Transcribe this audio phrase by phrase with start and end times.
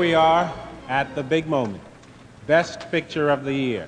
[0.00, 0.50] we are
[0.88, 1.82] at the big moment
[2.46, 3.86] Best Picture of the Year.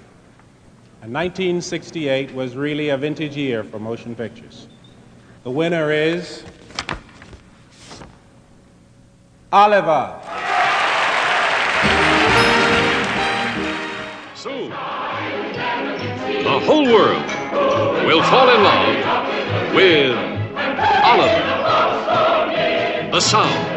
[1.00, 4.68] And 1968 was really a vintage year for motion pictures.
[5.42, 6.44] The winner is
[9.50, 10.20] Oliver.
[14.34, 17.24] Soon, the whole world
[18.04, 20.14] will fall in love with
[21.06, 21.52] Oliver.
[23.12, 23.71] The sound,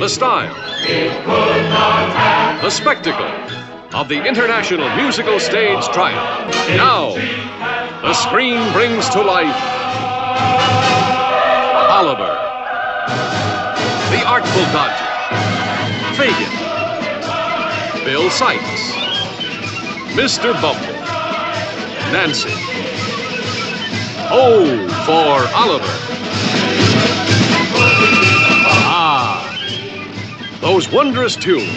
[0.00, 0.54] the style,
[2.62, 3.24] the spectacle
[3.94, 6.54] of the International Musical Stage Triumph.
[6.76, 7.14] Now,
[8.02, 9.56] the screen brings to life
[11.90, 12.36] Oliver,
[14.10, 15.08] the Artful Dodger,
[16.16, 16.52] Fagin,
[18.04, 18.92] Bill Sikes,
[20.14, 20.52] Mr.
[20.60, 21.00] Bumble,
[22.12, 22.52] Nancy.
[24.32, 26.19] Oh, for Oliver.
[30.60, 31.70] Those wondrous tunes.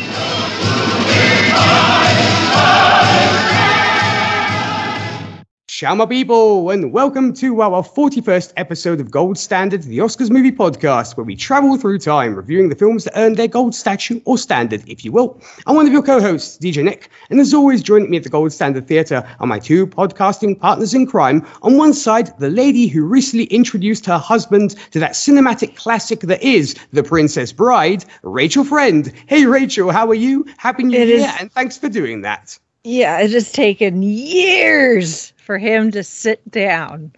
[5.82, 11.18] My people, and welcome to our 41st episode of Gold Standard, the Oscars movie podcast,
[11.18, 14.84] where we travel through time, reviewing the films that earned their gold statue or standard,
[14.88, 15.42] if you will.
[15.66, 18.54] I'm one of your co-hosts, DJ Nick, and as always, joining me at the Gold
[18.54, 21.46] Standard Theatre are my two podcasting partners in crime.
[21.64, 26.44] On one side, the lady who recently introduced her husband to that cinematic classic that
[26.44, 29.12] is The Princess Bride, Rachel Friend.
[29.26, 30.46] Hey, Rachel, how are you?
[30.58, 32.60] Happy New It Year, is- and thanks for doing that.
[32.84, 37.14] Yeah, it has taken years for him to sit down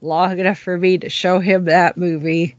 [0.00, 2.56] long enough for me to show him that movie.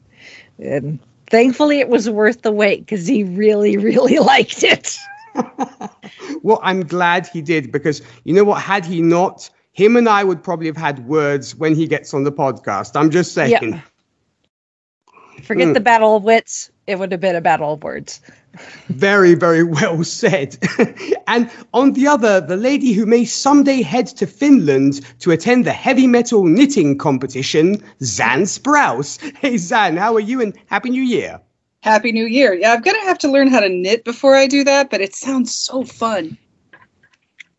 [0.60, 4.98] And thankfully, it was worth the wait because he really, really liked it.
[6.44, 8.62] Well, I'm glad he did because you know what?
[8.62, 12.24] Had he not, him and I would probably have had words when he gets on
[12.24, 12.92] the podcast.
[12.96, 13.52] I'm just saying.
[13.52, 13.82] Yeah.
[15.42, 15.74] Forget Mm.
[15.74, 18.22] the battle of wits, it would have been a battle of words.
[18.88, 20.58] Very, very well said.
[21.28, 25.74] and on the other, the lady who may someday head to Finland to attend the
[25.74, 29.20] heavy metal knitting competition, Zan Sprouse.
[29.38, 30.42] Hey, Zan, how are you?
[30.42, 31.40] And Happy New Year.
[31.82, 32.54] Happy New Year.
[32.54, 35.02] Yeah, I'm going to have to learn how to knit before I do that, but
[35.02, 36.38] it sounds so fun.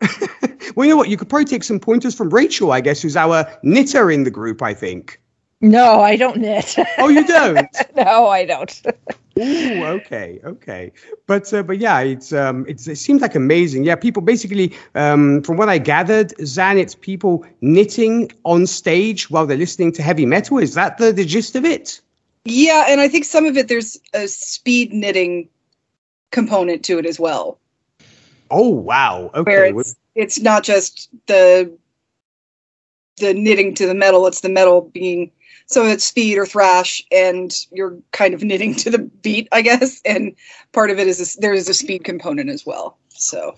[0.77, 1.09] Well, you know what?
[1.09, 4.31] You could probably take some pointers from Rachel, I guess, who's our knitter in the
[4.31, 5.21] group, I think.
[5.61, 6.77] No, I don't knit.
[6.99, 7.69] Oh, you don't?
[7.97, 8.83] no, I don't.
[9.39, 10.93] Ooh, okay, okay,
[11.27, 13.84] but uh, but yeah, it's um, it's it seems like amazing.
[13.84, 19.47] Yeah, people basically, um, from what I gathered, Zan, it's people knitting on stage while
[19.47, 20.56] they're listening to heavy metal.
[20.59, 22.00] Is that the, the gist of it?
[22.47, 25.49] Yeah, and I think some of it there's a speed knitting
[26.31, 27.59] component to it as well,
[28.50, 29.78] Oh wow, where okay.
[29.78, 31.77] it's it's not just the
[33.19, 35.31] the knitting to the metal, it's the metal being
[35.66, 40.00] so it's speed or thrash and you're kind of knitting to the beat, I guess,
[40.04, 40.34] and
[40.72, 42.99] part of it is a, there is a speed component as well.
[43.09, 43.56] So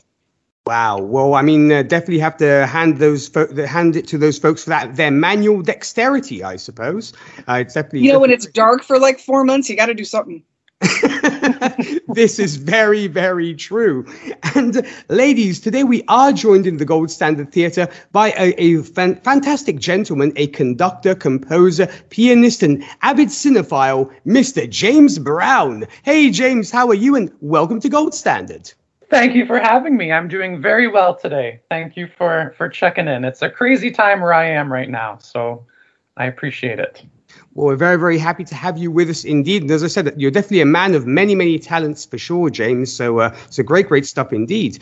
[0.69, 0.99] Wow.
[0.99, 4.65] Well, I mean, uh, definitely have to hand those fo- hand it to those folks
[4.65, 7.15] for that their manual dexterity, I suppose.
[7.49, 9.95] Uh, it's definitely you know when it's dark for like four months, you got to
[9.95, 10.45] do something.
[12.09, 14.07] this is very, very true.
[14.55, 19.21] And ladies, today we are joined in the Gold Standard Theatre by a, a fan-
[19.21, 24.69] fantastic gentleman, a conductor, composer, pianist, and avid cinephile, Mr.
[24.69, 25.87] James Brown.
[26.03, 27.17] Hey, James, how are you?
[27.17, 28.73] And welcome to Gold Standard.
[29.11, 30.13] Thank you for having me.
[30.13, 31.61] I'm doing very well today.
[31.71, 33.25] Thank you for for checking in.
[33.25, 35.67] It's a crazy time where I am right now, so
[36.17, 37.05] I appreciate it.
[37.59, 39.63] Well, we're very, very happy to have you with us indeed.
[39.63, 42.95] And as I said, you're definitely a man of many, many talents for sure, James.
[42.95, 44.79] So, uh, so great, great stuff indeed.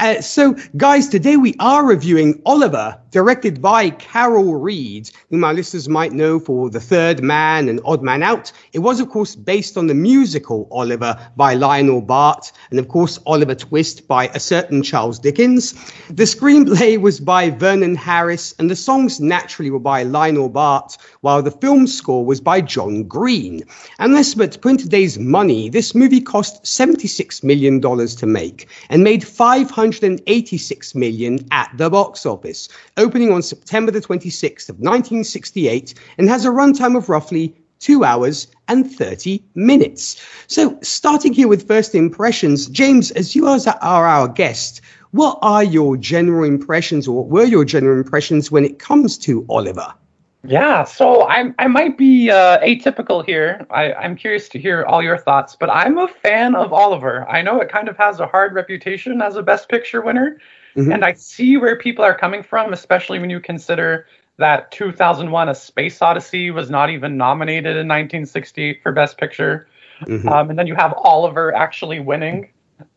[0.00, 5.88] Uh, so, guys, today we are reviewing Oliver, directed by Carol Reed, whom our listeners
[5.88, 8.52] might know for The Third Man and Odd Man Out.
[8.74, 13.18] It was, of course, based on the musical Oliver by Lionel Bart, and of course,
[13.24, 15.72] Oliver Twist by a certain Charles Dickens.
[16.10, 21.42] The screenplay was by Vernon Harris, and the songs naturally were by Lionel Bart, while
[21.42, 23.62] the film score was by John Green.
[23.98, 29.26] And to put in today's money, this movie cost $76 million to make and made
[29.26, 36.46] 586 million at the box office, opening on September the 26th of 1968 and has
[36.46, 40.22] a runtime of roughly two hours and 30 minutes.
[40.46, 44.80] So, starting here with first impressions, James, as you are our guest,
[45.12, 49.44] what are your general impressions or what were your general impressions when it comes to
[49.48, 49.92] Oliver?
[50.42, 53.66] Yeah, so I'm I might be uh, atypical here.
[53.70, 57.28] I, I'm curious to hear all your thoughts, but I'm a fan of Oliver.
[57.28, 60.38] I know it kind of has a hard reputation as a Best Picture winner,
[60.76, 60.94] Mhm.
[60.94, 64.06] and I see where people are coming from, especially when you consider
[64.38, 69.66] that 2001: A Space Odyssey was not even nominated in 1968 for Best Picture.
[70.06, 70.32] Mhm.
[70.32, 72.48] um, and then you have Oliver actually winning.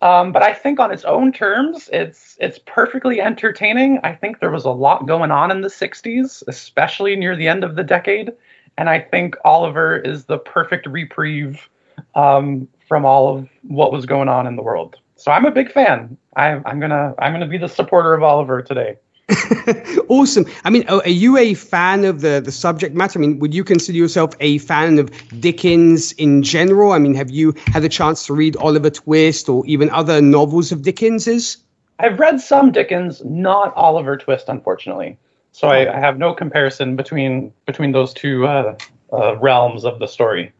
[0.01, 3.99] Um, but I think on its own terms, it's it's perfectly entertaining.
[4.03, 7.63] I think there was a lot going on in the '60s, especially near the end
[7.63, 8.31] of the decade,
[8.77, 11.69] and I think Oliver is the perfect reprieve
[12.15, 14.97] um, from all of what was going on in the world.
[15.15, 16.17] So I'm a big fan.
[16.35, 18.97] I, I'm gonna I'm gonna be the supporter of Oliver today.
[20.09, 20.45] awesome.
[20.63, 23.19] I mean, are you a fan of the the subject matter?
[23.19, 26.91] I mean, would you consider yourself a fan of Dickens in general?
[26.91, 30.71] I mean, have you had a chance to read Oliver Twist or even other novels
[30.71, 31.57] of Dickens's?
[31.99, 35.17] I've read some Dickens, not Oliver Twist, unfortunately.
[35.51, 38.75] So I, I have no comparison between between those two uh,
[39.11, 40.51] uh, realms of the story.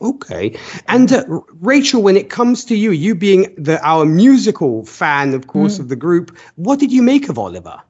[0.00, 0.58] Okay.
[0.88, 1.24] And uh,
[1.60, 5.88] Rachel, when it comes to you, you being the our musical fan, of course, of
[5.88, 7.80] the group, what did you make of Oliver?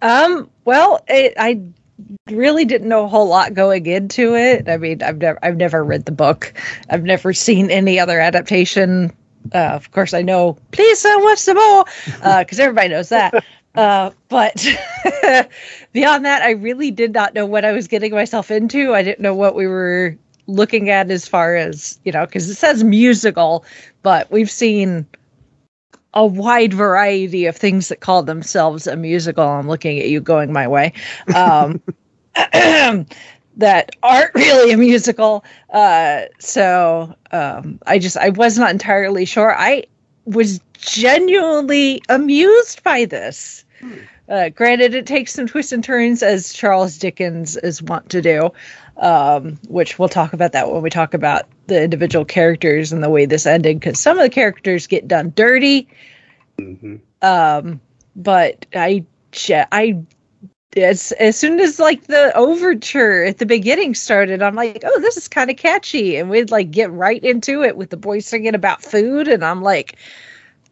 [0.00, 1.60] Um, well, it, I
[2.30, 4.68] really didn't know a whole lot going into it.
[4.68, 6.52] I mean, I've never I've never read the book.
[6.90, 9.16] I've never seen any other adaptation.
[9.52, 10.56] Uh, of course, I know.
[10.70, 11.84] Please, son, what's the more?
[12.38, 13.44] Because everybody knows that.
[13.74, 14.54] Uh, but
[15.92, 18.92] beyond that, I really did not know what I was getting myself into.
[18.92, 22.56] I didn't know what we were looking at as far as you know, because it
[22.56, 23.64] says musical,
[24.02, 25.06] but we've seen
[26.14, 29.44] a wide variety of things that call themselves a musical.
[29.44, 30.92] I'm looking at you going my way.
[31.34, 31.80] Um,
[33.56, 35.44] that aren't really a musical.
[35.70, 39.54] Uh, so um, I just I was not entirely sure.
[39.56, 39.84] I
[40.24, 43.64] was genuinely amused by this.
[44.28, 48.50] Uh, granted, it takes some twists and turns as Charles Dickens is wont to do,
[49.02, 53.10] um, which we'll talk about that when we talk about the individual characters and the
[53.10, 55.88] way this ended, because some of the characters get done dirty.
[57.20, 57.80] Um,
[58.14, 59.04] but I,
[59.50, 59.98] I,
[60.76, 65.16] as as soon as like the overture at the beginning started, I'm like, oh, this
[65.16, 68.54] is kind of catchy, and we'd like get right into it with the boys singing
[68.54, 69.96] about food, and I'm like,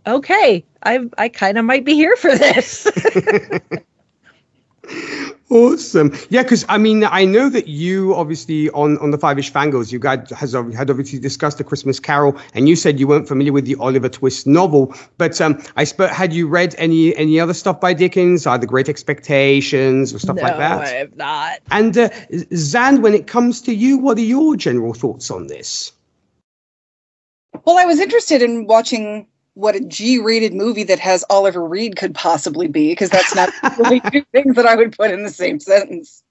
[0.07, 2.87] okay, I I kind of might be here for this.
[5.51, 6.17] Awesome.
[6.29, 9.91] Yeah, because I mean, I know that you obviously on on the Five Ish Fangirls,
[9.91, 13.53] you guys has had obviously discussed the Christmas Carol, and you said you weren't familiar
[13.53, 14.95] with the Oliver Twist novel.
[15.19, 18.89] But um, I suppose had you read any any other stuff by Dickens, either Great
[18.89, 20.77] Expectations or stuff no, like that?
[20.77, 21.59] No, I have not.
[21.73, 22.11] And uh,
[22.55, 25.91] Zan, when it comes to you, what are your general thoughts on this?
[27.65, 29.27] Well, I was interested in watching
[29.61, 34.01] what a G-rated movie that has Oliver Reed could possibly be, because that's not really
[34.13, 36.23] two things that I would put in the same sentence.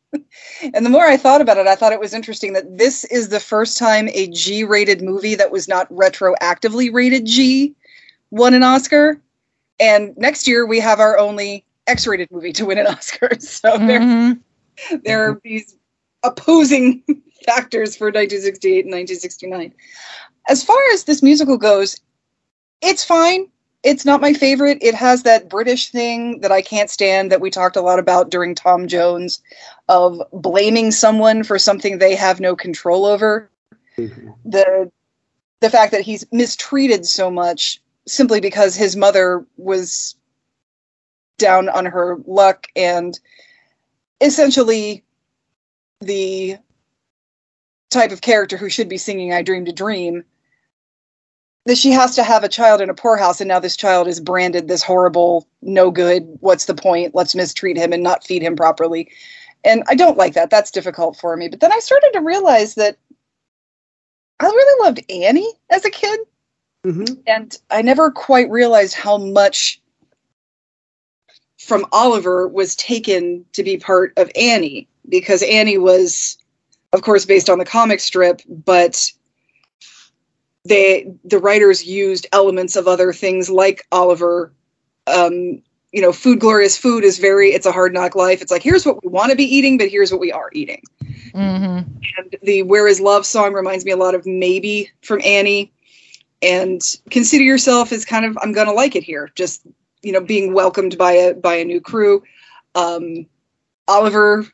[0.73, 3.29] And the more I thought about it, I thought it was interesting that this is
[3.29, 7.75] the first time a G-rated movie that was not retroactively rated G
[8.31, 9.21] won an Oscar.
[9.79, 13.29] And next year we have our only X-rated movie to win an Oscar.
[13.39, 14.39] So there, Mhm.
[15.03, 15.75] there are these
[16.23, 17.03] opposing
[17.45, 19.73] factors for 1968 and 1969.
[20.47, 21.99] As far as this musical goes,
[22.81, 23.47] it's fine.
[23.81, 24.79] It's not my favorite.
[24.81, 28.29] It has that British thing that I can't stand that we talked a lot about
[28.29, 29.41] during Tom Jones
[29.87, 33.49] of blaming someone for something they have no control over.
[33.97, 34.31] Mm-hmm.
[34.45, 34.91] The
[35.61, 40.15] the fact that he's mistreated so much simply because his mother was
[41.37, 43.19] down on her luck and
[44.21, 45.03] essentially
[46.01, 46.57] the
[47.89, 50.23] type of character who should be singing I Dreamed a Dream
[51.69, 54.19] that she has to have a child in a poorhouse and now this child is
[54.19, 57.13] branded this horrible no good what's the point?
[57.13, 59.11] Let's mistreat him and not feed him properly.
[59.63, 60.49] And I don't like that.
[60.49, 61.47] That's difficult for me.
[61.47, 62.97] But then I started to realize that
[64.39, 66.19] I really loved Annie as a kid.
[66.87, 67.21] Mhm.
[67.27, 69.79] and I never quite realized how much
[71.59, 76.37] from Oliver was taken to be part of Annie because Annie was,
[76.93, 79.11] of course, based on the comic strip, but
[80.65, 84.51] they the writers used elements of other things like Oliver.
[85.07, 85.61] Um,
[85.91, 88.41] you know, food glorious food is very it's a hard knock life.
[88.41, 90.83] It's like here's what we want to be eating, but here's what we are eating.
[91.33, 91.85] Mhm.
[92.17, 95.71] And the Where Is Love song reminds me a lot of Maybe from Annie.
[96.41, 99.31] And consider yourself as kind of I'm gonna like it here.
[99.35, 99.61] Just
[100.01, 102.23] you know, being welcomed by a by a new crew.
[102.75, 103.25] Um,
[103.87, 104.45] Oliver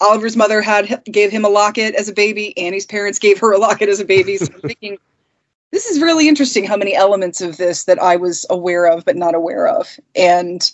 [0.00, 2.56] Oliver's mother had gave him a locket as a baby.
[2.58, 4.36] Annie's parents gave her a locket as a baby.
[4.36, 4.98] So I'm thinking
[5.72, 9.16] this is really interesting how many elements of this that I was aware of but
[9.16, 9.98] not aware of.
[10.14, 10.70] And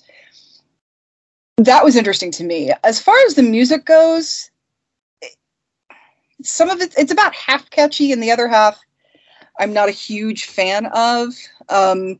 [1.57, 2.73] that was interesting to me.
[2.85, 4.51] As far as the music goes,
[6.45, 8.81] some of it it's about half catchy and the other half
[9.59, 11.35] i'm not a huge fan of
[11.69, 12.19] um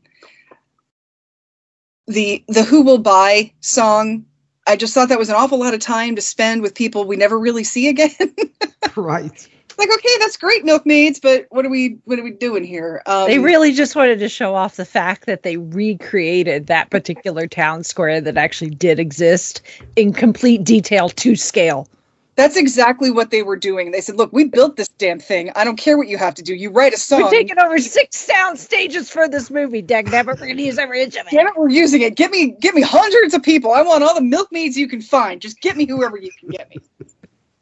[2.07, 4.25] the the who will buy song
[4.67, 7.15] i just thought that was an awful lot of time to spend with people we
[7.15, 8.11] never really see again
[8.95, 9.47] Right.
[9.77, 13.01] Like, okay, that's great, milkmaids, but what are we what are we doing here?
[13.05, 17.47] Um, They really just wanted to show off the fact that they recreated that particular
[17.47, 19.61] town square that actually did exist
[19.95, 21.87] in complete detail to scale.
[22.35, 23.91] that's exactly what they were doing.
[23.91, 25.51] They said, look, we built this damn thing.
[25.55, 26.55] I don't care what you have to do.
[26.55, 27.21] You write a song.
[27.21, 30.39] We're taking over six sound stages for this movie, Dag Nabbit.
[30.39, 31.31] We're going to use every inch of it.
[31.31, 32.15] Damn it, we're using it.
[32.15, 33.71] Get me, get me hundreds of people.
[33.71, 35.41] I want all the milkmaids you can find.
[35.41, 36.77] Just get me whoever you can get me.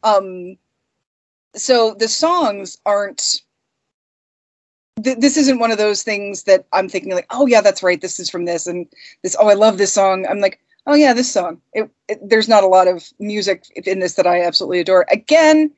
[0.04, 0.56] Um,
[1.54, 3.42] so the songs aren't.
[5.02, 8.00] Th- this isn't one of those things that I'm thinking like, oh yeah, that's right.
[8.00, 8.86] This is from this and
[9.22, 9.36] this.
[9.38, 10.26] Oh, I love this song.
[10.28, 11.60] I'm like, oh yeah, this song.
[11.72, 15.06] It, it, there's not a lot of music in this that I absolutely adore.
[15.10, 15.72] Again,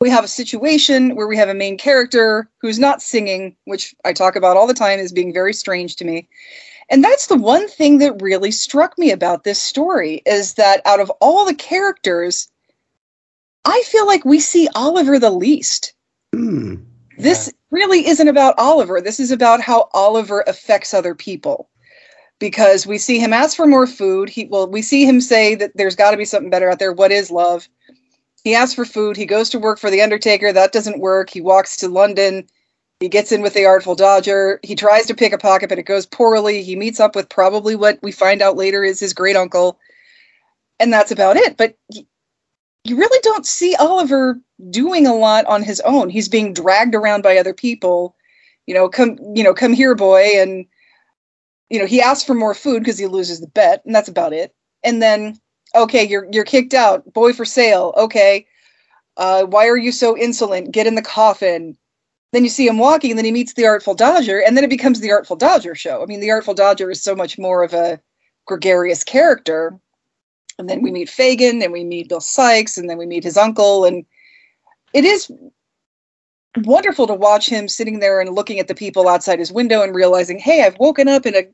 [0.00, 4.12] we have a situation where we have a main character who's not singing, which I
[4.12, 6.28] talk about all the time as being very strange to me.
[6.88, 11.00] And that's the one thing that really struck me about this story is that out
[11.00, 12.48] of all the characters,
[13.66, 15.92] I feel like we see Oliver the least.
[16.32, 16.76] Hmm.
[17.18, 19.00] This really isn't about Oliver.
[19.00, 21.68] This is about how Oliver affects other people.
[22.38, 24.28] Because we see him ask for more food.
[24.28, 26.92] He well, we see him say that there's got to be something better out there.
[26.92, 27.68] What is love?
[28.44, 29.16] He asks for food.
[29.16, 30.52] He goes to work for the Undertaker.
[30.52, 31.30] That doesn't work.
[31.30, 32.46] He walks to London.
[33.00, 34.60] He gets in with the Artful Dodger.
[34.62, 36.62] He tries to pick a pocket, but it goes poorly.
[36.62, 39.80] He meets up with probably what we find out later is his great uncle.
[40.78, 41.56] And that's about it.
[41.56, 42.06] But y-
[42.88, 44.40] you really don't see Oliver
[44.70, 46.08] doing a lot on his own.
[46.10, 48.16] He's being dragged around by other people.
[48.66, 50.28] You know, come, you know, come here, boy.
[50.34, 50.66] And,
[51.70, 54.32] you know, he asks for more food because he loses the bet, and that's about
[54.32, 54.54] it.
[54.82, 55.40] And then,
[55.74, 57.94] okay, you're you're kicked out, boy for sale.
[57.96, 58.46] Okay,
[59.16, 60.72] uh, why are you so insolent?
[60.72, 61.76] Get in the coffin.
[62.32, 64.70] Then you see him walking, and then he meets the Artful Dodger, and then it
[64.70, 66.02] becomes the Artful Dodger show.
[66.02, 68.00] I mean, the Artful Dodger is so much more of a
[68.46, 69.78] gregarious character.
[70.58, 73.36] And then we meet Fagin, and we meet Bill Sikes, and then we meet his
[73.36, 74.04] uncle, and
[74.94, 75.30] it is
[76.58, 79.94] wonderful to watch him sitting there and looking at the people outside his window and
[79.94, 81.46] realizing, hey, I've woken up in a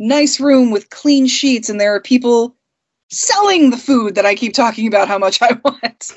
[0.00, 2.56] nice room with clean sheets, and there are people
[3.10, 6.12] selling the food that I keep talking about how much I want.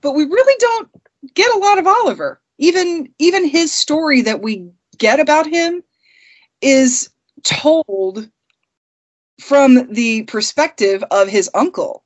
[0.00, 0.88] But we really don't
[1.34, 2.40] get a lot of Oliver.
[2.58, 5.82] Even even his story that we get about him
[6.62, 7.10] is
[7.42, 8.30] told
[9.40, 12.02] from the perspective of his uncle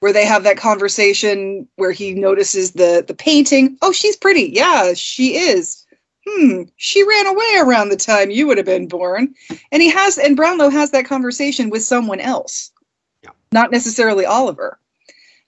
[0.00, 3.78] where they have that conversation where he notices the the painting.
[3.82, 4.50] Oh she's pretty.
[4.52, 5.86] Yeah she is.
[6.26, 9.34] Hmm she ran away around the time you would have been born.
[9.70, 12.72] And he has and brownlow has that conversation with someone else.
[13.22, 13.30] Yeah.
[13.52, 14.80] not necessarily oliver.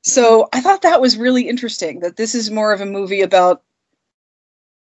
[0.03, 3.63] So i thought that was really interesting that this is more of a movie about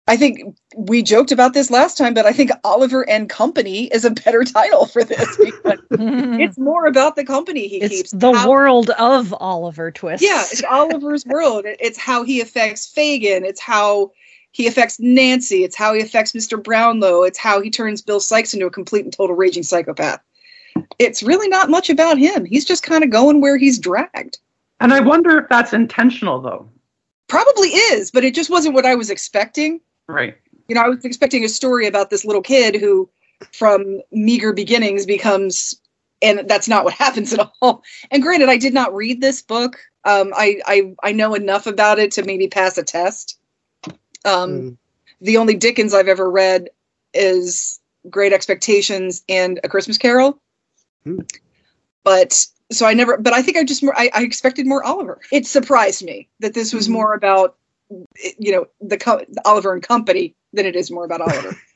[0.07, 4.05] I think we joked about this last time, but I think Oliver and Company is
[4.05, 8.11] a better title for this because it's more about the company he it's keeps.
[8.11, 10.23] the how- world of Oliver Twist.
[10.23, 11.65] Yeah, it's Oliver's world.
[11.67, 13.45] It's how he affects Fagin.
[13.45, 14.13] It's how
[14.53, 15.65] he affects Nancy.
[15.65, 16.63] It's how he affects Mr.
[16.63, 17.23] Brownlow.
[17.23, 20.21] It's how he turns Bill Sikes into a complete and total raging psychopath.
[20.99, 22.45] It's really not much about him.
[22.45, 24.39] He's just kind of going where he's dragged.
[24.81, 26.69] And I wonder if that's intentional, though.
[27.27, 29.81] Probably is, but it just wasn't what I was expecting.
[30.09, 30.37] Right.
[30.69, 33.09] you know, I was expecting a story about this little kid who,
[33.53, 35.75] from meager beginnings, becomes,
[36.23, 37.83] and that's not what happens at all.
[38.11, 39.79] And granted, I did not read this book.
[40.05, 43.39] Um, I, I I know enough about it to maybe pass a test.
[44.25, 44.77] Um, Mm.
[45.21, 46.69] The only Dickens I've ever read
[47.15, 47.81] is
[48.11, 50.39] Great Expectations and A Christmas Carol.
[51.05, 51.21] Hmm.
[52.03, 55.21] But so I never, but I think I just more, I, I expected more Oliver.
[55.33, 56.93] It surprised me that this was Mhm.
[56.93, 57.57] more about,
[58.39, 61.57] you know, the co- Oliver and Company than it is more about Oliver.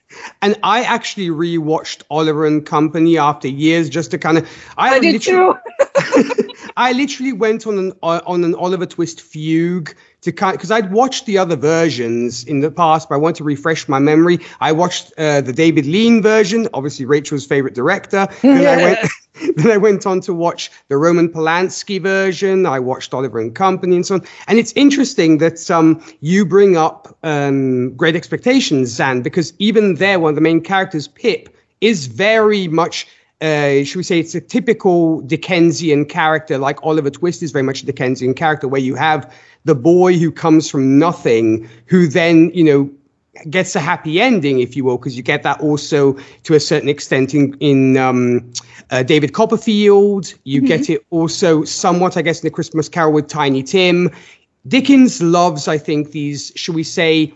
[0.41, 4.49] And I actually rewatched Oliver and Company after years just to kind of.
[4.79, 5.59] I did literally-
[5.99, 6.49] too.
[6.79, 10.93] I literally went on an uh, on an Oliver Twist fugue to kind because I'd
[10.93, 14.39] watched the other versions in the past, but I want to refresh my memory.
[14.61, 18.29] I watched uh, the David Lean version, obviously Rachel's favorite director.
[18.43, 19.11] Then I went
[19.57, 22.67] then I went on to watch the Roman Polanski version.
[22.67, 24.25] I watched Oliver and Company and so on.
[24.47, 30.19] And it's interesting that um, you bring up um, Great Expectations, Zan, because even there,
[30.19, 33.07] one of the main characters, Pip, is very much
[33.41, 37.83] uh, should we say it's a typical Dickensian character, like Oliver Twist is very much
[37.83, 39.33] a Dickensian character, where you have
[39.65, 42.91] the boy who comes from nothing, who then, you know,
[43.51, 46.89] gets a happy ending, if you will, because you get that also to a certain
[46.89, 48.51] extent in, in um,
[48.91, 50.35] uh, David Copperfield.
[50.43, 54.11] You get it also somewhat, I guess, in the Christmas Carol with Tiny Tim.
[54.67, 57.33] Dickens loves, I think, these, should we say,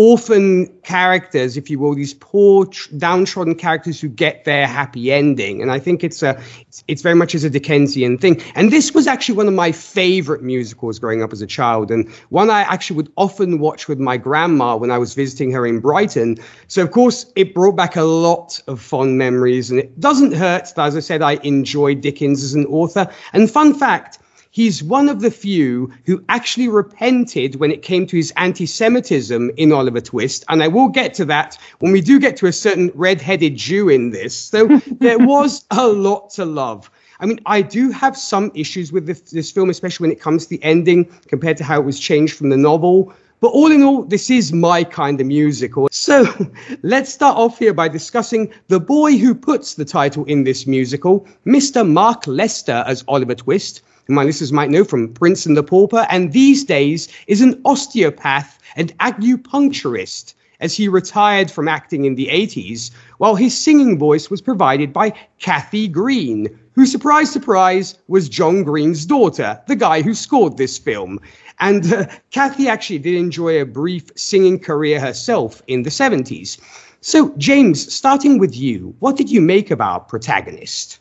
[0.00, 2.66] orphan characters, if you will, these poor
[2.96, 5.60] downtrodden characters who get their happy ending.
[5.60, 6.40] And I think it's a
[6.88, 8.40] it's, very much as a Dickensian thing.
[8.54, 12.10] And this was actually one of my favorite musicals growing up as a child, and
[12.30, 15.80] one I actually would often watch with my grandma when I was visiting her in
[15.80, 16.38] Brighton.
[16.68, 20.72] So of course it brought back a lot of fond memories, and it doesn't hurt
[20.76, 23.06] that, as I said, I enjoy Dickens as an author.
[23.34, 24.18] And fun fact
[24.50, 29.50] he's one of the few who actually repented when it came to his anti Semitism
[29.56, 30.44] in Oliver Twist.
[30.48, 33.56] And I will get to that when we do get to a certain red headed
[33.56, 34.36] Jew in this.
[34.36, 36.90] So there was a lot to love.
[37.20, 40.44] I mean, I do have some issues with this, this, film, especially when it comes
[40.44, 43.12] to the ending compared to how it was changed from the novel.
[43.40, 45.88] But all in all, this is my kind of musical.
[45.90, 46.26] So
[46.82, 51.26] let's start off here by discussing the boy who puts the title in this musical,
[51.46, 51.86] Mr.
[51.86, 56.32] Mark Lester as Oliver Twist, my listeners might know from Prince and the Pauper, and
[56.32, 62.90] these days is an osteopath and acupuncturist as he retired from acting in the 80s,
[63.18, 69.06] while his singing voice was provided by Kathe Green, who, surprise, surprise, was John Green's
[69.06, 71.18] daughter, the guy who scored this film.
[71.58, 76.58] And uh, Kathe actually did enjoy a brief singing career herself in the 70s.
[77.00, 80.99] So, James, starting with you, what did you make our protagonist?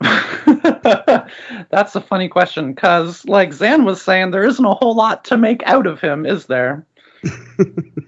[0.00, 5.36] That's a funny question because, like Zan was saying, there isn't a whole lot to
[5.36, 6.86] make out of him, is there?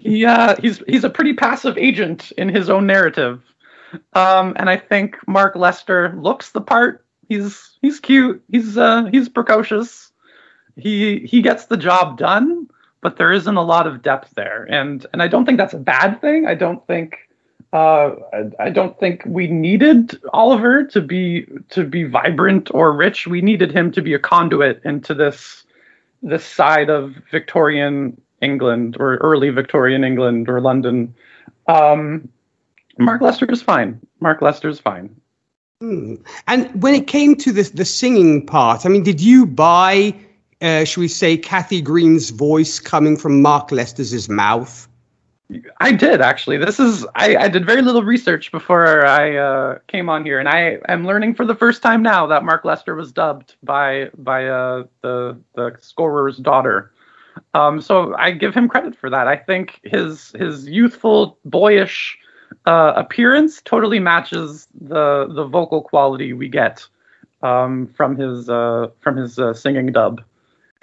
[0.00, 3.42] Yeah, he's he's a pretty passive agent in his own narrative,
[4.14, 7.04] um, and I think Mark Lester looks the part.
[7.28, 8.42] He's he's cute.
[8.50, 10.10] He's uh, he's precocious.
[10.76, 12.68] He he gets the job done,
[13.02, 15.78] but there isn't a lot of depth there, and and I don't think that's a
[15.78, 16.46] bad thing.
[16.46, 17.27] I don't think
[17.72, 18.14] uh,
[18.58, 23.26] I, don't think we needed Oliver to be to be vibrant or rich.
[23.26, 25.64] We needed him to be a conduit into this
[26.22, 31.14] this side of Victorian England or early Victorian England or London.
[31.66, 32.30] Um,
[32.98, 34.00] Mark Lester is fine.
[34.20, 35.14] Mark Lester is fine.
[35.82, 36.16] Hmm.
[36.46, 40.14] And when it came to the the singing part, I mean, did you buy,
[40.62, 44.88] uh, should we say, Kathe Green's voice coming from Mark Lester's mouth?
[45.80, 46.58] I did actually.
[46.58, 50.48] This is I, I did very little research before I uh, came on here, and
[50.48, 54.46] I am learning for the first time now that Mark Lester was dubbed by by
[54.46, 56.92] uh, the the scorer's daughter.
[57.54, 59.26] Um, so I give him credit for that.
[59.26, 62.18] I think his his youthful, boyish
[62.66, 66.86] uh, appearance totally matches the the vocal quality we get
[67.42, 70.22] um, from his uh, from his uh, singing dub,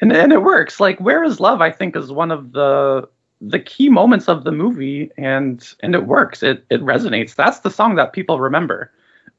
[0.02, 0.80] and and it works.
[0.80, 3.08] Like "Where Is Love," I think is one of the
[3.42, 6.44] the key moments of the movie and and it works.
[6.44, 7.36] It it resonates.
[7.36, 8.92] That's the song that people remember.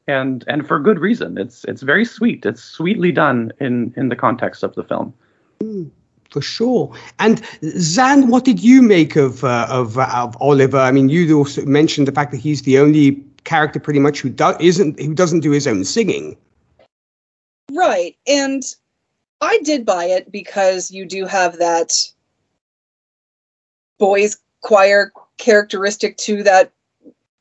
[0.07, 1.39] And and for good reason.
[1.39, 2.45] It's it's very sweet.
[2.47, 5.15] It's sweetly done in in the context of the film.
[5.61, 5.91] Mm,
[6.31, 6.95] for sure.
[7.19, 7.43] And
[7.79, 10.79] zan what did you make of uh, of, uh, of oliver?
[10.79, 14.29] I mean you also mentioned the fact that he's the only character pretty much who
[14.29, 16.37] do- isn't who doesn't do his own singing.
[17.73, 18.17] Right.
[18.27, 18.63] And
[19.43, 21.93] i did buy it because you do have that
[23.99, 26.73] boys choir characteristic to that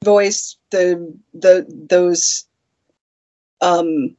[0.03, 2.45] voice the the those
[3.61, 4.15] um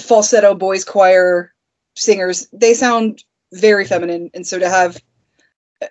[0.00, 1.52] falsetto boys choir
[1.94, 4.30] singers they sound very feminine.
[4.34, 5.02] And so to have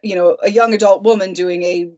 [0.03, 1.91] you know a young adult woman doing a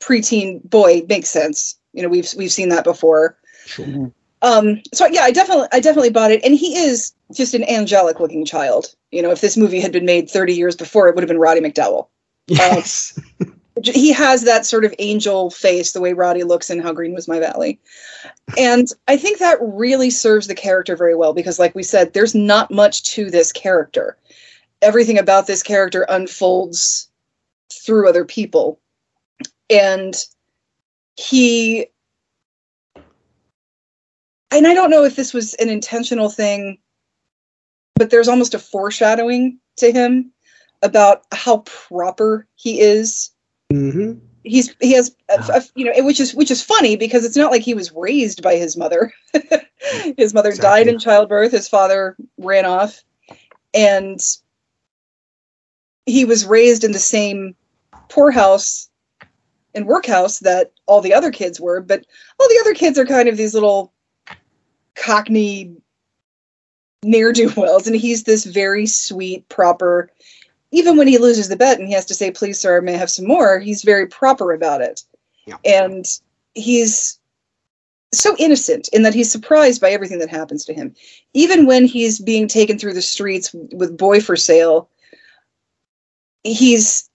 [0.00, 1.78] preteen boy makes sense.
[1.92, 3.38] You know we've we've seen that before.
[3.66, 4.10] Sure.
[4.40, 6.42] um so yeah i definitely i definitely bought it.
[6.44, 8.94] And he is just an angelic looking child.
[9.10, 11.38] You know if this movie had been made 30 years before it would have been
[11.38, 12.08] roddy mcdowall
[12.48, 13.18] Yes.
[13.84, 17.28] he has that sort of angel face, the way Roddy looks in How Green Was
[17.28, 17.78] My Valley.
[18.56, 22.34] And I think that really serves the character very well because, like we said, there's
[22.34, 24.16] not much to this character.
[24.82, 27.10] Everything about this character unfolds
[27.72, 28.80] through other people.
[29.70, 30.14] And
[31.16, 31.86] he.
[34.50, 36.78] And I don't know if this was an intentional thing,
[37.96, 40.32] but there's almost a foreshadowing to him
[40.82, 43.30] about how proper he is.
[43.72, 44.18] Mm-hmm.
[44.44, 47.50] He's he has a, a, you know which is which is funny because it's not
[47.50, 49.12] like he was raised by his mother.
[50.16, 50.84] his mother exactly.
[50.84, 51.52] died in childbirth.
[51.52, 53.02] His father ran off,
[53.74, 54.20] and
[56.06, 57.54] he was raised in the same
[58.08, 58.88] poorhouse
[59.74, 61.80] and workhouse that all the other kids were.
[61.80, 62.06] But
[62.40, 63.92] all the other kids are kind of these little
[64.94, 65.76] cockney
[67.02, 70.10] ne'er do wells, and he's this very sweet, proper
[70.70, 72.94] even when he loses the bet and he has to say, please, sir, I may
[72.94, 75.02] I have some more, he's very proper about it.
[75.46, 75.56] Yeah.
[75.64, 76.06] And
[76.54, 77.18] he's
[78.12, 80.94] so innocent in that he's surprised by everything that happens to him.
[81.34, 84.88] Even when he's being taken through the streets with boy for sale,
[86.44, 87.08] he's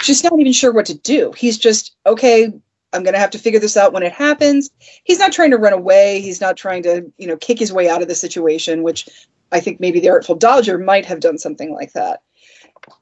[0.00, 1.32] just not even sure what to do.
[1.32, 2.52] He's just, okay,
[2.92, 4.70] I'm going to have to figure this out when it happens.
[5.04, 6.20] He's not trying to run away.
[6.20, 9.08] He's not trying to, you know, kick his way out of the situation, which
[9.50, 12.22] I think maybe the Artful Dodger might have done something like that.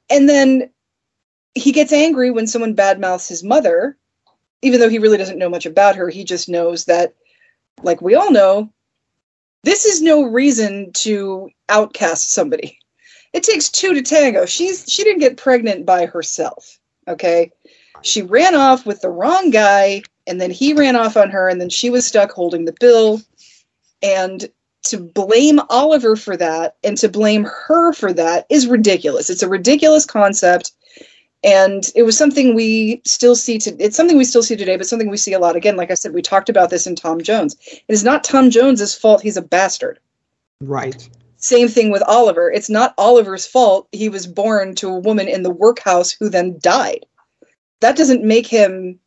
[0.08, 0.70] And then
[1.54, 3.96] he gets angry when someone badmouths his mother,
[4.62, 6.08] even though he really doesn't know much about her.
[6.08, 7.14] He just knows that,
[7.82, 8.72] like we all know,
[9.62, 12.78] this is no reason to outcast somebody.
[13.32, 14.46] It takes two to tango.
[14.46, 16.78] She's she didn't get pregnant by herself.
[17.06, 17.52] Okay.
[18.02, 21.60] She ran off with the wrong guy, and then he ran off on her, and
[21.60, 23.20] then she was stuck holding the bill.
[24.02, 24.48] And
[24.84, 29.30] to blame Oliver for that and to blame her for that is ridiculous.
[29.30, 30.72] It's a ridiculous concept.
[31.42, 34.86] And it was something we still see to it's something we still see today, but
[34.86, 35.56] something we see a lot.
[35.56, 37.56] Again, like I said, we talked about this in Tom Jones.
[37.66, 39.98] It is not Tom Jones's fault he's a bastard.
[40.60, 41.08] Right.
[41.38, 42.50] Same thing with Oliver.
[42.50, 46.58] It's not Oliver's fault he was born to a woman in the workhouse who then
[46.60, 47.06] died.
[47.80, 49.00] That doesn't make him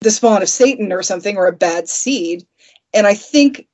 [0.00, 2.46] the spawn of Satan or something or a bad seed.
[2.94, 3.66] And I think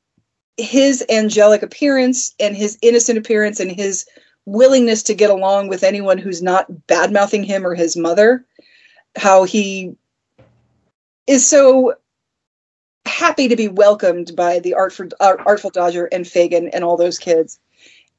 [0.61, 4.07] his angelic appearance and his innocent appearance and his
[4.47, 8.45] willingness to get along with anyone who's not bad mouthing him or his mother,
[9.17, 9.95] how he
[11.27, 11.95] is so
[13.07, 17.59] happy to be welcomed by the Artful, Artful Dodger and Fagin and all those kids.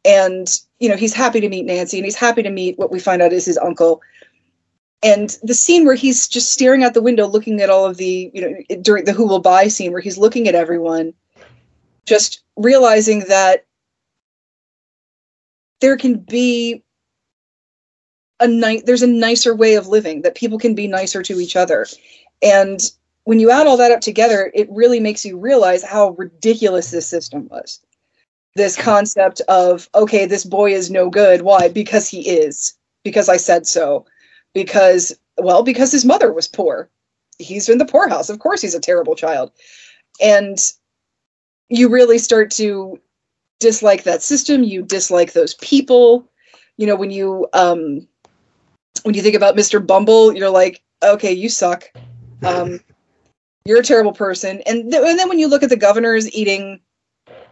[0.04, 0.47] And,
[0.80, 3.21] you know, he's happy to meet Nancy and he's happy to meet what we find
[3.21, 4.01] out is his uncle.
[5.04, 8.32] And the scene where he's just staring out the window looking at all of the,
[8.34, 11.13] you know, during the Who Will Buy scene where he's looking at everyone,
[12.06, 13.66] just realizing that
[15.80, 16.84] there can be
[18.40, 21.56] a night there's a nicer way of living that people can be nicer to each
[21.56, 21.86] other.
[22.42, 22.80] And
[23.24, 27.08] when you add all that up together it really makes you realize how ridiculous this
[27.08, 27.80] system was.
[28.56, 31.44] This concept of okay this boy is no good.
[31.44, 31.68] Why?
[31.68, 32.74] Because he is.
[33.04, 34.06] Because i said so.
[34.54, 36.90] Because well because his mother was poor.
[37.38, 38.30] He's in the poorhouse.
[38.30, 39.52] Of course he's a terrible child.
[40.20, 40.58] And
[41.72, 43.00] you really start to
[43.60, 46.28] dislike that system you dislike those people.
[46.78, 48.08] You know when you um
[49.04, 51.90] when you think about mr bumble you're like okay you suck.
[52.44, 52.80] Um
[53.66, 54.62] you're a terrible person.
[54.66, 56.82] And, th- and then when you look at the governors eating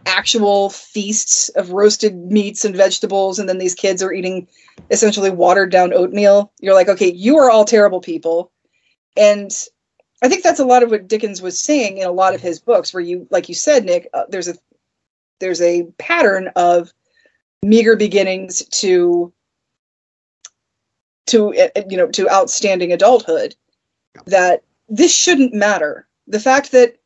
[0.06, 4.48] actual feasts of roasted meats and vegetables and then these kids are eating
[4.90, 8.52] essentially watered down oatmeal you're like okay you are all terrible people.
[9.16, 9.50] And
[10.22, 12.60] i think that's a lot of what dickens was saying in a lot of his
[12.60, 14.54] books where you like you said nick uh, there's a
[15.40, 16.92] there's a pattern of
[17.62, 19.32] meager beginnings to
[21.26, 23.54] to uh, you know to outstanding adulthood
[24.26, 26.06] that this shouldn't matter.
[26.26, 26.96] The fact that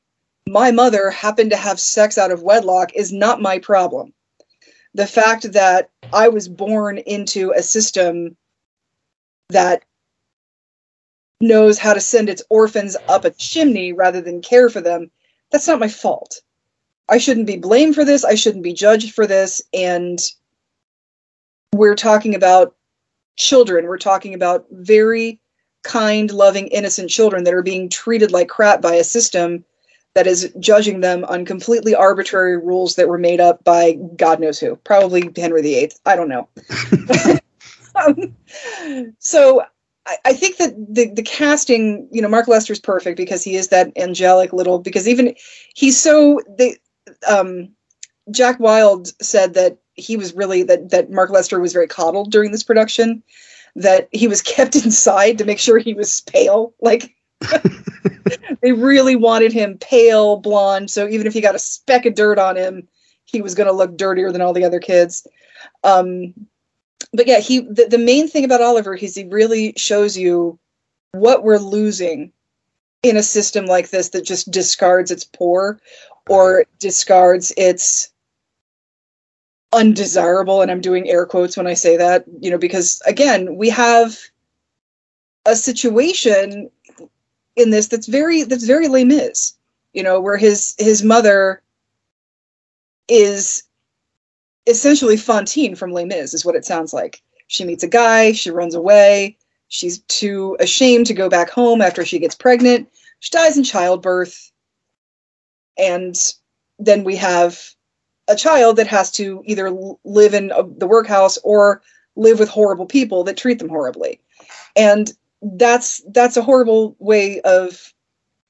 [0.49, 4.13] my mother happened to have sex out of wedlock is not my problem.
[4.95, 8.37] The fact that i was born into a system
[9.49, 9.85] that
[11.47, 15.11] knows how to send its orphans up a chimney rather than care for them
[15.51, 16.41] that's not my fault
[17.09, 18.25] I shouldn't be blamed for this.
[18.25, 19.61] I shouldn't be judged for this.
[19.73, 20.19] And
[21.73, 22.75] we're talking about
[23.37, 23.87] children.
[23.87, 25.41] We're talking about very
[25.83, 29.65] kind, loving, innocent children that are being treated like crap by a system
[30.15, 34.61] that is judging them on completely arbitrary rules that were made up by God knows
[34.61, 35.91] who, probably Henry VIII.
[36.07, 36.49] I don't know.
[37.97, 38.35] um,
[39.19, 39.65] so
[40.07, 43.69] I, I, think that the the casting, you know, Mark Lester's perfect because he is
[43.69, 44.79] that angelic little.
[44.79, 45.35] Because even
[45.75, 46.77] he's so they
[47.29, 47.71] um,
[48.31, 52.53] Jack Wild said that he was really that that Mark Lester was very coddled during
[52.53, 53.23] this production,
[53.77, 56.75] that he was kept inside to make sure he was pale.
[56.81, 57.15] Like
[58.63, 60.91] they really wanted him pale, blonde.
[60.91, 62.89] So even if he got a speck of dirt on him,
[63.25, 65.27] he was going to look dirtier than all the other kids.
[65.83, 66.35] Um,
[67.15, 70.59] but yeah, he the, the main thing about Oliver is he really shows you
[71.13, 72.33] what we're losing
[73.03, 75.81] in a system like this that just discards its poor
[76.29, 78.11] or discards its
[79.73, 83.69] undesirable and i'm doing air quotes when i say that you know because again we
[83.69, 84.17] have
[85.47, 86.71] a situation
[87.57, 89.57] in this that's very that's very lame is
[89.95, 91.63] you know, where his his mother
[93.09, 93.63] is
[94.67, 97.23] essentially Fantine from Les Mis, is what it sounds like.
[97.47, 99.37] She meets a guy, she runs away,
[99.69, 102.89] she's too ashamed to go back home after she gets pregnant,
[103.21, 104.51] she dies in childbirth,
[105.79, 106.15] and
[106.79, 107.75] then we have
[108.29, 109.71] a child that has to either
[110.05, 110.49] live in
[110.79, 111.83] the workhouse or
[112.17, 114.21] live with horrible people that treat them horribly
[114.77, 117.93] and that's that's a horrible way of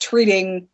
[0.01, 0.69] treating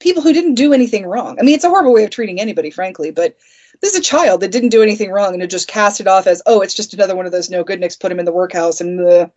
[0.00, 2.70] people who didn't do anything wrong i mean it's a horrible way of treating anybody
[2.70, 3.36] frankly but
[3.80, 6.26] this is a child that didn't do anything wrong and it just cast it off
[6.26, 8.32] as oh it's just another one of those no good nicks put him in the
[8.32, 9.30] workhouse and the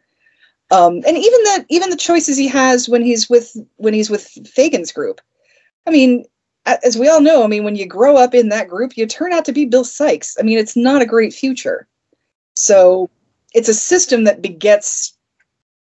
[0.72, 4.26] Um, and even that, even the choices he has when he's with when he's with
[4.48, 5.20] Fagin's group.
[5.86, 6.26] I mean,
[6.66, 9.34] as we all know, I mean, when you grow up in that group, you turn
[9.34, 10.38] out to be Bill Sikes.
[10.40, 11.88] I mean, it's not a great future.
[12.56, 13.10] So
[13.54, 15.14] it's a system that begets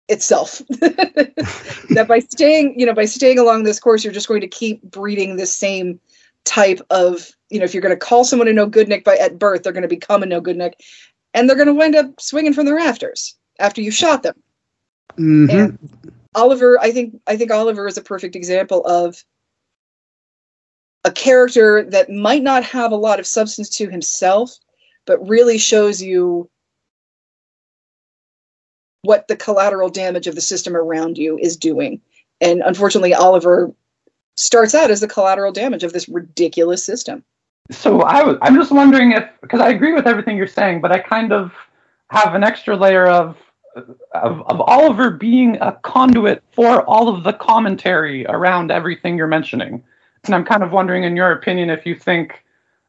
[0.08, 0.58] itself.
[0.80, 4.80] that by staying, you know, by staying along this course, you're just going to keep
[4.82, 6.00] breeding this same
[6.44, 9.16] type of, you know, if you're going to call someone a no good Nick by
[9.16, 10.80] at birth, they're going to become a no good Nick,
[11.34, 14.40] and they're going to wind up swinging from the rafters after you shot them.
[15.16, 15.50] Mhm.
[15.50, 15.78] And
[16.34, 19.24] Oliver, I think, I think Oliver is a perfect example of
[21.04, 24.56] a character that might not have a lot of substance to himself,
[25.06, 26.48] but really shows you
[29.02, 32.00] what the collateral damage of the system around you is doing.
[32.40, 33.72] And unfortunately, Oliver
[34.36, 37.24] starts out as the collateral damage of this ridiculous system.
[37.70, 40.92] So I was, I'm just wondering if, because I agree with everything you're saying, but
[40.92, 41.52] I kind of
[42.09, 43.37] have an extra layer of,
[43.76, 49.85] of, of Oliver being a conduit for all of the commentary around everything you're mentioning.
[50.24, 52.44] And I'm kind of wondering, in your opinion, if you think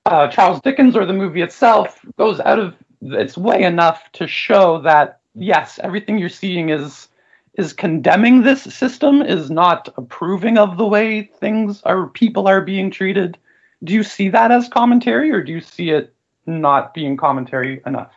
[0.05, 4.81] uh, Charles Dickens or the movie itself goes out of its way enough to show
[4.81, 7.07] that yes, everything you're seeing is
[7.55, 12.89] is condemning this system, is not approving of the way things are people are being
[12.89, 13.37] treated.
[13.83, 16.13] Do you see that as commentary, or do you see it
[16.45, 18.11] not being commentary enough?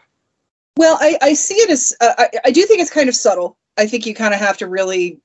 [0.76, 3.56] Well, I, I see it as uh, I, I do think it's kind of subtle.
[3.76, 5.20] I think you kind of have to really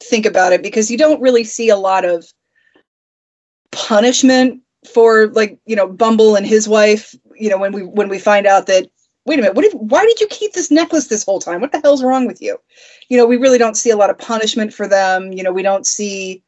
[0.00, 2.26] think about it because you don't really see a lot of
[3.72, 7.14] punishment for like you know Bumble and his wife.
[7.34, 8.90] You know when we when we find out that
[9.24, 11.60] wait a minute, what did, why did you keep this necklace this whole time?
[11.60, 12.58] What the hell's wrong with you?
[13.08, 15.32] You know we really don't see a lot of punishment for them.
[15.32, 16.42] You know we don't see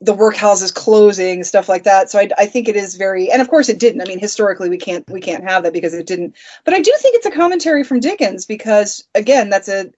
[0.00, 2.10] the workhouses closing stuff like that.
[2.10, 4.00] So I, I think it is very and of course it didn't.
[4.00, 6.36] I mean historically we can't we can't have that because it didn't.
[6.64, 9.92] But i do think it's a commentary from dickens because again that's a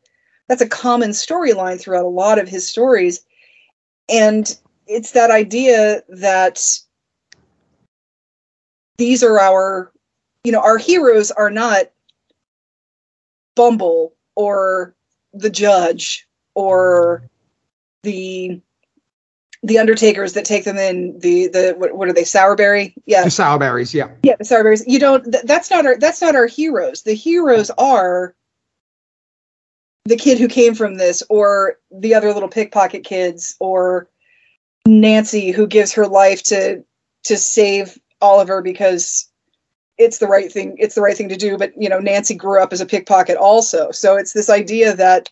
[0.48, 3.24] that's a common storyline throughout a lot of his stories.
[4.08, 6.60] And it's that idea that
[8.98, 9.92] these are our
[10.44, 11.84] you know our heroes are not
[13.54, 14.94] bumble or
[15.32, 17.22] the judge or
[18.02, 18.60] the
[19.62, 22.94] the undertakers that take them in the the what, what are they Sowerberry?
[23.06, 23.22] Yeah.
[23.22, 24.10] The Sowerberries, yeah.
[24.22, 27.02] yeah the Sowerberries you don't th- that's not our that's not our heroes.
[27.02, 28.34] The heroes are
[30.04, 34.08] the kid who came from this or the other little pickpocket kids or
[34.86, 36.84] nancy who gives her life to
[37.22, 39.28] to save oliver because
[39.96, 41.56] it's the right thing it's the right thing to do.
[41.56, 43.92] But you know nancy grew up as a pickpocket also.
[43.92, 45.30] So it's this idea that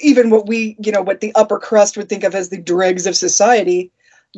[0.00, 3.06] even what we you know what the upper crust would think of as the dregs
[3.06, 3.90] of society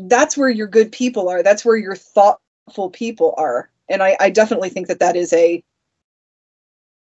[0.09, 4.31] that's where your good people are that's where your thoughtful people are and i, I
[4.31, 5.63] definitely think that that is a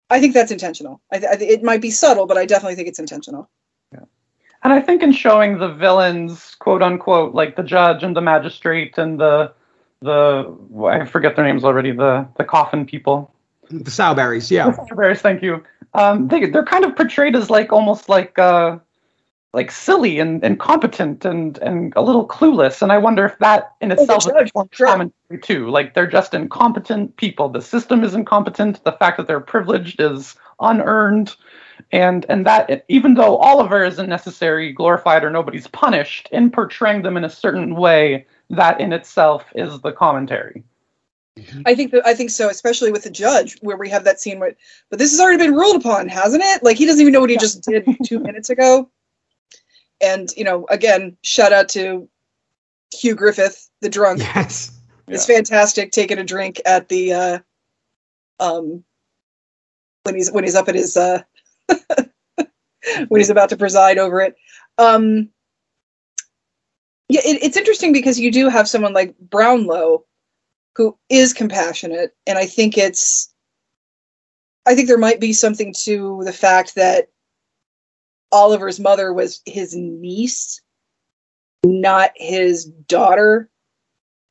[0.10, 3.00] i think that's intentional I, I, it might be subtle but i definitely think it's
[3.00, 3.50] intentional
[3.92, 4.06] Yeah.
[4.64, 8.98] And I think in showing the villains, quote unquote, like the judge and the magistrate
[8.98, 9.54] and the
[10.02, 10.56] the
[10.88, 13.32] I forget their names already, the the coffin people.
[13.70, 14.72] The Sowberries, yeah.
[14.72, 15.20] Sowberries.
[15.20, 15.64] thank you.
[15.96, 18.78] Um, they they're kind of portrayed as like almost like uh,
[19.54, 22.82] like silly and incompetent and and a little clueless.
[22.82, 24.88] And I wonder if that in itself is a form sure.
[24.88, 25.70] commentary too.
[25.70, 27.48] Like they're just incompetent people.
[27.48, 28.84] The system is incompetent.
[28.84, 31.36] The fact that they're privileged is unearned.
[31.92, 37.16] And and that even though Oliver isn't necessarily glorified or nobody's punished in portraying them
[37.16, 40.64] in a certain way, that in itself is the commentary.
[41.66, 44.40] I think that i think so especially with the judge where we have that scene
[44.40, 44.56] where
[44.90, 47.30] but this has already been ruled upon hasn't it like he doesn't even know what
[47.30, 48.90] he just did two minutes ago
[50.02, 52.08] and you know again shout out to
[52.94, 54.22] hugh griffith the drunk
[55.08, 55.16] Yes.
[55.16, 57.40] It's fantastic taking a drink at the uh
[58.40, 58.84] um
[60.04, 61.22] when he's when he's up at his uh
[63.08, 64.36] when he's about to preside over it.
[64.78, 65.30] Um
[67.08, 70.06] yeah, it, it's interesting because you do have someone like Brownlow
[70.76, 73.34] who is compassionate, and I think it's
[74.66, 77.10] I think there might be something to the fact that
[78.32, 80.62] Oliver's mother was his niece,
[81.64, 83.50] not his daughter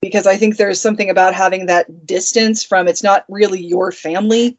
[0.05, 4.59] because I think there's something about having that distance from it's not really your family.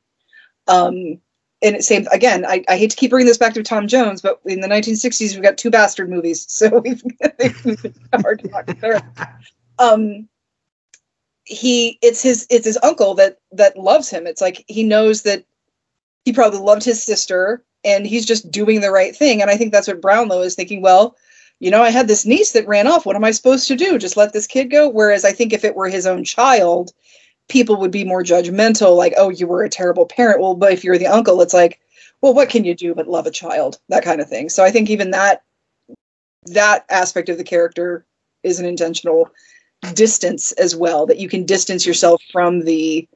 [0.67, 1.19] Um,
[1.61, 2.45] and same again.
[2.47, 5.33] I, I hate to keep bringing this back to Tom Jones, but in the 1960s
[5.33, 9.01] we've got two bastard movies, so we've it's hard to talk there.
[9.77, 10.29] Um,
[11.45, 14.27] he it's his it's his uncle that that loves him.
[14.27, 15.45] It's like he knows that
[16.25, 19.41] he probably loved his sister, and he's just doing the right thing.
[19.41, 20.81] And I think that's what Brownlow is thinking.
[20.81, 21.15] Well,
[21.59, 23.05] you know, I had this niece that ran off.
[23.05, 23.97] What am I supposed to do?
[23.97, 24.89] Just let this kid go?
[24.89, 26.91] Whereas I think if it were his own child,
[27.47, 30.41] people would be more judgmental, like, oh, you were a terrible parent.
[30.41, 31.79] Well, but if you're the uncle, it's like,
[32.21, 33.79] well, what can you do but love a child?
[33.89, 34.49] That kind of thing.
[34.49, 35.43] So I think even that
[36.47, 38.05] that aspect of the character
[38.43, 39.29] is an intentional
[39.93, 43.07] distance as well, that you can distance yourself from the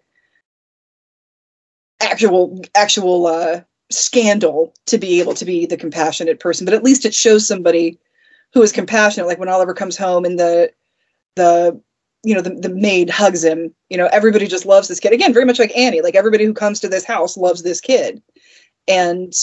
[2.02, 6.66] actual actual uh, scandal to be able to be the compassionate person.
[6.66, 7.98] But at least it shows somebody
[8.54, 9.28] who is compassionate.
[9.28, 10.72] Like when Oliver comes home and the
[11.36, 11.82] the
[12.24, 15.34] you know the, the maid hugs him you know everybody just loves this kid again
[15.34, 18.22] very much like annie like everybody who comes to this house loves this kid
[18.88, 19.34] and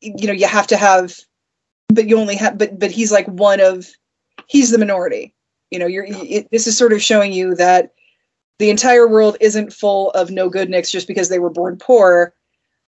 [0.00, 1.18] you know you have to have
[1.88, 3.88] but you only have but but he's like one of
[4.46, 5.34] he's the minority
[5.70, 7.92] you know you're it, this is sort of showing you that
[8.58, 12.34] the entire world isn't full of no good nicks just because they were born poor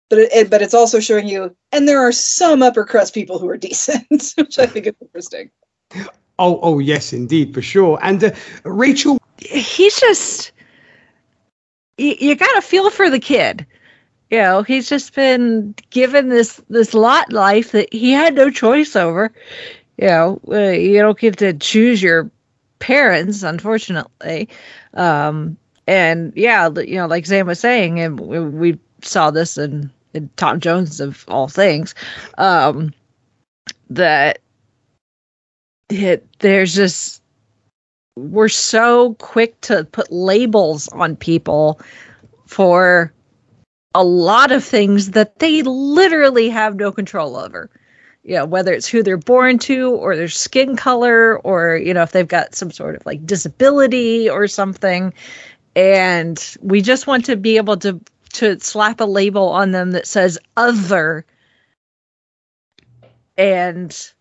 [0.10, 3.50] but it, but it's also showing you and there are some upper crust people who
[3.50, 5.50] are decent which i think is interesting
[6.39, 8.00] Oh, oh yes, indeed, for sure.
[8.02, 8.32] And uh,
[8.63, 10.52] Rachel, he's just
[11.98, 13.65] you, you got to feel for the kid.
[14.30, 18.96] You know, he's just been given this this lot life that he had no choice
[18.96, 19.32] over.
[19.98, 22.30] You know, uh, you don't get to choose your
[22.80, 24.50] parents, unfortunately.
[24.94, 25.58] Um,
[25.88, 30.60] and yeah, you know, like Sam was saying, and we, saw this in, in Tom
[30.60, 31.94] Jones of all things,
[32.40, 32.94] um,
[33.92, 34.40] that
[35.90, 37.22] it, there's just
[38.18, 41.80] we're so quick to put labels on people
[42.48, 43.14] for
[43.94, 47.70] a lot of things that they literally have no control over.
[48.28, 52.04] You know, whether it's who they're born to or their skin color or, you know,
[52.04, 55.13] if they've got some sort of like disability or something.
[55.78, 58.00] And we just want to be able to
[58.34, 61.26] to slap a label on them that says other
[63.38, 64.12] and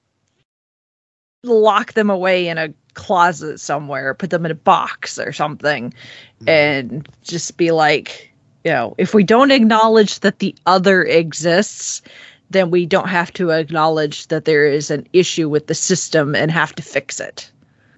[1.42, 6.48] lock them away in a closet somewhere, put them in a box or something, mm-hmm.
[6.48, 8.32] and just be like,
[8.64, 12.02] you know, if we don't acknowledge that the other exists,
[12.50, 16.50] then we don't have to acknowledge that there is an issue with the system and
[16.50, 17.50] have to fix it.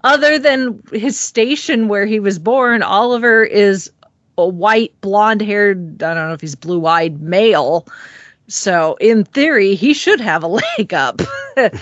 [0.04, 3.90] Other than his station where he was born, Oliver is
[4.38, 7.86] a white, blonde haired, I don't know if he's blue eyed male.
[8.46, 10.46] So, in theory, he should have a
[10.78, 11.20] leg up.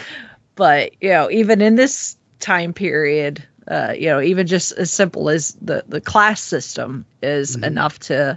[0.57, 5.29] but you know even in this time period uh, you know even just as simple
[5.31, 7.65] as the the class system is mm-hmm.
[7.65, 8.37] enough to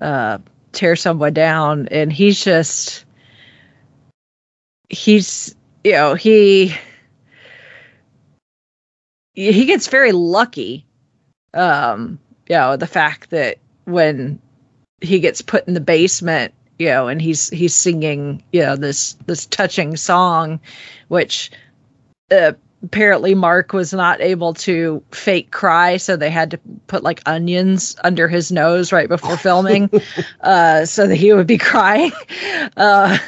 [0.00, 0.38] uh,
[0.72, 3.04] tear someone down and he's just
[4.90, 6.74] he's you know he
[9.34, 10.84] he gets very lucky
[11.54, 14.40] um you know the fact that when
[15.00, 19.12] he gets put in the basement you know, and he's he's singing, you know, this
[19.26, 20.58] this touching song,
[21.08, 21.50] which
[22.30, 27.22] uh, apparently Mark was not able to fake cry, so they had to put like
[27.26, 29.90] onions under his nose right before filming,
[30.40, 32.12] uh, so that he would be crying.
[32.76, 33.18] Uh,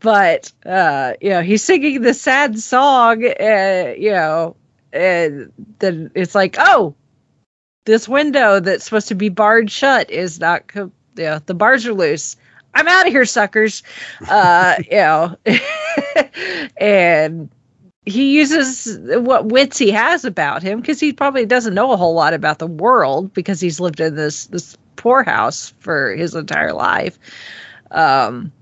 [0.00, 4.56] but uh, you know, he's singing the sad song, uh, you know,
[4.92, 6.94] and then it's like, oh,
[7.84, 10.68] this window that's supposed to be barred shut is not.
[10.68, 12.36] Co- yeah, the bars are loose.
[12.74, 13.82] I'm out of here, suckers.
[14.28, 15.36] Uh, you know,
[16.76, 17.50] and
[18.08, 22.14] he uses what wits he has about him because he probably doesn't know a whole
[22.14, 27.18] lot about the world because he's lived in this this poorhouse for his entire life.
[27.90, 28.52] Um,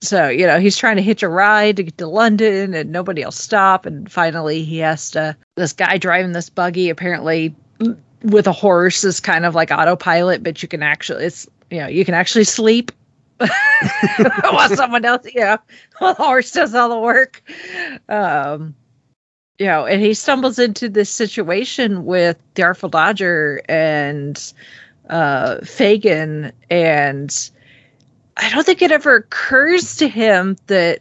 [0.00, 3.24] so you know he's trying to hitch a ride to get to London, and nobody
[3.24, 3.86] will stop.
[3.86, 5.36] And finally, he has to.
[5.56, 7.54] This guy driving this buggy apparently
[8.22, 11.86] with a horse is kind of like autopilot, but you can actually it's you know
[11.86, 12.92] you can actually sleep
[14.50, 15.58] while someone else, you know,
[15.98, 17.42] while the horse does all the work.
[18.08, 18.74] Um,
[19.58, 24.52] you know, and he stumbles into this situation with the Artful Dodger and
[25.10, 27.50] uh, Fagin, and
[28.36, 31.00] I don't think it ever occurs to him that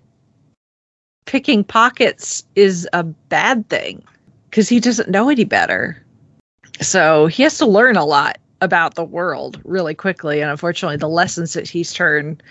[1.26, 4.04] picking pockets is a bad thing
[4.50, 6.04] because he doesn't know any better.
[6.82, 10.42] So he has to learn a lot about the world really quickly.
[10.42, 12.42] And unfortunately, the lessons that he's turned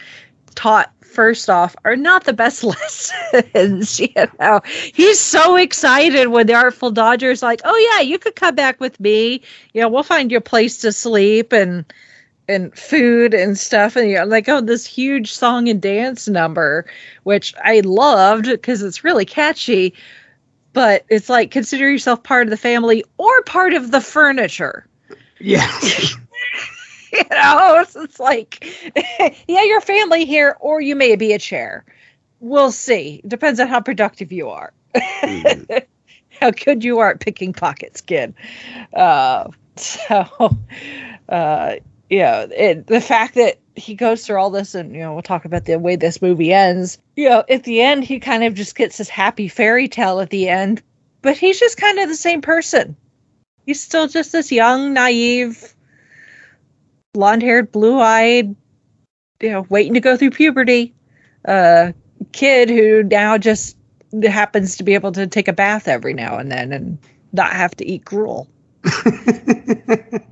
[0.55, 2.65] taught first off are not the best
[3.55, 4.01] lessons.
[4.01, 4.09] you
[4.41, 8.81] know, he's so excited when the Artful Dodger's like, "Oh yeah, you could come back
[8.81, 9.43] with me.
[9.73, 11.85] You know, we'll find you a place to sleep and."
[12.49, 16.87] and food and stuff and you know, like oh this huge song and dance number
[17.25, 19.93] which i loved because it's really catchy
[20.73, 24.87] but it's like consider yourself part of the family or part of the furniture
[25.41, 25.71] yeah.
[27.13, 28.65] you know, it's, it's like,
[29.49, 31.85] yeah, your family here, or you may be a chair.
[32.41, 33.23] We'll see.
[33.27, 34.73] Depends on how productive you are.
[34.95, 35.83] mm.
[36.41, 38.35] how good you are at picking pockets, kid.
[38.93, 40.57] Uh, so,
[41.29, 41.77] uh,
[42.11, 45.45] yeah, it, the fact that he goes through all this, and you know, we'll talk
[45.45, 46.99] about the way this movie ends.
[47.17, 50.31] You know, at the end, he kind of just gets this happy fairy tale at
[50.31, 50.83] the end,
[51.23, 52.97] but he's just kind of the same person.
[53.67, 55.75] He's still just this young, naive,
[57.13, 58.55] blonde haired, blue eyed,
[59.41, 60.95] you know, waiting to go through puberty
[61.47, 61.93] uh,
[62.33, 63.77] kid who now just
[64.25, 66.99] happens to be able to take a bath every now and then and
[67.33, 68.49] not have to eat gruel.
[68.85, 70.23] I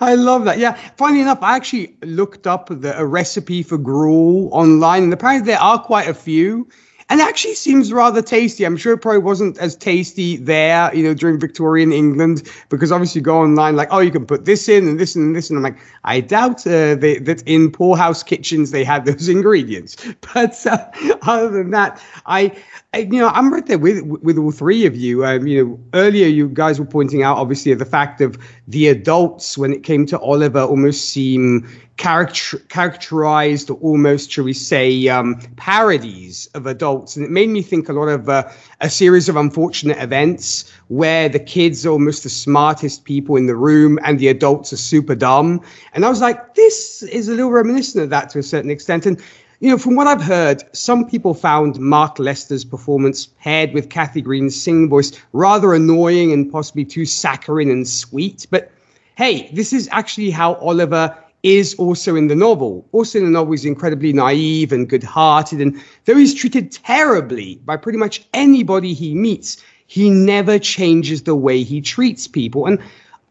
[0.00, 0.58] I love that.
[0.58, 5.46] Yeah, funny enough, I actually looked up the, a recipe for gruel online, and apparently
[5.46, 6.68] there are quite a few
[7.08, 8.64] and actually seems rather tasty.
[8.64, 13.20] I'm sure it probably wasn't as tasty there, you know, during Victorian England, because obviously
[13.20, 15.56] you go online like, oh, you can put this in and this and this, and
[15.56, 19.96] I'm like, I doubt uh, they, that in poorhouse kitchens they had those ingredients.
[20.34, 20.90] But uh,
[21.22, 24.96] other than that, I, I, you know, I'm right there with with all three of
[24.96, 25.24] you.
[25.24, 28.38] Um, you know, earlier you guys were pointing out obviously the fact of
[28.68, 34.52] the adults when it came to Oliver almost seem character, characterized or almost, shall we
[34.52, 37.16] say, um, parodies of adults.
[37.16, 41.28] And it made me think a lot of uh, a series of unfortunate events where
[41.28, 45.14] the kids are almost the smartest people in the room and the adults are super
[45.14, 45.60] dumb.
[45.94, 49.06] And I was like, this is a little reminiscent of that to a certain extent.
[49.06, 49.22] And
[49.60, 54.22] you know, from what I've heard, some people found Mark Lester's performance paired with Kathe
[54.22, 58.46] Green's singing voice rather annoying and possibly too saccharine and sweet.
[58.50, 58.70] But
[59.16, 62.86] hey, this is actually how Oliver is also in the novel.
[62.92, 67.76] Also in the novel, he's incredibly naive and good-hearted, and though he's treated terribly by
[67.76, 72.80] pretty much anybody he meets, he never changes the way he treats people, and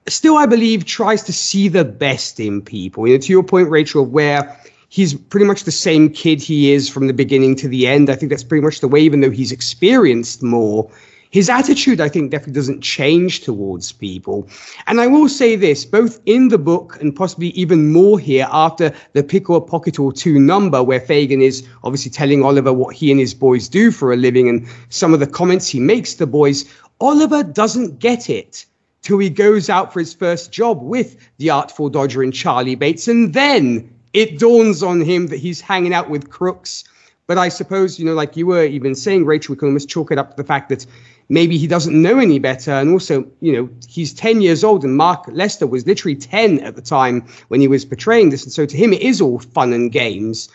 [0.07, 3.07] still, I believe, tries to see the best in people.
[3.07, 4.57] You know, to your point, Rachel, where
[4.89, 8.09] he's pretty much the same kid he is from the beginning to the end.
[8.09, 10.89] I think that's pretty much the way, even though he's experienced more
[11.35, 14.47] his attitude, I think, definitely doesn't change towards people.
[14.87, 18.93] And I will say this, both in the book and possibly even more here after
[19.11, 23.11] the pick or pocket or two number, where Fagin is obviously telling Oliver what he
[23.11, 26.25] and his boys do for a living and some of the comments he makes to
[26.25, 26.63] boys,
[27.01, 28.65] Oliver doesn't get it
[29.01, 33.09] till he goes out for his first job with the Artful Dodger and Charlie Bates.
[33.09, 36.83] And then it dawns on him that he's hanging out with crooks.
[37.27, 40.11] But I suppose, you know, like you were even saying, Rachel, we can almost chalk
[40.11, 40.85] it up to the fact that
[41.27, 42.71] maybe he doesn't know any better.
[42.71, 46.75] And also, you know, he's 10 years old and Mark Lester was literally 10 at
[46.75, 48.43] the time when he was portraying this.
[48.43, 50.49] And so to him, it is all fun and games.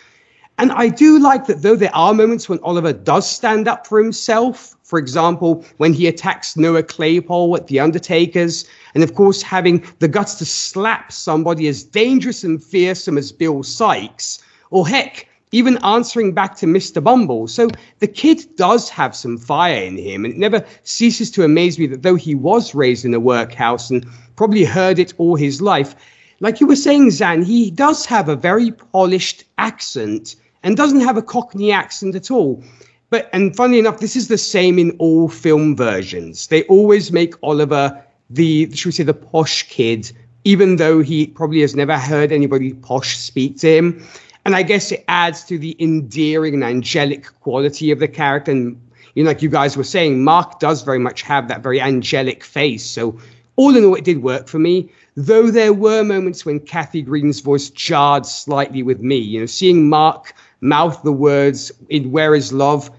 [0.58, 3.98] And I do like that, though there are moments when Oliver does stand up for
[3.98, 4.76] himself.
[4.90, 10.08] For example, when he attacks Noah Claypole at The Undertaker's, and of course, having the
[10.08, 14.40] guts to slap somebody as dangerous and fearsome as Bill Sikes,
[14.72, 17.00] or heck, even answering back to Mr.
[17.00, 17.46] Bumble.
[17.46, 17.68] So
[18.00, 21.86] the kid does have some fire in him, and it never ceases to amaze me
[21.86, 25.94] that though he was raised in a workhouse and probably heard it all his life,
[26.40, 30.34] like you were saying, Zan, he does have a very polished accent
[30.64, 32.64] and doesn't have a Cockney accent at all.
[33.10, 36.46] But and funnily enough, this is the same in all film versions.
[36.46, 40.12] They always make Oliver the should we say the posh kid,
[40.44, 44.06] even though he probably has never heard anybody posh speak to him.
[44.44, 48.52] And I guess it adds to the endearing and angelic quality of the character.
[48.52, 48.80] And,
[49.14, 52.42] you know, like you guys were saying, Mark does very much have that very angelic
[52.42, 52.86] face.
[52.86, 53.18] So,
[53.56, 54.90] all in all, it did work for me.
[55.16, 59.16] Though there were moments when Kathe Green's voice jarred slightly with me.
[59.16, 62.90] You know, seeing Mark mouth the words in Where Is Love,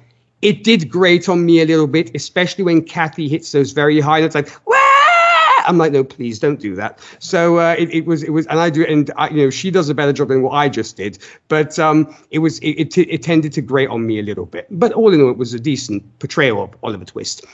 [0.42, 4.22] it did grate on me a little bit, especially when Kathe hits those very high
[4.22, 4.78] notes like, Wah!
[5.66, 7.00] I'm like, no, please don't do that.
[7.20, 9.72] So uh, it, it, was, it was, and I do, and I, you know, she
[9.72, 11.20] does a better job than what I just did.
[11.48, 14.68] But um, it was, it, it, it tended to grate on me a little bit.
[14.72, 17.46] But all in all, it was a decent portrayal of Oliver Twist.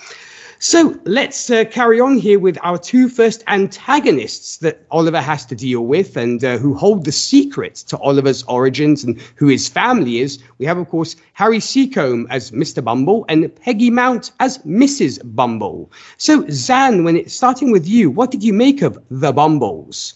[0.60, 5.55] So let's uh, carry on here with our two first antagonists that Oliver has to
[5.55, 10.20] deal with and uh, who hold the secret to Oliver's origins and who his family
[10.20, 10.39] is.
[10.58, 12.84] We have, of course, Harry Secombe as Mr.
[12.84, 15.20] Bumble and Peggy Mount as Mrs.
[15.36, 15.91] Bumble.
[16.18, 20.16] So, Zan, when it, starting with you, what did you make of the Bumbles?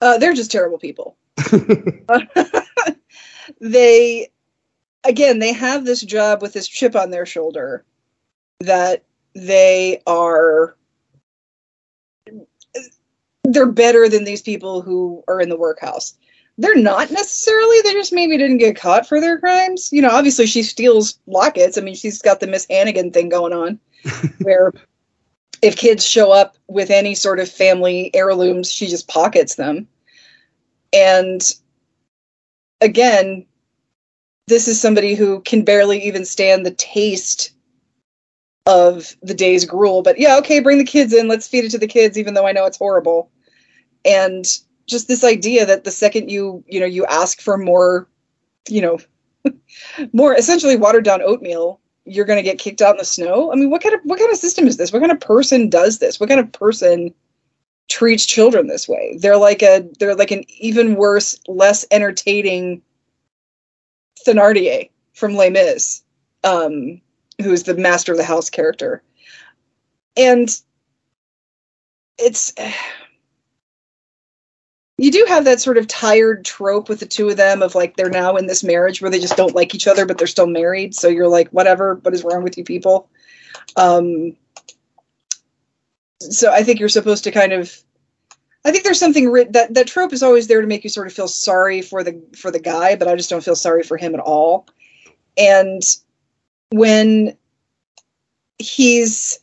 [0.00, 1.14] Uh, they're just terrible people.
[3.60, 4.30] they,
[5.04, 7.84] again, they have this job with this chip on their shoulder
[8.60, 9.04] that
[9.34, 10.76] they are
[13.44, 16.14] they're better than these people who are in the workhouse.
[16.58, 17.80] They're not necessarily.
[17.82, 19.90] They just maybe didn't get caught for their crimes.
[19.92, 21.78] You know, obviously she steals lockets.
[21.78, 23.78] I mean, she's got the Miss Hannigan thing going on,
[24.42, 24.72] where
[25.62, 29.86] if kids show up with any sort of family heirlooms, she just pockets them.
[30.92, 31.42] And
[32.80, 33.46] again,
[34.46, 37.52] this is somebody who can barely even stand the taste
[38.68, 40.02] of the day's gruel.
[40.02, 41.26] But yeah, okay, bring the kids in.
[41.26, 43.30] Let's feed it to the kids, even though I know it's horrible.
[44.04, 44.44] And
[44.86, 48.06] just this idea that the second you you know you ask for more,
[48.68, 48.98] you know,
[50.12, 53.50] more essentially watered down oatmeal, you're going to get kicked out in the snow.
[53.50, 54.92] I mean, what kind of what kind of system is this?
[54.92, 56.20] What kind of person does this?
[56.20, 57.14] What kind of person
[57.88, 59.16] treats children this way?
[59.18, 62.82] They're like a they're like an even worse, less entertaining
[64.26, 66.02] Thenardier from Les Mis,
[66.44, 67.00] um,
[67.40, 69.02] who is the master of the house character,
[70.16, 70.48] and
[72.18, 72.52] it's
[74.98, 77.96] you do have that sort of tired trope with the two of them of like
[77.96, 80.48] they're now in this marriage where they just don't like each other but they're still
[80.48, 80.94] married.
[80.94, 83.08] So you're like whatever what is wrong with you people?
[83.76, 84.36] Um
[86.20, 87.76] so i think you're supposed to kind of
[88.64, 91.06] i think there's something writ- that that trope is always there to make you sort
[91.06, 93.96] of feel sorry for the for the guy but i just don't feel sorry for
[93.96, 94.66] him at all.
[95.36, 95.82] And
[96.70, 97.36] when
[98.58, 99.38] he's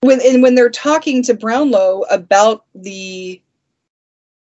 [0.00, 3.42] when and when they're talking to Brownlow about the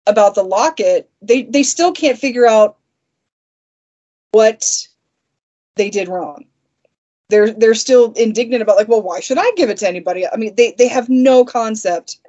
[0.08, 2.78] about the locket, they they still can't figure out
[4.32, 4.88] what
[5.76, 6.46] they did wrong.
[7.30, 10.28] They're they're still indignant about like, well, why should I give it to anybody?
[10.28, 12.20] I mean, they they have no concept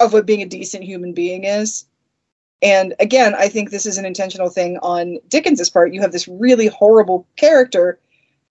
[0.00, 1.86] of what being a decent human being is.
[2.62, 5.92] And again, I think this is an intentional thing on Dickens's part.
[5.92, 7.98] You have this really horrible character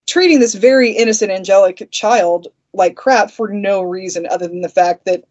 [0.06, 5.06] treating this very innocent angelic child like crap for no reason other than the fact
[5.06, 5.24] that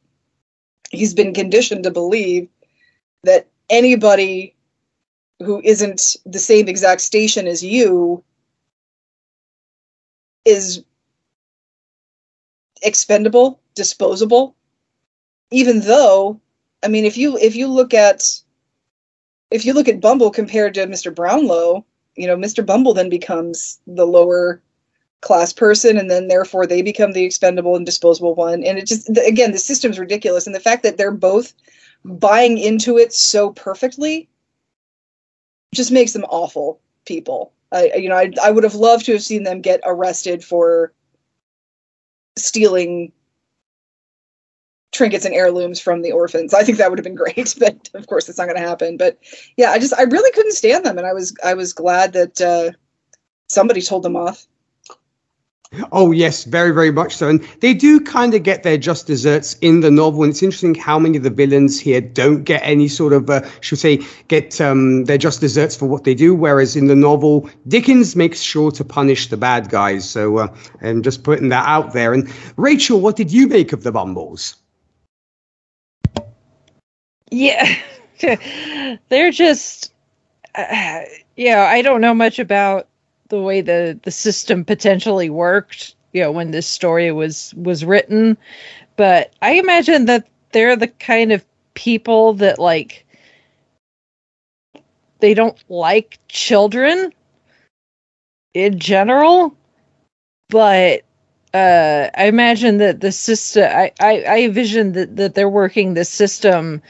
[0.91, 2.49] he's been conditioned to believe
[3.25, 4.55] that anybody
[5.41, 8.23] who isn't the same exact station as you
[10.45, 10.83] is
[12.83, 14.55] expendable, disposable.
[15.51, 16.41] Even though,
[16.83, 18.41] I mean, if you if you look at
[19.51, 21.15] if you look at Bumble compared to Mr.
[21.15, 21.85] Brownlow,
[22.17, 22.65] you know, Mr.
[22.65, 24.63] Bumble then becomes the lower
[25.21, 29.11] class person and then therefore they become the expendable and disposable one and it just
[29.19, 31.53] again the system's ridiculous and the fact that they're both
[32.05, 34.29] buying into it so perfectly
[35.75, 39.23] just makes them awful people I you know I, I would have loved to have
[39.23, 40.95] seen them get arrested for
[42.39, 43.13] stealing
[44.93, 48.07] trinkets and heirlooms from the orphans i think that would have been great but of
[48.07, 49.19] course it's not going to happen but
[49.57, 52.41] yeah i just i really couldn't stand them and i was i was glad that
[52.41, 52.71] uh
[53.49, 54.47] somebody told them off
[55.93, 59.55] Oh yes, very very much so, and they do kind of get their just desserts
[59.61, 60.25] in the novel.
[60.25, 63.49] And it's interesting how many of the villains here don't get any sort of, uh,
[63.61, 66.35] should say, get um, their just desserts for what they do.
[66.35, 70.11] Whereas in the novel, Dickens makes sure to punish the bad guys.
[70.11, 70.49] So uh,
[70.83, 72.15] I'm just putting that out there.
[72.15, 74.60] And Rachel, what did you make of the Bumbles?
[77.31, 77.67] Yeah,
[79.09, 79.93] they're just,
[80.55, 81.03] uh,
[81.37, 81.65] yeah.
[81.71, 82.89] I don't know much about
[83.29, 88.39] the way the the system potentially worked you know when this story was was written
[88.97, 93.07] but i imagine that they're the kind of people that like
[95.21, 97.13] they don't like children
[98.55, 99.55] in general
[100.49, 101.03] but
[101.55, 106.05] uh i imagine that the system i i, I envision that, that they're working the
[106.05, 106.83] system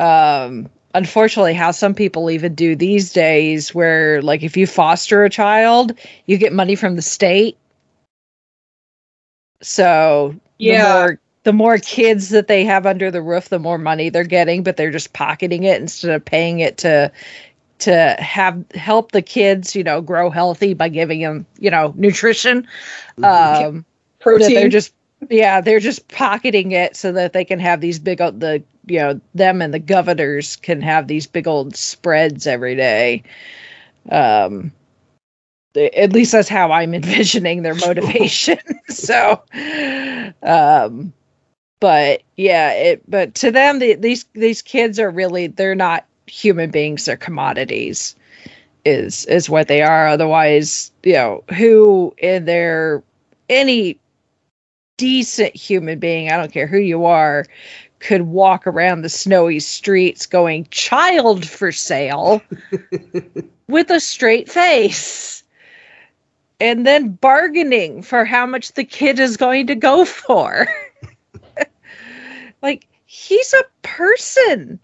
[0.00, 5.30] um unfortunately how some people even do these days where like if you foster a
[5.30, 5.92] child
[6.26, 7.56] you get money from the state.
[9.62, 10.76] So Yeah.
[10.76, 14.24] the more the more kids that they have under the roof the more money they're
[14.24, 17.10] getting but they're just pocketing it instead of paying it to
[17.78, 22.66] to have help the kids you know grow healthy by giving them you know nutrition.
[23.22, 23.84] Um
[24.20, 24.92] that protein they're just
[25.30, 28.98] yeah they're just pocketing it so that they can have these big old the you
[28.98, 33.22] know them and the governors can have these big old spreads every day.
[34.10, 34.72] Um
[35.76, 38.58] at least that's how i'm envisioning their motivation
[38.88, 39.42] so
[40.42, 41.12] um
[41.80, 46.70] but yeah it but to them the, these these kids are really they're not human
[46.70, 48.16] beings they're commodities
[48.86, 50.08] is is what they are.
[50.08, 53.02] Otherwise you know who in their
[53.48, 53.98] any
[54.96, 57.44] decent human being i don't care who you are
[57.98, 62.42] could walk around the snowy streets going child for sale
[63.68, 65.42] with a straight face
[66.60, 70.66] and then bargaining for how much the kid is going to go for.
[72.62, 74.80] Like he's a person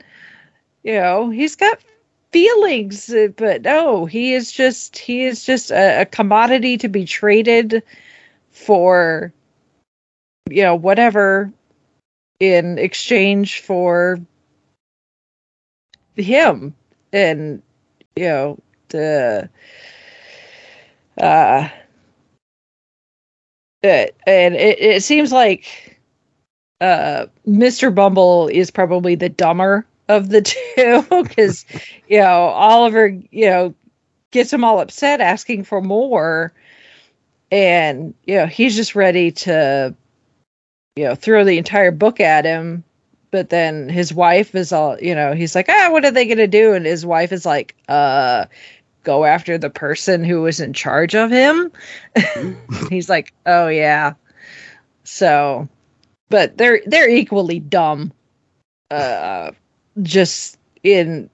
[0.82, 1.78] you know he's got
[2.30, 7.82] feelings but no he is just he is just a, a commodity to be traded
[8.50, 9.32] for
[10.50, 11.52] you know whatever
[12.40, 14.18] in exchange for
[16.16, 16.74] him
[17.12, 17.62] and
[18.16, 19.48] you know the
[21.18, 21.68] Uh,
[23.82, 25.98] it, and it, it seems like
[26.80, 27.90] uh, Mr.
[27.90, 30.42] Bumble is probably the dumber of the
[30.76, 31.64] two because
[32.08, 33.74] you know Oliver you know
[34.30, 36.52] gets him all upset asking for more
[37.50, 39.94] and you know he's just ready to
[40.96, 42.84] you know throw the entire book at him
[43.32, 46.38] but then his wife is all you know he's like ah what are they going
[46.38, 46.74] to do?
[46.74, 48.44] And his wife is like uh
[49.02, 51.72] go after the person who was in charge of him.
[52.88, 54.14] He's like oh yeah.
[55.02, 55.68] So
[56.28, 58.12] but they're they're equally dumb
[58.92, 59.50] uh
[60.02, 61.30] just in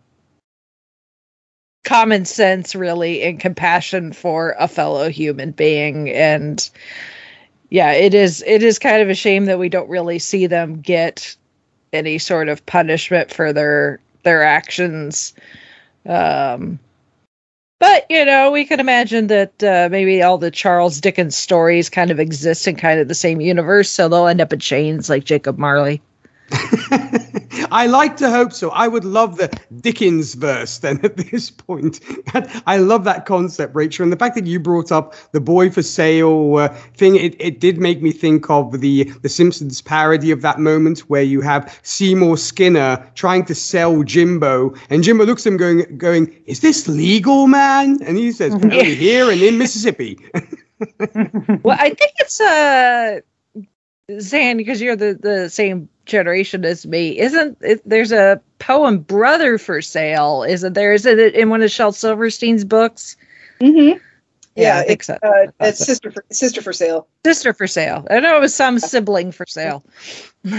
[1.85, 6.71] common sense really and compassion for a fellow human being and
[7.71, 10.81] yeah it is it is kind of a shame that we don't really see them
[10.81, 11.37] get
[11.93, 15.35] any sort of punishment for their their actions.
[16.07, 16.79] Um
[17.79, 22.11] but you know we can imagine that uh, maybe all the charles dickens stories kind
[22.11, 25.25] of exist in kind of the same universe so they'll end up in chains like
[25.25, 26.01] jacob marley
[27.71, 28.71] I like to hope so.
[28.71, 29.49] I would love the
[29.81, 32.01] Dickens verse then at this point.
[32.67, 34.05] I love that concept, Rachel.
[34.05, 37.61] And the fact that you brought up the boy for sale uh, thing, it, it
[37.61, 41.79] did make me think of the, the Simpsons parody of that moment where you have
[41.83, 44.75] Seymour Skinner trying to sell Jimbo.
[44.91, 47.99] And Jimbo looks at him going, going Is this legal, man?
[48.03, 50.19] And he says, Only here and in Mississippi.
[51.63, 53.21] well, I think it's uh
[54.21, 59.59] Zan, because you're the, the same generation as me, isn't it, there's a poem "Brother
[59.59, 60.45] for Sale"?
[60.49, 60.93] Isn't there?
[60.95, 63.17] Is it in one of Shel Silverstein's books?
[63.61, 63.99] Mm-hmm.
[64.57, 65.19] Yeah, Yeah, it's, uh,
[65.61, 67.07] it's sister for sister for sale.
[67.25, 68.07] Sister for sale.
[68.11, 69.85] I know it was some sibling for sale.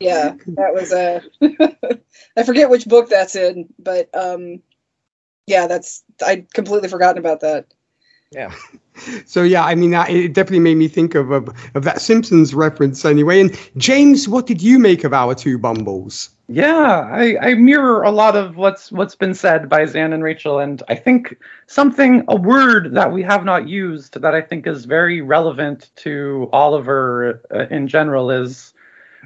[0.00, 1.22] Yeah, that was a.
[2.36, 4.62] I forget which book that's in, but um,
[5.46, 7.66] yeah, that's I'd completely forgotten about that.
[8.30, 8.54] Yeah.
[9.26, 12.52] So yeah, I mean, that, it definitely made me think of, of of that Simpsons
[12.52, 13.40] reference anyway.
[13.40, 16.30] And James, what did you make of our two Bumbles?
[16.48, 20.58] Yeah, I, I mirror a lot of what's what's been said by Zan and Rachel,
[20.58, 24.84] and I think something a word that we have not used that I think is
[24.84, 28.74] very relevant to Oliver uh, in general is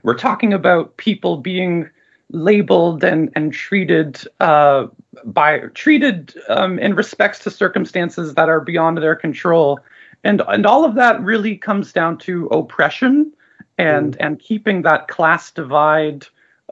[0.03, 1.89] we're talking about people being
[2.31, 4.89] labeled and and treated uh,
[5.25, 9.81] by treated um, in respects to circumstances that are beyond their control,
[10.25, 13.33] and and all of that really comes down to oppression
[13.79, 16.27] and and keeping that class divide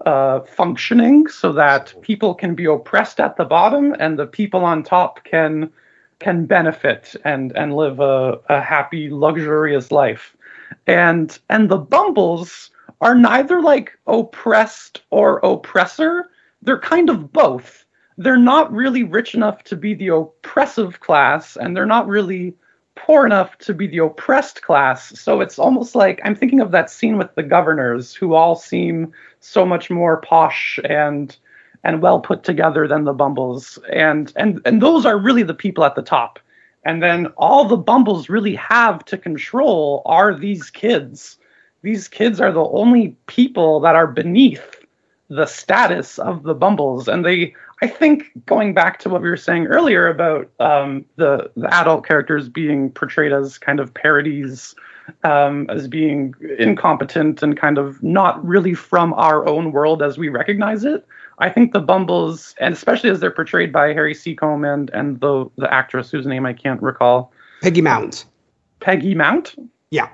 [0.07, 4.83] uh, functioning so that people can be oppressed at the bottom and the people on
[4.83, 5.71] top can
[6.19, 10.37] can benefit and and live a, a happy luxurious life.
[10.87, 12.71] And and the bumbles
[13.01, 16.31] are neither like oppressed or oppressor.
[16.63, 17.85] They're kind of both
[18.21, 22.55] they're not really rich enough to be the oppressive class and they're not really
[22.95, 25.19] poor enough to be the oppressed class.
[25.19, 29.13] So it's almost like i'm thinking of that scene with the governors who all seem
[29.41, 31.35] so much more posh and
[31.83, 33.79] and well put together than the bumbles.
[33.91, 36.39] And and and those are really the people at the top.
[36.85, 41.39] And then all the bumbles really have to control are these kids.
[41.81, 44.77] These kids are the only people that are beneath
[45.31, 49.37] the status of the bumbles and they i think going back to what we were
[49.37, 54.75] saying earlier about um, the, the adult characters being portrayed as kind of parodies
[55.25, 60.29] um, as being incompetent and kind of not really from our own world as we
[60.29, 61.07] recognize it.
[61.39, 65.51] I think the Bumbles, and especially as they're portrayed by Harry Secombe and and the
[65.57, 68.27] the actress whose name I can't recall, Peggy Mount.
[68.81, 69.57] Peggy Mount.
[69.91, 70.09] Yeah.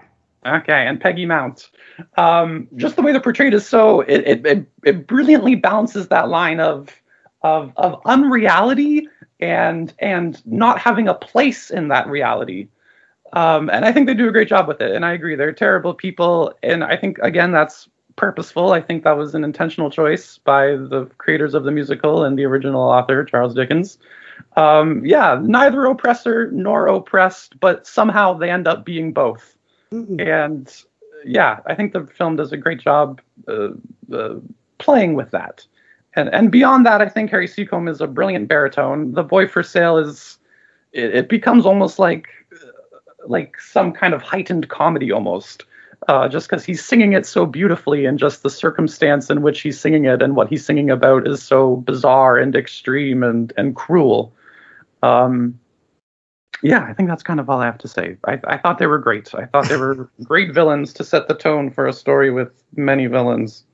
[0.46, 1.70] Okay, and Peggy Mount.
[2.16, 6.28] Um, just the way they're portrayed is so it, it it it brilliantly balances that
[6.28, 6.90] line of
[7.42, 9.08] of of unreality
[9.40, 12.68] and and not having a place in that reality.
[13.32, 14.92] Um, and I think they do a great job with it.
[14.92, 16.54] And I agree, they're terrible people.
[16.62, 18.72] And I think again that's purposeful.
[18.72, 22.44] I think that was an intentional choice by the creators of the musical and the
[22.44, 23.98] original author Charles Dickens.
[24.56, 29.56] Um, yeah, neither oppressor nor oppressed, but somehow they end up being both.
[30.20, 30.82] And
[31.24, 33.68] yeah, I think the film does a great job uh,
[34.12, 34.36] uh,
[34.78, 35.66] playing with that.
[36.16, 39.12] And and beyond that, I think Harry Secombe is a brilliant baritone.
[39.12, 40.38] The Boy for Sale is
[40.92, 42.28] it, it becomes almost like
[43.26, 45.64] like some kind of heightened comedy almost.
[46.08, 49.80] Uh, just because he's singing it so beautifully, and just the circumstance in which he's
[49.80, 54.32] singing it, and what he's singing about is so bizarre and extreme and and cruel.
[55.02, 55.58] Um,
[56.62, 58.16] yeah, I think that's kind of all I have to say.
[58.26, 59.34] I, I thought they were great.
[59.34, 63.06] I thought they were great villains to set the tone for a story with many
[63.06, 63.64] villains.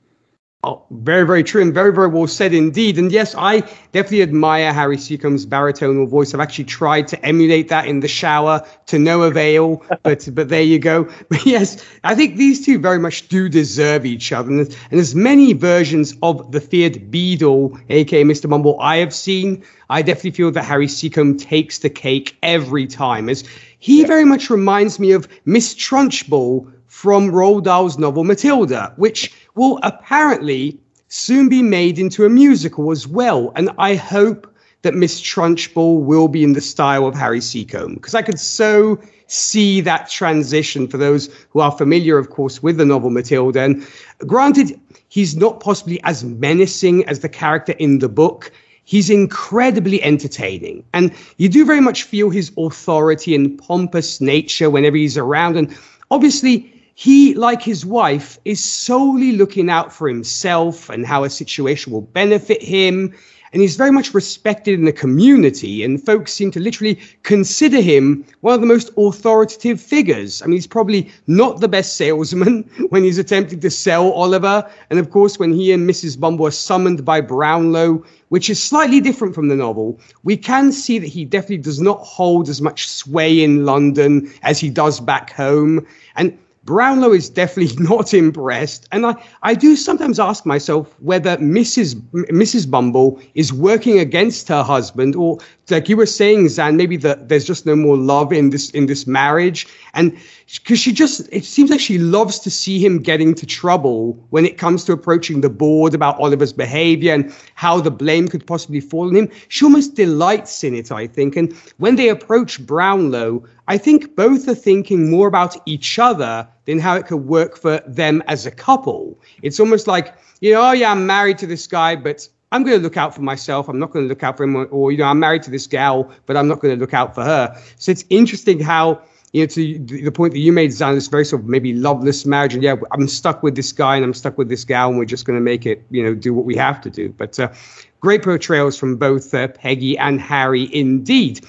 [0.65, 2.97] Oh, very, very true and very, very well said indeed.
[2.97, 3.59] And yes, I
[3.91, 6.33] definitely admire Harry Secombe's baritonal voice.
[6.33, 10.61] I've actually tried to emulate that in the shower to no avail, but but there
[10.61, 11.09] you go.
[11.27, 14.51] But yes, I think these two very much do deserve each other.
[14.51, 18.49] And, and there's many versions of the feared Beadle, aka Mr.
[18.49, 19.65] Mumble, I have seen.
[19.89, 23.43] I definitely feel that Harry Secombe takes the cake every time, as
[23.79, 29.79] he very much reminds me of Miss Trunchbull from Roald Dahl's novel Matilda, which will
[29.83, 33.51] apparently soon be made into a musical as well.
[33.55, 34.49] And I hope
[34.81, 38.99] that Miss Trunchbull will be in the style of Harry Secombe, because I could so
[39.27, 43.61] see that transition for those who are familiar, of course, with the novel Matilda.
[43.61, 43.87] And
[44.27, 48.51] granted, he's not possibly as menacing as the character in the book.
[48.83, 50.83] He's incredibly entertaining.
[50.93, 55.55] And you do very much feel his authority and pompous nature whenever he's around.
[55.55, 55.77] And
[56.11, 61.91] obviously, he, like his wife, is solely looking out for himself and how a situation
[61.91, 63.13] will benefit him.
[63.51, 68.25] And he's very much respected in the community, and folks seem to literally consider him
[68.41, 70.41] one of the most authoritative figures.
[70.41, 74.67] I mean, he's probably not the best salesman when he's attempting to sell Oliver.
[74.89, 76.19] And of course, when he and Mrs.
[76.19, 80.97] Bumble are summoned by Brownlow, which is slightly different from the novel, we can see
[80.97, 85.31] that he definitely does not hold as much sway in London as he does back
[85.31, 85.85] home.
[86.15, 86.35] And
[86.65, 91.95] Brownlow is definitely not impressed, and I, I do sometimes ask myself whether Mrs.
[92.13, 92.69] Mrs.
[92.69, 95.39] Bumble is working against her husband, or
[95.69, 98.85] like you were saying, Zan, maybe that there's just no more love in this in
[98.85, 103.21] this marriage, and because she just it seems like she loves to see him get
[103.21, 107.91] into trouble when it comes to approaching the board about Oliver's behavior and how the
[107.91, 109.29] blame could possibly fall on him.
[109.47, 114.47] She almost delights in it, I think, and when they approach Brownlow, I think both
[114.47, 118.51] are thinking more about each other than how it could work for them as a
[118.51, 119.19] couple.
[119.41, 122.77] It's almost like, you know, oh yeah, I'm married to this guy, but I'm going
[122.77, 123.67] to look out for myself.
[123.67, 125.65] I'm not going to look out for him, or you know, I'm married to this
[125.65, 127.59] gal, but I'm not going to look out for her.
[127.77, 129.01] So it's interesting how
[129.33, 132.25] you know, to the point that you made, Zan, this very sort of maybe loveless
[132.25, 134.97] marriage, and yeah, I'm stuck with this guy and I'm stuck with this gal, and
[134.97, 137.09] we're just going to make it, you know, do what we have to do.
[137.09, 137.51] But uh,
[137.99, 141.43] great portrayals from both uh, Peggy and Harry, indeed.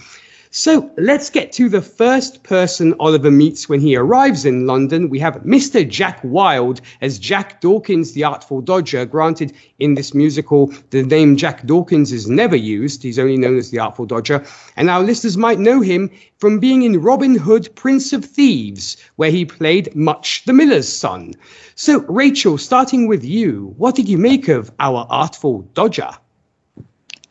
[0.56, 5.10] So let's get to the first person Oliver meets when he arrives in London.
[5.10, 5.86] We have Mr.
[5.86, 9.04] Jack Wild as Jack Dawkins, the Artful Dodger.
[9.04, 13.02] Granted, in this musical, the name Jack Dawkins is never used.
[13.02, 14.46] He's only known as the Artful Dodger.
[14.76, 19.32] And our listeners might know him from being in Robin Hood, Prince of Thieves, where
[19.32, 21.34] he played Much the Miller's son.
[21.74, 26.10] So, Rachel, starting with you, what did you make of our Artful Dodger?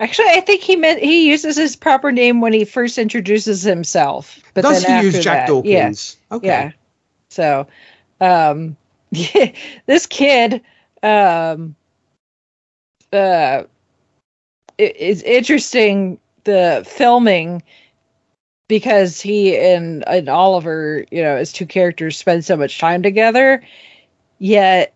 [0.03, 4.37] Actually, I think he meant he uses his proper name when he first introduces himself.
[4.53, 6.17] But Does then he use Jack that, Dawkins?
[6.29, 6.47] Yeah, Okay.
[6.47, 6.71] yeah.
[7.29, 7.67] So,
[8.19, 8.75] um,
[9.85, 10.61] this kid,
[11.03, 11.73] um,
[13.13, 13.63] uh,
[14.77, 17.63] it, it's interesting the filming
[18.67, 23.63] because he and and Oliver, you know, as two characters spend so much time together,
[24.39, 24.93] yet,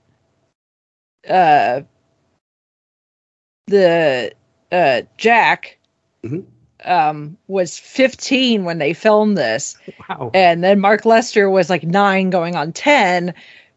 [1.29, 1.81] uh,
[3.67, 4.33] the
[4.71, 5.77] uh Jack
[6.23, 6.45] Mhm.
[6.83, 9.77] um was 15 when they filmed this
[10.09, 10.31] Wow.
[10.33, 13.33] and then Mark Lester was like 9 going on 10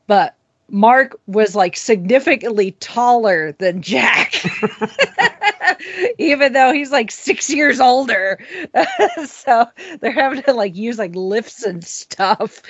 [0.07, 0.35] but
[0.69, 4.35] Mark was like significantly taller than Jack
[6.19, 8.39] even though he's like 6 years older
[9.27, 9.67] so
[10.01, 12.63] they're having to like use like lifts and stuff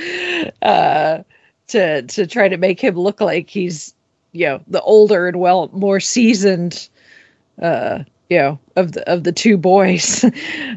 [0.62, 1.22] uh
[1.68, 3.94] to to try to make him look like he's
[4.32, 6.88] you know the older and well more seasoned
[7.60, 10.24] uh you know of the of the two boys.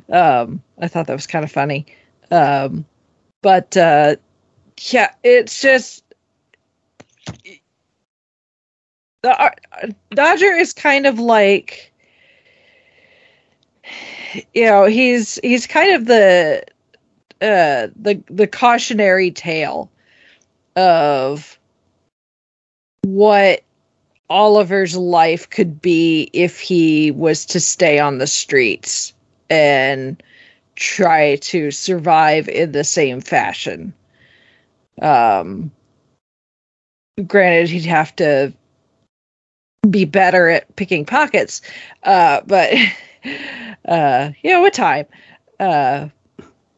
[0.10, 1.86] Um i thought that was kind of funny.
[2.32, 2.86] Um
[3.42, 4.16] but uh
[4.92, 6.04] yeah it's just
[9.24, 9.50] the uh,
[10.12, 11.92] dodger is kind of like
[14.54, 16.64] you know he's he's kind of the
[17.42, 19.90] uh the the cautionary tale
[20.76, 21.58] of
[23.04, 23.64] what
[24.34, 29.14] Oliver's life could be if he was to stay on the streets
[29.48, 30.22] and
[30.76, 33.94] try to survive in the same fashion.
[35.04, 35.72] Um,
[37.28, 38.52] granted, he'd have to
[39.88, 41.62] be better at picking pockets,
[42.02, 42.74] uh, but
[43.88, 45.06] uh, you know, with time.
[45.60, 46.10] Uh,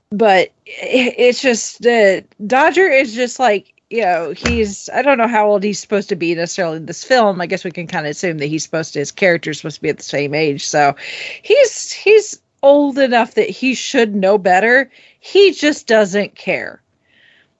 [0.09, 5.27] but it, it's just that Dodger is just like you know he's I don't know
[5.27, 7.41] how old he's supposed to be necessarily in this film.
[7.41, 9.81] I guess we can kind of assume that he's supposed to his character's supposed to
[9.81, 10.65] be at the same age.
[10.65, 10.95] So
[11.41, 14.91] he's he's old enough that he should know better.
[15.19, 16.81] He just doesn't care.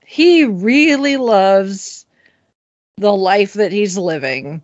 [0.05, 2.05] He really loves
[2.97, 4.63] the life that he's living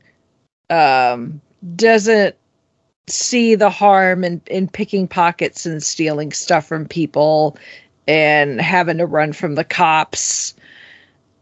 [0.69, 1.41] um,
[1.75, 2.35] doesn't
[3.07, 7.57] see the harm in, in picking pockets and stealing stuff from people
[8.07, 10.55] and having to run from the cops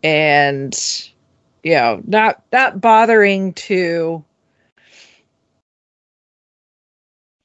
[0.03, 1.09] and
[1.63, 4.23] you know not not bothering to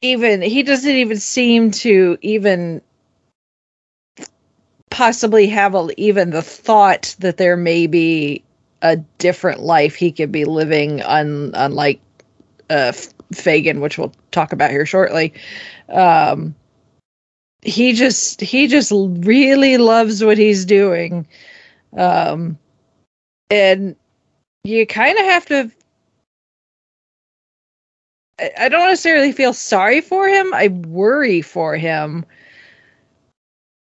[0.02, 2.80] even he doesn't even seem to even
[4.90, 8.44] possibly have a, even the thought that there may be
[8.82, 12.00] a different life he could be living un, unlike
[12.70, 12.92] uh,
[13.32, 15.32] Fagin, which we'll talk about here shortly.
[15.88, 16.55] Um,
[17.62, 21.26] he just he just really loves what he's doing,
[21.97, 22.59] um,
[23.51, 23.97] and
[24.64, 25.70] you kind of have to.
[28.59, 30.53] I, don't necessarily feel sorry for him.
[30.53, 32.26] I worry for him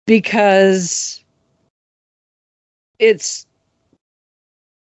[0.06, 1.24] because
[3.00, 3.46] it's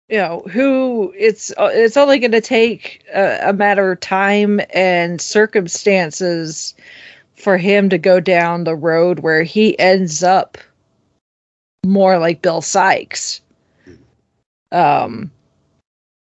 [0.10, 5.22] you know who it's it's only going to take a, a, matter of time and
[5.22, 6.74] circumstances
[7.36, 10.58] for him to go down the road where he ends up
[11.88, 13.42] more like Bill Sikes.
[14.72, 15.32] um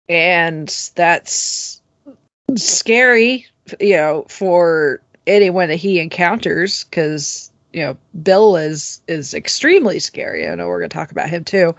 [0.08, 1.80] and that's
[2.56, 3.46] scary
[3.80, 10.48] you know for anyone that he encounters cuz you know Bill is is extremely scary
[10.48, 11.74] I know we're going to talk about him too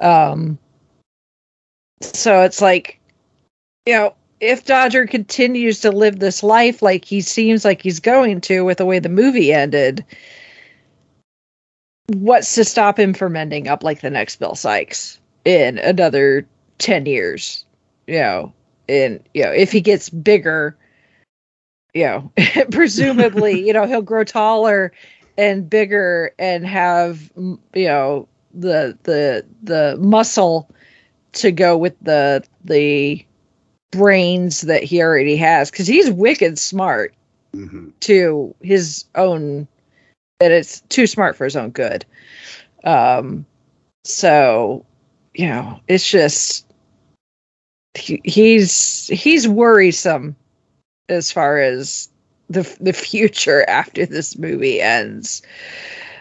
[0.00, 0.58] um
[2.02, 2.98] so it's like,
[3.86, 8.40] you know, if Dodger continues to live this life like he seems like he's going
[8.42, 10.04] to with the way the movie ended,
[12.14, 16.46] what's to stop him from ending up like the next Bill Sikes in another
[16.78, 17.64] 10 years?
[18.06, 18.52] You know,
[18.88, 20.76] and, you know, if he gets bigger,
[21.94, 22.32] you know,
[22.70, 24.92] presumably, you know, he'll grow taller
[25.38, 30.68] and bigger and have, you know, the, the, the muscle
[31.32, 33.24] to go with the the
[33.90, 37.14] brains that he already has because he's wicked smart
[37.54, 37.88] mm-hmm.
[38.00, 39.66] to his own
[40.40, 42.04] that it's too smart for his own good.
[42.84, 43.46] Um
[44.04, 44.84] so
[45.34, 46.66] you know it's just
[47.94, 50.34] he, he's he's worrisome
[51.08, 52.08] as far as
[52.48, 55.42] the the future after this movie ends.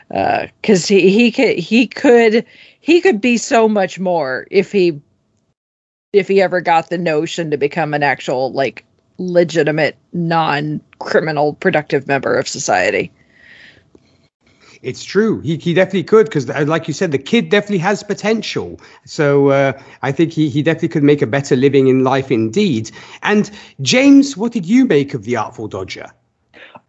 [0.09, 2.45] Because uh, he he could he could
[2.79, 4.99] he could be so much more if he
[6.13, 8.83] if he ever got the notion to become an actual like
[9.19, 13.11] legitimate non-criminal productive member of society
[14.81, 15.41] it's true.
[15.41, 18.79] He, he definitely could because, uh, like you said, the kid definitely has potential.
[19.05, 22.91] So uh, I think he, he definitely could make a better living in life indeed.
[23.23, 23.49] And
[23.81, 26.11] James, what did you make of the Artful Dodger?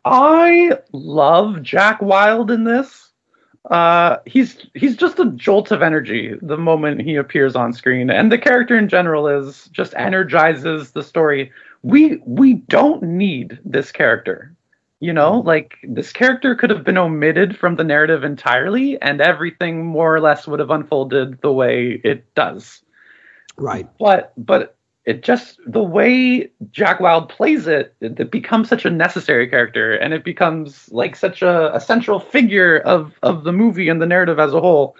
[0.05, 3.11] I love Jack Wild in this
[3.68, 8.32] uh, he's he's just a jolt of energy the moment he appears on screen, and
[8.32, 11.53] the character in general is just energizes the story.
[11.82, 14.55] We we don't need this character,
[15.01, 19.86] you know, like this character could have been omitted from the narrative entirely, and everything
[19.86, 22.82] more or less would have unfolded the way it does.
[23.57, 23.88] Right.
[23.98, 24.76] But but
[25.07, 29.94] it just the way Jack Wild plays it, it, it, becomes such a necessary character,
[29.94, 34.07] and it becomes like such a, a central figure of of the movie and the
[34.07, 34.96] narrative as a whole.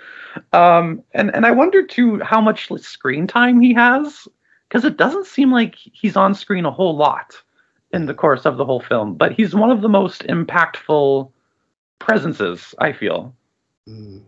[0.55, 4.27] Um, and and I wonder too how much screen time he has,
[4.67, 7.37] because it doesn't seem like he's on screen a whole lot
[7.93, 11.31] in the course of the whole film, but he's one of the most impactful
[11.99, 13.35] presences I feel.
[13.89, 14.23] Mm.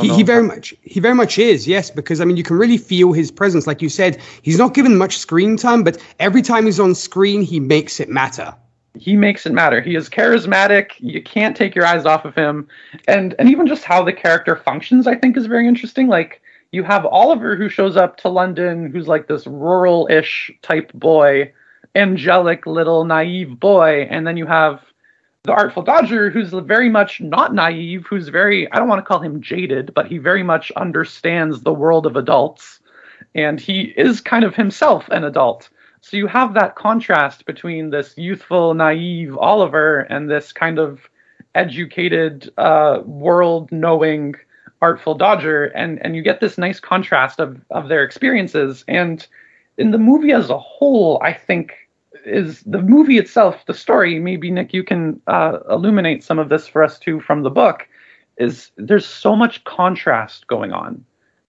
[0.00, 2.78] He, he, very much he very much is yes because i mean you can really
[2.78, 3.64] feel his presence.
[3.66, 7.42] Like you said he's not given much screen time but every time he's on screen
[7.42, 8.52] he makes it matter.
[8.98, 9.80] He makes it matter.
[9.80, 10.92] He is charismatic.
[10.98, 12.66] You can't take your eyes off of him.
[13.06, 16.08] And and even just how the character functions i think is very interesting.
[16.08, 16.42] Like
[16.72, 21.50] you have oliver who shows up to london who's like this rural-ish type boy
[21.94, 24.80] angelic little naive boy and then you have
[25.48, 29.20] the Artful Dodger, who's very much not naive, who's very, I don't want to call
[29.20, 32.80] him jaded, but he very much understands the world of adults.
[33.34, 35.70] And he is kind of himself an adult.
[36.00, 41.08] So you have that contrast between this youthful, naive Oliver and this kind of
[41.54, 44.34] educated, uh, world knowing
[44.82, 45.66] Artful Dodger.
[45.66, 48.84] And, and you get this nice contrast of, of their experiences.
[48.86, 49.26] And
[49.78, 51.72] in the movie as a whole, I think
[52.26, 54.18] is the movie itself, the story.
[54.18, 57.88] Maybe Nick, you can uh, illuminate some of this for us too from the book.
[58.36, 61.04] Is there's so much contrast going on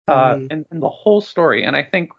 [0.07, 0.51] uh, mm.
[0.51, 2.11] in, in the whole story, and I think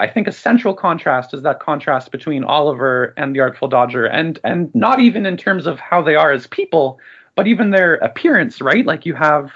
[0.00, 4.38] I think a central contrast is that contrast between Oliver and the Artful Dodger, and
[4.44, 6.98] and not even in terms of how they are as people,
[7.34, 8.84] but even their appearance, right?
[8.84, 9.52] Like you have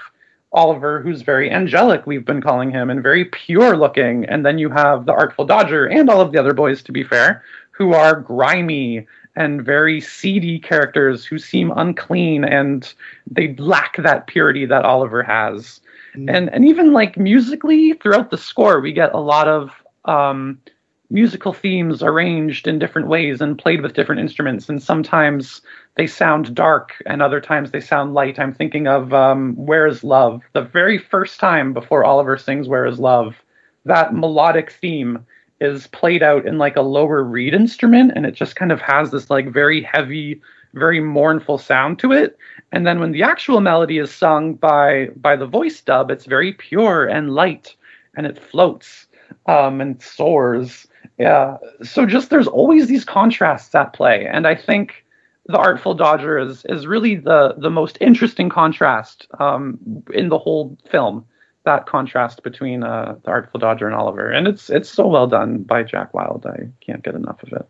[0.51, 4.25] Oliver, who's very angelic, we've been calling him, and very pure looking.
[4.25, 7.03] And then you have the Artful Dodger and all of the other boys, to be
[7.03, 12.93] fair, who are grimy and very seedy characters who seem unclean and
[13.29, 15.81] they lack that purity that Oliver has.
[16.15, 16.35] Mm.
[16.35, 19.71] And and even like musically throughout the score, we get a lot of
[20.05, 20.59] um,
[21.09, 24.69] musical themes arranged in different ways and played with different instruments.
[24.69, 25.61] And sometimes
[25.95, 28.39] they sound dark and other times they sound light.
[28.39, 30.41] I'm thinking of um, Where is Love?
[30.53, 33.35] The very first time before Oliver sings Where is Love,
[33.85, 35.25] that melodic theme
[35.59, 39.11] is played out in like a lower reed instrument and it just kind of has
[39.11, 40.41] this like very heavy
[40.73, 42.37] very mournful sound to it
[42.71, 46.53] and then when the actual melody is sung by by the voice dub it's very
[46.53, 47.75] pure and light
[48.15, 49.07] and it floats
[49.47, 50.87] um, and soars
[51.19, 55.05] yeah so just there's always these contrasts at play and i think
[55.45, 59.77] the artful dodger is is really the the most interesting contrast um,
[60.13, 61.25] in the whole film
[61.65, 65.59] that contrast between uh, the Artful Dodger and Oliver, and it's it's so well done
[65.63, 66.45] by Jack Wild.
[66.45, 67.67] I can't get enough of it.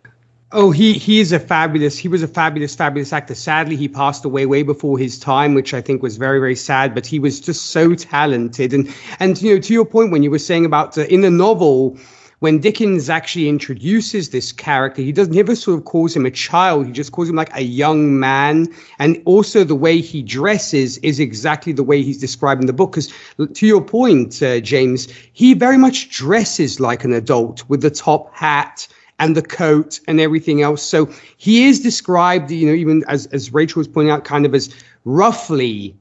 [0.52, 1.98] Oh, he he is a fabulous.
[1.98, 3.36] He was a fabulous, fabulous actor.
[3.36, 6.96] Sadly, he passed away way before his time, which I think was very, very sad.
[6.96, 10.32] But he was just so talented, and and you know, to your point when you
[10.32, 11.98] were saying about uh, in the novel
[12.40, 16.86] when Dickens actually introduces this character, he doesn't ever sort of calls him a child.
[16.86, 18.74] He just calls him like a young man.
[18.98, 22.92] And also the way he dresses is exactly the way he's described in the book.
[22.92, 23.14] Because
[23.54, 28.34] to your point, uh, James, he very much dresses like an adult with the top
[28.34, 28.88] hat
[29.20, 30.82] and the coat and everything else.
[30.82, 34.56] So he is described, you know, even as, as Rachel was pointing out, kind of
[34.56, 34.74] as
[35.04, 35.94] roughly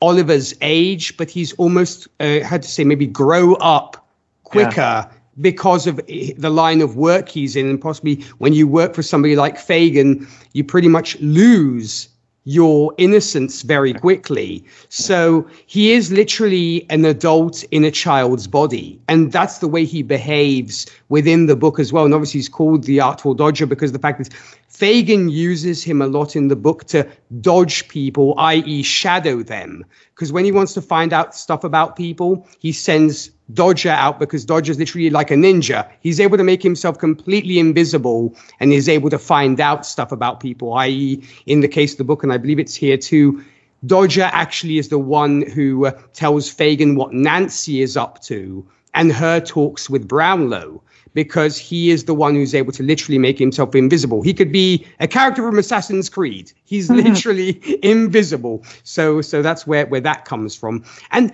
[0.00, 3.98] Oliver's age, but he's almost, uh, had to say, maybe grow up
[4.44, 5.10] quicker yeah
[5.40, 7.68] because of eh, the line of work he's in.
[7.68, 12.08] And possibly when you work for somebody like Fagin, you pretty much lose
[12.44, 14.64] your innocence very quickly.
[14.88, 19.00] So he is literally an adult in a child's body.
[19.08, 22.04] And that's the way he behaves within the book as well.
[22.04, 24.30] And obviously he's called the Artful Dodger because the fact is
[24.72, 27.06] Fagin uses him a lot in the book to
[27.40, 29.84] dodge people, i.e., shadow them.
[30.14, 34.46] Because when he wants to find out stuff about people, he sends Dodger out because
[34.46, 35.86] Dodger's literally like a ninja.
[36.00, 40.40] He's able to make himself completely invisible and is able to find out stuff about
[40.40, 43.44] people, i.e., in the case of the book, and I believe it's here too.
[43.84, 49.12] Dodger actually is the one who uh, tells Fagin what Nancy is up to and
[49.12, 50.82] her talks with Brownlow
[51.14, 54.22] because he is the one who's able to literally make himself invisible.
[54.22, 56.52] He could be a character from Assassin's Creed.
[56.64, 57.06] He's mm-hmm.
[57.06, 58.64] literally invisible.
[58.84, 60.84] So so that's where where that comes from.
[61.10, 61.32] And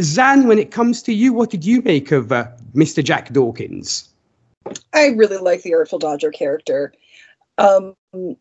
[0.00, 3.02] Zan, when it comes to you, what did you make of uh, Mr.
[3.02, 4.08] Jack Dawkins?
[4.92, 6.92] I really like the Artful Dodger character.
[7.58, 7.94] Um,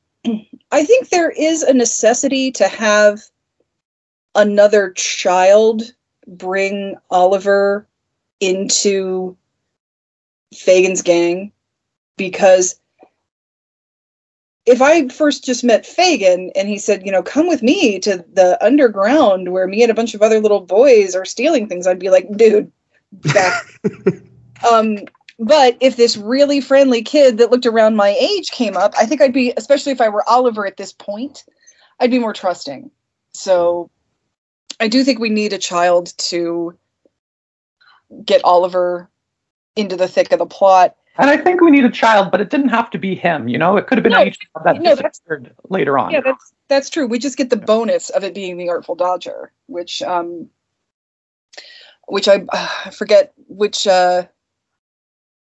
[0.71, 3.21] I think there is a necessity to have
[4.35, 5.93] another child
[6.27, 7.87] bring Oliver
[8.39, 9.37] into
[10.55, 11.51] Fagin's gang
[12.17, 12.79] because
[14.65, 18.23] if I first just met Fagin and he said, you know, come with me to
[18.33, 21.99] the underground where me and a bunch of other little boys are stealing things, I'd
[21.99, 22.71] be like, dude,
[23.11, 23.65] back.
[24.71, 24.99] um,
[25.37, 29.21] but if this really friendly kid that looked around my age came up, I think
[29.21, 31.43] I'd be, especially if I were Oliver at this point,
[31.99, 32.89] I'd be more trusting.
[33.33, 33.89] So
[34.79, 36.77] I do think we need a child to
[38.23, 39.09] get Oliver
[39.75, 40.95] into the thick of the plot.
[41.17, 43.47] And I think we need a child, but it didn't have to be him.
[43.47, 46.11] You know, it could have been no, any child that no, disappeared later on.
[46.11, 47.05] Yeah, that's that's true.
[47.05, 50.49] We just get the bonus of it being the Artful Dodger, which um,
[52.07, 54.25] which I uh, forget which uh,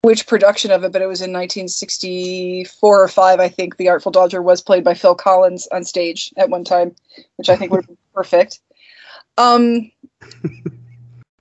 [0.02, 3.40] which production of it, but it was in 1964 or five.
[3.40, 6.96] I think the Artful Dodger was played by Phil Collins on stage at one time,
[7.38, 8.60] which I think would be perfect.
[9.38, 9.92] Um,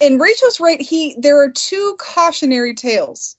[0.00, 0.80] and Rachel's right.
[0.80, 3.36] He there are two cautionary tales.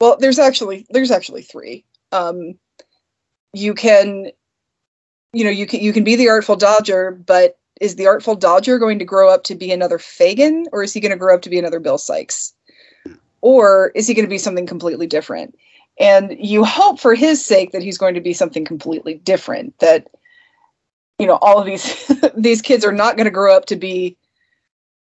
[0.00, 1.84] Well, there's actually there's actually three.
[2.12, 2.54] Um,
[3.52, 4.30] you can,
[5.32, 8.78] you know, you can you can be the artful dodger, but is the artful dodger
[8.78, 11.42] going to grow up to be another Fagin, or is he going to grow up
[11.42, 12.52] to be another Bill Sikes,
[13.40, 15.56] or is he going to be something completely different?
[16.00, 19.78] And you hope for his sake that he's going to be something completely different.
[19.78, 20.08] That
[21.18, 24.16] you know all of these these kids are not going to grow up to be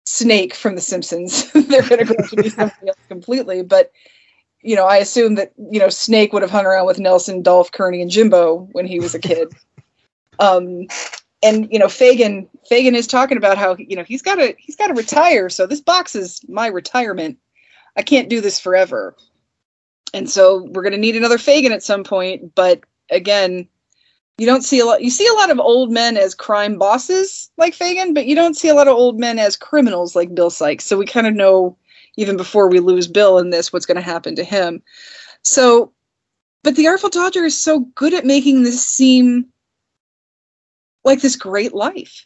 [0.06, 1.52] Snake from The Simpsons.
[1.54, 3.64] They're going to grow to be something else completely.
[3.64, 3.92] But
[4.62, 7.72] you know, I assume that you know Snake would have hung around with Nelson, Dolph,
[7.72, 9.54] Kearney, and Jimbo when he was a kid.
[10.40, 10.88] um,
[11.44, 14.76] and you know, Fagin Fagin is talking about how you know he's got to he's
[14.76, 15.50] got to retire.
[15.50, 17.38] So this box is my retirement.
[17.96, 19.16] I can't do this forever.
[20.14, 22.56] And so we're going to need another Fagin at some point.
[22.56, 23.68] But again,
[24.38, 27.52] you don't see a lot you see a lot of old men as crime bosses
[27.58, 30.50] like Fagin, but you don't see a lot of old men as criminals like Bill
[30.50, 30.86] Sikes.
[30.86, 31.78] So we kind of know
[32.18, 34.82] even before we lose Bill in this what's going to happen to him.
[35.42, 35.92] So
[36.64, 39.46] but the Artful Dodger is so good at making this seem
[41.04, 42.26] like this great life.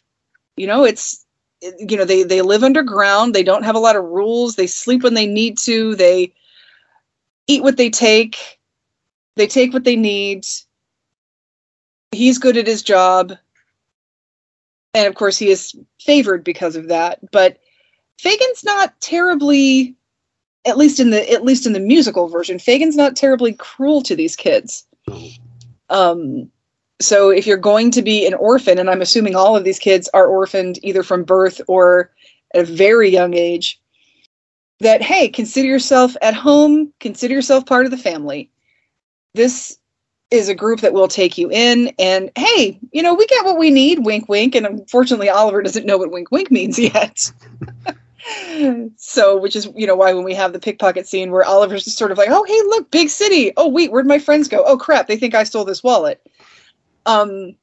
[0.56, 1.26] You know, it's
[1.62, 5.02] you know they they live underground they don't have a lot of rules they sleep
[5.02, 6.32] when they need to they
[7.46, 8.58] eat what they take
[9.36, 10.46] they take what they need
[12.12, 13.32] he's good at his job.
[14.94, 17.18] And of course he is favored because of that.
[17.30, 17.58] But
[18.18, 19.96] fagin's not terribly
[20.66, 24.14] at least in the at least in the musical version fagin's not terribly cruel to
[24.14, 24.86] these kids.
[25.88, 26.50] Um
[27.00, 30.06] so if you're going to be an orphan and i'm assuming all of these kids
[30.12, 32.10] are orphaned either from birth or
[32.54, 33.80] at a very young age
[34.80, 38.50] that hey consider yourself at home consider yourself part of the family.
[39.34, 39.78] This
[40.30, 43.58] is a group that will take you in and hey you know we get what
[43.58, 44.54] we need wink wink.
[44.54, 47.32] And unfortunately oliver doesn't know what wink wink means yet.
[48.96, 51.96] So which is you know why when we have the pickpocket scene where oliver's just
[51.96, 53.52] sort of like oh hey look big city.
[53.56, 54.62] Oh wait where'd my friends go?
[54.64, 56.20] Oh crap they think i stole this wallet.
[57.06, 57.56] Um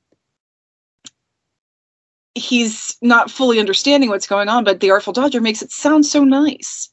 [2.33, 6.23] he's not fully understanding what's going on but the artful dodger makes it sound so
[6.23, 6.89] nice.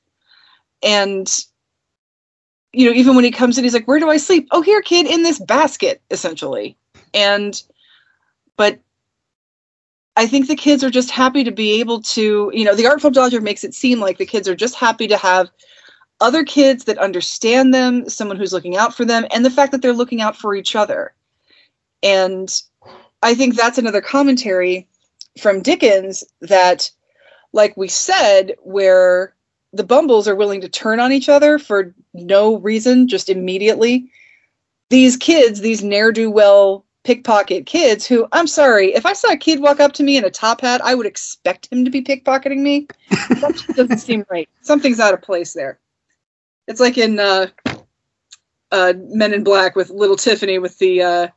[0.83, 1.27] And
[2.75, 4.49] you know even when he comes in he's like where do i sleep?
[4.51, 6.77] Oh here kid in this basket essentially.
[7.13, 7.63] And
[8.57, 8.79] but
[10.17, 13.11] i think the kids are just happy to be able to you know the artful
[13.11, 15.51] dodger makes it seem like the kids are just happy to have
[16.21, 19.83] other kids that understand them someone who's looking out for them and the fact that
[19.83, 21.13] they're looking out for each other.
[22.03, 22.49] And
[23.23, 24.89] I think that's another commentary
[25.41, 26.91] from Dickens that,
[27.53, 29.34] like we said, where
[29.75, 34.11] the Bumbles are willing to turn on each other for no reason, just immediately.
[34.91, 39.37] These kids, these ne'er do well pickpocket kids, who I'm sorry, if I saw a
[39.37, 42.03] kid walk up to me in a top hat, I would expect him to be
[42.03, 42.87] pickpocketing me.
[43.11, 44.49] that just doesn't seem right.
[44.63, 45.79] Something's out of place there.
[46.67, 47.49] It's like in uh,
[48.73, 51.29] uh, Men in Black with little Tiffany with the uh,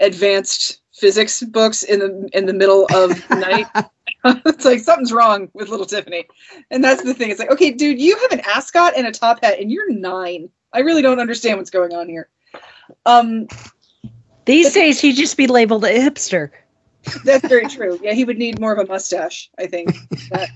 [0.00, 3.34] advanced physics books in the in the middle of the
[3.74, 3.86] night.
[4.24, 6.26] it's like something's wrong with little Tiffany.
[6.70, 7.30] And that's the thing.
[7.30, 10.50] It's like, okay, dude, you have an ascot and a top hat and you're nine.
[10.72, 12.28] I really don't understand what's going on here.
[13.06, 13.46] Um
[14.44, 16.50] These days he'd just be labeled a hipster.
[17.24, 17.98] That's very true.
[18.02, 19.96] Yeah, he would need more of a mustache, I think.
[20.30, 20.50] But,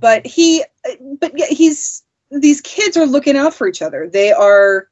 [0.00, 0.64] but he
[1.18, 4.08] but yeah, he's these kids are looking out for each other.
[4.08, 4.88] They are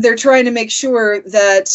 [0.00, 1.70] they're trying to make sure that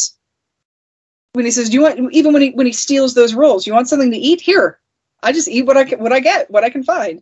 [1.34, 3.73] when he says, "Do you want?" Even when he when he steals those rolls, you
[3.73, 4.41] want something to eat?
[4.41, 4.80] Here,
[5.23, 7.21] I just eat what I what I get, what I can find.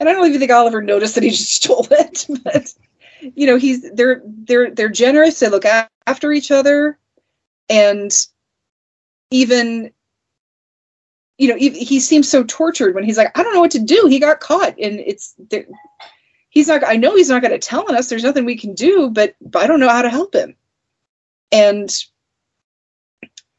[0.00, 2.72] And I don't even think Oliver noticed that he just stole it, but
[3.20, 5.40] you know, he's they're they're they're generous.
[5.40, 5.64] They look
[6.06, 6.98] after each other,
[7.68, 8.12] and
[9.30, 9.92] even
[11.38, 13.78] you know, he, he seems so tortured when he's like, I don't know what to
[13.78, 14.08] do.
[14.08, 15.36] He got caught, and it's
[16.50, 18.74] he's not i know he's not going to tell on us there's nothing we can
[18.74, 20.54] do but, but i don't know how to help him
[21.52, 22.04] and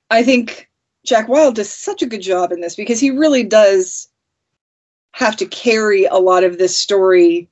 [0.10, 0.70] i think
[1.06, 4.10] jack wild does such a good job in this because he really does
[5.14, 7.50] have to carry a lot of this story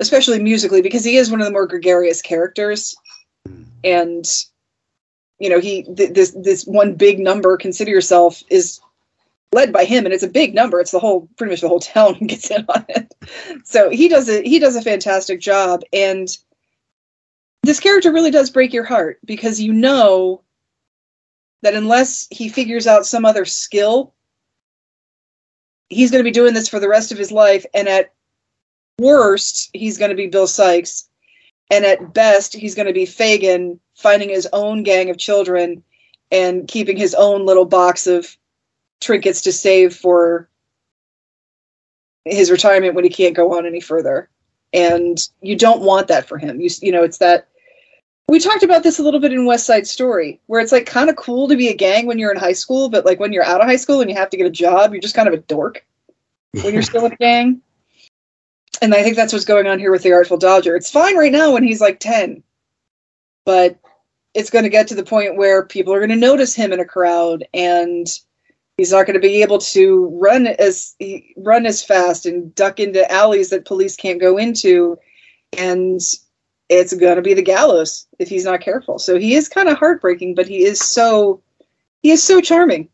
[0.00, 2.96] especially musically because he is one of the more gregarious characters.
[3.46, 3.62] Hmm.
[3.84, 4.26] And
[5.38, 8.80] you know he th- this this one big number consider yourself is
[9.52, 10.80] led by him and it's a big number.
[10.80, 13.14] It's the whole pretty much the whole town gets in on it.
[13.64, 15.82] So he does it he does a fantastic job.
[15.92, 16.28] And
[17.62, 20.42] this character really does break your heart because you know
[21.62, 24.14] that unless he figures out some other skill
[25.88, 28.12] he's going to be doing this for the rest of his life and at
[28.98, 31.08] worst he's going to be bill Sikes.
[31.70, 35.82] and at best he's going to be fagin finding his own gang of children
[36.30, 38.36] and keeping his own little box of
[39.00, 40.48] trinkets to save for
[42.24, 44.28] his retirement when he can't go on any further.
[44.72, 46.60] And you don't want that for him.
[46.60, 47.48] You you know, it's that
[48.30, 51.10] we talked about this a little bit in West Side Story, where it's like kind
[51.10, 53.44] of cool to be a gang when you're in high school, but like when you're
[53.44, 55.34] out of high school and you have to get a job, you're just kind of
[55.34, 55.84] a dork
[56.62, 57.60] when you're still in a gang.
[58.80, 60.76] And I think that's what's going on here with the Artful Dodger.
[60.76, 62.40] It's fine right now when he's like 10,
[63.44, 63.76] but
[64.32, 66.78] it's going to get to the point where people are going to notice him in
[66.78, 68.06] a crowd and
[68.76, 70.94] he's not going to be able to run as
[71.36, 74.96] run as fast and duck into alleys that police can't go into
[75.58, 76.00] and
[76.70, 78.98] it's going to be the gallows if he's not careful.
[78.98, 81.42] So he is kind of heartbreaking but he is so
[82.02, 82.88] he is so charming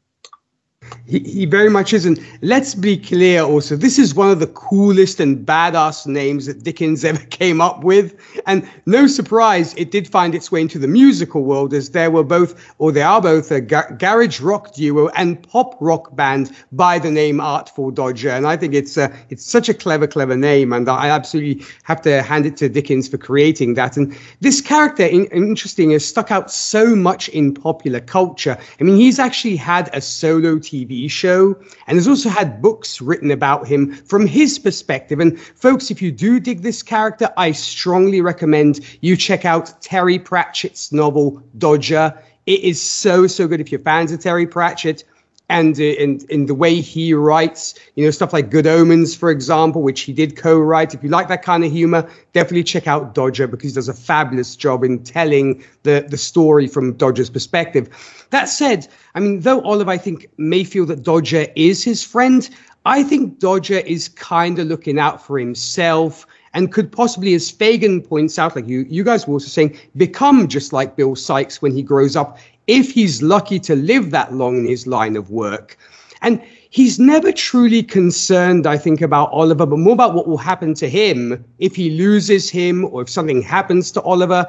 [1.06, 2.04] He, he very much is.
[2.04, 6.62] And let's be clear also, this is one of the coolest and badass names that
[6.62, 8.14] Dickens ever came up with.
[8.46, 12.24] And no surprise, it did find its way into the musical world as there were
[12.24, 16.98] both, or they are both, a gar- garage rock duo and pop rock band by
[16.98, 18.30] the name Artful Dodger.
[18.30, 20.72] And I think it's, uh, it's such a clever, clever name.
[20.72, 23.96] And I absolutely have to hand it to Dickens for creating that.
[23.96, 28.58] And this character, in, interesting, has stuck out so much in popular culture.
[28.80, 33.31] I mean, he's actually had a solo TV show and has also had books written
[33.31, 35.20] about him from his perspective.
[35.20, 40.19] And folks, if you do dig this character, I strongly recommend you check out Terry
[40.19, 42.16] Pratchett's novel Dodger.
[42.47, 45.05] It is so, so good if you're fans of Terry Pratchett
[45.48, 49.31] and uh, in in the way he writes, you know, stuff like Good Omens, for
[49.31, 50.94] example, which he did co-write.
[50.94, 53.94] If you like that kind of humor, definitely check out Dodger because he does a
[53.94, 57.89] fabulous job in telling the the story from Dodger's perspective.
[58.31, 62.48] That said, I mean, though Oliver, I think, may feel that Dodger is his friend,
[62.85, 68.01] I think Dodger is kind of looking out for himself and could possibly, as Fagin
[68.01, 71.70] points out, like you, you guys were also saying, become just like Bill Sikes when
[71.70, 75.76] he grows up if he's lucky to live that long in his line of work.
[76.22, 80.74] And he's never truly concerned, I think, about Oliver, but more about what will happen
[80.74, 84.47] to him if he loses him or if something happens to Oliver.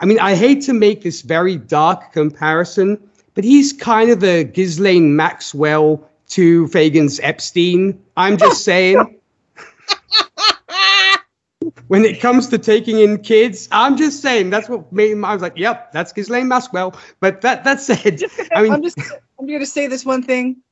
[0.00, 2.98] I mean, I hate to make this very dark comparison,
[3.34, 8.00] but he's kind of the Ghislaine Maxwell to Fagin's Epstein.
[8.16, 9.17] I'm just saying
[11.88, 15.24] when it comes to taking in kids, I'm just saying that's what made him.
[15.24, 18.22] I was like, "Yep, that's Ghislaine Maxwell." But that that said,
[18.54, 18.98] I mean, I'm just
[19.38, 20.62] I'm going to say this one thing: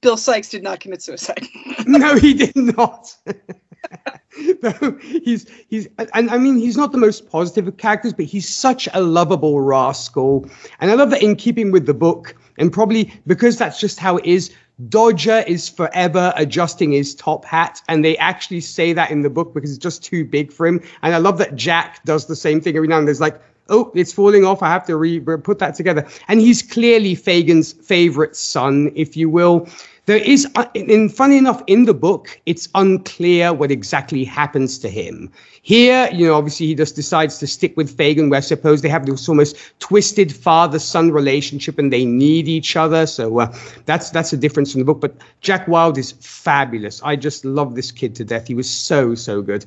[0.00, 1.46] Bill Sikes did not commit suicide.
[1.86, 3.14] no, he did not.
[4.62, 8.48] no, he's he's and I mean he's not the most positive of characters, but he's
[8.48, 10.48] such a lovable rascal,
[10.80, 14.16] and I love that in keeping with the book, and probably because that's just how
[14.18, 14.54] it is.
[14.88, 19.52] Dodger is forever adjusting his top hat, and they actually say that in the book
[19.52, 20.80] because it's just too big for him.
[21.02, 23.06] And I love that Jack does the same thing every now and then.
[23.06, 24.62] There's like, oh, it's falling off.
[24.62, 26.06] I have to re- put that together.
[26.28, 29.68] And he's clearly Fagin's favorite son, if you will.
[30.08, 34.88] There is, and uh, funny enough, in the book, it's unclear what exactly happens to
[34.88, 35.30] him.
[35.60, 38.88] Here, you know, obviously he just decides to stick with Fagin, where I suppose they
[38.88, 43.06] have this almost twisted father-son relationship and they need each other.
[43.06, 43.54] So uh,
[43.84, 45.02] that's that's a difference in the book.
[45.02, 47.02] But Jack Wild is fabulous.
[47.02, 48.48] I just love this kid to death.
[48.48, 49.66] He was so so good.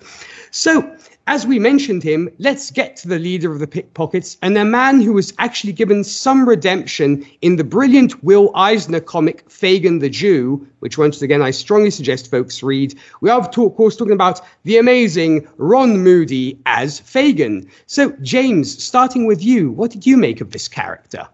[0.49, 0.91] So
[1.27, 5.02] as we mentioned him, let's get to the leader of the pickpockets and a man
[5.02, 10.68] who was actually given some redemption in the brilliant Will Eisner comic Fagin the Jew,
[10.80, 12.98] which once again I strongly suggest folks read.
[13.22, 17.69] We are, of course, talking about the amazing Ron Moody as Fagin.
[17.85, 21.27] So, James, starting with you, what did you make of this character?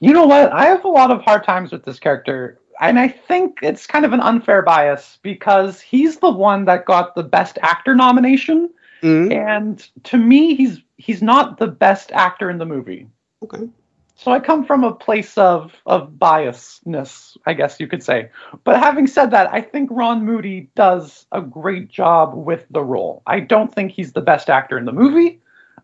[0.00, 0.52] You know what?
[0.52, 4.04] I have a lot of hard times with this character and I think it's kind
[4.04, 8.70] of an unfair bias because he's the one that got the best actor nomination
[9.02, 9.32] Mm-hmm.
[9.32, 13.08] And to me, he's he's not the best actor in the movie.
[13.42, 13.68] Okay.
[14.14, 18.30] So I come from a place of of biasness, I guess you could say.
[18.62, 23.22] But having said that, I think Ron Moody does a great job with the role.
[23.26, 25.40] I don't think he's the best actor in the movie.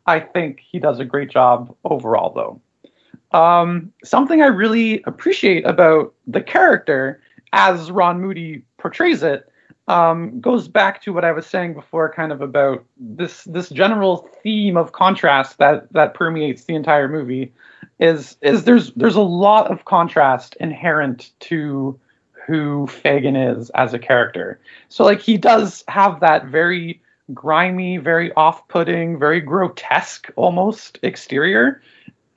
[0.07, 3.39] I think he does a great job overall, though.
[3.39, 7.21] Um, something I really appreciate about the character
[7.53, 9.48] as Ron Moody portrays it
[9.89, 14.29] um, goes back to what I was saying before, kind of about this this general
[14.43, 17.53] theme of contrast that that permeates the entire movie.
[17.99, 21.99] Is is there's there's a lot of contrast inherent to
[22.47, 24.61] who Fagin is as a character.
[24.89, 27.03] So like he does have that very
[27.35, 31.83] grimy, very off-putting, very grotesque almost exterior,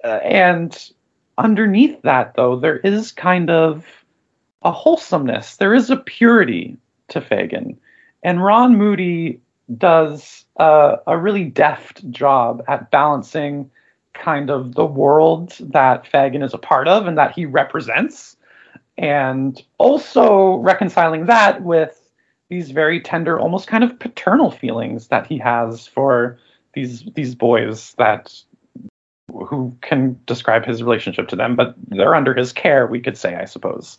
[0.04, 0.92] uh, and
[1.38, 3.86] underneath that though there is kind of
[4.64, 5.58] a wholesomeness.
[5.58, 6.78] There is a purity
[7.12, 7.78] to Fagin.
[8.24, 9.40] And Ron Moody
[9.78, 13.72] does a really deft job at balancing
[14.14, 18.36] kind of the world that Fagin is a part of and that he represents,
[18.98, 21.98] and also reconciling that with
[22.50, 26.38] these very tender, almost kind of paternal feelings that he has for
[26.74, 28.34] these these boys that
[29.48, 33.36] who can describe his relationship to them, but they're under his care, we could say,
[33.36, 33.98] I suppose.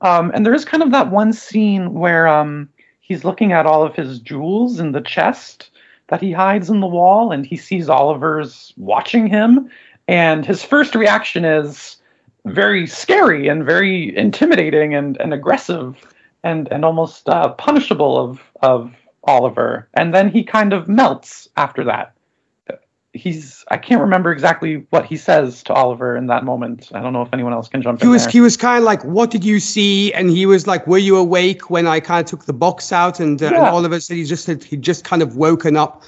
[0.00, 2.68] Um, and there is kind of that one scene where um,
[3.00, 5.70] he's looking at all of his jewels in the chest
[6.08, 9.70] that he hides in the wall, and he sees Oliver's watching him.
[10.08, 11.96] And his first reaction is
[12.46, 16.12] very scary and very intimidating and, and aggressive
[16.42, 18.92] and, and almost uh, punishable of, of
[19.24, 19.88] Oliver.
[19.94, 22.12] And then he kind of melts after that
[23.12, 26.90] he's I can't remember exactly what he says to Oliver in that moment.
[26.94, 28.32] I don't know if anyone else can jump He in was there.
[28.32, 31.16] he was kind of like, "What did you see?" And he was like, "Were you
[31.16, 34.24] awake when I kind of took the box out?" And, uh, and Oliver said he
[34.24, 36.02] just had he just kind of woken up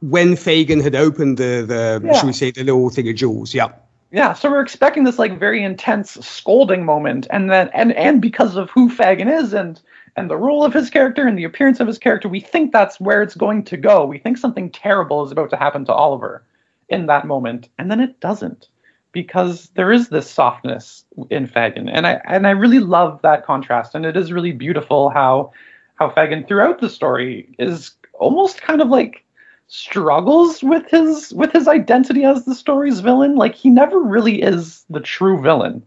[0.00, 2.12] when Fagin had opened the the Yeah.
[2.14, 3.54] should we say the little thing of jewels.
[3.54, 3.68] Yeah.
[4.10, 8.56] Yeah, so we're expecting this like very intense scolding moment, and then and and because
[8.56, 9.80] of who Fagin is and
[10.16, 12.98] and the role of his character and the appearance of his character, we think that's
[12.98, 14.04] where it's going to go.
[14.06, 16.42] We think something terrible is about to happen to Oliver
[16.88, 18.68] in that moment, and then it doesn't,
[19.12, 23.94] because there is this softness in Fagin, and I and I really love that contrast,
[23.94, 25.52] and it is really beautiful how
[25.96, 29.24] how Fagin throughout the story is almost kind of like
[29.68, 33.36] struggles with his with his identity as the story's villain.
[33.36, 35.82] Like he never really is the true villain.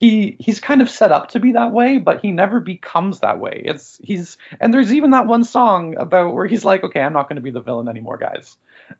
[0.00, 3.38] He he's kind of set up to be that way, but he never becomes that
[3.38, 3.62] way.
[3.64, 7.28] It's he's and there's even that one song about where he's like, okay, I'm not
[7.28, 8.56] going to be the villain anymore, guys.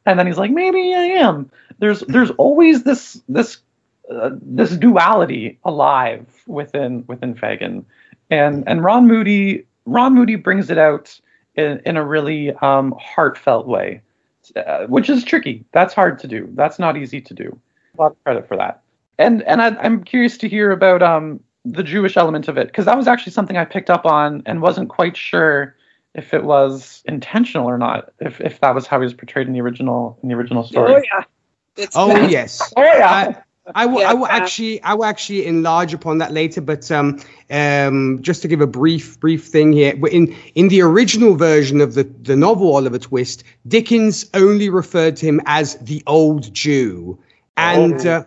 [0.06, 1.51] And then he's like, maybe I am.
[1.78, 3.59] There's there's always this this
[4.11, 7.85] uh, this duality alive within within Fagin,
[8.31, 11.19] and and Ron Moody Ron Moody brings it out
[11.56, 14.02] in, in a really um, heartfelt way,
[14.56, 15.65] uh, which is tricky.
[15.73, 16.48] That's hard to do.
[16.52, 17.59] That's not easy to do.
[17.98, 18.82] A lot of credit for that.
[19.19, 22.85] And and I, I'm curious to hear about um, the Jewish element of it because
[22.86, 25.77] that was actually something I picked up on and wasn't quite sure
[26.15, 28.12] if it was intentional or not.
[28.20, 30.95] If if that was how he was portrayed in the original in the original story.
[30.95, 31.24] Oh yeah.
[31.77, 32.31] It's Oh bad.
[32.31, 32.61] yes.
[32.77, 33.43] Oh, yeah.
[33.74, 36.61] I will, Yeah, I will uh, actually, I will actually enlarge upon that later.
[36.61, 37.19] But um,
[37.51, 41.95] um, just to give a brief, brief thing here, in in the original version of
[41.95, 47.19] the the novel Oliver Twist, Dickens only referred to him as the old Jew,
[47.57, 48.11] and Oh.
[48.11, 48.24] uh,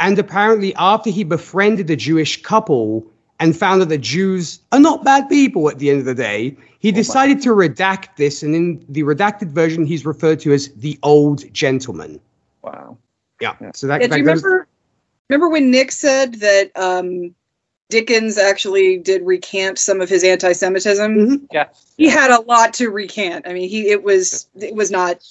[0.00, 3.06] and apparently after he befriended a Jewish couple
[3.40, 6.56] and found that the Jews are not bad people at the end of the day,
[6.78, 10.98] he decided to redact this, and in the redacted version, he's referred to as the
[11.02, 12.20] old gentleman.
[12.62, 12.96] Wow.
[13.40, 13.54] Yeah.
[13.74, 14.66] So that, Yeah, that do you goes- remember?
[15.28, 17.34] Remember when Nick said that um,
[17.88, 21.14] Dickens actually did recant some of his anti-Semitism?
[21.16, 21.46] Mhm.
[21.52, 21.92] Yes.
[21.96, 23.46] He had a lot to recant.
[23.48, 25.22] I mean, he it was it was not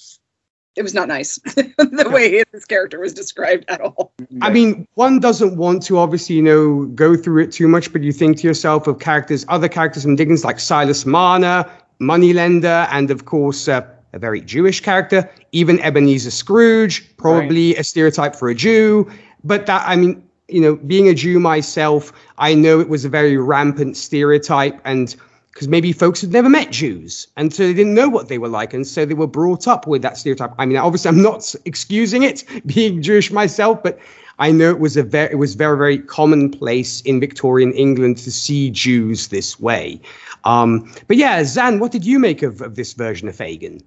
[0.80, 4.14] it was not nice the way his character was described at all.
[4.42, 8.02] I mean, one doesn't want to obviously, you know, go through it too much, but
[8.02, 11.70] you think to yourself of characters, other characters from Dickens like Silas Marner,
[12.00, 18.34] Moneylender, and of course, uh, a very Jewish character, even Ebenezer Scrooge, probably a stereotype
[18.34, 19.12] for a Jew.
[19.44, 23.10] But that, I mean, you know, being a Jew myself, I know it was a
[23.10, 25.14] very rampant stereotype and
[25.60, 28.48] because maybe folks had never met Jews and so they didn't know what they were
[28.48, 28.74] like.
[28.74, 30.54] And so they were brought up with that stereotype.
[30.58, 34.00] I mean, obviously, I'm not excusing it being Jewish myself, but
[34.40, 38.32] I know it was a very, it was very, very commonplace in Victorian England to
[38.32, 40.00] see Jews this way.
[40.46, 43.84] Um, but yeah, Zan, what did you make of, of this version of Fagin?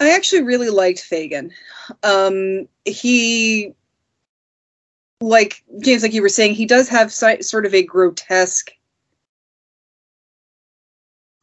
[0.00, 1.52] I actually really liked Fagin.
[2.02, 3.72] Um, he,
[5.20, 8.72] like James, like you were saying, he does have sort of a grotesque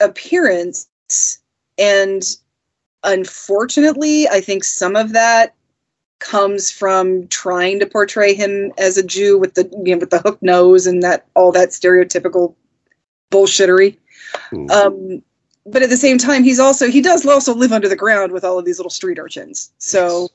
[0.06, 0.88] appearance,
[1.78, 2.24] and
[3.04, 5.54] unfortunately, I think some of that
[6.20, 10.20] comes from trying to portray him as a Jew with the you know, with the
[10.20, 12.56] hook nose and that all that stereotypical
[13.32, 13.98] bullshittery.
[14.70, 15.22] Um,
[15.66, 18.44] but at the same time, he's also he does also live under the ground with
[18.44, 19.72] all of these little street urchins.
[19.78, 20.30] So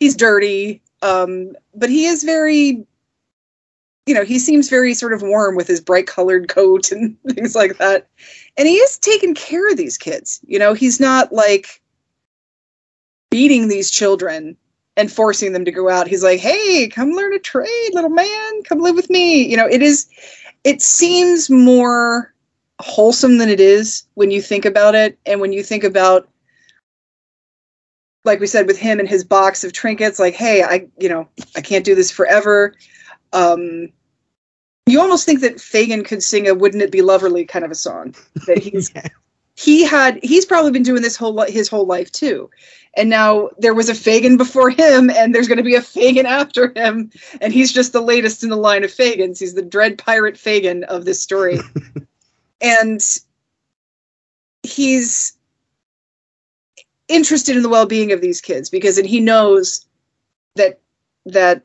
[0.00, 2.86] he's dirty, um, but he is very,
[4.06, 7.54] you know, he seems very sort of warm with his bright colored coat and things
[7.54, 8.08] like that.
[8.56, 10.40] And he is taking care of these kids.
[10.46, 11.80] You know, he's not like
[13.30, 14.56] beating these children
[14.96, 16.08] and forcing them to go out.
[16.08, 18.62] He's like, "Hey, come learn a trade, little man.
[18.64, 20.06] Come live with me." You know, it is.
[20.64, 22.32] It seems more
[22.80, 26.28] wholesome than it is when you think about it and when you think about
[28.24, 31.28] like we said with him and his box of trinkets like hey i you know
[31.54, 32.74] i can't do this forever
[33.32, 33.88] um
[34.86, 37.74] you almost think that fagin could sing a wouldn't it be loverly kind of a
[37.76, 38.14] song
[38.46, 39.08] that he's Yeah.
[39.54, 42.50] he had he's probably been doing this whole his whole life too.
[42.94, 46.26] And now there was a fagin before him and there's going to be a fagin
[46.26, 47.10] after him.
[47.40, 49.38] And he's just the latest in the line of fagins.
[49.38, 51.58] He's the dread pirate fagin of this story.
[52.64, 53.00] And
[54.62, 55.36] he's
[57.08, 59.84] interested in the well-being of these kids because and he knows
[60.54, 60.78] that
[61.26, 61.64] that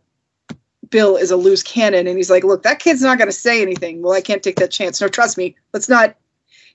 [0.89, 3.61] bill is a loose cannon and he's like look that kid's not going to say
[3.61, 4.01] anything.
[4.01, 5.01] Well i can't take that chance.
[5.01, 6.15] No trust me let's not.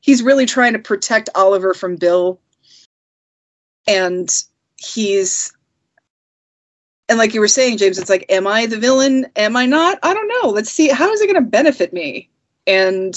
[0.00, 2.40] He's really trying to protect oliver from bill.
[3.86, 4.28] And
[4.76, 5.52] he's
[7.08, 9.26] and like you were saying james it's like am i the villain?
[9.36, 9.98] Am i not?
[10.02, 10.50] I don't know.
[10.50, 12.28] Let's see how is it going to benefit me?
[12.66, 13.14] And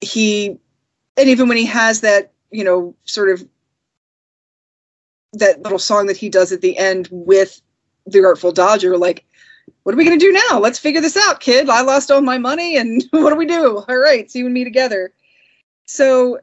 [0.00, 0.58] he
[1.16, 3.46] and even when he has that you know sort of
[5.32, 7.60] that little song that he does at the end with
[8.06, 9.24] the Artful Dodger, like,
[9.82, 10.58] what are we gonna do now?
[10.58, 11.68] Let's figure this out, kid.
[11.68, 13.84] I lost all my money, and what do we do?
[13.88, 15.12] All right, it's you and me together.
[15.86, 16.38] So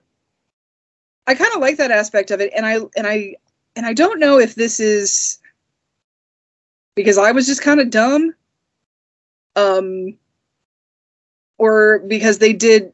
[1.26, 3.36] I kind of like that aspect of it, and I and I
[3.76, 5.40] and I don't know if this is
[6.96, 8.34] because I was just kind of dumb,
[9.56, 10.18] um,
[11.58, 12.92] or because they did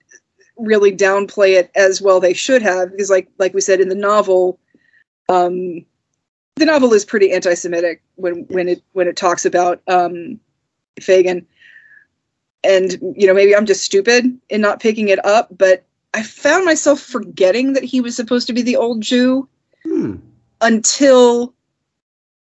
[0.58, 3.96] really downplay it as well they should have because like like we said in the
[3.96, 4.60] novel
[5.28, 5.84] um
[6.56, 10.40] the novel is pretty anti-semitic when when it when it talks about um
[11.02, 11.46] Fagin
[12.64, 16.66] and you know maybe I'm just stupid in not picking it up but I found
[16.66, 19.48] myself forgetting that he was supposed to be the old Jew
[19.84, 20.16] Hmm.
[20.62, 21.54] until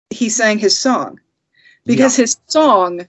[0.10, 1.19] he sang his song
[1.86, 3.06] because his song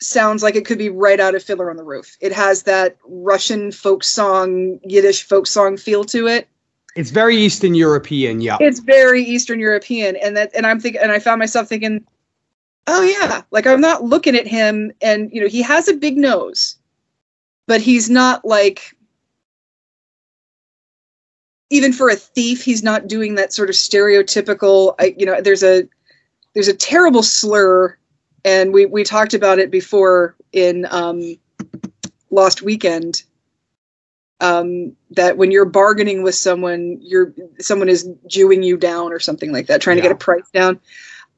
[0.00, 2.16] sounds like it could be right out of Fiddler on the Roof.
[2.20, 6.48] It has that Russian folk song, Yiddish folk song feel to it.
[6.98, 8.56] It's very Eastern European, yeah.
[8.58, 12.04] It's very Eastern European, and that and I'm thinking, and I found myself thinking,
[12.88, 16.16] oh yeah, like I'm not looking at him, and you know he has a big
[16.16, 16.76] nose,
[17.68, 18.96] but he's not like
[21.70, 24.96] even for a thief, he's not doing that sort of stereotypical.
[24.98, 25.88] I, you know, there's a
[26.54, 27.96] there's a terrible slur,
[28.44, 31.38] and we we talked about it before in um,
[32.32, 33.22] Lost Weekend.
[34.40, 39.52] Um, that when you're bargaining with someone, you're someone is Jewing you down or something
[39.52, 40.80] like that, trying to get a price down.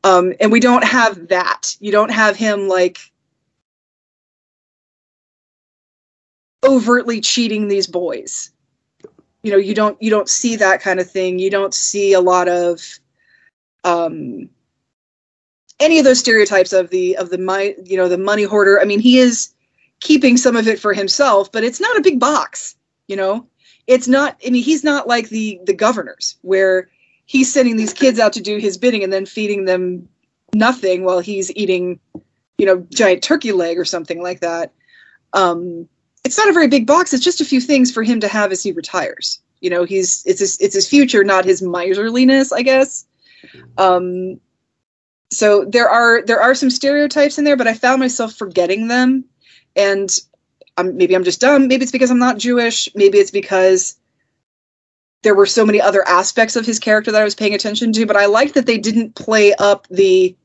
[0.05, 1.77] Um, and we don't have that.
[1.81, 2.99] You don't have him like
[6.65, 8.51] overtly cheating these boys.
[9.43, 11.39] You know you don't you don't see that kind of thing.
[11.39, 12.83] You don't see a lot of
[13.85, 14.51] um
[15.79, 18.79] any of those stereotypes of the of the my you know the money hoarder.
[18.79, 19.55] I mean he is
[20.01, 22.75] keeping some of it for himself but it's not a big box
[23.11, 23.47] you know
[23.87, 26.89] it's not i mean he's not like the the governors where
[27.27, 30.09] he's sending these kids out to do his bidding and then feeding them
[30.55, 32.01] nothing while he's eating
[32.57, 34.73] you know giant turkey leg or something like that
[35.33, 35.89] um
[36.25, 37.13] it's not a very big box.
[37.13, 39.41] It's just a few things for him to have as he retires.
[39.61, 43.07] You know, he's it's his it's his future, not his miserliness, I guess.
[43.77, 44.41] Um,
[45.31, 49.25] so there are there are some stereotypes in there, but I found myself forgetting them,
[49.77, 50.11] and
[50.81, 51.69] um, maybe I'm just dumb.
[51.69, 52.89] Maybe it's because I'm not Jewish.
[52.95, 53.97] Maybe it's because
[55.23, 58.07] there were so many other aspects of his character that I was paying attention to.
[58.07, 60.37] But I liked that they didn't play up the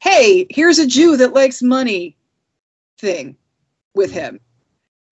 [0.00, 2.16] "Hey, here's a Jew that likes money"
[2.98, 3.36] thing
[3.94, 4.40] with him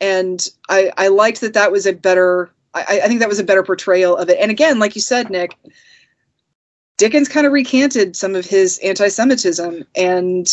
[0.03, 3.45] and I, I liked that that was a better I, I think that was a
[3.45, 5.57] better portrayal of it and again like you said nick
[6.99, 10.47] dickens kind of recanted some of his anti-semitism and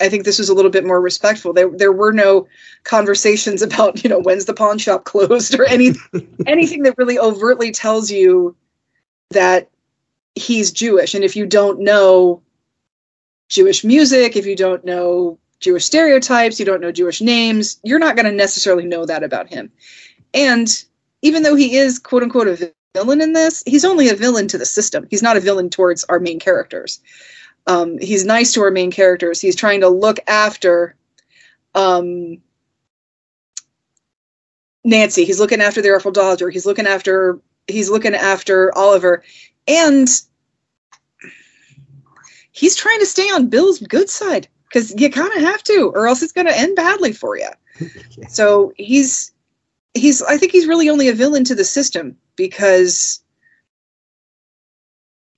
[0.00, 2.46] i think this was a little bit more respectful there, there were no
[2.84, 5.92] conversations about you know when's the pawn shop closed or any,
[6.46, 8.56] anything that really overtly tells you
[9.30, 9.70] that
[10.34, 12.42] he's jewish and if you don't know
[13.48, 18.16] jewish music if you don't know Jewish stereotypes, you don't know Jewish names, you're not
[18.16, 19.70] going to necessarily know that about him.
[20.34, 20.68] And
[21.22, 24.58] even though he is quote unquote a villain in this, he's only a villain to
[24.58, 25.06] the system.
[25.08, 27.00] He's not a villain towards our main characters.
[27.66, 29.40] Um, he's nice to our main characters.
[29.40, 30.96] He's trying to look after
[31.74, 32.38] um,
[34.84, 35.24] Nancy.
[35.24, 36.50] He's looking after the Artful Dodger.
[36.50, 39.22] He's looking after he's looking after Oliver,
[39.68, 40.08] and
[42.50, 46.06] he's trying to stay on Bill's good side because you kind of have to, or
[46.08, 47.48] else it's going to end badly for you.
[48.28, 49.32] So he's
[49.94, 53.22] he's I think he's really only a villain to the system because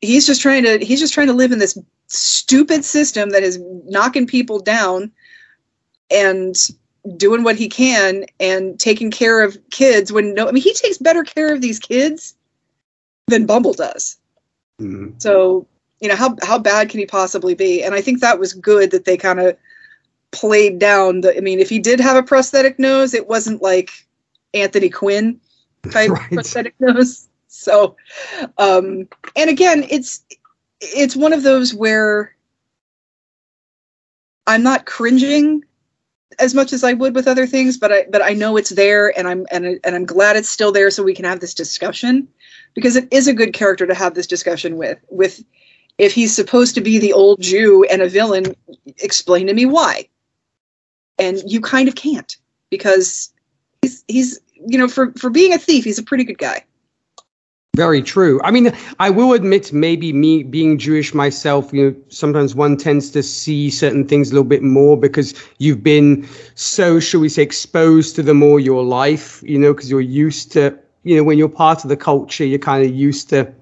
[0.05, 3.59] he's just trying to he's just trying to live in this stupid system that is
[3.87, 5.11] knocking people down
[6.11, 6.57] and
[7.17, 10.99] doing what he can and taking care of kids when no I mean he takes
[10.99, 12.35] better care of these kids
[13.27, 14.17] than Bumble does.
[14.81, 15.21] Mhm.
[15.21, 15.67] So,
[16.01, 17.83] you know, how how bad can he possibly be?
[17.83, 19.57] And I think that was good that they kind of
[20.31, 23.91] played down the I mean, if he did have a prosthetic nose, it wasn't like
[24.53, 25.41] Anthony Quinn
[25.91, 26.33] type Right.
[26.33, 27.29] prosthetic nose.
[27.57, 27.97] So,
[28.59, 30.25] um and again, it's
[30.81, 32.35] it's one of those where
[34.47, 35.65] I'm not cringing
[36.41, 39.17] as much as I would with other things, but I but I know it's there
[39.17, 42.29] and I'm and, and I'm glad it's still there so we can have this discussion
[42.75, 45.45] because it is a good character to have this discussion with with
[45.97, 48.57] if he's supposed to be the old Jew and a villain,
[48.99, 50.09] explain to me why.
[51.21, 52.37] And you kind of can't
[52.69, 53.33] because
[53.81, 56.65] he's he's you know for for being a thief, he's a pretty good guy.
[57.75, 58.41] Very true.
[58.45, 63.11] I mean, I will admit, maybe me being Jewish myself, you know, sometimes one tends
[63.11, 67.43] to see certain things a little bit more because you've been so, shall we say,
[67.43, 71.37] exposed to them all your life, you know, because you're used to, you know, when
[71.37, 73.53] you're part of the culture, you're kind of used to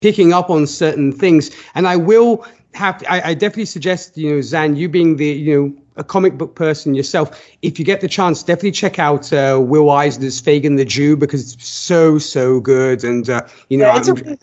[0.00, 1.52] picking up on certain things.
[1.76, 2.44] And I will
[2.74, 6.38] have, I, I definitely suggest, you know, Zan, you being the, you know, a comic
[6.38, 10.76] book person yourself, if you get the chance, definitely check out uh, Will Eisner's Fagin
[10.76, 13.04] the Jew because it's so so good.
[13.04, 14.38] And uh, you know, Yeah, it's, a,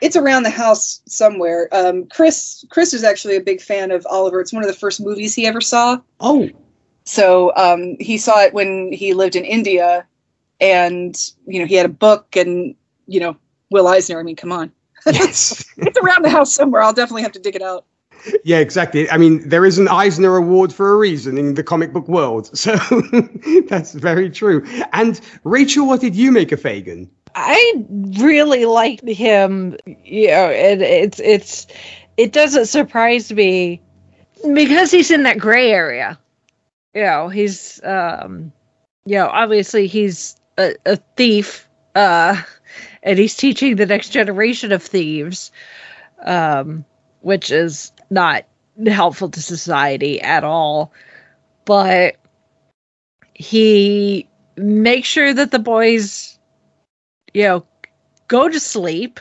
[0.00, 1.68] it's around the house somewhere.
[1.72, 4.40] Um, Chris Chris is actually a big fan of Oliver.
[4.40, 6.00] It's one of the first movies he ever saw.
[6.20, 6.50] oh,
[7.04, 10.06] So um, he saw it when he lived in India,
[10.60, 12.74] and you know he had a book, and
[13.06, 13.36] you know
[13.70, 14.18] Will Eisner.
[14.18, 14.72] I mean, come on,
[15.06, 16.82] yes, it's around the house somewhere.
[16.82, 17.86] I'll definitely have to dig it out.
[18.44, 19.10] Yeah, exactly.
[19.10, 22.56] I mean, there is an Eisner Award for a reason in the comic book world,
[22.56, 22.76] so
[23.68, 24.64] that's very true.
[24.92, 27.08] And Rachel, what did you make of Fagin?
[27.34, 27.84] I
[28.20, 29.76] really liked him.
[29.86, 31.66] You know, and it's it's
[32.16, 33.80] it doesn't surprise me
[34.54, 36.18] because he's in that gray area.
[36.94, 38.52] You know, he's um,
[39.06, 42.40] you know, obviously he's a, a thief, uh,
[43.02, 45.50] and he's teaching the next generation of thieves,
[46.24, 46.84] um,
[47.20, 48.44] which is not
[48.86, 50.92] helpful to society at all.
[51.64, 52.16] But
[53.34, 56.38] he makes sure that the boys
[57.34, 57.66] you know,
[58.28, 59.20] go to sleep,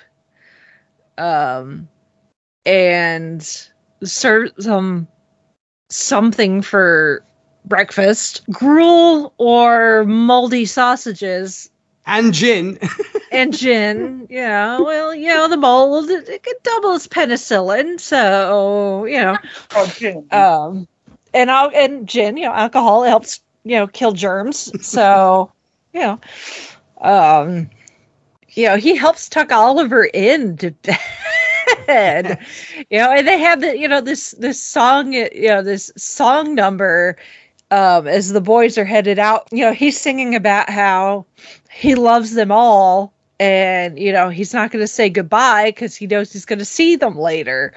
[1.17, 1.87] um,
[2.65, 3.41] and
[4.03, 5.07] serve some
[5.89, 7.23] something for
[7.65, 11.69] breakfast, gruel or moldy sausages
[12.11, 12.79] And gin.
[13.31, 14.27] and gin.
[14.29, 19.37] Yeah, well, you know, the mold it, it could double as penicillin, so you know,
[19.75, 20.29] Oh, Jim.
[20.31, 20.87] um,
[21.33, 25.51] and I'll and gin, you know, alcohol helps you know kill germs, so
[25.93, 26.19] you know,
[27.01, 27.69] um,
[28.51, 30.71] you know, he helps tuck Oliver into
[31.87, 32.39] bed,
[32.89, 36.55] you know, and they have the you know this this song, you know, this song
[36.55, 37.17] number.
[37.71, 41.25] Um, as the boys are headed out, you know, he's singing about how
[41.71, 46.05] he loves them all and you know he's not going to say goodbye because he
[46.05, 47.73] knows he's going to see them later.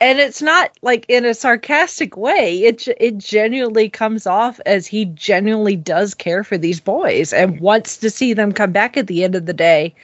[0.00, 2.62] And it's not like in a sarcastic way.
[2.62, 7.96] It it genuinely comes off as he genuinely does care for these boys and wants
[7.96, 9.94] to see them come back at the end of the day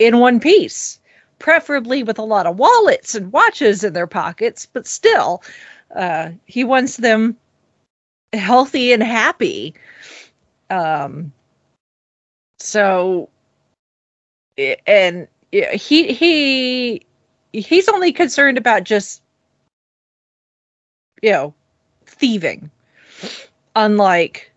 [0.00, 0.98] in one piece
[1.38, 5.42] preferably with a lot of wallets and watches in their pockets but still
[5.96, 7.36] uh, he wants them
[8.32, 9.74] healthy and happy.
[10.70, 11.32] Um
[12.58, 13.28] so
[14.86, 17.02] and he he
[17.52, 19.22] he's only concerned about just
[21.22, 21.54] you know
[22.06, 22.70] thieving.
[23.74, 24.52] Unlike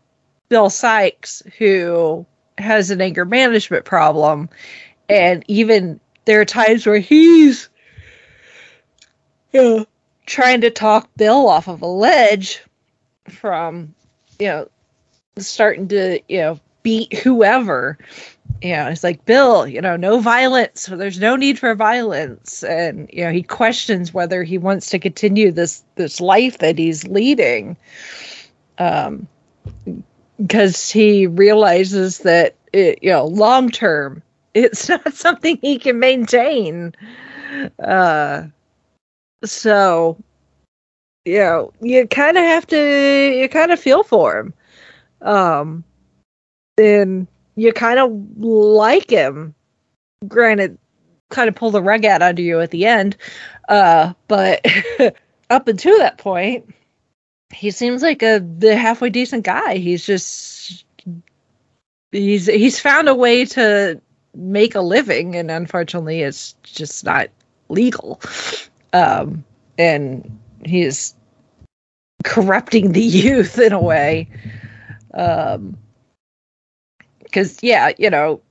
[0.49, 2.25] bill sikes who
[2.57, 4.49] has an anger management problem
[5.09, 7.69] and even there are times where he's
[9.51, 9.85] you know
[10.25, 12.63] trying to talk bill off of a ledge
[13.29, 13.93] from
[14.39, 14.69] you know
[15.37, 17.97] starting to you know beat whoever.
[18.61, 20.85] You know it's like bill you know no violence.
[20.85, 22.63] There's no need for violence.
[22.63, 27.05] And you know he questions whether he wants to continue this this life that he's
[27.07, 27.75] leading.
[28.77, 29.27] Um
[30.41, 34.21] because he realizes that it, you know long term
[34.53, 36.93] it's not something he can maintain.
[37.79, 38.43] Uh
[39.43, 40.17] so
[41.25, 44.53] you know you kind of have to you kind of feel for him.
[45.21, 45.83] Um
[46.77, 49.55] then you kind of like him.
[50.27, 50.77] Granted
[51.29, 53.17] kind of pull the rug out under you at the end
[53.67, 54.63] uh but
[55.49, 56.71] up until that point
[57.53, 59.77] he seems like a the halfway decent guy.
[59.77, 60.85] He's just
[62.11, 64.01] he's he's found a way to
[64.35, 67.29] make a living and unfortunately it's just not
[67.69, 68.21] legal.
[68.93, 69.43] Um
[69.77, 70.39] and
[70.69, 71.13] he's
[72.23, 74.29] corrupting the youth in a way.
[75.13, 75.77] Um
[77.23, 78.41] because yeah you know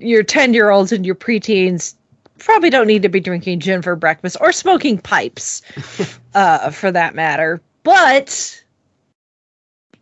[0.00, 1.94] your 10 year olds and your preteens
[2.38, 5.62] probably don't need to be drinking gin for breakfast or smoking pipes
[6.34, 7.60] uh for that matter.
[7.82, 8.62] But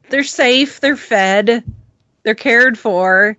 [0.09, 1.65] they're safe they're fed
[2.23, 3.39] they're cared for.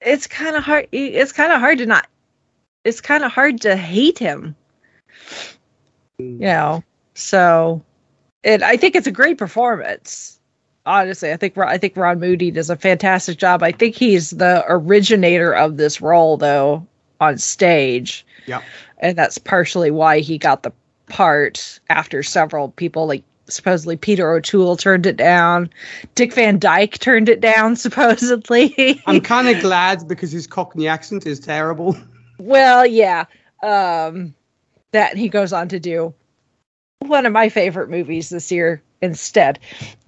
[0.00, 2.06] It's kind of hard it's kind of hard to not
[2.84, 4.54] it's kind of hard to hate him
[6.18, 6.82] you know
[7.14, 7.82] so
[8.44, 10.38] and i think it's a great performance.
[10.86, 13.62] Honestly i think i think ron moody does a fantastic job.
[13.62, 16.86] I think he's the originator of this role though
[17.20, 18.26] on stage.
[18.46, 18.60] Yeah.
[18.98, 20.72] and that's partially why he got the
[21.08, 25.70] part after several people like supposedly peter o'toole turned it down.
[26.14, 29.02] Dick van dyke turned it down supposedly.
[29.06, 31.96] I'm kind of glad because his Cockney accent is terrible.
[32.38, 33.24] well yeah.
[33.62, 34.34] Um
[34.94, 36.14] that he goes on to do
[37.00, 39.58] one of my favorite movies this year instead.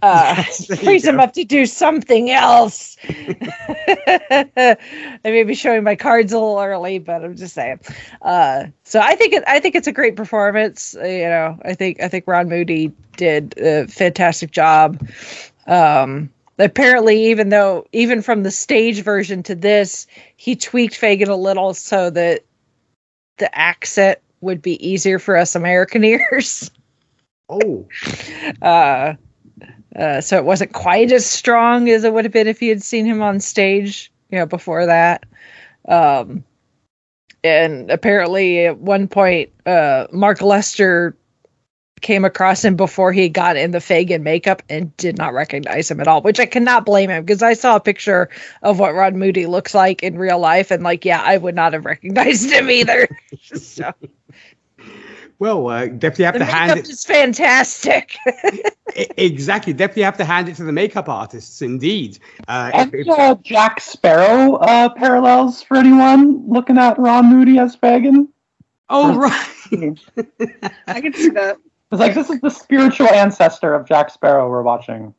[0.00, 0.42] Uh,
[0.80, 2.96] frees him up to do something else.
[3.08, 4.76] I
[5.24, 7.80] may be showing my cards a little early, but I'm just saying.
[8.22, 10.96] Uh, so I think it, I think it's a great performance.
[10.96, 15.04] Uh, you know, I think I think Ron Moody did a fantastic job.
[15.66, 16.30] Um,
[16.60, 20.06] apparently, even though even from the stage version to this,
[20.36, 22.44] he tweaked Fagin a little so that
[23.38, 26.70] the accent would be easier for us American ears.
[27.48, 27.86] Oh.
[28.62, 29.14] Uh,
[29.96, 32.82] uh, so it wasn't quite as strong as it would have been if you had
[32.82, 35.24] seen him on stage, you know, before that.
[35.88, 36.44] Um,
[37.42, 41.16] and apparently, at one point, uh, Mark Lester
[42.02, 46.00] came across him before he got in the Fagin makeup and did not recognize him
[46.00, 48.28] at all, which I cannot blame him because I saw a picture
[48.62, 51.72] of what Ron Moody looks like in real life, and like, yeah, I would not
[51.72, 53.08] have recognized him either.
[53.42, 53.92] so.
[55.38, 56.88] Well, uh, definitely have the to hand it.
[56.88, 58.16] It's fantastic.
[59.16, 61.60] exactly, definitely have to hand it to the makeup artists.
[61.60, 62.18] Indeed,
[62.48, 67.76] uh, and if, uh, Jack Sparrow uh, parallels for anyone looking at Ron Moody as
[67.76, 68.28] Fagin.
[68.88, 69.98] Oh right,
[70.86, 71.58] I can see that.
[71.92, 75.14] It's like this is the spiritual ancestor of Jack Sparrow we're watching.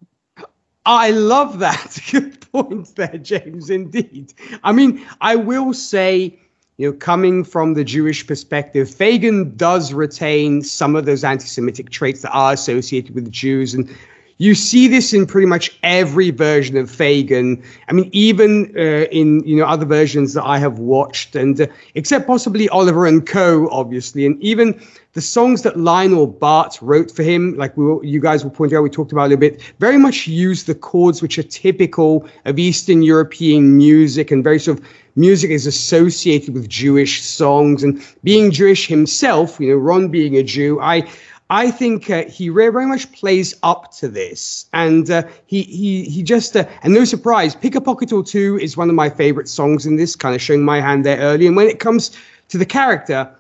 [0.88, 2.00] I love that.
[2.12, 3.70] Good point there, James.
[3.70, 4.34] Indeed.
[4.64, 6.40] I mean, I will say
[6.78, 12.22] you know, coming from the Jewish perspective, Fagin does retain some of those anti-Semitic traits
[12.22, 13.90] that are associated with Jews, and
[14.38, 17.64] you see this in pretty much every version of Fagin.
[17.90, 21.68] I mean, even uh, in you know other versions that I have watched, and uh,
[21.96, 23.68] except possibly Oliver and Co.
[23.72, 24.80] Obviously, and even
[25.18, 28.72] the songs that Lionel Bart wrote for him, like we were, you guys will point
[28.72, 32.28] out, we talked about a little bit, very much use the chords which are typical
[32.46, 34.86] of Eastern European music and very sort of
[35.16, 40.44] music is associated with Jewish songs and being Jewish himself, you know, Ron being a
[40.44, 41.10] Jew, I
[41.50, 46.22] I think uh, he very much plays up to this, and uh, he he he
[46.22, 49.48] just uh, and no surprise, "Pick a Pocket or Two is one of my favorite
[49.48, 51.48] songs in this, kind of showing my hand there early.
[51.48, 52.12] And when it comes
[52.50, 53.32] to the character,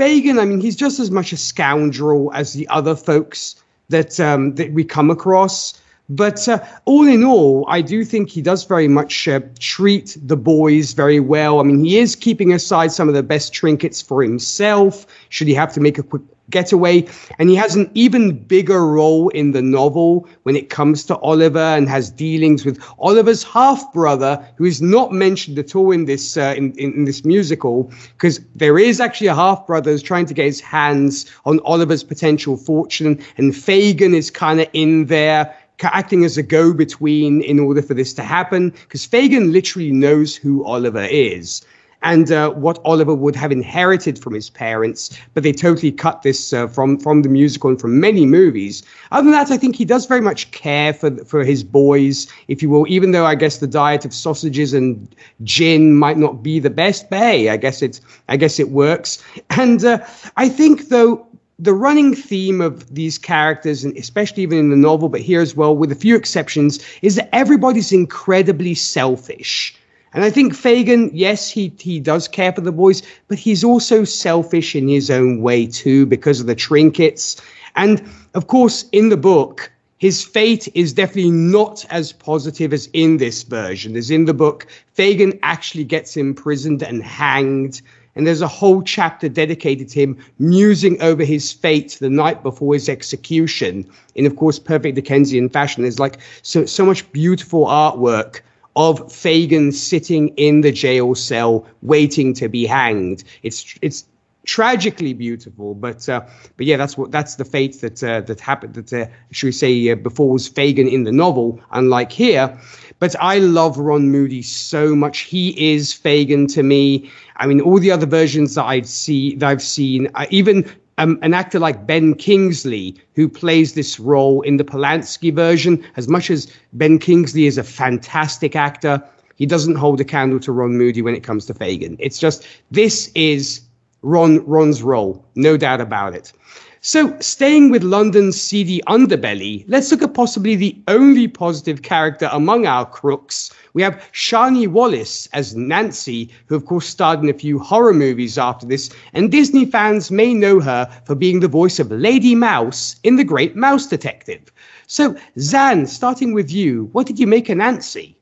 [0.00, 4.54] Fagin, I mean, he's just as much a scoundrel as the other folks that um,
[4.54, 5.78] that we come across.
[6.10, 10.36] But uh, all in all, I do think he does very much uh, treat the
[10.36, 11.60] boys very well.
[11.60, 15.54] I mean, he is keeping aside some of the best trinkets for himself, should he
[15.54, 17.06] have to make a quick getaway.
[17.38, 21.58] And he has an even bigger role in the novel when it comes to Oliver
[21.58, 26.36] and has dealings with Oliver's half brother, who is not mentioned at all in this
[26.36, 30.34] uh, in, in, this musical, because there is actually a half brother who's trying to
[30.34, 35.54] get his hands on Oliver's potential fortune, and Fagin is kind of in there
[35.88, 40.36] acting as a go between in order for this to happen, because Fagin literally knows
[40.36, 41.64] who Oliver is
[42.02, 46.52] and uh, what Oliver would have inherited from his parents, but they totally cut this
[46.52, 48.82] uh, from from the musical and from many movies.
[49.12, 52.62] Other than that, I think he does very much care for for his boys, if
[52.62, 52.86] you will.
[52.88, 57.10] Even though I guess the diet of sausages and gin might not be the best,
[57.10, 59.22] but hey, I guess it's I guess it works.
[59.50, 59.98] And uh,
[60.36, 61.26] I think though
[61.62, 65.54] the running theme of these characters, and especially even in the novel, but here as
[65.54, 69.74] well, with a few exceptions, is that everybody's incredibly selfish.
[70.14, 74.04] And I think Fagin, yes, he, he does care for the boys, but he's also
[74.04, 77.40] selfish in his own way too because of the trinkets.
[77.76, 78.02] And
[78.34, 83.42] of course, in the book, his fate is definitely not as positive as in this
[83.42, 83.96] version.
[83.96, 87.82] As in the book, Fagin actually gets imprisoned and hanged
[88.16, 92.74] and there's a whole chapter dedicated to him musing over his fate the night before
[92.74, 95.82] his execution in, of course, perfect Dickensian fashion.
[95.82, 98.40] There's like so, so much beautiful artwork
[98.76, 103.24] of Fagin sitting in the jail cell waiting to be hanged.
[103.42, 104.04] It's, it's,
[104.44, 105.74] tragically beautiful.
[105.74, 106.22] But uh,
[106.56, 108.74] but yeah, that's what that's the fate that uh, that happened.
[108.74, 112.58] That uh, should we say uh, was Fagin in the novel, unlike here.
[113.00, 115.20] But I love Ron Moody so much.
[115.20, 117.10] He is Fagin to me.
[117.36, 121.18] I mean, all the other versions that I've see that I've seen, uh, even um,
[121.22, 126.30] an actor like Ben Kingsley, who plays this role in the Polanski version, as much
[126.30, 129.02] as Ben Kingsley is a fantastic actor,
[129.36, 131.96] he doesn't hold a candle to Ron Moody when it comes to Fagin.
[131.98, 133.62] It's just this is
[134.02, 136.34] Ron Ron's role, no doubt about it.
[136.82, 142.66] So, staying with London's seedy underbelly, let's look at possibly the only positive character among
[142.66, 143.50] our crooks.
[143.74, 148.38] We have Shani Wallis as Nancy, who of course starred in a few horror movies
[148.38, 152.96] after this, and Disney fans may know her for being the voice of Lady Mouse
[153.02, 154.50] in The Great Mouse Detective.
[154.86, 158.16] So, Zan, starting with you, what did you make of Nancy?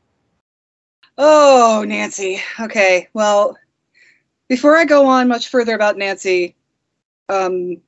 [1.16, 2.40] Oh, Nancy.
[2.58, 3.56] Okay, well,
[4.48, 6.56] before I go on much further about Nancy,
[7.28, 7.80] um,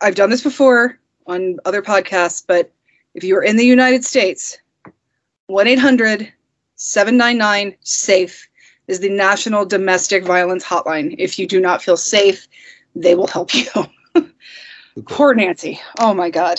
[0.00, 2.72] I've done this before on other podcasts, but
[3.14, 4.58] if you are in the United States,
[5.46, 6.32] 1 800
[6.76, 8.48] 799 SAFE
[8.88, 11.14] is the National Domestic Violence Hotline.
[11.18, 12.48] If you do not feel safe,
[12.94, 13.66] they will help you.
[15.08, 15.80] Poor Nancy.
[16.00, 16.58] Oh my God.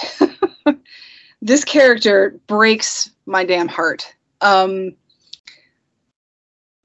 [1.41, 4.15] this character breaks my damn heart.
[4.41, 4.95] Um,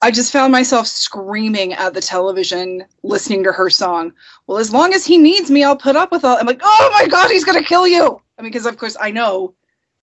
[0.00, 4.12] I just found myself screaming at the television listening to her song.
[4.46, 6.36] Well, as long as he needs me, I'll put up with all.
[6.36, 8.20] I'm like, oh my God, he's going to kill you.
[8.38, 9.54] I mean, because of course I know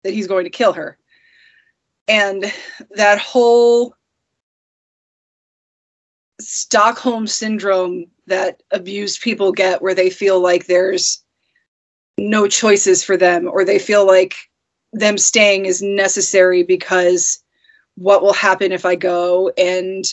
[0.04, 0.98] that he's going to kill her.
[2.06, 2.52] And
[2.92, 3.96] that whole
[6.40, 11.24] Stockholm syndrome that abused people get, where they feel like there's
[12.18, 14.34] no choices for them, or they feel like
[14.92, 17.42] them staying is necessary because
[17.96, 20.04] what will happen if I go, and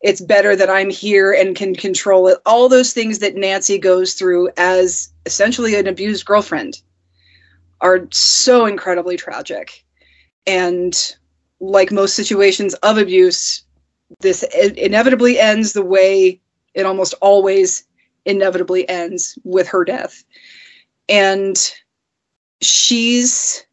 [0.00, 2.38] it's better that I'm here and can control it.
[2.46, 6.80] All those things that Nancy goes through as essentially an abused girlfriend
[7.80, 9.84] are so incredibly tragic.
[10.46, 10.94] And
[11.60, 13.62] like most situations of abuse,
[14.20, 16.40] this inevitably ends the way
[16.74, 17.84] it almost always
[18.24, 20.24] inevitably ends with her death.
[21.08, 21.56] And
[22.62, 23.64] she's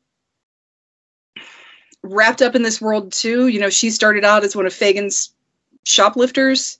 [2.03, 3.47] wrapped up in this world too.
[3.47, 5.33] You know, she started out as one of Fagin's
[5.83, 6.79] shoplifters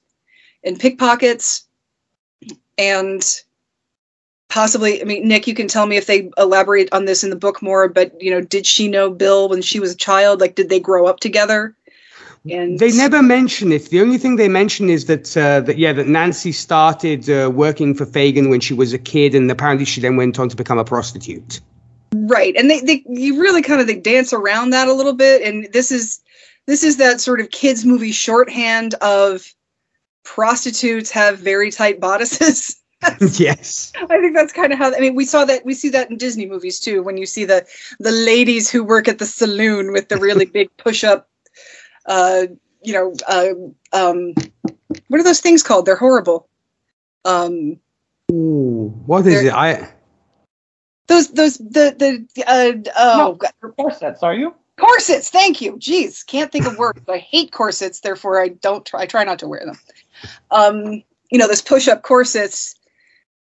[0.64, 1.65] and pickpockets.
[2.77, 3.23] And
[4.49, 7.35] possibly, I mean, Nick, you can tell me if they elaborate on this in the
[7.35, 10.39] book more, but, you know, did she know Bill when she was a child?
[10.41, 11.76] Like, did they grow up together?
[12.49, 13.89] And they never mention it.
[13.89, 17.94] The only thing they mention is that uh, that yeah, that Nancy started uh, working
[17.94, 20.77] for Fagin when she was a kid, and apparently she then went on to become
[20.77, 21.60] a prostitute.
[22.14, 25.42] Right, and they, they you really kind of they dance around that a little bit,
[25.42, 26.22] and this is
[26.66, 29.54] this is that sort of kids movie shorthand of
[30.24, 32.82] prostitutes have very tight bodices.
[33.22, 34.96] yes, I think that's kind of how.
[34.96, 37.04] I mean, we saw that we see that in Disney movies too.
[37.04, 37.66] When you see the
[38.00, 41.30] the ladies who work at the saloon with the really big push up
[42.08, 42.48] uh,
[42.82, 43.54] you know, uh,
[43.94, 44.34] um,
[45.08, 45.86] what are those things called?
[45.86, 46.48] They're horrible.
[47.26, 47.80] Um,
[48.32, 49.54] Ooh, what is it?
[49.54, 49.94] I
[51.08, 54.24] those those the the uh, oh no, corsets.
[54.24, 55.30] Are you corsets?
[55.30, 55.78] Thank you.
[55.78, 57.02] Jeez, can't think of words.
[57.10, 58.86] I hate corsets, therefore I don't.
[58.86, 59.80] Try, I try not to wear them.
[60.52, 62.76] Um, you know, those push-up corsets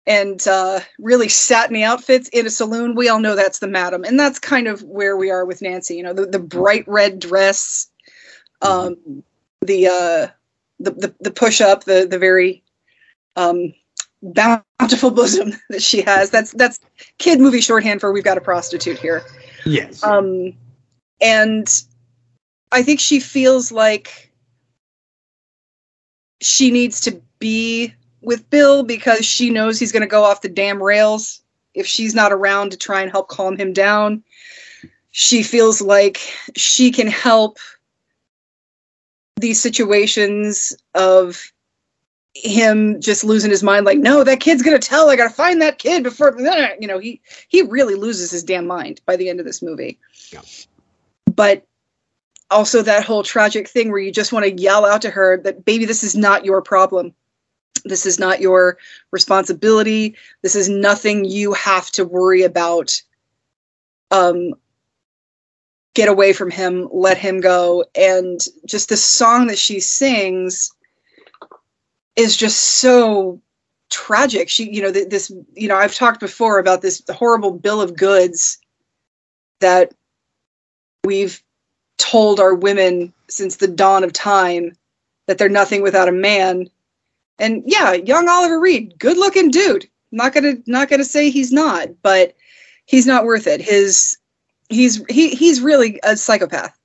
[0.07, 2.95] and uh, really satiny outfits in a saloon.
[2.95, 5.95] We all know that's the madam, and that's kind of where we are with Nancy.
[5.95, 7.87] You know, the, the bright red dress,
[8.61, 9.23] um,
[9.61, 10.27] the, uh,
[10.79, 12.63] the the the push up, the the very
[13.35, 13.73] um,
[14.33, 16.29] bountiful bosom that she has.
[16.29, 16.79] That's that's
[17.17, 19.23] kid movie shorthand for we've got a prostitute here.
[19.65, 20.03] Yes.
[20.03, 20.53] Um,
[21.21, 21.67] and
[22.71, 24.31] I think she feels like
[26.41, 30.49] she needs to be with Bill because she knows he's going to go off the
[30.49, 31.41] damn rails
[31.73, 34.23] if she's not around to try and help calm him down.
[35.11, 36.19] She feels like
[36.55, 37.57] she can help
[39.37, 41.51] these situations of
[42.35, 45.79] him just losing his mind like no that kid's gonna tell i gotta find that
[45.79, 46.35] kid before
[46.79, 49.97] you know he he really loses his damn mind by the end of this movie.
[50.31, 50.41] Yeah.
[51.33, 51.65] but
[52.51, 55.65] also that whole tragic thing where you just want to yell out to her that
[55.65, 57.13] baby this is not your problem.
[57.85, 58.77] This is not your
[59.11, 60.15] responsibility.
[60.41, 63.01] This is nothing you have to worry about.
[64.11, 64.53] Um
[65.93, 67.85] get away from him, let him go.
[67.95, 70.74] And just the song that she sings
[72.15, 73.41] is just so
[73.89, 74.49] tragic.
[74.49, 78.57] She, you know, this, you know, I've talked before about this horrible bill of goods
[79.59, 79.93] that
[81.03, 81.41] we've
[81.97, 84.75] told our women since the dawn of time
[85.27, 86.67] that they're nothing without a man.
[87.39, 89.87] And yeah, young Oliver Reed, good looking dude.
[90.11, 92.35] not gonna not gonna say he's not, but
[92.85, 93.61] he's not worth it.
[93.61, 94.17] His
[94.69, 96.77] he's he he's really a psychopath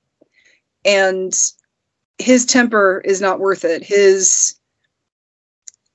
[0.84, 1.34] and
[2.18, 4.56] his temper is not worth it his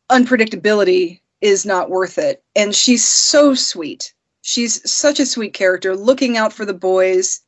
[0.09, 6.37] unpredictability is not worth it and she's so sweet she's such a sweet character looking
[6.37, 7.41] out for the boys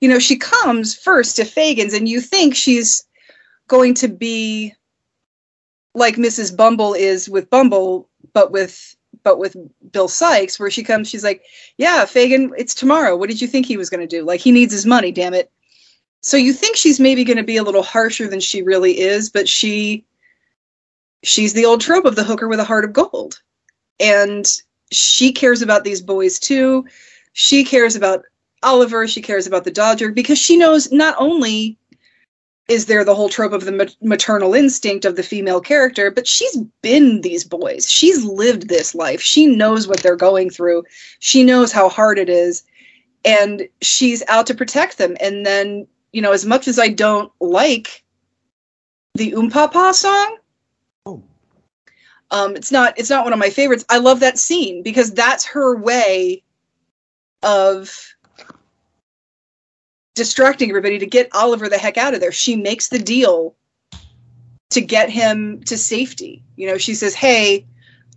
[0.00, 3.04] you know she comes first to fagin's and you think she's
[3.68, 4.72] going to be
[5.94, 9.56] like mrs bumble is with bumble but with but with
[9.90, 11.42] Bill Sikes, where she comes, she's like,
[11.78, 13.16] "Yeah, Fagin, it's tomorrow.
[13.16, 14.24] What did you think he was going to do?
[14.24, 15.50] Like, he needs his money, damn it."
[16.20, 19.28] So you think she's maybe going to be a little harsher than she really is,
[19.28, 20.04] but she
[21.22, 23.40] she's the old trope of the hooker with a heart of gold,
[24.00, 24.46] and
[24.92, 26.86] she cares about these boys too.
[27.32, 28.24] She cares about
[28.62, 29.06] Oliver.
[29.06, 31.76] She cares about the Dodger because she knows not only
[32.68, 36.56] is there the whole trope of the maternal instinct of the female character, but she's
[36.82, 37.88] been these boys.
[37.88, 39.20] She's lived this life.
[39.20, 40.84] She knows what they're going through.
[41.20, 42.64] She knows how hard it is.
[43.24, 45.16] And she's out to protect them.
[45.20, 48.02] And then, you know, as much as I don't like
[49.14, 50.45] the Oompapa song, Oh.
[52.30, 53.84] Um, it's not it's not one of my favorites.
[53.88, 56.42] I love that scene because that's her way
[57.42, 58.14] of
[60.14, 62.32] distracting everybody to get Oliver the heck out of there.
[62.32, 63.54] She makes the deal
[64.70, 66.42] to get him to safety.
[66.56, 67.66] You know, she says, "Hey,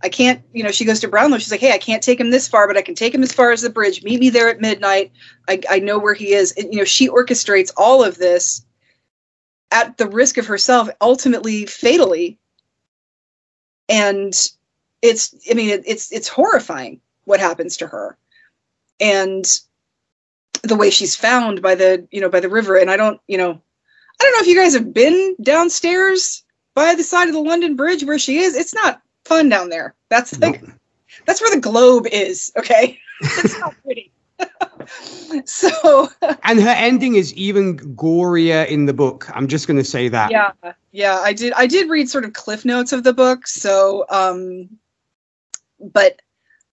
[0.02, 1.38] I can't." You know, she goes to Brownlow.
[1.38, 3.32] She's like, "Hey, I can't take him this far, but I can take him as
[3.32, 4.02] far as the bridge.
[4.02, 5.12] Meet me there at midnight.
[5.48, 8.64] I, I know where he is." And, you know, she orchestrates all of this
[9.70, 12.38] at the risk of herself, ultimately fatally.
[13.90, 14.32] And
[15.02, 18.16] it's, I mean, it, it's it's horrifying what happens to her,
[19.00, 19.44] and
[20.62, 22.76] the way she's found by the you know by the river.
[22.76, 26.44] And i don't you know i don't know if you guys have been downstairs
[26.74, 28.56] by the side of the london bridge where she is.
[28.56, 29.94] It's not fun down there.
[30.08, 30.62] That's like
[31.26, 32.98] that's where the globe is okay?
[33.22, 34.12] It's not pretty
[35.44, 36.08] so
[36.42, 39.28] And her ending is even gorier in the book.
[39.34, 40.30] I'm just going to say that.
[40.30, 40.52] yeah
[40.92, 44.68] yeah i did i did read sort of cliff notes of the book so um
[45.78, 46.20] but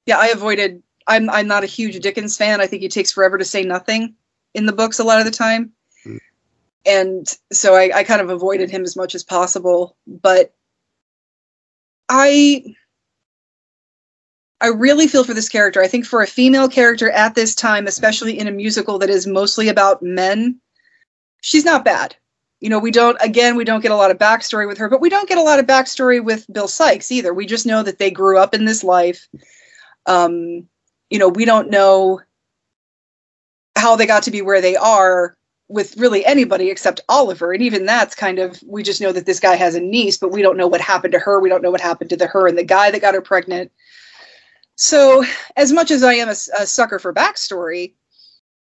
[0.07, 3.37] yeah i avoided i'm i'm not a huge dickens fan i think he takes forever
[3.37, 4.15] to say nothing
[4.55, 5.71] in the books a lot of the time
[6.05, 6.17] Mm.
[6.85, 10.53] and so I, I kind of avoided him as much as possible but
[12.09, 12.63] i
[14.61, 15.81] i really feel for this character.
[15.81, 19.27] I think for a female character at this time especially in a musical that is
[19.27, 20.59] mostly about men
[21.41, 22.15] she's not bad.
[22.59, 25.01] You know we don't again we don't get a lot of backstory with her but
[25.01, 27.33] we don't get a lot of backstory with bill sikes either.
[27.33, 29.27] We just know that they grew up in this life.
[30.05, 30.67] Um
[31.09, 32.21] you know we don't know
[33.77, 35.35] how they got to be where they are
[35.69, 37.51] with really anybody except oliver.
[37.51, 40.31] And even that's kind of we just know that this guy has a niece but
[40.31, 41.39] we don't know what happened to her.
[41.39, 43.71] We don't know what happened to the her and the guy that got her pregnant
[44.77, 45.23] so
[45.57, 47.93] as much as i am a, a sucker for backstory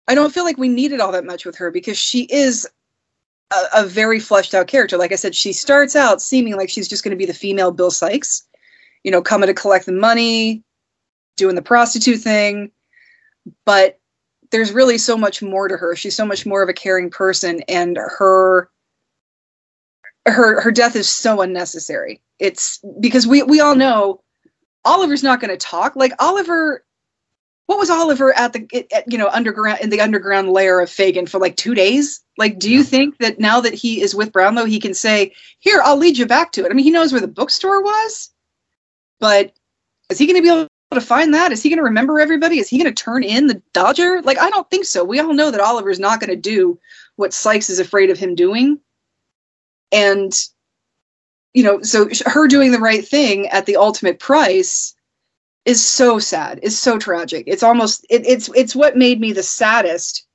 [0.07, 2.67] i don't feel like we needed all that much with her because she is
[3.53, 4.97] a, a very fleshed out character.
[4.97, 7.71] Like I said, she starts out seeming like she's just going to be the female
[7.71, 8.43] Bill Sikes,
[9.03, 10.63] you know, coming to collect the money,
[11.37, 12.71] doing the prostitute thing.
[13.65, 13.99] But
[14.51, 15.95] there's really so much more to her.
[15.95, 18.69] She's so much more of a caring person, and her
[20.25, 22.21] her her death is so unnecessary.
[22.39, 24.21] It's because we we all know
[24.85, 25.95] Oliver's not going to talk.
[25.95, 26.83] Like Oliver
[27.65, 31.27] what was Oliver at the at, you know underground in the underground layer of Fagin
[31.27, 32.21] for like two days?
[32.37, 35.81] Like, do you think that now that he is with Brownlow, he can say, "Here,
[35.83, 36.71] I'll lead you back to it"?
[36.71, 38.31] I mean, he knows where the bookstore was,
[39.19, 39.53] but
[40.09, 41.51] is he going to be able to find that?
[41.51, 42.59] Is he going to remember everybody?
[42.59, 44.21] Is he going to turn in the Dodger?
[44.21, 45.03] Like, I don't think so.
[45.03, 46.79] We all know that Oliver's not going to do
[47.15, 48.79] what Sikes is afraid of him doing,
[49.91, 50.33] and
[51.53, 54.95] you know, so her doing the right thing at the ultimate price
[55.65, 57.45] is so sad is so tragic.
[57.47, 60.25] It's almost it, it's it's what made me the saddest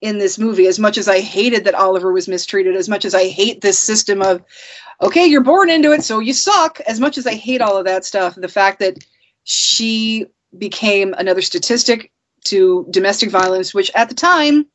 [0.00, 3.14] in this movie as much as i hated that oliver was mistreated as much as
[3.14, 4.42] i hate this system of
[5.00, 7.86] okay you're born into it so you suck as much as i hate all of
[7.86, 8.98] that stuff the fact that
[9.44, 10.26] she
[10.58, 12.12] became another statistic
[12.44, 14.66] to domestic violence which at the time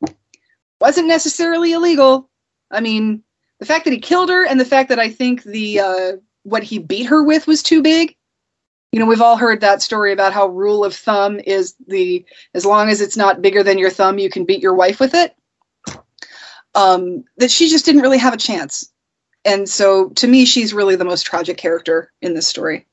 [0.82, 2.28] wasn't necessarily illegal.
[2.68, 3.22] I mean
[3.62, 6.12] the fact that he killed her and the fact that i think the uh,
[6.42, 8.16] what he beat her with was too big.
[8.92, 12.24] You know we've all heard that story about how rule of thumb is the
[12.54, 15.14] as long as it's not bigger than your thumb you can beat your wife with
[15.14, 15.34] it.
[16.74, 18.90] Um, that she just didn't really have a chance.
[19.44, 22.86] And so to me she's really the most tragic character in this story.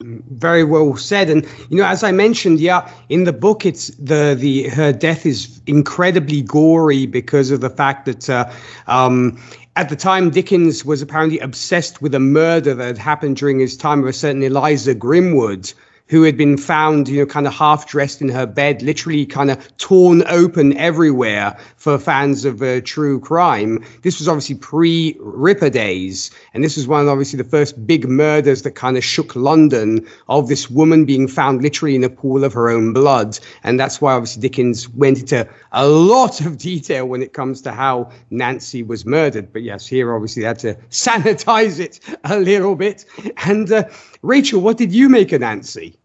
[0.00, 1.28] Very well said.
[1.28, 5.26] And you know as i mentioned yeah in the book it's the the her death
[5.26, 8.50] is incredibly gory because of the fact that uh,
[8.86, 9.38] um
[9.74, 13.76] at the time, Dickens was apparently obsessed with a murder that had happened during his
[13.76, 15.72] time of a certain Eliza Grimwood,
[16.08, 19.50] who had been found, you know, kind of half dressed in her bed, literally kind
[19.50, 23.84] of torn open everywhere for fans of uh, true crime.
[24.02, 26.30] This was obviously pre Ripper days.
[26.54, 30.06] And this was one of obviously the first big murders that kind of shook London
[30.28, 33.38] of this woman being found literally in a pool of her own blood.
[33.64, 37.72] And that's why obviously Dickens went into a lot of detail when it comes to
[37.72, 39.52] how Nancy was murdered.
[39.52, 43.04] But yes, here obviously they had to sanitize it a little bit.
[43.44, 43.84] And uh,
[44.22, 45.98] Rachel, what did you make of Nancy?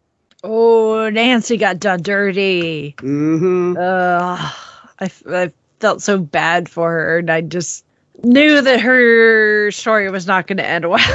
[0.43, 2.95] Oh, Nancy got done dirty.
[2.97, 3.77] Mm-hmm.
[3.77, 4.51] Uh,
[4.99, 7.85] I, I felt so bad for her, and I just
[8.23, 11.07] knew that her story was not going to end well.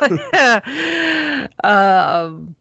[1.64, 2.54] um,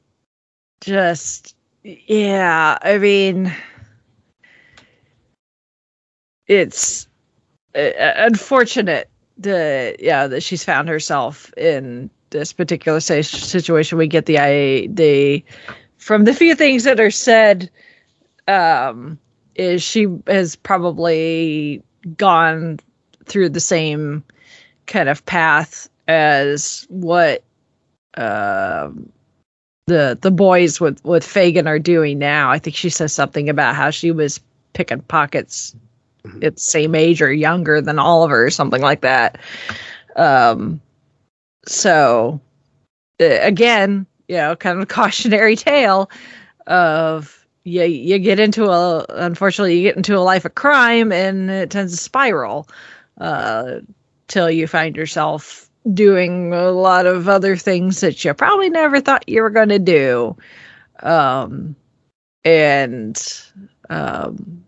[0.81, 3.53] just yeah, I mean,
[6.47, 7.07] it's
[7.75, 9.09] uh, unfortunate
[9.39, 13.97] that yeah that she's found herself in this particular si- situation.
[13.97, 15.43] We get the I the
[15.97, 17.69] from the few things that are said.
[18.47, 19.19] Um,
[19.55, 21.83] is she has probably
[22.15, 22.79] gone
[23.25, 24.23] through the same
[24.85, 27.43] kind of path as what
[28.15, 29.11] um
[29.87, 32.51] the the boys with with Fagin are doing now.
[32.51, 34.39] I think she says something about how she was
[34.73, 35.75] picking pockets
[36.41, 39.39] at the same age or younger than Oliver or something like that.
[40.15, 40.81] Um,
[41.67, 42.39] so
[43.21, 46.09] uh, again, you know, kind of a cautionary tale
[46.65, 51.49] of you you get into a unfortunately you get into a life of crime and
[51.49, 52.67] it tends to spiral
[53.19, 53.79] uh,
[54.27, 59.27] till you find yourself doing a lot of other things that you probably never thought
[59.27, 60.35] you were going to do.
[61.01, 61.75] Um,
[62.43, 63.43] and
[63.89, 64.63] um,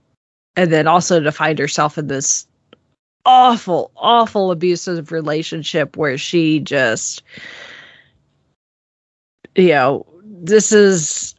[0.56, 2.46] and then also to find herself in this
[3.26, 7.22] awful awful abusive relationship where she just
[9.56, 11.36] you know this is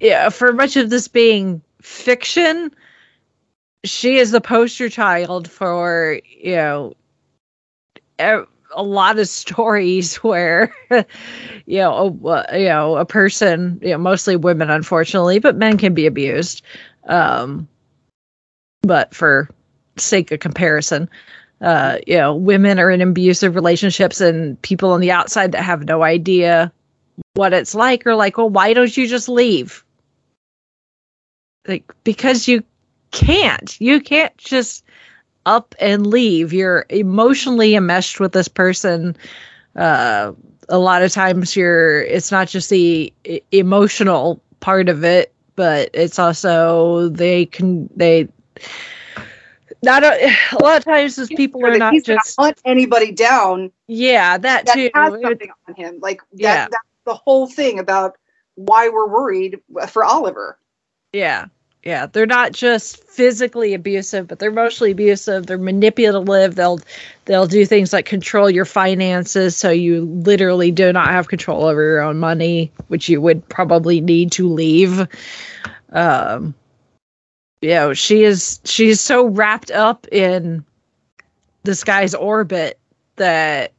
[0.00, 2.74] yeah for much of this being fiction
[3.84, 6.94] she is the poster child for you know
[8.18, 14.36] a lot of stories where you know a, you know a person you know mostly
[14.36, 16.62] women unfortunately but men can be abused.
[17.04, 17.68] Um
[18.82, 19.48] but for
[19.96, 21.08] sake of comparison
[21.60, 25.84] uh you know women are in abusive relationships and people on the outside that have
[25.84, 26.72] no idea
[27.34, 29.84] what it's like are like well why don't you just leave?
[31.66, 32.64] Like because you
[33.10, 33.80] can't.
[33.80, 34.84] You can't just
[35.46, 36.52] up and leave.
[36.52, 39.16] You're emotionally enmeshed with this person.
[39.76, 40.32] Uh
[40.68, 43.12] a lot of times you're it's not just the
[43.50, 48.28] emotional part of it but it's also they can they
[49.82, 53.70] not a, a lot of times these people are not he's just not anybody down
[53.88, 55.98] yeah that, that too has something on him.
[56.00, 56.68] Like that, Yeah.
[56.70, 58.16] that's the whole thing about
[58.54, 60.58] why we're worried for Oliver.
[61.12, 61.46] Yeah.
[61.82, 62.06] Yeah.
[62.06, 65.46] They're not just physically abusive, but they're emotionally abusive.
[65.46, 66.54] They're manipulative.
[66.54, 66.78] They'll
[67.24, 71.82] they'll do things like control your finances so you literally do not have control over
[71.82, 75.08] your own money, which you would probably need to leave.
[75.90, 76.54] Um
[77.62, 80.64] you know, she is she's so wrapped up in
[81.62, 82.78] this guy's orbit
[83.16, 83.72] that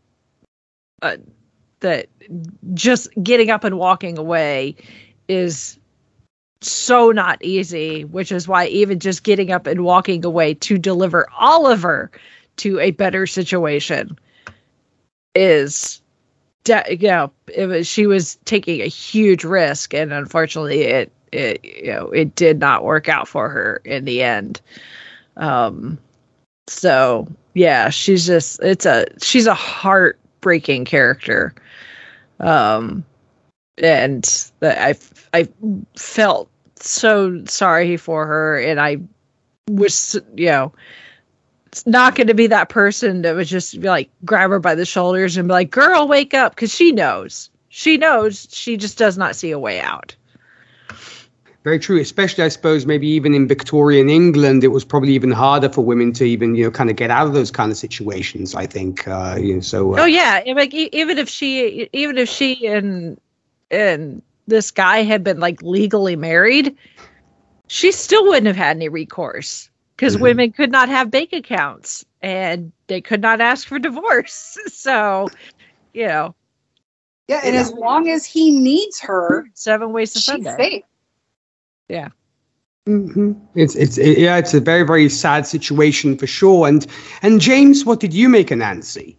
[1.01, 1.17] uh,
[1.81, 2.07] that
[2.73, 4.75] just getting up and walking away
[5.27, 5.77] is
[6.61, 11.27] so not easy, which is why even just getting up and walking away to deliver
[11.37, 12.09] Oliver
[12.55, 14.17] to a better situation
[15.35, 16.01] is
[16.63, 21.91] de- you know was she was taking a huge risk and unfortunately it it you
[21.91, 24.61] know it did not work out for her in the end.
[25.37, 25.97] Um
[26.67, 31.53] so yeah she's just it's a she's a heartbreaking character.
[32.39, 33.05] Um
[33.77, 34.95] and I
[35.33, 35.47] I
[35.95, 38.97] felt so sorry for her, and I
[39.69, 40.73] was you know
[41.67, 44.75] it's not going to be that person that would just be like grab her by
[44.75, 48.97] the shoulders and be like, "Girl, wake up," because she knows, she knows, she just
[48.97, 50.15] does not see a way out.
[51.63, 55.69] Very true, especially I suppose maybe even in Victorian England, it was probably even harder
[55.69, 58.53] for women to even you know kind of get out of those kind of situations.
[58.53, 59.93] I think uh, you know, so.
[59.95, 63.19] Uh, Oh yeah, like e- even if she, even if she and
[63.71, 66.75] and this guy had been like legally married,
[67.67, 70.21] she still wouldn't have had any recourse because Mhm.
[70.21, 74.57] women could not have bank accounts and they could not ask for divorce.
[74.67, 75.31] So,
[75.93, 76.35] you know,
[77.29, 77.61] Yeah, and Yeah.
[77.61, 80.57] as long as he needs her, seven ways to she's Sunday.
[80.57, 80.83] safe.
[82.85, 86.67] Hmm It's it's it, yeah, it's a very very sad situation for sure.
[86.67, 86.85] And
[87.21, 89.17] and James, what did you make of Nancy?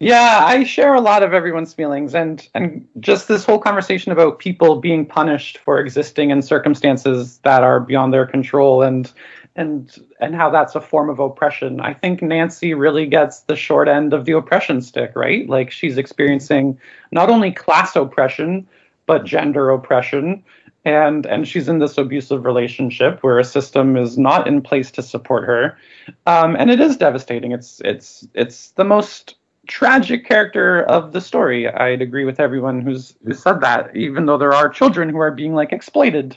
[0.00, 4.38] Yeah, I share a lot of everyone's feelings, and and just this whole conversation about
[4.38, 9.12] people being punished for existing in circumstances that are beyond their control, and
[9.56, 11.80] and and how that's a form of oppression.
[11.80, 15.48] I think Nancy really gets the short end of the oppression stick, right?
[15.48, 16.78] Like she's experiencing
[17.12, 18.66] not only class oppression
[19.06, 20.42] but gender oppression,
[20.84, 25.02] and and she's in this abusive relationship where a system is not in place to
[25.02, 25.78] support her,
[26.26, 27.52] um, and it is devastating.
[27.52, 29.36] It's it's it's the most
[29.66, 31.68] tragic character of the story.
[31.68, 35.30] I'd agree with everyone who's who said that, even though there are children who are
[35.30, 36.36] being like exploited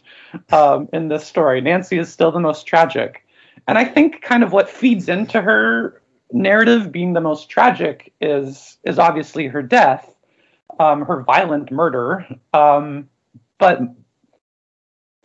[0.51, 1.59] um, in this story.
[1.59, 3.25] Nancy is still the most tragic,
[3.67, 6.01] and I think kind of what feeds into her
[6.31, 10.15] narrative being the most tragic is is obviously her death,
[10.79, 13.09] um, her violent murder, um,
[13.57, 13.81] but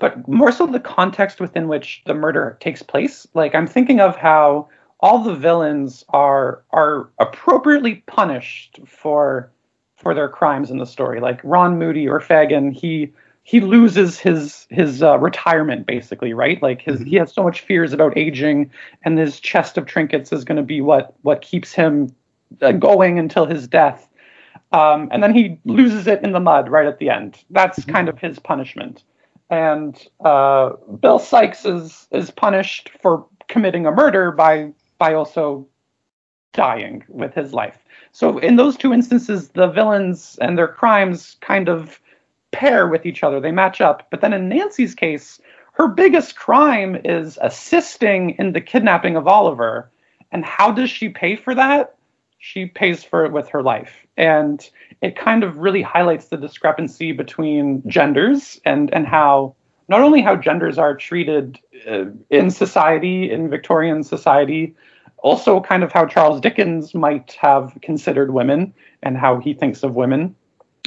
[0.02, 3.24] but more so the context within which the murder takes place.
[3.34, 4.68] Like I'm thinking of how
[4.98, 9.52] all the villains are are appropriately punished for
[9.94, 11.20] for their crimes in the story.
[11.20, 13.12] Like Ron Moody or Fagin, he
[13.44, 16.60] he loses his his uh, retirement basically, right?
[16.60, 18.72] Like his he has so much fears about aging,
[19.04, 22.12] and his chest of trinkets is going to be what what keeps him
[22.60, 24.08] uh, going until his death.
[24.72, 27.38] Um, and then he loses it in the mud right at the end.
[27.50, 29.04] That's kind of his punishment.
[29.52, 30.70] And uh,
[31.00, 35.68] Bill Sikes is is punished for committing a murder by by also
[36.54, 37.84] dying with his life.
[38.12, 42.00] So in those two instances, the villains and their crimes kind of
[42.50, 43.40] pair with each other.
[43.40, 44.06] They match up.
[44.10, 45.38] But then in Nancy's case,
[45.74, 49.90] her biggest crime is assisting in the kidnapping of Oliver.
[50.30, 51.94] And how does she pay for that?
[52.44, 54.05] She pays for it with her life.
[54.16, 54.69] And
[55.01, 59.55] it kind of really highlights the discrepancy between genders and, and how
[59.86, 64.74] not only how genders are treated uh, in society, in Victorian society,
[65.19, 68.74] also kind of how Charles Dickens might have considered women
[69.05, 70.35] and how he thinks of women.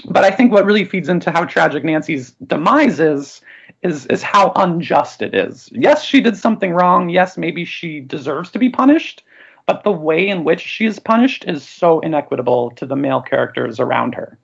[0.10, 3.40] But I think what really feeds into how tragic Nancy's demise is,
[3.82, 5.70] is, is how unjust it is.
[5.72, 7.08] Yes, she did something wrong.
[7.08, 9.24] Yes, maybe she deserves to be punished.
[9.66, 13.80] But the way in which she is punished is so inequitable to the male characters
[13.80, 14.38] around her.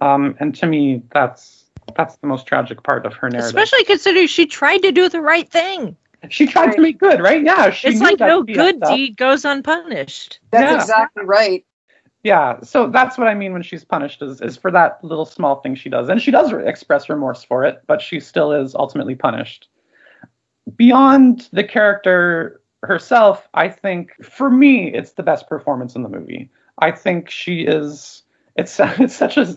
[0.00, 3.48] Um, and to me, that's that's the most tragic part of her narrative.
[3.48, 5.96] Especially considering she tried to do the right thing.
[6.30, 7.42] She tried to make good, right?
[7.44, 7.70] Yeah.
[7.70, 10.40] She it's like no good deed goes unpunished.
[10.50, 10.80] That's Yeah.
[10.80, 11.64] exactly right.
[12.24, 15.56] Yeah, so that's what I mean when she's punished is is for that little small
[15.56, 18.74] thing she does, and she does re- express remorse for it, but she still is
[18.74, 19.68] ultimately punished.
[20.76, 26.50] Beyond the character herself, I think for me it's the best performance in the movie.
[26.78, 28.22] I think she is.
[28.56, 29.56] It's it's such a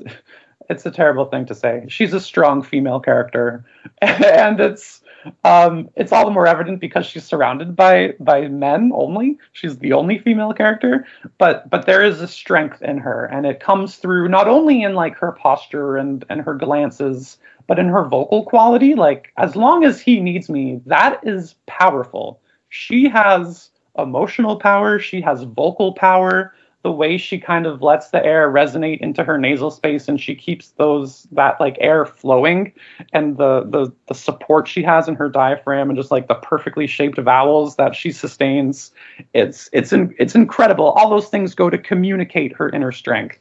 [0.69, 1.85] it's a terrible thing to say.
[1.87, 3.65] She's a strong female character,
[4.01, 5.01] and it's
[5.43, 9.39] um, it's all the more evident because she's surrounded by by men only.
[9.53, 11.05] She's the only female character,
[11.37, 14.93] but but there is a strength in her, and it comes through not only in
[14.93, 17.37] like her posture and and her glances,
[17.67, 18.95] but in her vocal quality.
[18.95, 22.39] Like as long as he needs me, that is powerful.
[22.69, 24.99] She has emotional power.
[24.99, 26.53] She has vocal power.
[26.83, 30.35] The way she kind of lets the air resonate into her nasal space and she
[30.35, 32.71] keeps those that like air flowing
[33.11, 36.87] and the the the support she has in her diaphragm and just like the perfectly
[36.87, 38.91] shaped vowels that she sustains
[39.33, 40.91] it's it's in, it's incredible.
[40.91, 43.37] All those things go to communicate her inner strength.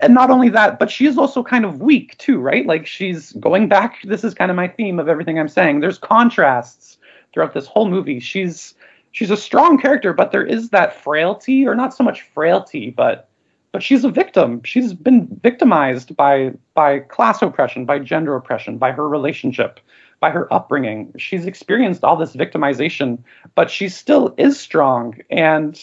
[0.00, 2.66] And not only that but she is also kind of weak too right?
[2.66, 5.80] Like she's going back this is kind of my theme of everything i'm saying.
[5.80, 6.96] There's contrasts
[7.32, 8.74] throughout this whole movie she's
[9.12, 13.28] she's a strong character, but there is that frailty, or not so much frailty, but
[13.72, 14.62] but she's a victim.
[14.64, 19.80] She's been victimized by by class oppression, by gender oppression, by her relationship,
[20.20, 21.12] by her upbringing.
[21.16, 23.22] She's experienced all this victimization,
[23.54, 25.18] but she still is strong.
[25.30, 25.80] And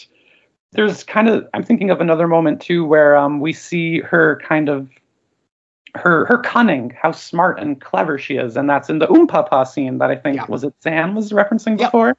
[0.72, 4.68] there's kind of I'm thinking of another moment too where um, we see her kind
[4.68, 4.88] of
[5.94, 9.98] her her cunning, how smart and clever she is, and that's in the Oompapa scene
[9.98, 10.46] that I think Yeah.
[10.48, 11.86] was it Sam was referencing Yeah.
[11.86, 12.16] before,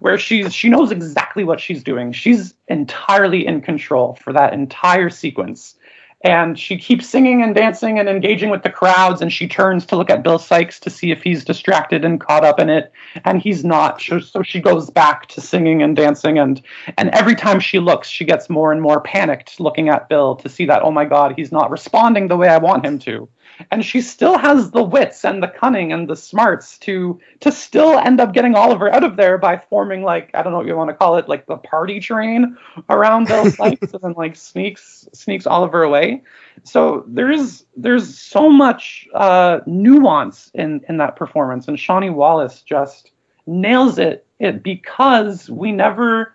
[0.00, 2.12] where she's she knows exactly what she's doing.
[2.12, 5.76] She's entirely in control for that entire sequence.
[6.22, 9.96] And she keeps singing and dancing and engaging with the crowds, and she turns to
[9.96, 12.92] look at Bill Sikes to see if he's distracted and caught up in it,
[13.24, 14.02] and he's not.
[14.02, 16.60] So she goes back to singing and dancing, and
[16.98, 20.48] and every time she looks, she gets more and more panicked looking at Bill to
[20.48, 23.26] see that, oh my God, he's not responding the way I want him to.
[23.70, 27.98] And she still has the wits and the cunning and the smarts to to still
[27.98, 30.76] end up getting Oliver out of there by forming like I don't know what you
[30.76, 32.56] want to call it, like the party train
[32.88, 36.22] around Bill Sikes and then like sneaks sneaks Oliver away.
[36.62, 43.12] So there's there's so much uh, nuance in in that performance, and Shani Wallis just
[43.46, 44.26] nails it.
[44.38, 46.34] It because we never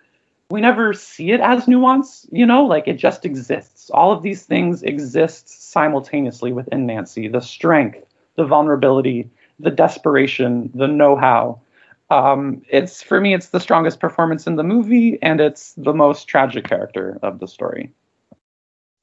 [0.50, 3.90] we never see it as nuance, you know, like it just exists.
[3.90, 8.06] All of these things exist simultaneously within Nancy the strength,
[8.36, 9.28] the vulnerability,
[9.58, 11.60] the desperation, the know how.
[12.10, 16.28] Um, it's for me, it's the strongest performance in the movie, and it's the most
[16.28, 17.92] tragic character of the story.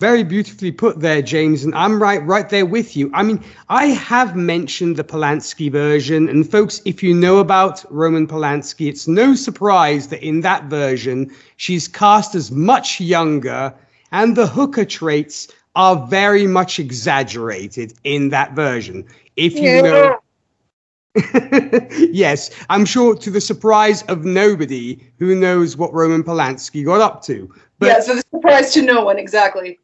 [0.04, 3.10] Very beautifully put there, James, and I'm right right there with you.
[3.14, 8.28] I mean, I have mentioned the Polanski version, and folks, if you know about Roman
[8.28, 13.74] Polanski, it's no surprise that in that version she's cast as much younger,
[14.12, 15.48] and the hooker traits
[15.78, 19.06] are very much exaggerated in that version.
[19.38, 20.20] If you know
[22.12, 27.24] yes, I'm sure to the surprise of nobody who knows what Roman Polanski got up
[27.24, 27.50] to.
[27.80, 29.80] But yeah, so the surprise to no one, exactly.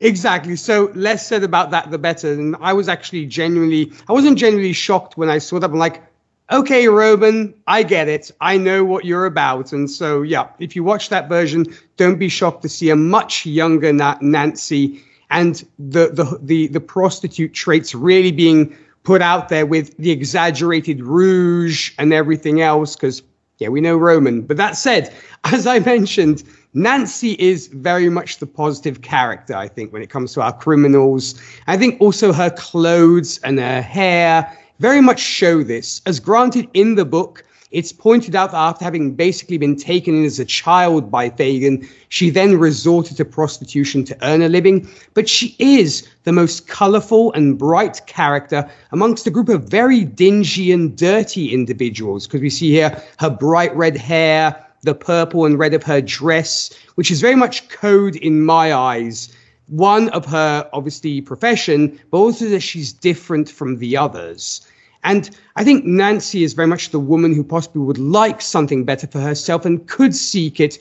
[0.00, 0.56] Exactly.
[0.56, 2.32] So less said about that, the better.
[2.32, 5.70] And I was actually genuinely, I wasn't genuinely shocked when I saw that.
[5.70, 6.02] I'm like,
[6.50, 8.30] okay, Roman, I get it.
[8.40, 9.72] I know what you're about.
[9.72, 11.66] And so, yeah, if you watch that version,
[11.96, 17.54] don't be shocked to see a much younger Nancy and the, the, the, the prostitute
[17.54, 22.94] traits really being put out there with the exaggerated rouge and everything else.
[22.94, 23.22] Because,
[23.58, 24.42] yeah, we know Roman.
[24.42, 25.14] But that said,
[25.44, 26.42] as I mentioned,
[26.76, 31.40] Nancy is very much the positive character, I think, when it comes to our criminals.
[31.68, 36.02] I think also her clothes and her hair very much show this.
[36.04, 40.24] As granted in the book, it's pointed out that after having basically been taken in
[40.24, 44.88] as a child by Fagin, she then resorted to prostitution to earn a living.
[45.14, 50.72] But she is the most colorful and bright character amongst a group of very dingy
[50.72, 55.74] and dirty individuals, because we see here her bright red hair, the purple and red
[55.74, 59.34] of her dress, which is very much code in my eyes.
[59.68, 64.66] One of her, obviously, profession, but also that she's different from the others.
[65.02, 69.06] And I think Nancy is very much the woman who possibly would like something better
[69.06, 70.78] for herself and could seek it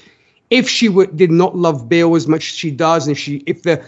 [0.50, 3.64] if she would, did not love Bill as much as she does, and she, if
[3.64, 3.84] the,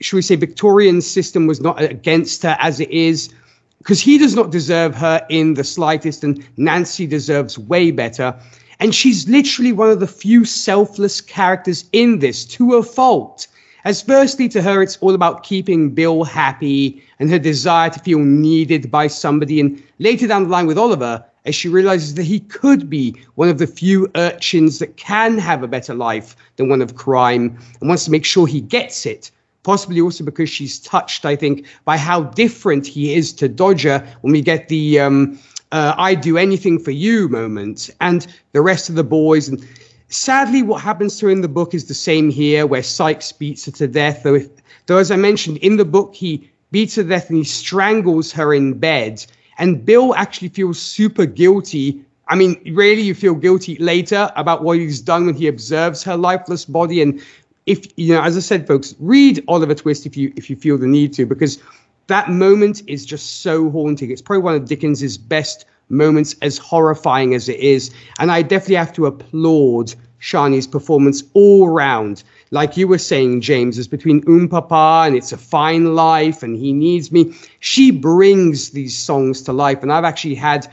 [0.00, 3.32] should we say, Victorian system was not against her as it is,
[3.78, 8.34] because he does not deserve her in the slightest, and Nancy deserves way better.
[8.80, 13.48] And she's literally one of the few selfless characters in this to a fault.
[13.84, 18.18] As firstly, to her, it's all about keeping Bill happy and her desire to feel
[18.18, 19.60] needed by somebody.
[19.60, 23.48] And later down the line with Oliver, as she realizes that he could be one
[23.48, 27.88] of the few urchins that can have a better life than one of crime and
[27.88, 29.30] wants to make sure he gets it.
[29.62, 34.32] Possibly also because she's touched, I think, by how different he is to Dodger when
[34.32, 35.38] we get the um,
[35.72, 39.48] uh, I do anything for you moment and the rest of the boys.
[39.48, 39.66] And
[40.08, 43.66] sadly, what happens to her in the book is the same here, where Sikes beats
[43.66, 44.22] her to death.
[44.22, 44.48] Though, if,
[44.86, 48.32] though as I mentioned in the book, he beats her to death and he strangles
[48.32, 49.24] her in bed.
[49.58, 52.04] And Bill actually feels super guilty.
[52.28, 56.16] I mean, really, you feel guilty later about what he's done when he observes her
[56.16, 57.02] lifeless body.
[57.02, 57.20] And
[57.66, 60.78] if you know, as I said, folks, read Oliver Twist if you if you feel
[60.78, 61.60] the need to, because
[62.08, 64.10] that moment is just so haunting.
[64.10, 67.90] It's probably one of Dickens's best moments, as horrifying as it is.
[68.18, 72.22] And I definitely have to applaud Shani's performance all round.
[72.50, 76.56] Like you were saying, James, is between Um Papa and It's a Fine Life and
[76.56, 77.34] He Needs Me.
[77.60, 79.82] She brings these songs to life.
[79.82, 80.66] And I've actually had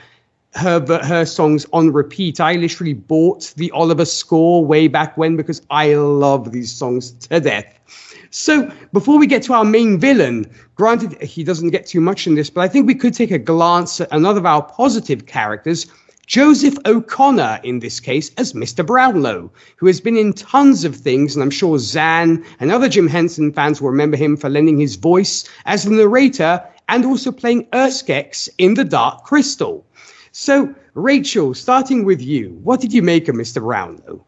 [0.56, 2.40] her her songs on repeat.
[2.40, 7.42] I literally bought the Oliver score way back when because I love these songs to
[7.42, 8.15] death.
[8.38, 10.46] So before we get to our main villain,
[10.76, 13.40] granted he doesn't get too much in this, but I think we could take a
[13.40, 15.88] glance at another of our positive characters,
[16.28, 18.86] Joseph O'Conor in this case as Mr.
[18.86, 23.08] Brownlow, who has been in tons of things, and I'm sure Zan and other Jim
[23.08, 27.68] Henson fans will remember him for lending his voice as the narrator and also playing
[27.68, 29.86] Urskex in The Dark Crystal.
[30.34, 33.62] So, Rachel, starting with you, what did you make of Mr.
[33.62, 34.26] Brownlow?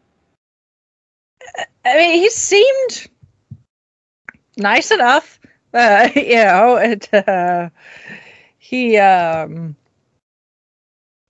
[1.58, 3.10] Uh, I mean, he seemed
[4.58, 5.38] nice enough.
[5.72, 7.70] Uh, you know, it, uh,
[8.58, 9.76] he, um,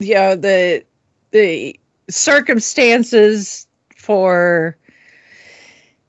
[0.01, 0.85] you know, the
[1.31, 1.79] the
[2.09, 4.77] circumstances for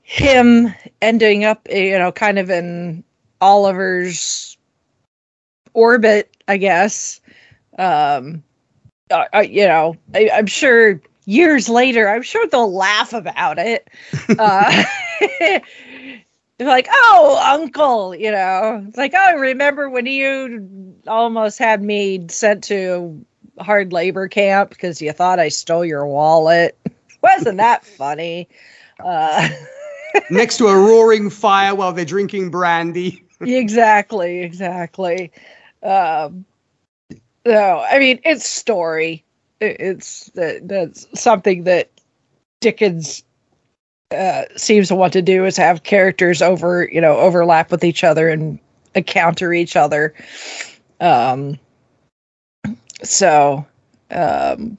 [0.02, 3.04] him ending up, you know, kind of in
[3.40, 4.56] Oliver's
[5.74, 7.20] orbit, I guess.
[7.78, 8.42] Um,
[9.10, 13.88] uh, you know, I, am sure years later, I'm sure they'll laugh about it.
[14.38, 14.84] Uh,
[16.68, 22.64] like, oh, uncle, you know, it's like, oh, remember when you almost had me sent
[22.64, 23.24] to
[23.58, 26.76] hard labor camp because you thought I stole your wallet?
[27.22, 28.48] Wasn't that funny?
[28.98, 29.48] Uh,
[30.30, 33.24] Next to a roaring fire while they're drinking brandy.
[33.40, 35.32] exactly, exactly.
[35.82, 36.44] Um,
[37.44, 39.24] no, I mean it's story.
[39.60, 41.90] It's that's something that
[42.60, 43.22] Dickens
[44.10, 48.04] uh, seems to want to do is have characters over you know overlap with each
[48.04, 48.58] other and
[48.94, 50.14] encounter each other.
[51.00, 51.58] Um,
[53.02, 53.66] so,
[54.10, 54.76] um,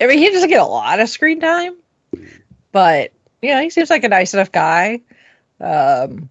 [0.00, 1.76] I mean, he doesn't get a lot of screen time,
[2.72, 3.12] but
[3.42, 5.00] you know, he seems like a nice enough guy.
[5.60, 6.28] Um,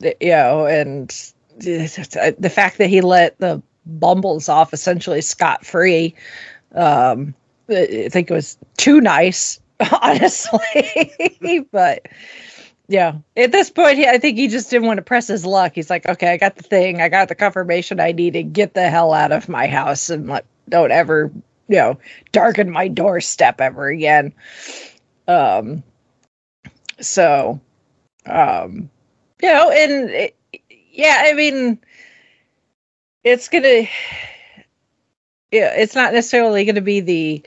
[0.00, 1.08] you know, and
[1.58, 6.14] the fact that he let the Bumbles off essentially scot free,
[6.74, 7.34] um,
[7.68, 9.60] I think it was too nice,
[10.02, 11.66] honestly.
[11.72, 12.06] but
[12.88, 15.72] yeah, at this point, I think he just didn't want to press his luck.
[15.74, 18.74] He's like, okay, I got the thing, I got the confirmation I need to get
[18.74, 21.32] the hell out of my house and don't ever,
[21.68, 21.98] you know,
[22.32, 24.32] darken my doorstep ever again.
[25.26, 25.82] Um,
[27.00, 27.60] so,
[28.24, 28.90] um,
[29.42, 30.36] you know, and it,
[30.92, 31.78] yeah, I mean,
[33.24, 33.88] it's gonna
[35.50, 37.42] yeah, it's not necessarily going to be the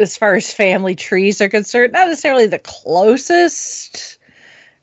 [0.00, 4.18] as far as family trees are concerned, not necessarily the closest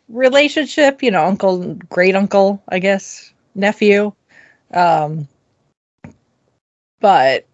[0.10, 4.14] relationship, you know, uncle, great uncle, I guess, nephew.
[4.74, 5.28] Um,
[7.00, 7.46] but,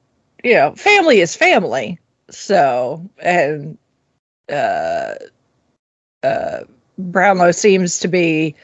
[0.44, 2.00] you know, family is family.
[2.30, 3.78] So, and,
[4.50, 5.16] uh,
[6.24, 6.60] uh,
[6.98, 8.56] Brownlow seems to be,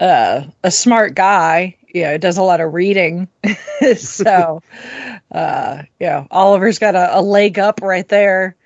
[0.00, 3.28] uh, a smart guy you know, does a lot of reading.
[3.96, 4.62] so,
[5.32, 8.56] uh, yeah, Oliver's got a, a, leg up right there.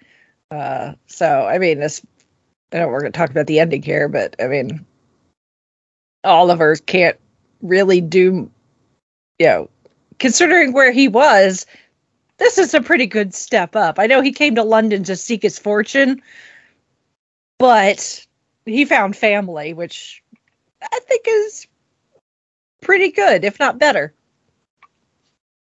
[0.51, 2.05] Uh, so, I mean, this,
[2.73, 4.85] I know we're going to talk about the ending here, but I mean,
[6.23, 7.19] Oliver can't
[7.63, 8.51] really do,
[9.39, 9.71] you know,
[10.19, 11.67] considering where he was,
[12.39, 13.99] this is a pretty good step up.
[13.99, 16.21] I know he came to London to seek his fortune,
[17.59, 18.27] but
[18.67, 20.23] he found family, which
[20.93, 21.67] I think is
[22.83, 24.13] pretty good, if not better.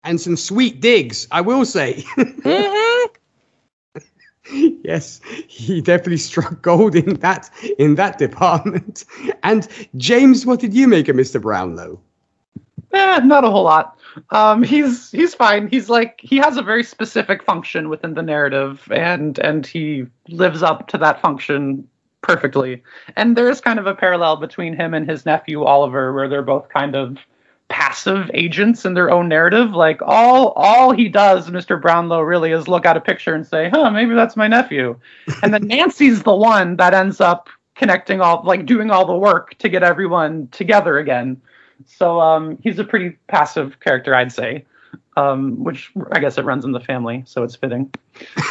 [0.04, 2.04] And some sweet digs, I will say.
[2.18, 3.16] mm-hmm.
[4.84, 9.06] yes, he definitely struck gold in that in that department.
[9.44, 9.68] And
[9.98, 11.42] James, what did you make of Mr.
[11.42, 12.00] Brownlow?
[12.92, 14.00] Eh, not a whole lot.
[14.32, 15.68] Um, he's he's fine.
[15.68, 20.64] He's like he has a very specific function within the narrative, and and he lives
[20.64, 21.88] up to that function
[22.22, 22.84] perfectly.
[23.16, 26.42] And there is kind of a parallel between him and his nephew Oliver, where they're
[26.42, 27.18] both kind of
[27.70, 29.72] passive agents in their own narrative.
[29.72, 31.82] Like all all he does, Mr.
[31.82, 35.00] Brownlow, really is look at a picture and say, "Huh, maybe that's my nephew,"
[35.44, 39.58] and then Nancy's the one that ends up connecting all, like doing all the work
[39.60, 41.42] to get everyone together again.
[41.86, 44.66] So um, he's a pretty passive character, I'd say
[45.20, 47.92] um, which I guess it runs in the family, so it's fitting.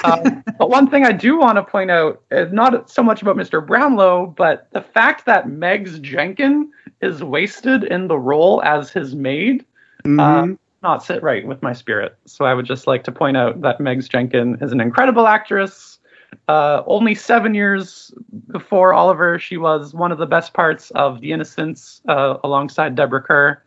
[0.04, 3.36] Um, but one thing I do want to point out, is not so much about
[3.36, 3.64] Mr.
[3.64, 6.70] Brownlow, but the fact that Megs Jenkin
[7.00, 9.64] is wasted in the role as his maid,
[10.04, 10.20] mm-hmm.
[10.20, 12.16] uh, not sit right with my spirit.
[12.26, 15.98] So I would just like to point out that Megs Jenkin is an incredible actress.
[16.46, 18.12] Uh, only seven years
[18.48, 23.22] before Oliver, she was one of the best parts of The Innocents uh, alongside Deborah
[23.22, 23.62] Kerr.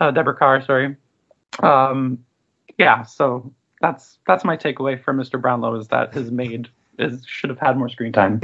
[0.00, 0.96] Uh, Deborah Carr, sorry.
[1.62, 2.24] Um,
[2.78, 5.40] yeah, so that's that's my takeaway from Mr.
[5.40, 6.68] Brownlow is that his maid
[6.98, 8.40] is should have had more screen time.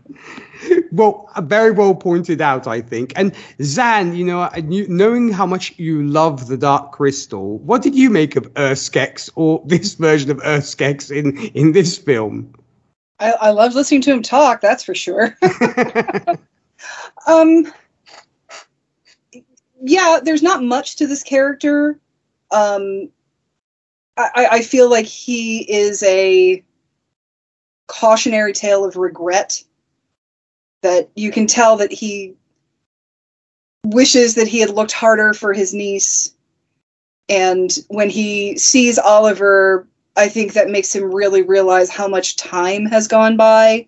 [0.92, 3.12] well, very well pointed out, I think.
[3.16, 8.10] And Zan, you know, knowing how much you love the Dark Crystal, what did you
[8.10, 12.54] make of UrSkeks or this version of UrSkeks in in this film?
[13.18, 14.62] I, I love listening to him talk.
[14.62, 15.36] That's for sure.
[17.26, 17.70] um,
[19.80, 21.98] yeah, there's not much to this character.
[22.50, 23.10] Um,
[24.16, 26.62] I, I feel like he is a
[27.88, 29.62] cautionary tale of regret.
[30.82, 32.36] That you can tell that he
[33.84, 36.34] wishes that he had looked harder for his niece.
[37.28, 39.86] And when he sees Oliver,
[40.16, 43.86] I think that makes him really realize how much time has gone by.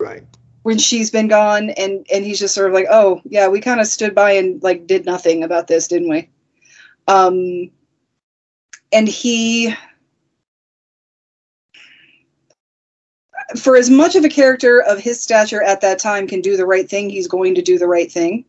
[0.00, 0.24] Right.
[0.66, 3.78] When she's been gone and and he's just sort of like, "Oh, yeah, we kind
[3.80, 6.28] of stood by and like did nothing about this, didn't we?"
[7.06, 7.70] Um
[8.92, 9.76] and he
[13.56, 16.66] for as much of a character of his stature at that time can do the
[16.66, 18.44] right thing, he's going to do the right thing.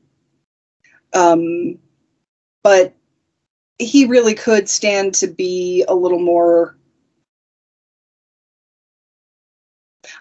[1.14, 1.80] Um,
[2.64, 2.96] but
[3.80, 6.77] he really could stand to be a little more.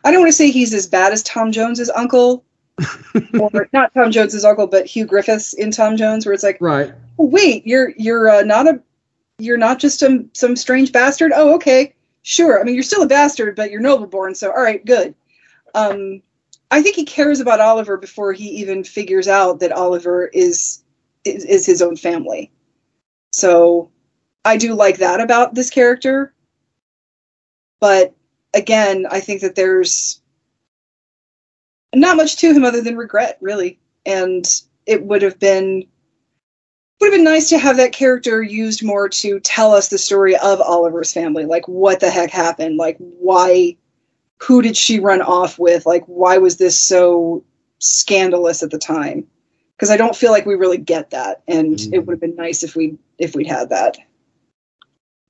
[0.07, 2.45] I don't want to say he's as bad as Tom Jones's uncle,
[3.41, 6.95] or not Tom Jones's uncle, but Hugh Griffiths in Tom Jones, where it's like, right?
[7.19, 8.81] Oh, wait, you're you're uh, not a
[9.39, 11.33] you're not just some some strange bastard.
[11.35, 11.93] Oh, okay,
[12.23, 12.61] sure.
[12.61, 14.37] I mean, you're still a bastard, but you're noble born.
[14.37, 15.13] So, all right, good.
[15.75, 16.23] Um,
[16.71, 20.85] I think he cares about Oliver before he even figures out that Oliver is
[21.25, 22.53] is, is his own family.
[23.33, 23.91] So,
[24.45, 26.33] I do like that about this character.
[27.81, 28.15] But
[28.55, 30.21] again, I think that there's
[31.95, 33.79] not much to him other than regret, really.
[34.05, 34.47] And
[34.87, 35.87] it would have been
[37.01, 40.35] would have been nice to have that character used more to tell us the story
[40.37, 41.45] of Oliver's family.
[41.45, 42.79] Like, what the heck happened?
[42.79, 43.77] Like, why?
[44.43, 45.87] Who did she run off with?
[45.87, 47.45] Like, why was this so
[47.79, 49.27] scandalous at the time?
[49.77, 51.93] Because I don't feel like we really get that, and mm.
[51.93, 53.99] it would have been nice if we if we'd had that.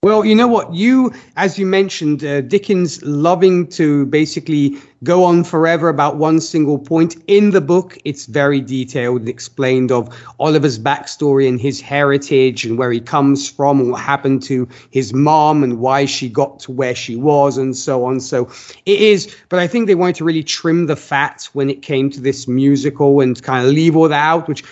[0.07, 0.73] Well, you know what?
[0.73, 6.79] You, as you mentioned, uh, Dickens loving to basically go on forever about one single
[6.79, 7.17] point.
[7.27, 10.09] In the book, it's very detailed and explained of
[10.39, 15.13] Oliver's backstory and his heritage and where he comes from and what happened to his
[15.13, 18.21] mom and why she got to where she was and so on.
[18.21, 18.49] So
[18.87, 22.11] it is, but I think they wanted to really trim the fat when it came
[22.11, 24.63] to this musical and kind of leave all that out, which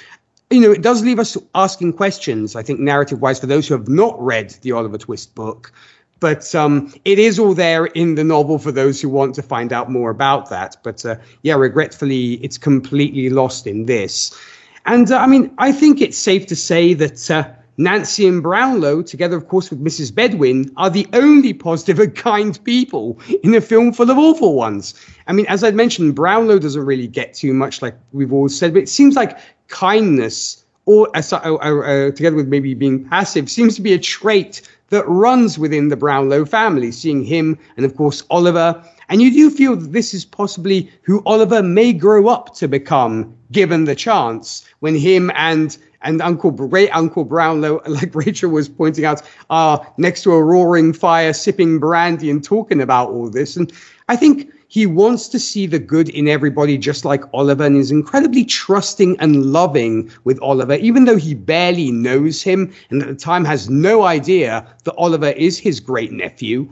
[0.51, 3.75] you know, it does leave us asking questions, I think, narrative wise, for those who
[3.75, 5.73] have not read the Oliver Twist book.
[6.21, 9.73] But um, it is all there in the novel for those who want to find
[9.73, 10.77] out more about that.
[10.83, 14.39] But uh, yeah, regretfully, it's completely lost in this.
[14.87, 19.03] And uh, I mean, I think it's safe to say that uh, Nancy and Brownlow,
[19.03, 20.15] together, of course, with Mrs.
[20.15, 24.95] Bedwin, are the only positive and kind people in a film full of awful ones.
[25.27, 28.75] I mean, as I mentioned, Brownlow doesn't really get too much, like we've all said,
[28.75, 29.39] but it seems like
[29.69, 34.63] kindness, or uh, uh, uh, together with maybe being passive, seems to be a trait
[34.91, 38.85] that runs within the Brownlow family, seeing him and, of course, Oliver.
[39.09, 43.35] And you do feel that this is possibly who Oliver may grow up to become,
[43.51, 49.05] given the chance, when him and and Uncle Great Uncle Brownlow, like Rachel was pointing
[49.05, 53.57] out, are next to a roaring fire, sipping brandy and talking about all this.
[53.57, 53.73] And
[54.09, 57.91] I think he wants to see the good in everybody, just like Oliver, and is
[57.91, 63.15] incredibly trusting and loving with Oliver, even though he barely knows him and at the
[63.15, 66.69] time has no idea that Oliver is his great nephew.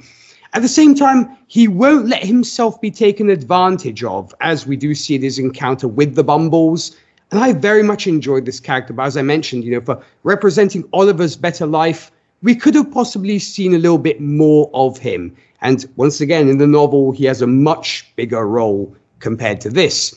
[0.54, 4.94] At the same time, he won't let himself be taken advantage of, as we do
[4.94, 6.94] see in his encounter with the Bumbles.
[7.32, 10.84] And I very much enjoyed this character, but as I mentioned, you know, for representing
[10.92, 15.34] Oliver's better life, we could have possibly seen a little bit more of him.
[15.62, 20.14] And once again, in the novel, he has a much bigger role compared to this.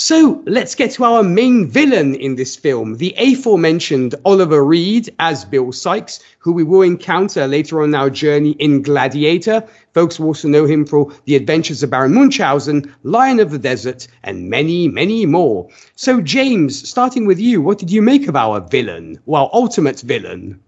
[0.00, 5.44] So let's get to our main villain in this film, the aforementioned Oliver Reed as
[5.44, 9.60] Bill Sikes, who we will encounter later on our journey in Gladiator.
[9.94, 14.06] Folks will also know him for The Adventures of Baron Munchausen, Lion of the Desert,
[14.22, 15.68] and many, many more.
[15.96, 19.18] So, James, starting with you, what did you make of our villain?
[19.26, 20.60] Well, ultimate villain.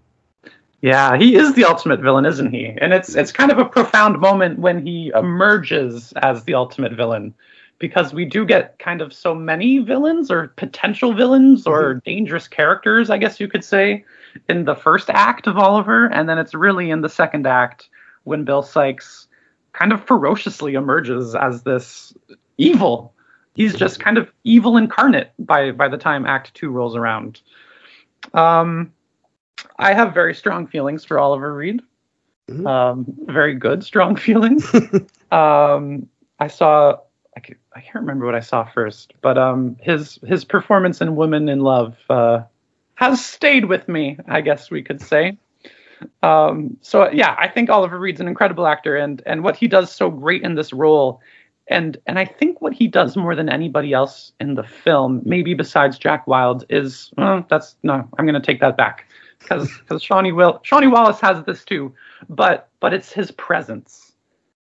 [0.81, 2.65] Yeah, he is the ultimate villain, isn't he?
[2.81, 7.33] And it's it's kind of a profound moment when he emerges as the ultimate villain
[7.81, 11.99] because we do get kind of so many villains or potential villains or mm-hmm.
[12.05, 14.05] dangerous characters, I guess you could say,
[14.47, 17.89] in the first act of Oliver, and then it's really in the second act
[18.23, 19.27] when Bill Sikes
[19.73, 22.13] kind of ferociously emerges as this
[22.59, 23.15] evil.
[23.55, 27.41] He's just kind of evil incarnate by by the time Act Two rolls around.
[28.35, 28.93] Um,
[29.79, 31.81] I have very strong feelings for Oliver Reed.
[32.47, 32.67] Mm-hmm.
[32.67, 34.71] Um, very good, strong feelings.
[35.31, 36.07] um,
[36.39, 36.97] I saw.
[37.35, 41.15] I, could, I can't remember what I saw first, but um, his his performance in
[41.15, 42.43] Women in Love uh,
[42.95, 44.17] has stayed with me.
[44.27, 45.37] I guess we could say.
[46.23, 49.91] Um, so yeah, I think Oliver Reed's an incredible actor, and and what he does
[49.91, 51.21] so great in this role,
[51.67, 55.53] and and I think what he does more than anybody else in the film, maybe
[55.53, 59.07] besides Jack Wild, is well, that's no, I'm going to take that back
[59.39, 61.93] because because Shani Will Shani Wallis has this too,
[62.29, 64.10] but but it's his presence,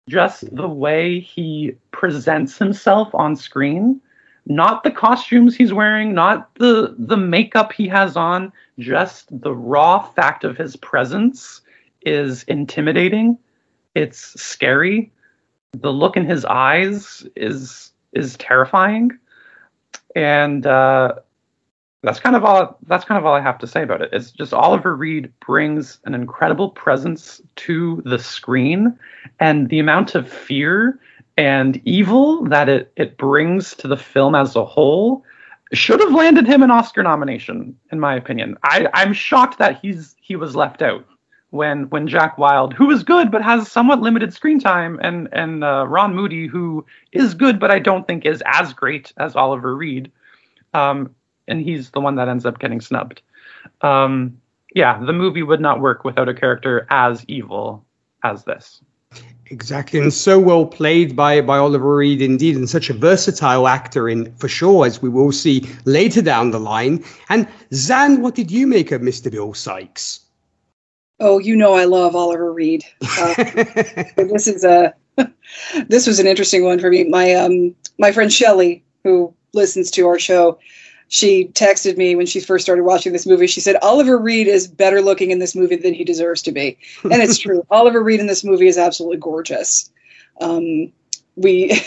[0.09, 4.01] just the way he presents himself on screen,
[4.45, 9.99] not the costumes he's wearing, not the the makeup he has on, just the raw
[9.99, 11.61] fact of his presence
[12.01, 13.37] is intimidating.
[13.95, 15.11] It's scary.
[15.73, 19.11] The look in his eyes is is terrifying,
[20.15, 21.15] and uh,
[22.01, 24.09] that's kind of all that's kind of all I have to say about it.
[24.13, 28.97] It's just Oliver Reed brings an incredible presence to the screen
[29.39, 30.99] and the amount of fear
[31.37, 35.23] and evil that it it brings to the film as a whole
[35.73, 38.57] should have landed him an Oscar nomination in my opinion.
[38.63, 41.05] I I'm shocked that he's he was left out
[41.51, 45.63] when when Jack Wild, who is good but has somewhat limited screen time, and and
[45.63, 49.75] uh, Ron Moody, who is good but I don't think is as great as Oliver
[49.75, 50.11] Reed,
[50.73, 51.13] um,
[51.49, 53.21] and he's the one that ends up getting snubbed.
[53.81, 54.39] Um,
[54.73, 57.85] yeah, the movie would not work without a character as evil
[58.23, 58.81] as this.
[59.51, 64.07] Exactly, and so well played by by Oliver Reed, indeed, and such a versatile actor
[64.07, 67.03] in for sure, as we will see later down the line.
[67.29, 69.31] And Zan, what did you make of Mr.
[69.31, 70.19] Bill Sikes?
[71.19, 72.85] Oh, you know I love Oliver Reed.
[73.01, 73.33] Uh,
[74.15, 74.93] this is a
[75.87, 77.05] this was an interesting one for me.
[77.05, 80.59] My um my friend Shelly, who listens to our show,
[81.09, 83.47] she texted me when she first started watching this movie.
[83.47, 86.77] She said, Oliver Reed is better looking in this movie than he deserves to be.
[87.03, 87.65] And it's true.
[87.71, 89.91] Oliver Reed in this movie is absolutely gorgeous.
[90.39, 90.93] Um,
[91.35, 91.81] we,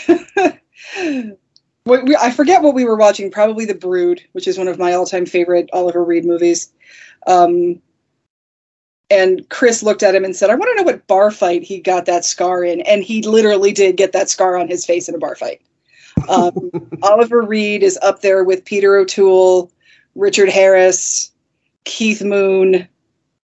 [1.85, 4.93] we, I forget what we were watching, probably The Brood, which is one of my
[4.93, 6.73] all time favorite Oliver Reed movies.
[7.25, 7.81] Um,
[9.09, 11.79] and Chris looked at him and said, I want to know what bar fight he
[11.79, 12.81] got that scar in.
[12.81, 15.61] And he literally did get that scar on his face in a bar fight.
[16.29, 16.71] Um,
[17.03, 19.71] Oliver Reed is up there with Peter O'Toole,
[20.15, 21.31] Richard Harris,
[21.85, 22.87] Keith Moon,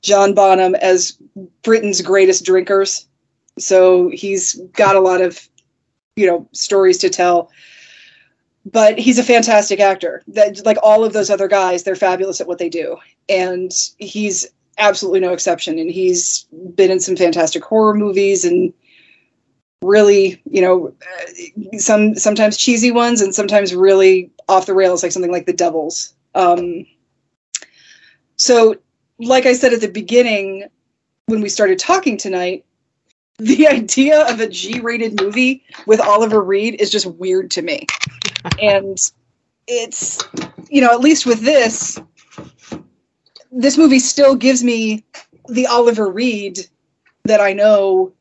[0.03, 1.19] John Bonham as
[1.63, 3.07] Britain's greatest drinkers.
[3.59, 5.49] So he's got a lot of,
[6.17, 7.51] you know, stories to tell.
[8.65, 10.23] but he's a fantastic actor.
[10.29, 12.97] That like all of those other guys, they're fabulous at what they do,
[13.29, 14.47] and he's
[14.79, 15.79] absolutely no exception.
[15.79, 18.73] And he's been in some fantastic horror movies and
[19.83, 25.13] really, you know, uh, some sometimes cheesy ones and sometimes really off the rails, like
[25.13, 26.15] something like The Devils.
[26.35, 26.87] Um,
[28.37, 28.77] so,
[29.19, 30.69] like I said at the beginning,
[31.27, 32.65] when we started talking tonight,
[33.39, 37.87] the idea of a G-rated movie with Oliver Reed is just weird to me,
[38.61, 38.99] and
[39.67, 40.23] it's
[40.69, 42.01] you know at least with this,
[43.51, 45.05] this movie still gives me
[45.49, 46.61] the Oliver Reed
[47.25, 48.13] that I know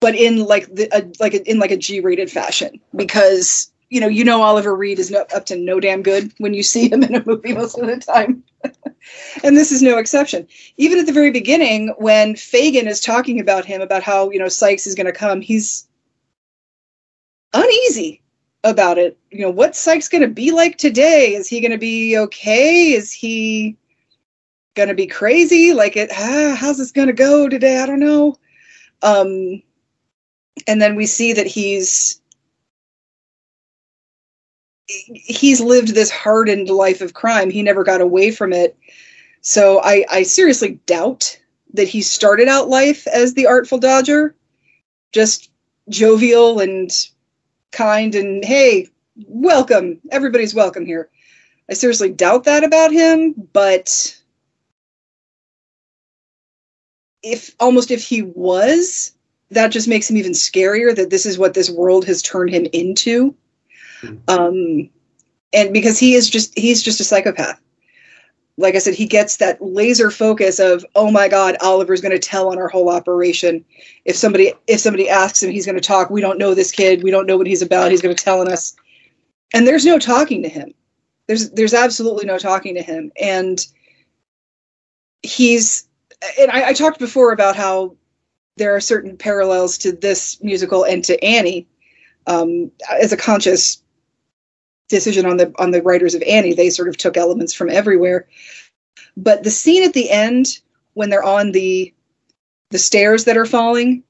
[0.00, 4.08] but in like the a, like a, in like a G-rated fashion because you know
[4.08, 7.02] you know Oliver Reed is no, up to no damn good when you see him
[7.02, 8.44] in a movie most of the time,
[9.44, 10.46] and this is no exception.
[10.76, 14.48] Even at the very beginning, when Fagin is talking about him about how you know
[14.48, 15.88] Sikes is going to come, he's
[17.52, 18.22] uneasy
[18.64, 19.18] about it.
[19.30, 21.34] You know, what's Sikes going to be like today?
[21.34, 22.92] Is he going to be okay?
[22.92, 23.76] Is he
[24.74, 25.72] going to be crazy?
[25.72, 26.10] Like it?
[26.12, 27.78] Ah, how's this going to go today?
[27.78, 28.36] I don't know.
[29.02, 29.62] Um,
[30.66, 32.20] and then we see that he's
[34.88, 37.50] he's lived this hardened life of crime.
[37.50, 38.76] He never got away from it.
[39.40, 41.38] So I, I seriously doubt
[41.74, 44.34] that he started out life as the Artful Dodger,
[45.12, 45.50] just
[45.88, 46.90] jovial and
[47.72, 48.88] kind and hey,
[49.26, 50.00] welcome.
[50.10, 51.10] Everybody's welcome here.
[51.70, 54.18] I seriously doubt that about him, but
[57.22, 59.12] if almost if he was,
[59.50, 62.66] that just makes him even scarier that this is what this world has turned him
[62.72, 63.34] into.
[64.02, 64.16] Mm-hmm.
[64.28, 64.90] Um,
[65.52, 67.60] and because he is just he's just a psychopath.
[68.56, 72.18] Like I said, he gets that laser focus of, oh my God, Oliver's going to
[72.18, 73.64] tell on our whole operation.
[74.04, 76.10] If somebody if somebody asks him, he's going to talk.
[76.10, 77.02] We don't know this kid.
[77.02, 77.90] We don't know what he's about.
[77.90, 78.74] He's going to tell on us.
[79.54, 80.74] And there's no talking to him.
[81.26, 83.12] There's there's absolutely no talking to him.
[83.20, 83.64] And
[85.22, 85.88] he's
[86.38, 87.96] and I, I talked before about how
[88.58, 91.66] there are certain parallels to this musical and to Annie
[92.26, 93.82] um, as a conscious
[94.88, 96.54] decision on the on the writers of Annie.
[96.54, 98.28] They sort of took elements from everywhere.
[99.16, 100.58] But the scene at the end
[100.94, 101.92] when they're on the
[102.70, 104.02] the stairs that are falling,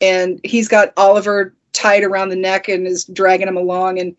[0.00, 4.16] and he's got Oliver tied around the neck and is dragging him along, and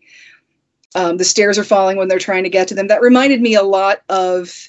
[0.94, 2.88] um, the stairs are falling when they're trying to get to them.
[2.88, 4.68] That reminded me a lot of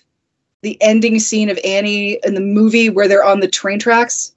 [0.62, 4.34] the ending scene of Annie in the movie where they're on the train tracks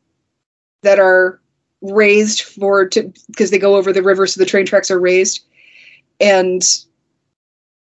[0.82, 1.40] that are
[1.80, 5.44] raised for to because they go over the river so the train tracks are raised.
[6.20, 6.62] And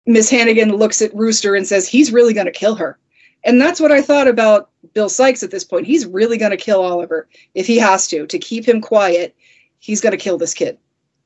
[0.05, 2.97] miss hannigan looks at rooster and says he's really going to kill her.
[3.45, 5.87] And that's what i thought about bill Sikes at this point.
[5.87, 7.27] He's really going to kill oliver.
[7.53, 9.35] If he has to to keep him quiet
[9.79, 10.77] he's going to kill this kid.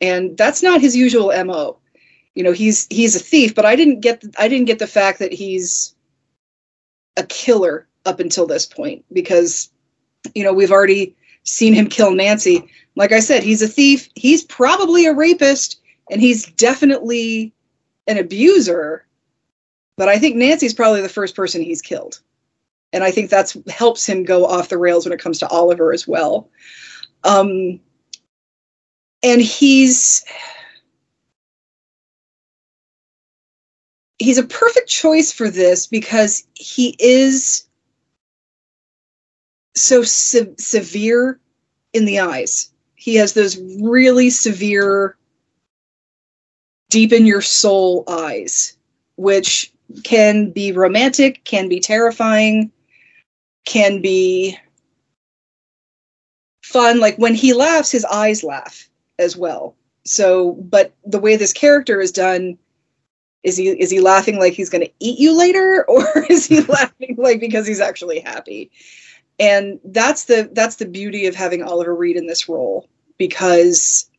[0.01, 1.79] And that's not his usual mo
[2.37, 5.17] you know he's he's a thief but i didn't get i didn't get the fact
[5.17, 5.95] that he's
[7.17, 9.71] a killer up until this point because
[10.35, 11.15] you know we've already
[11.47, 12.69] seen him kill Nancy.
[12.95, 14.09] Like I said, he's a thief.
[14.15, 17.53] He's probably a rapist, and he's definitely
[18.07, 19.05] an abuser.
[19.95, 22.21] But I think Nancy's probably the first person he's killed.
[22.93, 25.91] And I think that's helps him go off the rails when it comes to Oliver
[25.91, 26.49] as well.
[27.23, 27.79] Um,
[29.23, 30.23] and he's
[34.19, 37.66] he's a perfect choice for this because he is
[39.81, 41.39] so se- severe
[41.93, 42.71] in the eyes.
[42.95, 45.17] He has those really severe,
[46.89, 48.77] deep in your soul eyes,
[49.15, 49.71] which
[50.03, 52.71] can be romantic, can be terrifying,
[53.65, 54.57] can be
[56.63, 56.99] fun.
[56.99, 58.89] Like when he laughs, his eyes laugh
[59.19, 59.75] as well.
[60.05, 62.57] So, but the way this character is done,
[63.43, 66.61] is he is he laughing like he's going to eat you later, or is he
[66.61, 68.71] laughing like because he's actually happy?
[69.39, 72.87] And that's the that's the beauty of having Oliver Reed in this role
[73.17, 74.09] because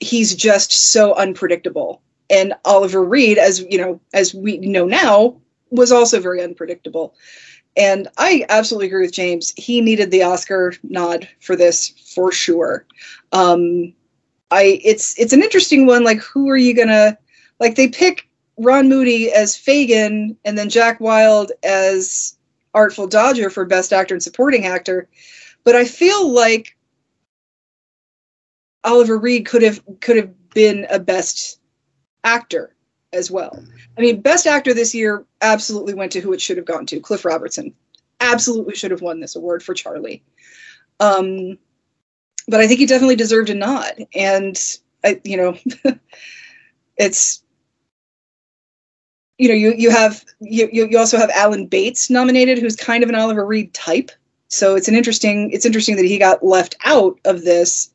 [0.00, 2.02] he's just so unpredictable.
[2.28, 5.36] And Oliver Reed as you know as we know now
[5.70, 7.14] was also very unpredictable.
[7.76, 9.52] And I absolutely agree with James.
[9.56, 12.86] He needed the Oscar nod for this for sure.
[13.32, 13.94] Um
[14.50, 17.16] I it's it's an interesting one like who are you to
[17.60, 18.28] like they pick
[18.58, 22.36] Ron Moody as Fagin and then Jack Wild as
[22.76, 25.08] Artful Dodger for Best Actor and Supporting Actor,
[25.64, 26.76] but I feel like
[28.84, 31.58] Oliver Reed could have could have been a Best
[32.22, 32.76] Actor
[33.12, 33.64] as well.
[33.96, 37.00] I mean, Best Actor this year absolutely went to who it should have gone to,
[37.00, 37.74] Cliff Robertson.
[38.20, 40.22] Absolutely should have won this award for Charlie.
[41.00, 41.58] Um,
[42.46, 44.06] but I think he definitely deserved a nod.
[44.14, 44.58] And
[45.02, 45.58] I, you know,
[46.96, 47.42] it's
[49.38, 53.08] you know you you have you you also have Alan Bates nominated, who's kind of
[53.08, 54.10] an Oliver Reed type.
[54.48, 57.90] So it's an interesting it's interesting that he got left out of this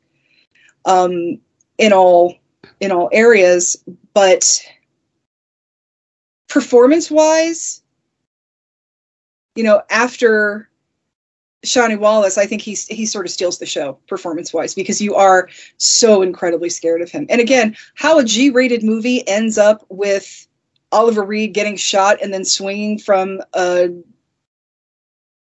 [0.84, 1.40] um,
[1.78, 2.36] in all
[2.80, 3.76] in all areas,
[4.14, 4.62] but
[6.48, 7.82] performance wise,
[9.54, 10.68] you know, after
[11.64, 15.14] Shani Wallis, I think he's he sort of steals the show performance wise because you
[15.14, 17.26] are so incredibly scared of him.
[17.28, 20.46] And again, how a G rated movie ends up with
[20.92, 23.88] Oliver Reed getting shot and then swinging from a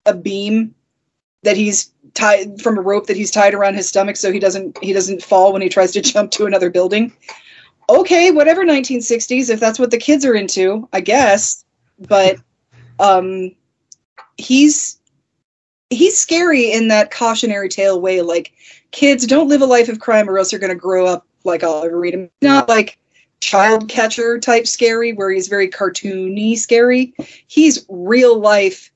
[0.05, 0.75] a beam
[1.43, 4.77] that he's tied from a rope that he's tied around his stomach so he doesn't
[4.83, 7.13] he doesn't fall when he tries to jump to another building.
[7.87, 11.63] Okay, whatever 1960s if that's what the kids are into, I guess.
[11.99, 12.37] But
[12.99, 13.55] um
[14.37, 14.99] he's
[15.89, 18.53] he's scary in that cautionary tale way like
[18.91, 21.63] kids don't live a life of crime or else you're going to grow up like
[21.63, 22.29] Oliver Reed.
[22.41, 22.97] Not like
[23.39, 27.13] child catcher type scary where he's very cartoony scary.
[27.47, 28.91] He's real life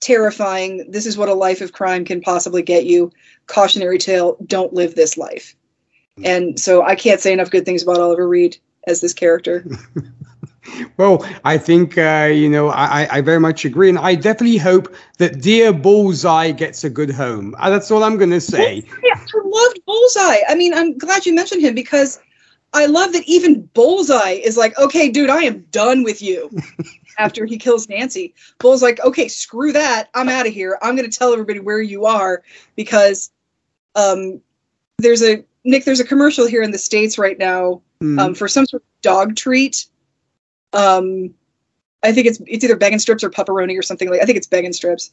[0.00, 0.90] terrifying.
[0.90, 3.12] This is what a life of crime can possibly get you.
[3.46, 5.54] Cautionary tale, don't live this life.
[6.24, 9.64] And so I can't say enough good things about Oliver Reed as this character.
[10.96, 14.94] well, I think uh, you know I, I very much agree, and I definitely hope
[15.18, 17.54] that dear Bullseye gets a good home.
[17.58, 18.84] Uh, that's all I'm going to say.
[19.02, 20.40] Yeah, I loved Bullseye.
[20.48, 22.18] I mean, I'm glad you mentioned him because
[22.74, 26.50] I love that even Bullseye is like, okay, dude, I am done with you.
[27.18, 30.08] After he kills Nancy, Bull's like, okay, screw that.
[30.14, 30.78] I'm out of here.
[30.80, 32.42] I'm going to tell everybody where you are
[32.74, 33.30] because
[33.94, 34.40] um,
[34.98, 35.84] there's a Nick.
[35.84, 38.18] There's a commercial here in the states right now Mm.
[38.20, 39.86] um, for some sort of dog treat.
[40.72, 41.32] Um,
[42.02, 44.20] I think it's it's either Beggin' Strips or Pepperoni or something like.
[44.20, 45.12] I think it's Beggin' Strips,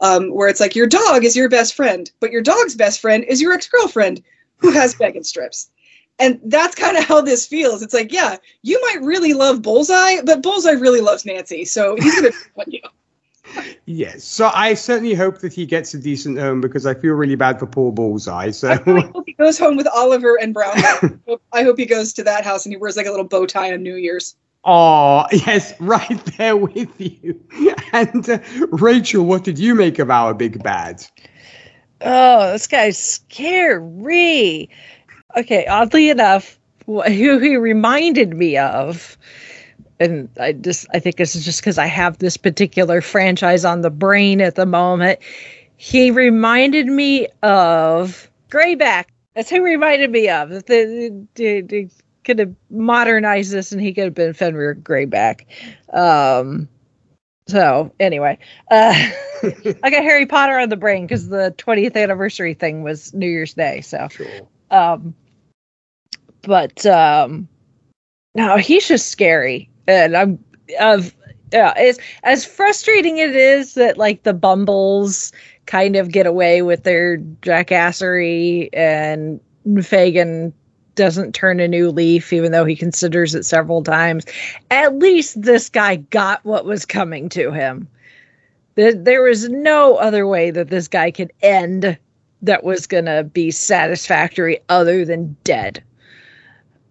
[0.00, 3.22] um, where it's like your dog is your best friend, but your dog's best friend
[3.22, 4.20] is your ex girlfriend
[4.56, 5.70] who has Beggin' Strips,
[6.18, 7.82] and that's kind of how this feels.
[7.82, 12.14] It's like, yeah, you might really love Bullseye, but Bullseye really loves Nancy, so he's
[12.14, 12.80] gonna on you.
[13.86, 17.34] Yes, so I certainly hope that he gets a decent home because I feel really
[17.34, 18.50] bad for poor Bullseye.
[18.50, 20.76] So I really hope he goes home with Oliver and Brown.
[20.76, 23.24] I hope- I hope he goes to that house and he wears like a little
[23.24, 24.36] bow tie on New Year's.
[24.64, 27.40] Oh, yes, right there with you.
[27.94, 28.38] And uh,
[28.70, 31.02] Rachel, what did you make of our big bad?
[32.02, 34.68] Oh, this guy's scary.
[35.36, 37.02] Okay, oddly enough, who
[37.38, 39.16] he reminded me of,
[40.00, 43.90] and I just I think is just because I have this particular franchise on the
[43.90, 45.20] brain at the moment.
[45.76, 49.06] He reminded me of Greyback.
[49.34, 50.50] That's who reminded me of.
[50.50, 51.88] The, the, the,
[52.24, 55.46] could have modernized this, and he could have been Fenrir Greyback.
[55.92, 56.68] Um,
[57.46, 58.38] so anyway,
[58.70, 58.92] uh,
[59.42, 63.54] I got Harry Potter on the brain because the 20th anniversary thing was New Year's
[63.54, 63.80] Day.
[63.80, 64.08] So,
[64.70, 65.14] um,
[66.42, 67.48] but um,
[68.34, 70.44] no, he's just scary, and I'm
[70.80, 71.14] of
[71.52, 71.72] yeah.
[71.76, 75.32] as as frustrating it is that like the Bumbles
[75.66, 79.40] kind of get away with their jackassery, and
[79.82, 80.52] Fagin
[80.94, 84.24] doesn't turn a new leaf, even though he considers it several times.
[84.70, 87.88] At least this guy got what was coming to him.
[88.74, 91.98] There was no other way that this guy could end
[92.42, 95.82] that was going to be satisfactory other than dead.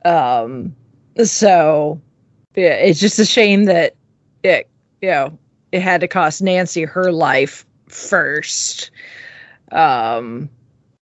[0.05, 0.75] Um,
[1.23, 2.01] so
[2.55, 3.95] yeah, it's just a shame that
[4.43, 4.67] it,
[5.01, 5.37] you know,
[5.71, 8.91] it had to cost Nancy her life first.
[9.71, 10.49] Um,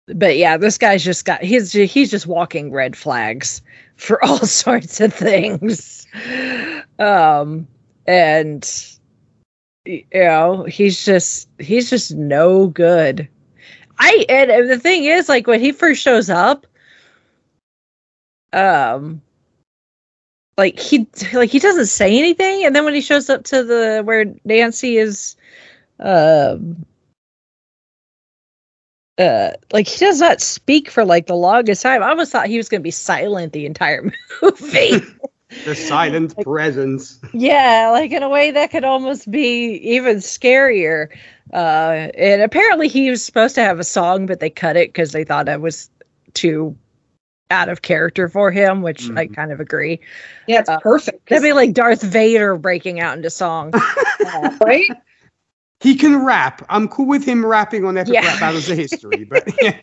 [0.08, 3.62] but yeah, this guy's just got he's he's just walking red flags
[3.96, 6.08] for all sorts of things.
[6.98, 7.68] Um,
[8.06, 8.98] and
[9.86, 13.28] you know, he's just he's just no good.
[14.00, 16.66] I and the thing is, like when he first shows up,
[18.54, 19.22] um,
[20.58, 24.02] like he like he doesn't say anything, and then when he shows up to the
[24.06, 25.36] where Nancy is,
[26.00, 26.86] um,
[29.18, 32.02] uh, like he does not speak for like the longest time.
[32.02, 34.12] I almost thought he was going to be silent the entire
[34.42, 35.02] movie.
[35.66, 37.20] The silent presence.
[37.34, 41.10] yeah, like in a way that could almost be even scarier.
[41.54, 45.12] Uh, and apparently he was supposed to have a song, but they cut it because
[45.12, 45.90] they thought it was
[46.34, 46.76] too
[47.52, 49.36] out of character for him, which I Mhm.
[49.36, 50.00] kind of agree.
[50.48, 51.28] Yeah, it's Uh, perfect.
[51.30, 53.74] That'd be like Darth Vader breaking out into song.
[54.26, 54.92] Uh, right?
[55.80, 56.64] He can rap.
[56.70, 58.28] I'm cool with him rapping on Epic Yeah.
[58.28, 59.80] Rap Battles of History, but yeah.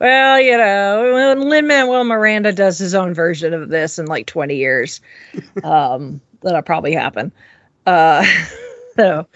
[0.00, 4.26] well, you know, when Lin Manuel Miranda does his own version of this in like
[4.26, 5.00] 20 years,
[5.64, 7.30] um, that'll probably happen.
[7.86, 8.26] Uh,
[8.96, 9.26] so,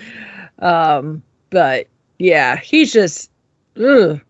[0.61, 1.87] um, but
[2.19, 3.31] yeah, he's just,
[3.77, 4.21] ugh,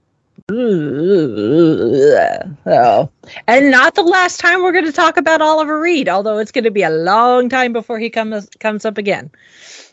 [2.67, 3.11] Oh.
[3.47, 6.65] And not the last time we're going to talk about Oliver Reed, although it's going
[6.65, 9.31] to be a long time before he comes comes up again.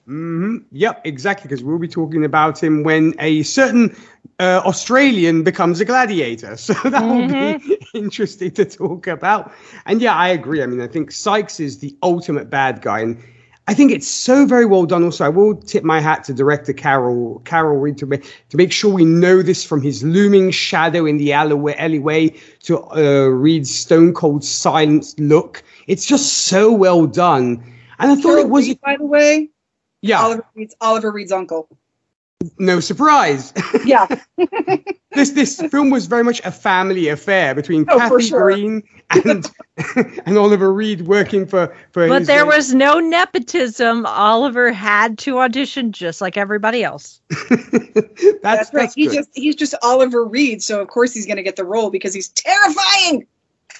[0.05, 3.95] hmm Yep, exactly, because we'll be talking about him when a certain
[4.39, 6.55] uh, Australian becomes a gladiator.
[6.67, 9.51] So that will be interesting to talk about.
[9.85, 10.63] And yeah, I agree.
[10.63, 12.99] I mean, I think Sikes is the ultimate bad guy.
[13.01, 13.21] And
[13.69, 15.03] I think it's so very well done.
[15.03, 18.71] Also, I will tip my hat to director Carol Carol Reed to make to make
[18.71, 22.29] sure we know this from his looming shadow in the alleyway, alleyway
[22.63, 25.63] to uh, Reed's stone cold silence look.
[25.87, 27.61] It's just so well done.
[27.99, 29.49] And I thought Carol it was Reed, by the way,
[30.01, 31.67] yeah, Oliver Reed's Oliver Reed's uncle.
[32.59, 33.51] No surprise.
[33.85, 34.07] Yeah.
[35.13, 38.43] this this film was very much a family affair between Oh, Kathe sure.
[38.43, 38.83] Green
[39.25, 39.49] and
[40.25, 42.07] and Oliver Reed working for for.
[42.07, 44.05] But his, there uh, was no nepotism.
[44.05, 47.21] Oliver had to audition just like everybody else.
[47.29, 48.71] that's That's right.
[48.73, 49.15] that's He good.
[49.15, 52.13] just he's just Oliver Reed, so of course he's going to get the role because
[52.13, 53.25] he's terrifying.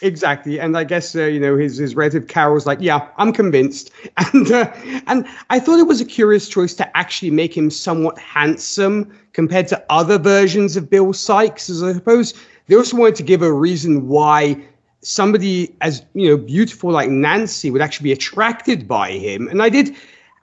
[0.02, 3.90] Exactly, and I guess uh, you know his his relative Carol's like, yeah, I'm convinced,
[4.34, 4.72] and uh,
[5.08, 9.68] and I thought it was a curious choice to actually make him somewhat handsome compared
[9.70, 12.36] to other versions of Bill Sikes, as I suppose.
[12.68, 14.62] They also wanted to give a reason why
[15.02, 19.70] somebody as you know beautiful like Nancy would actually be attracted by him, and I
[19.70, 19.96] did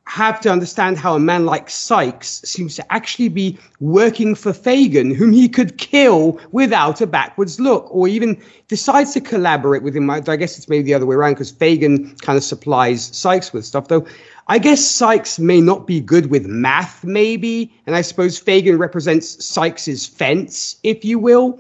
[0.07, 5.15] have to understand how a man like Sikes seems to actually be working for Fagin,
[5.15, 10.11] whom he could kill without a backwards look, or even decides to collaborate with him.
[10.11, 13.65] I guess it's maybe the other way around because Fagin kind of supplies Sikes with
[13.65, 14.07] stuff, though.
[14.47, 19.43] I guess Sikes may not be good with math, maybe, and I suppose Fagin represents
[19.43, 21.59] Sikes's fence, if you will.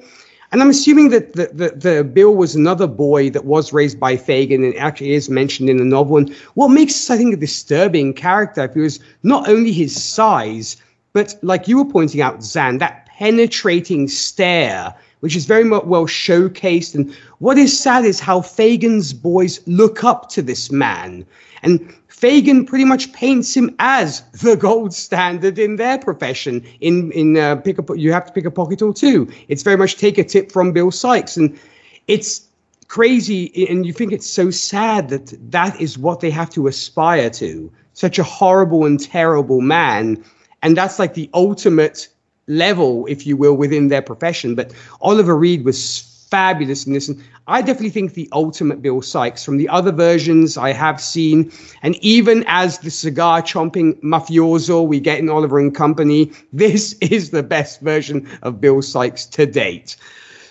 [0.53, 4.17] And I'm assuming that the, the, the Bill was another boy that was raised by
[4.17, 6.19] Fagin and actually is mentioned in the novel.
[6.19, 10.77] And what makes, I think, a disturbing character was not only his size,
[11.13, 16.95] but like you were pointing out, Zan, that penetrating stare, which is very well showcased.
[16.95, 21.25] And what is sad is how Fagin's boys look up to this man.
[21.63, 26.65] And Fagin pretty much paints him as the gold standard in their profession.
[26.81, 29.29] In in uh, pick a you have to pick a pocket or two.
[29.49, 31.59] It's very much take a tip from Bill Sikes, and
[32.07, 32.47] it's
[32.87, 33.67] crazy.
[33.69, 37.73] And you think it's so sad that that is what they have to aspire to.
[37.95, 40.25] Such a horrible and terrible man,
[40.63, 42.09] and that's like the ultimate
[42.47, 44.55] level, if you will, within their profession.
[44.55, 47.09] But Oliver Reed was fabulous in this.
[47.09, 51.53] And I definitely think the ultimate Bill Sikes from the other versions I have seen,
[51.81, 57.31] and even as the cigar chomping mafioso we get in Oliver and Company, this is
[57.31, 59.97] the best version of Bill Sikes to date.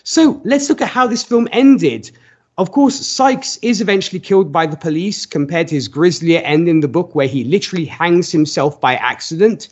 [0.06, 2.10] So let's look at how this film ended.
[2.58, 6.80] Of course, Sikes is eventually killed by the police compared to his grislier end in
[6.80, 9.68] the book, where he literally hangs himself by accident.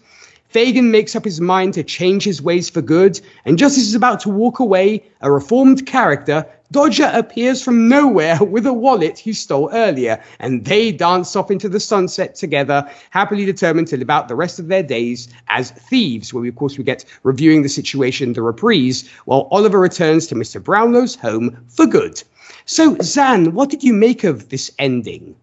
[0.51, 3.95] Fagin makes up his mind to change his ways for good, and just as he's
[3.95, 9.31] about to walk away, a reformed character, Dodger appears from nowhere with a wallet he
[9.31, 14.27] stole earlier, and they dance off into the sunset together, happily determined to live out
[14.27, 17.69] the rest of their days as thieves, where we, of course we get reviewing the
[17.69, 20.61] situation, the reprise, while Oliver returns to Mr.
[20.61, 22.21] Brownlow's home for good.
[22.65, 25.33] So, Zan, what did you make of this ending?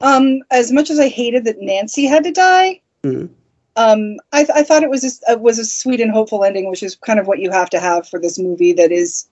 [0.00, 3.30] Um, as much as I hated that Nancy had to die, Mhm.
[3.76, 6.96] Um, I, I thought it was a, was a sweet and hopeful ending, which is
[6.96, 9.28] kind of what you have to have for this movie that is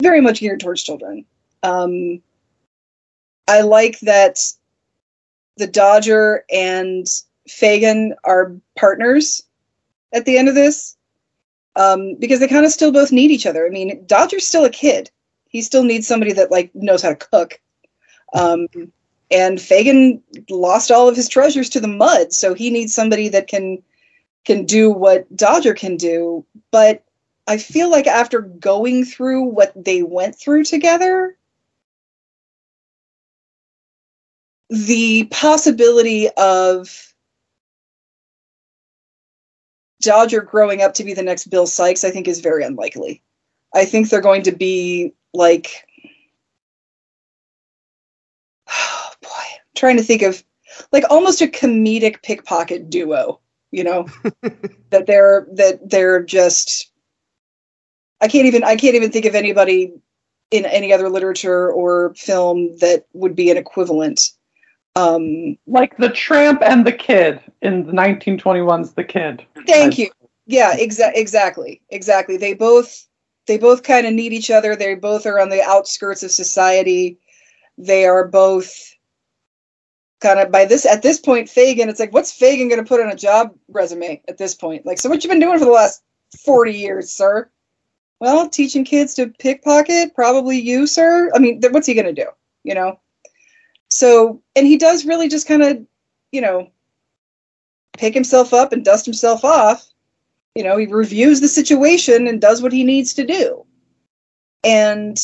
[0.00, 1.24] very much geared towards children.
[1.62, 2.22] Um,
[3.48, 4.38] I like that
[5.56, 7.06] the Dodger and
[7.48, 9.42] Fagin are partners
[10.12, 10.96] at the end of this
[11.76, 13.66] um, because they kind of still both need each other.
[13.66, 15.10] I mean, Dodger's still a kid;
[15.48, 17.60] he still needs somebody that like knows how to cook.
[18.34, 18.68] Um,
[19.32, 23.48] and Fagin lost all of his treasures to the mud, so he needs somebody that
[23.48, 23.82] can
[24.44, 26.44] can do what Dodger can do.
[26.70, 27.04] But
[27.46, 31.36] I feel like after going through what they went through together,
[34.68, 37.14] the possibility of
[40.00, 43.22] Dodger growing up to be the next Bill Sikes, I think, is very unlikely.
[43.74, 45.86] I think they're going to be like
[49.74, 50.42] trying to think of
[50.92, 54.06] like almost a comedic pickpocket duo, you know,
[54.90, 56.90] that they're that they're just
[58.20, 59.92] I can't even I can't even think of anybody
[60.50, 64.30] in any other literature or film that would be an equivalent.
[64.94, 69.44] Um, Like the tramp and the kid in the 1921's The Kid.
[69.66, 70.10] thank you.
[70.46, 71.80] Yeah, exa- exactly.
[71.88, 72.36] Exactly.
[72.36, 73.06] They both
[73.46, 74.76] they both kind of need each other.
[74.76, 77.18] They both are on the outskirts of society.
[77.78, 78.94] They are both
[80.22, 83.00] kind of by this at this point Fagin it's like what's Fagin going to put
[83.00, 84.86] on a job resume at this point?
[84.86, 86.02] Like so what you been doing for the last
[86.44, 87.50] 40 years, sir?
[88.22, 91.28] well, teaching kids to pickpocket, probably you, sir.
[91.34, 92.28] I mean, th- what's he going to do?
[92.62, 93.00] You know?
[93.88, 95.84] So, and he does really just kind of,
[96.30, 96.70] you know,
[97.98, 99.84] pick himself up and dust himself off.
[100.54, 103.66] You know, he reviews the situation and does what he needs to do.
[104.62, 105.18] And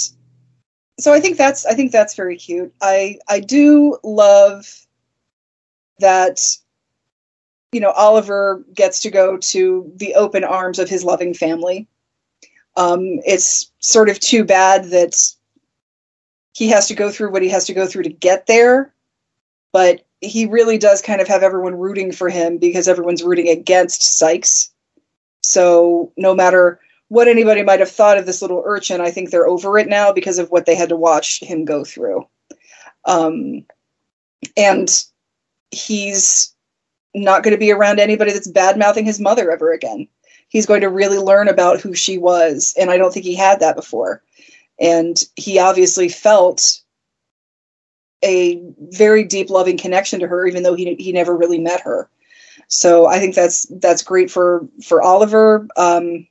[0.99, 2.75] so I think that's I think that's very cute.
[2.83, 4.88] I I do love
[5.99, 6.41] that
[7.73, 11.87] you know Oliver gets to go to the open arms of his loving family.
[12.77, 15.17] Um, it's sort of too bad that
[16.55, 18.93] he has to go through what he has to go through to get there,
[19.73, 24.03] but he really does kind of have everyone rooting for him because everyone's rooting against
[24.03, 24.71] Sikes.
[25.43, 29.47] So no matter what anybody might have thought of this little urchin, I think they're
[29.47, 32.27] over it now because of what they had to watch him go through.
[33.05, 33.65] Um,
[34.57, 34.89] and
[35.71, 36.55] he's
[37.15, 40.09] not going to be around anybody that's bad mouthing his mother ever again.
[40.49, 43.61] He's going to really learn about who she was, and I don't think he had
[43.61, 44.23] that before.
[44.81, 46.81] And he obviously felt
[48.25, 52.09] a very deep, loving connection to her, even though he he never really met her.
[52.69, 55.67] So I think that's that's great for for Oliver.
[55.77, 56.27] Um,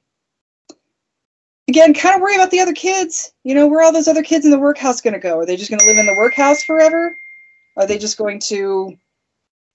[1.68, 3.32] again, kind of worry about the other kids.
[3.44, 5.40] You know, where are all those other kids in the workhouse going to go?
[5.40, 7.16] Are they just going to live in the workhouse forever?
[7.76, 8.98] Are they just going to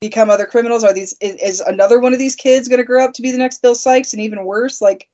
[0.03, 0.85] become other criminals?
[0.85, 3.31] Are these is, is another one of these kids going to grow up to be
[3.31, 4.13] the next Bill Sikes?
[4.13, 5.09] And even worse, like,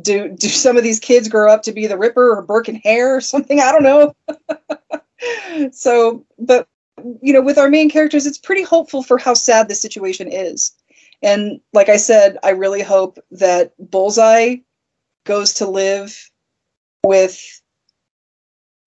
[0.00, 2.80] do do some of these kids grow up to be the Ripper or Burke and
[2.84, 3.58] Hare or something?
[3.60, 5.70] I don't know.
[5.72, 6.68] so, but
[7.22, 10.72] you know, with our main characters, it's pretty hopeful for how sad the situation is.
[11.22, 14.56] And like I said, I really hope that Bullseye
[15.24, 16.30] goes to live
[17.04, 17.40] with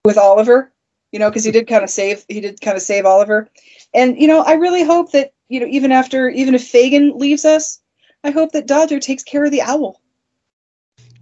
[0.04, 0.72] with Oliver,
[1.14, 3.48] you know, because he did kind of save he did kind of save Oliver.
[3.94, 7.44] And you know, I really hope that, you know, even after even if Fagin leaves
[7.44, 7.80] us,
[8.24, 10.00] I hope that Dodger takes care of the owl.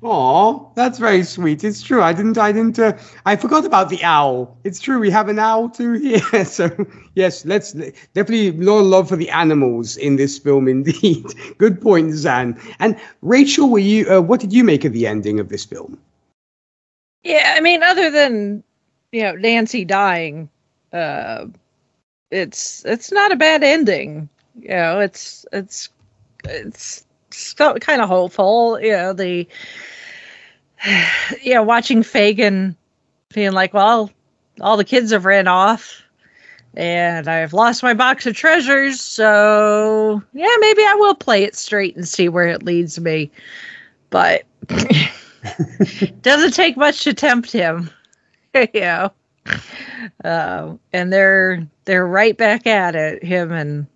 [0.02, 1.62] Oh, that's very sweet.
[1.62, 2.02] It's true.
[2.02, 2.38] I didn't.
[2.38, 2.78] I didn't.
[2.78, 2.96] Uh,
[3.26, 4.56] I forgot about the owl.
[4.64, 4.98] It's true.
[4.98, 6.44] We have an owl too here.
[6.46, 6.70] So
[7.14, 7.72] yes, let's
[8.14, 10.68] definitely a lot of love for the animals in this film.
[10.68, 11.26] Indeed,
[11.58, 12.58] good point, Zan.
[12.78, 14.08] And Rachel, were you?
[14.10, 15.98] Uh, what did you make of the ending of this film?
[17.24, 18.64] Yeah, I mean, other than
[19.12, 20.48] you know Nancy dying,
[20.92, 21.46] uh,
[22.30, 24.28] it's it's not a bad ending.
[24.60, 25.90] You know, it's it's
[26.44, 27.04] it's
[27.54, 28.80] kind of hopeful.
[28.80, 29.46] You know, the
[31.42, 32.76] yeah, watching Fagin
[33.32, 34.10] being like, well,
[34.60, 36.02] all the kids have ran off
[36.74, 41.96] and I've lost my box of treasures, so yeah, maybe I will play it straight
[41.96, 43.30] and see where it leads me.
[44.10, 44.44] But
[46.22, 47.90] doesn't take much to tempt him,
[48.74, 49.12] know.
[50.24, 53.24] Uh, and they're they're right back at it.
[53.24, 53.86] Him and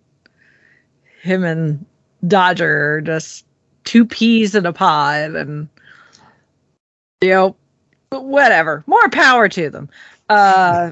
[1.21, 1.85] him and
[2.27, 3.45] Dodger are just
[3.83, 5.69] two peas in a pod, and
[7.21, 7.55] you know,
[8.09, 8.83] whatever.
[8.87, 9.89] More power to them.
[10.29, 10.91] Uh,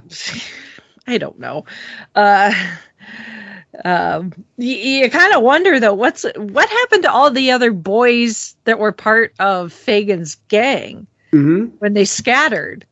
[1.08, 1.66] I don't know.
[2.16, 2.53] Uh,
[3.84, 8.56] um, you, you kind of wonder though, what's what happened to all the other boys
[8.64, 11.76] that were part of Fagin's gang Mm-hmm.
[11.80, 12.85] when they scattered?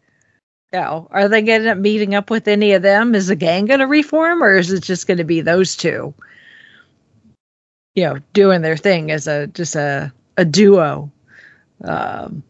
[0.74, 3.14] You are they going to meeting up with any of them?
[3.14, 6.14] Is the gang going to reform, or is it just going to be those two?
[7.94, 11.12] You know, doing their thing as a just a a duo.
[11.84, 12.42] Um,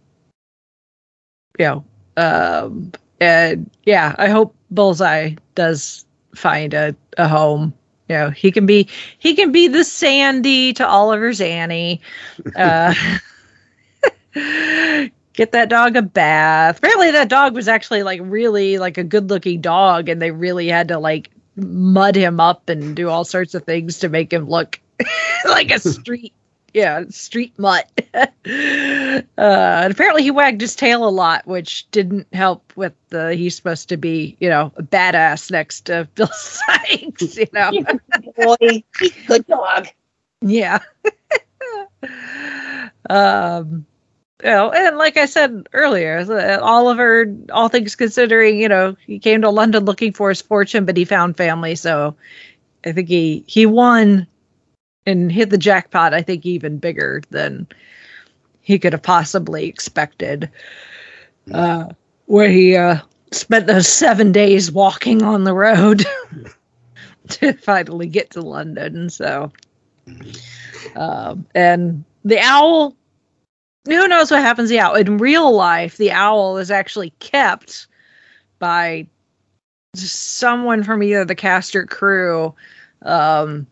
[1.59, 1.85] you know,
[2.15, 7.73] um, and yeah, I hope Bullseye does find a, a home.
[8.07, 8.87] You know, he can be
[9.19, 11.99] he can be the Sandy to Oliver's Annie.
[12.55, 12.93] Uh,
[15.33, 16.77] get that dog a bath.
[16.77, 20.67] Apparently, that dog was actually like really like a good looking dog, and they really
[20.67, 24.49] had to like mud him up and do all sorts of things to make him
[24.49, 24.79] look
[25.45, 26.33] like a street
[26.73, 27.89] yeah, street mutt.
[28.15, 28.29] uh,
[29.37, 33.89] and apparently he wagged his tail a lot, which didn't help with the he's supposed
[33.89, 37.71] to be, you know, a badass next to Bill Sikes, you know.
[38.35, 38.83] Boy,
[39.27, 39.87] good dog.
[40.41, 40.79] yeah.
[43.09, 43.85] um
[44.43, 46.25] you know, and like I said earlier,
[46.61, 50.97] Oliver, all things considering, you know, he came to London looking for his fortune, but
[50.97, 51.75] he found family.
[51.75, 52.15] So
[52.85, 54.27] I think he he won
[55.05, 56.13] and hit the jackpot.
[56.13, 57.67] I think even bigger than
[58.61, 60.49] he could have possibly expected.
[61.53, 61.89] Uh,
[62.25, 62.97] where he uh,
[63.31, 66.05] spent those seven days walking on the road
[67.29, 69.09] to finally get to London.
[69.09, 69.51] So,
[70.95, 72.95] um, and the owl
[73.85, 77.87] who knows what happens to the owl in real life the owl is actually kept
[78.59, 79.07] by
[79.95, 82.53] someone from either the cast or crew
[83.03, 83.67] um,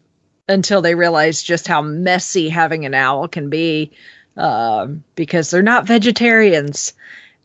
[0.48, 3.92] until they realize just how messy having an owl can be
[4.38, 6.94] um, because they're not vegetarians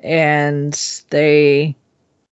[0.00, 1.74] and they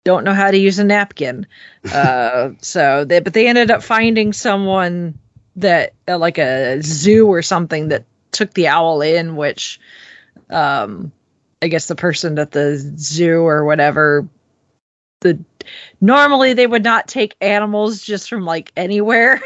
[0.04, 1.46] don't know how to use a napkin.
[1.94, 5.18] Uh, so they, but they ended up finding someone
[5.56, 9.80] that, uh, like a zoo or something, that took the owl in, which,
[10.50, 11.12] um,
[11.62, 14.28] I guess the person at the zoo or whatever,
[15.22, 15.44] the
[16.00, 19.42] normally they would not take animals just from like anywhere.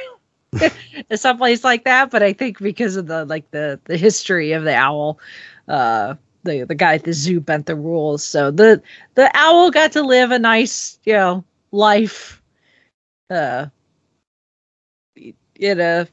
[1.15, 4.73] someplace like that but i think because of the like the the history of the
[4.73, 5.19] owl
[5.67, 6.13] uh
[6.45, 8.23] the the guy at the zoo bent the rules.
[8.23, 8.81] So the
[9.15, 12.41] the owl got to live a nice, you know, life
[13.29, 13.65] uh
[15.59, 16.07] in a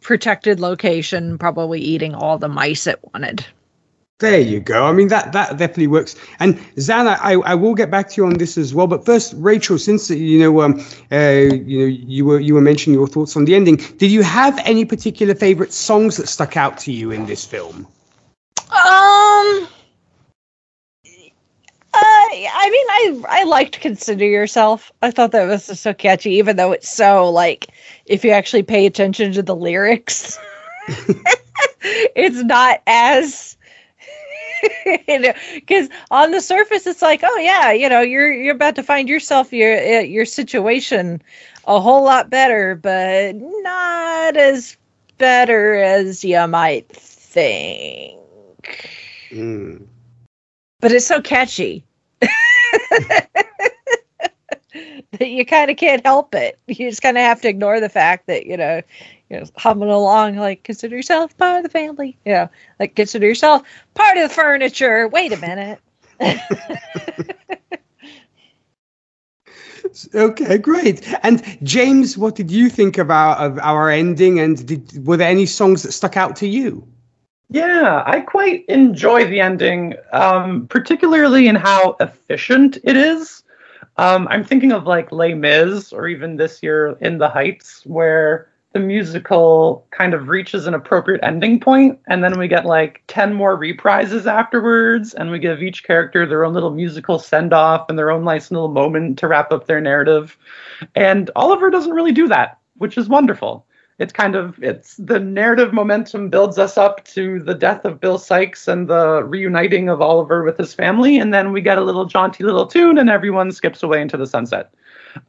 [0.00, 3.46] protected location, probably eating all the mice it wanted.
[4.18, 4.86] There you go.
[4.86, 6.16] I mean that that definitely works.
[6.40, 8.86] And Zan, I, I will get back to you on this as well.
[8.86, 10.80] But first, Rachel, since you know um
[11.12, 14.22] uh you know you were you were mentioning your thoughts on the ending, did you
[14.22, 17.86] have any particular favorite songs that stuck out to you in this film?
[18.70, 19.68] Um,
[21.92, 26.56] uh, I mean, I I liked "Consider Yourself." I thought that was so catchy, even
[26.56, 27.66] though it's so like
[28.06, 30.38] if you actually pay attention to the lyrics,
[31.82, 33.55] it's not as
[35.08, 38.74] you know because on the surface it's like oh yeah you know you're you're about
[38.76, 41.22] to find yourself your uh, your situation
[41.66, 44.76] a whole lot better but not as
[45.18, 48.18] better as you might think
[49.32, 49.86] Mm.
[50.80, 51.84] but it's so catchy
[55.12, 56.58] that you kind of can't help it.
[56.66, 58.82] You just kind of have to ignore the fact that you know,
[59.30, 62.16] you know, humming along like consider yourself part of the family.
[62.24, 63.62] You know, like consider yourself
[63.94, 65.08] part of the furniture.
[65.08, 65.80] Wait a minute.
[70.14, 71.06] okay, great.
[71.22, 74.40] And James, what did you think about of our ending?
[74.40, 76.86] And did, were there any songs that stuck out to you?
[77.48, 83.44] Yeah, I quite enjoy the ending, um, particularly in how efficient it is.
[83.98, 88.48] Um, I'm thinking of like Les Mis or even this year In the Heights, where
[88.76, 93.32] the musical kind of reaches an appropriate ending point, and then we get like 10
[93.32, 97.98] more reprises afterwards, and we give each character their own little musical send off and
[97.98, 100.36] their own nice little moment to wrap up their narrative.
[100.94, 103.66] And Oliver doesn't really do that, which is wonderful
[103.98, 108.18] it's kind of it's the narrative momentum builds us up to the death of Bill
[108.18, 112.04] sikes and the reuniting of Oliver with his family, and then we get a little
[112.04, 114.74] jaunty little tune, and everyone skips away into the sunset.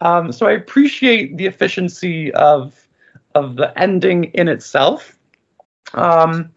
[0.01, 2.86] Um, so I appreciate the efficiency of
[3.37, 5.17] of the ending in itself.
[5.93, 6.51] Um,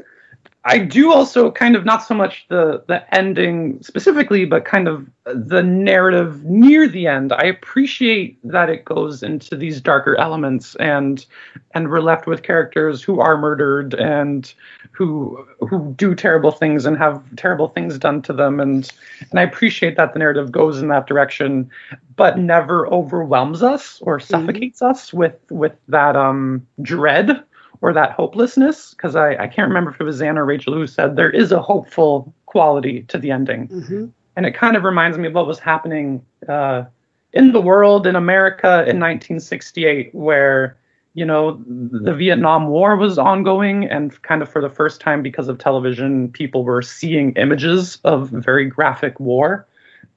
[0.65, 5.09] I do also kind of not so much the the ending specifically, but kind of
[5.25, 7.33] the narrative near the end.
[7.33, 11.25] I appreciate that it goes into these darker elements, and
[11.73, 14.53] and we're left with characters who are murdered and
[14.93, 18.93] who who do terrible things and have terrible things done to them, and
[19.31, 21.71] and I appreciate that the narrative goes in that direction,
[22.17, 24.91] but never overwhelms us or suffocates mm-hmm.
[24.91, 27.45] us with with that um dread
[27.83, 30.87] or that hopelessness, because I, I can't remember if it was Zan or Rachel who
[30.87, 33.69] said there is a hopeful quality to the ending.
[33.69, 34.07] Mm-hmm.
[34.37, 36.85] And it kind of reminds me of what was happening uh,
[37.33, 40.77] in the world in America in 1968, where,
[41.15, 45.49] you know, the Vietnam War was ongoing, and kind of for the first time because
[45.49, 49.67] of television, people were seeing images of very graphic war.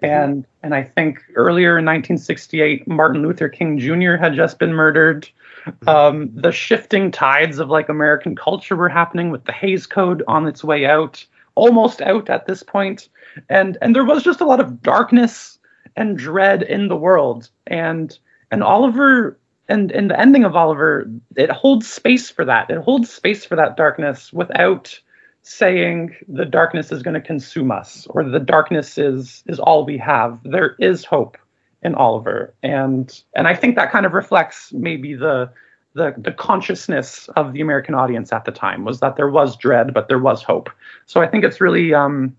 [0.03, 0.23] Mm-hmm.
[0.23, 4.15] And and I think earlier in 1968, Martin Luther King Jr.
[4.15, 5.29] had just been murdered.
[5.87, 10.45] Um, the shifting tides of like American culture were happening with the Hays Code on
[10.45, 11.25] its way out,
[11.55, 13.07] almost out at this point,
[13.49, 15.57] and and there was just a lot of darkness
[15.95, 18.17] and dread in the world, and
[18.51, 19.37] and Oliver
[19.69, 22.69] and and the ending of Oliver it holds space for that.
[22.69, 24.99] It holds space for that darkness without
[25.43, 29.97] saying the darkness is going to consume us or the darkness is is all we
[29.97, 30.39] have.
[30.43, 31.37] There is hope
[31.83, 35.51] in Oliver, and and I think that kind of reflects maybe the
[35.93, 39.93] the the consciousness of the American audience at the time was that there was dread,
[39.93, 40.69] but there was hope.
[41.05, 42.35] So I think it's really um,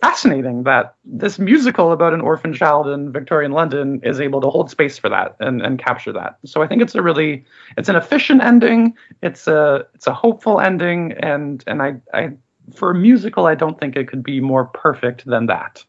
[0.00, 4.70] fascinating that this musical about an orphan child in Victorian London is able to hold
[4.70, 6.38] space for that and, and capture that.
[6.44, 7.44] So I think it's a really
[7.76, 8.96] it's an efficient ending.
[9.22, 12.32] It's a it's a hopeful ending, and and I I
[12.74, 15.84] for a musical I don't think it could be more perfect than that.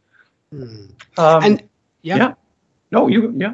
[0.53, 0.91] Mm.
[1.17, 1.63] Um, and
[2.01, 2.17] yeah.
[2.17, 2.33] yeah.
[2.91, 3.53] No, you yeah.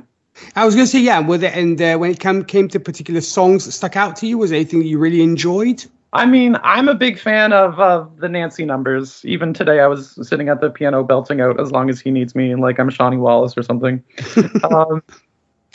[0.56, 1.19] I was going to say yeah.
[1.19, 4.27] Were there, and uh, when it came came to particular songs that stuck out to
[4.27, 5.84] you, was there anything that you really enjoyed?
[6.16, 9.24] I mean, I'm a big fan of of the Nancy numbers.
[9.26, 12.34] Even today, I was sitting at the piano belting out "As Long as He Needs
[12.35, 14.02] Me" and like I'm Shani Wallis or something.
[14.64, 15.03] um,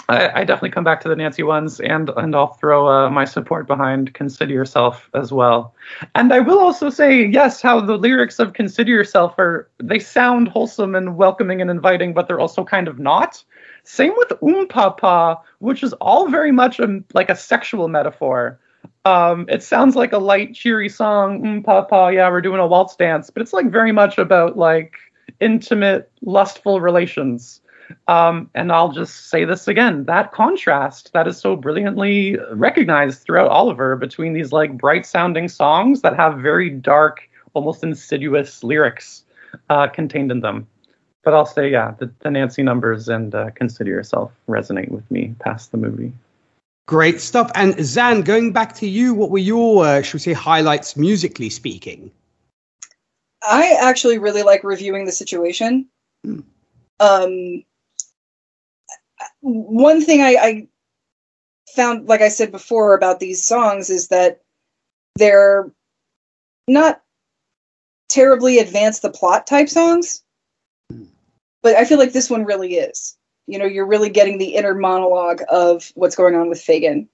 [0.09, 3.27] I, I, definitely come back to the Nancy ones, and and I'll throw uh, my
[3.27, 5.75] support behind "Consider Yourself" as well.
[6.15, 10.49] And I will also say, yes, how the lyrics of "Consider Yourself" are they sound
[10.49, 13.45] wholesome and welcoming and inviting, but they're also kind of not.
[13.85, 18.59] Same with "Um Papa," which is all very much a, like a sexual metaphor.
[19.05, 21.47] Um, it sounds like a light, cheery song.
[21.47, 24.97] Um Papa, yeah, we're doing a waltz dance, but it's like very much about like
[25.41, 27.61] intimate, lustful relations.
[28.09, 33.49] Um, and I'll just say this again that contrast that is so brilliantly recognized throughout
[33.49, 39.25] Oliver between these like bright sounding songs that have very dark, almost insidious lyrics
[39.71, 40.69] uh, contained in them.
[41.23, 45.35] But I'll say, yeah, the, the Nancy numbers and uh, Consider Yourself resonate with me
[45.41, 46.13] past the movie.
[46.91, 47.53] Great stuff.
[47.55, 51.49] And Zan, going back to you, what were your, uh, should we say, highlights musically
[51.49, 52.11] speaking?
[53.49, 55.87] I actually really like reviewing the situation.
[56.27, 56.43] Mm.
[56.99, 57.63] Um,
[59.39, 60.69] one thing I, I
[61.77, 64.41] found, like I said before about these songs, is that
[65.15, 65.71] they're
[66.67, 67.03] not
[68.09, 70.25] terribly advanced the plot type songs,
[71.63, 73.17] but I feel like this one really is.
[73.51, 77.09] You know, you're really getting the inner monologue of what's going on with Fagin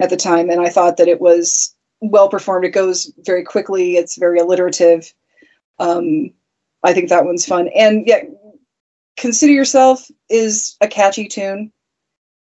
[0.00, 2.64] at the time, and I thought that it was well performed.
[2.64, 3.96] It goes very quickly.
[3.96, 5.12] It's very alliterative.
[5.78, 6.30] Um,
[6.82, 8.22] I think that one's fun, and yeah,
[9.16, 11.72] consider yourself is a catchy tune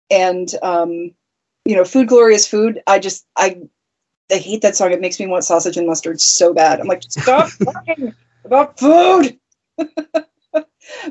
[0.09, 1.11] and um,
[1.65, 3.59] you know food glorious food i just i
[4.31, 7.03] i hate that song it makes me want sausage and mustard so bad i'm like
[7.03, 8.13] stop talking
[8.45, 9.37] about food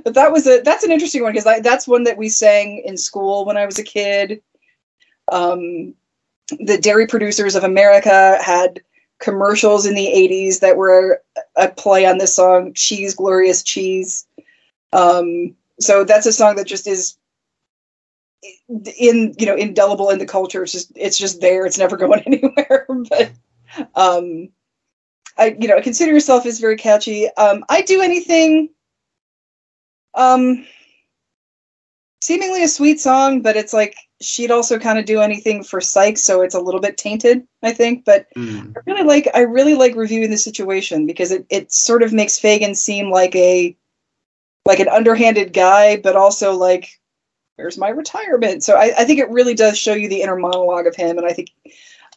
[0.05, 2.97] but that was a that's an interesting one because that's one that we sang in
[2.97, 4.43] school when i was a kid
[5.33, 5.95] um,
[6.61, 8.81] the dairy producers of america had
[9.19, 11.23] commercials in the 80s that were
[11.57, 14.27] a play on this song cheese glorious cheese
[14.93, 17.17] um, so that's a song that just is
[18.99, 20.63] in you know indelible in the culture.
[20.63, 21.67] It's just it's just there.
[21.67, 22.87] It's never going anywhere.
[22.89, 23.33] but
[23.95, 24.49] um,
[25.39, 27.29] I you know consider yourself is very catchy.
[27.35, 28.71] Um, I do anything.
[30.17, 30.67] Um,
[32.23, 36.25] seemingly a sweet song, but it's like she'd also kind of do anything for Sikes,
[36.25, 38.05] so it's a little bit tainted, I think.
[38.05, 38.75] But mm.
[38.77, 42.41] I really like I really like reviewing the situation because it, it sort of makes
[42.41, 43.77] Fagin seem like a
[44.65, 47.01] like an underhanded guy, but also like,
[47.55, 48.65] where's my retirement?
[48.65, 51.27] So I, I think it really does show you the inner monologue of him, and
[51.27, 51.51] I think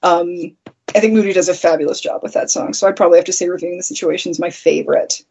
[0.02, 0.56] um,
[0.96, 2.74] I think Moody does a fabulous job with that song.
[2.74, 5.24] So I'd probably have to say Reviewing the Situation is my favorite.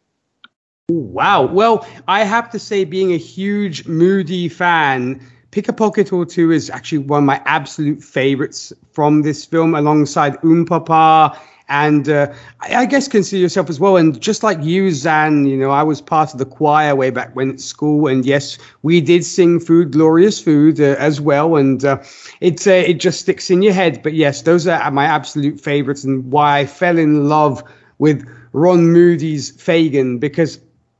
[0.89, 1.45] Wow.
[1.45, 6.51] Well, I have to say, being a huge Moody fan, Pick a Pocket or Two
[6.51, 12.33] is actually one of my absolute favorites from this film, alongside Um Papa and uh,
[12.61, 13.95] I, I, guess consider yourself as well.
[13.95, 17.35] And just like you, Zan, you know, I was part of the choir way back
[17.35, 21.85] when at school, and yes, we did sing "Food, Glorious Food" uh, as well, and
[21.85, 22.03] uh,
[22.41, 24.01] it uh, it just sticks in your head.
[24.01, 27.63] But yes, those are my absolute favorites, and why I fell in love
[27.99, 30.59] with Ron Moody's Fagin because,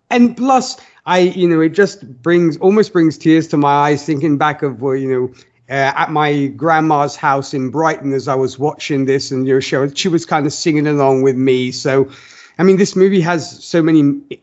[0.10, 0.78] and plus.
[1.06, 4.80] I, you know, it just brings almost brings tears to my eyes thinking back of,
[4.82, 5.34] well, you know,
[5.70, 9.60] uh, at my grandma's house in Brighton as I was watching this, and you know,
[9.60, 11.72] she, she was kind of singing along with me.
[11.72, 12.12] So,
[12.60, 14.00] I mean, this movie has so many,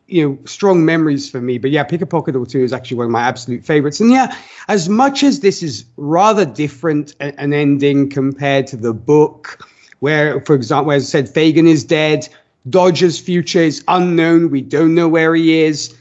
[0.06, 1.58] you know, strong memories for me.
[1.58, 4.00] But yeah, Pick a Pocket or Two is actually one of my absolute favorites.
[4.00, 4.36] And yeah,
[4.68, 9.68] as much as this is rather different an ending compared to the book,
[10.00, 12.28] where, for example, as I said, Fagin is dead,
[12.68, 15.96] Dodger's future is unknown, we don't know where he is.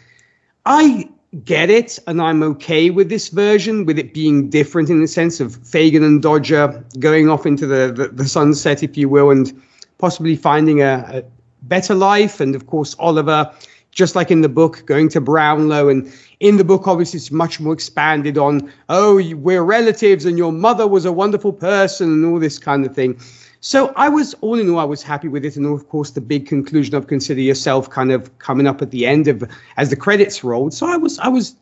[0.66, 1.10] I
[1.44, 5.40] get it, and I'm okay with this version, with it being different in the sense
[5.40, 9.62] of Fagin and Dodger going off into the, the, the sunset, if you will, and
[9.98, 11.24] possibly finding a, a,
[11.64, 12.40] better life.
[12.40, 13.52] And of course, Oliver,
[13.92, 15.90] just like in the book, going to Brownlow.
[15.90, 20.52] And in the book, obviously, it's much more expanded on, oh, we're relatives, and your
[20.52, 23.20] mother was a wonderful person, and all this kind of thing.
[23.66, 25.56] So I was, all in all, I was happy with it.
[25.56, 29.08] And of course, the big conclusion of Consider Yourself kind of coming up at the
[29.08, 29.44] end of
[29.78, 30.72] as the credits rolled.
[30.72, 31.56] So I was, I was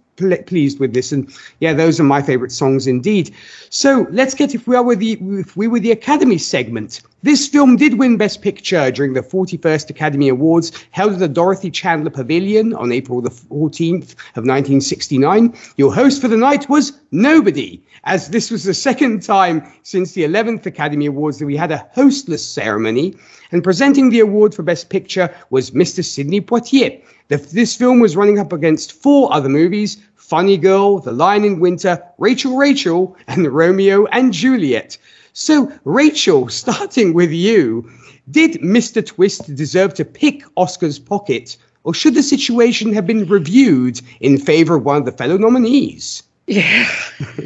[0.46, 1.14] pleased with this.
[1.14, 3.34] And yeah, those are my favorite songs indeed.
[3.70, 7.02] So let's get if we are with the if we were the Academy segment.
[7.24, 11.72] This film did win Best Picture during the 41st Academy Awards held at the Dorothy
[11.72, 15.56] Chandler Pavilion on April the 14th of 1969.
[15.78, 20.24] Your host for the night was Nobody as this was the second time since the
[20.24, 23.16] 11th Academy Awards that we had a hostless ceremony.
[23.54, 26.04] And presenting the award for Best Picture was Mr.
[26.04, 27.02] Sidney Poitier.
[27.30, 31.60] The, this film was running up against four other movies Funny Girl, The Lion in
[31.60, 34.98] Winter, Rachel Rachel, and Romeo and Juliet.
[35.34, 37.90] So, Rachel, starting with you,
[38.30, 39.06] did Mr.
[39.06, 44.76] Twist deserve to pick Oscar's pocket, or should the situation have been reviewed in favor
[44.76, 46.24] of one of the fellow nominees?
[46.48, 46.88] Yeah.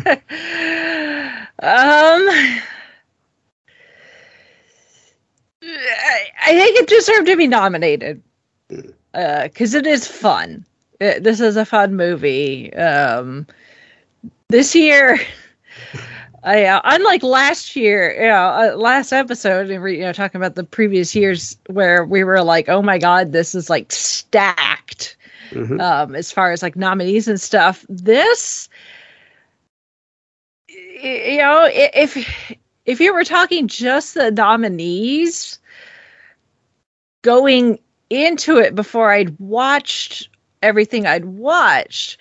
[1.59, 2.27] Um,
[6.43, 8.21] I think it deserved to be nominated
[8.69, 10.63] because it is fun.
[11.01, 12.71] Uh, this is a fun movie.
[12.75, 13.47] Um,
[14.49, 15.19] this year,
[16.47, 21.13] Uh, unlike last year, you know, uh, last episode, you know, talking about the previous
[21.13, 25.15] years where we were like, "Oh my god, this is like stacked."
[25.51, 25.81] Mhm.
[25.81, 27.85] um, as far as like nominees and stuff.
[27.89, 28.69] This,
[30.67, 35.59] you know, if if you were talking just the nominees
[37.23, 40.29] going into it before I'd watched
[40.61, 42.19] everything I'd watched,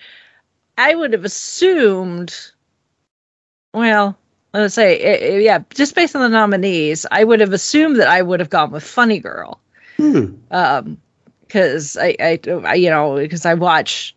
[0.77, 2.51] I would have assumed.
[3.73, 4.17] Well,
[4.53, 8.07] let's say, i- i- yeah, just based on the nominees, I would have assumed that
[8.07, 9.59] I would have gone with Funny Girl.
[9.97, 10.35] Hmm.
[10.51, 11.01] um
[11.41, 14.15] because I, I i you know because i watch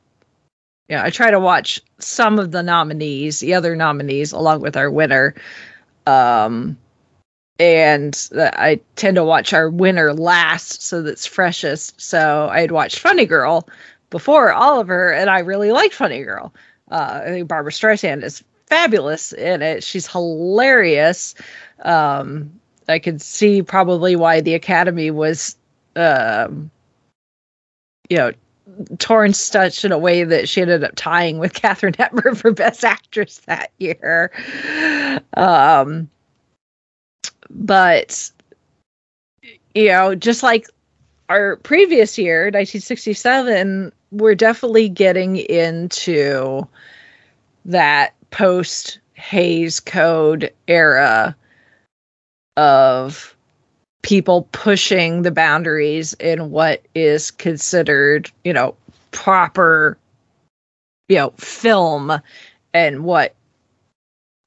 [0.89, 4.91] yeah i try to watch some of the nominees the other nominees along with our
[4.91, 5.35] winner.
[6.07, 6.77] Um
[7.59, 12.01] and i tend to watch our winner last so that's freshest.
[12.01, 13.69] So i had watched funny girl
[14.11, 16.53] before oliver and i really liked funny girl.
[16.91, 21.35] Uh i think barbra streisand is fabulous in it she's hilarious
[21.83, 22.51] um
[22.89, 25.57] i could see probably why the academy was
[25.97, 26.71] um,
[28.09, 28.33] you know,
[28.99, 32.85] torn such in a way that she ended up tying with Katharine Hepburn for Best
[32.85, 34.31] Actress that year.
[35.35, 36.09] Um,
[37.49, 38.31] but
[39.75, 40.67] you know, just like
[41.29, 46.67] our previous year, 1967, we're definitely getting into
[47.65, 51.37] that post Hays Code era
[52.57, 53.37] of
[54.03, 58.75] people pushing the boundaries in what is considered, you know,
[59.11, 59.99] proper,
[61.09, 62.13] you know, film
[62.73, 63.35] and what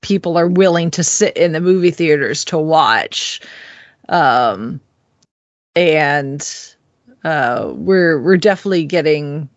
[0.02, 3.42] people are willing to sit in the movie theaters to watch.
[4.10, 4.80] Um,
[5.76, 6.76] and
[7.24, 9.50] uh, we're we're definitely getting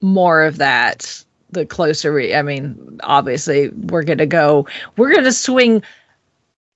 [0.00, 4.66] more of that the closer we i mean obviously we're gonna go
[4.96, 5.82] we're gonna swing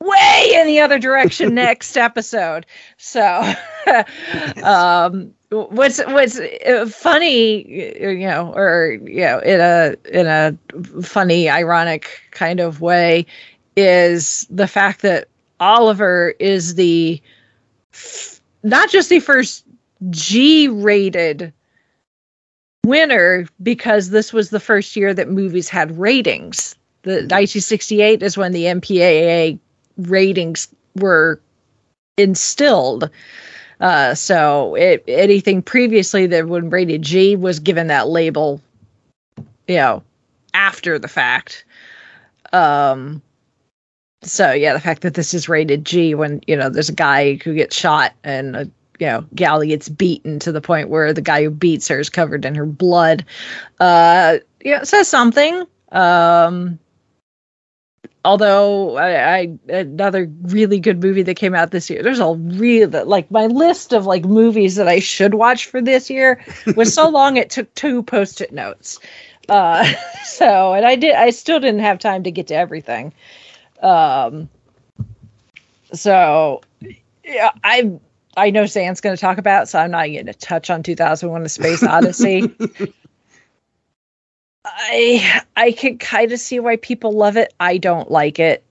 [0.01, 2.67] way in the other direction next episode.
[2.99, 3.53] So
[4.63, 7.67] um what's what's uh, funny
[8.01, 13.25] you know or you know in a in a funny ironic kind of way
[13.77, 15.29] is the fact that
[15.61, 17.23] oliver is the
[17.93, 19.65] f- not just the first
[20.11, 21.53] g rated
[22.87, 28.51] winner because this was the first year that movies had ratings the 1968 is when
[28.51, 29.59] the mpaa
[29.97, 31.41] ratings were
[32.17, 33.09] instilled.
[33.81, 38.61] Uh, so it, anything previously that would rated G was given that label,
[39.69, 40.03] you know,
[40.53, 41.65] after the fact.
[42.53, 43.23] Um,
[44.23, 47.35] so yeah, the fact that this is rated G when you know there's a guy
[47.45, 51.20] who gets shot and a you know gal gets beaten to the point where the
[51.20, 53.25] guy who beats her is covered in her blood,
[53.81, 55.65] uh, yeah, it says something.
[55.92, 56.78] Um,
[58.26, 62.02] although I, I another really good movie that came out this year.
[62.02, 66.10] There's a real like my list of like movies that I should watch for this
[66.10, 66.44] year
[66.75, 68.99] was so long it took two post-it notes.
[69.49, 69.91] Uh,
[70.25, 73.15] so and I did I still didn't have time to get to everything.
[73.81, 74.49] Um,
[75.92, 76.62] so
[77.25, 77.99] yeah, I
[78.37, 81.43] I know Zan's going to talk about, so I'm not going to touch on 2001:
[81.43, 82.55] A Space Odyssey.
[84.65, 87.55] I I can kind of see why people love it.
[87.61, 88.63] I don't like it.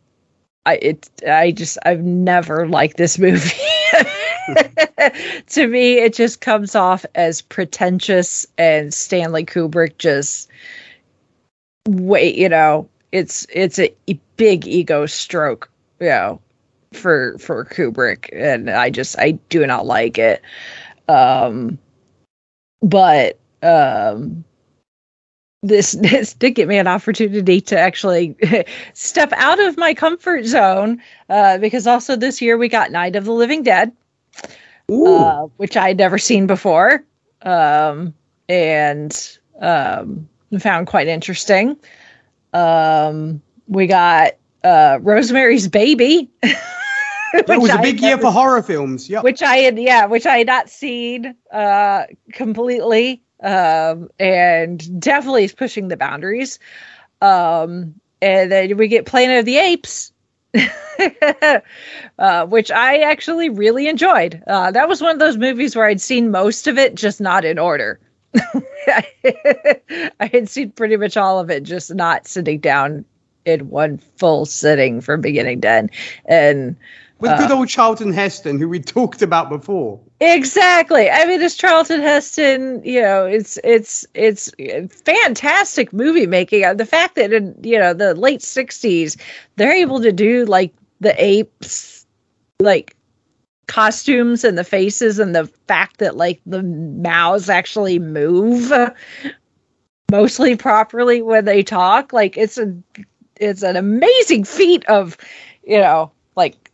[0.65, 3.49] I it I just I've never liked this movie.
[5.47, 10.49] to me, it just comes off as pretentious and Stanley Kubrick just
[11.87, 13.93] wait, you know, it's it's a
[14.37, 15.69] big ego stroke,
[15.99, 16.41] you know,
[16.95, 20.41] for for Kubrick, and I just I do not like it.
[21.07, 21.77] Um,
[22.81, 24.43] but um
[25.67, 28.35] this this did give me an opportunity to actually
[28.93, 33.25] step out of my comfort zone uh, because also this year we got Night of
[33.25, 33.91] the Living Dead,
[34.89, 37.03] uh, which I had never seen before,
[37.41, 38.13] um,
[38.47, 40.27] and um,
[40.59, 41.77] found quite interesting.
[42.53, 44.33] Um, we got
[44.63, 46.29] uh, Rosemary's Baby.
[47.47, 49.09] that was a big year never for horror films.
[49.09, 49.23] Yep.
[49.23, 53.21] which I had yeah, which I had not seen uh completely.
[53.41, 56.59] Um and definitely is pushing the boundaries.
[57.21, 60.11] Um and then we get Planet of the Apes.
[62.17, 64.41] uh, which I actually really enjoyed.
[64.47, 67.43] Uh, that was one of those movies where I'd seen most of it, just not
[67.43, 67.99] in order.
[68.87, 73.03] I had seen pretty much all of it, just not sitting down
[73.45, 75.91] in one full sitting from beginning to end.
[76.25, 76.75] And
[77.19, 79.99] with uh, good old Charlton Heston, who we talked about before.
[80.19, 81.09] Exactly.
[81.09, 82.81] I mean, it's Charlton Heston.
[82.83, 86.63] You know, it's it's it's fantastic movie making.
[86.63, 89.17] Uh, The fact that in you know the late '60s,
[89.55, 92.05] they're able to do like the apes,
[92.59, 92.95] like
[93.67, 98.71] costumes and the faces, and the fact that like the mouths actually move
[100.11, 102.13] mostly properly when they talk.
[102.13, 102.73] Like it's a
[103.37, 105.17] it's an amazing feat of
[105.63, 106.64] you know like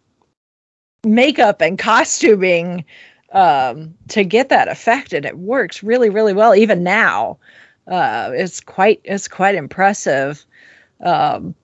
[1.05, 2.85] makeup and costuming
[3.31, 6.53] um, to get that effect, and it works really, really well.
[6.55, 7.37] Even now,
[7.87, 10.45] uh, it's quite it's quite impressive.
[11.01, 11.55] Um,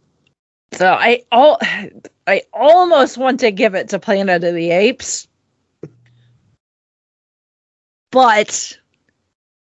[0.74, 1.59] so I all
[2.27, 5.27] I almost want to give it to Planet of the Apes,
[8.11, 8.77] but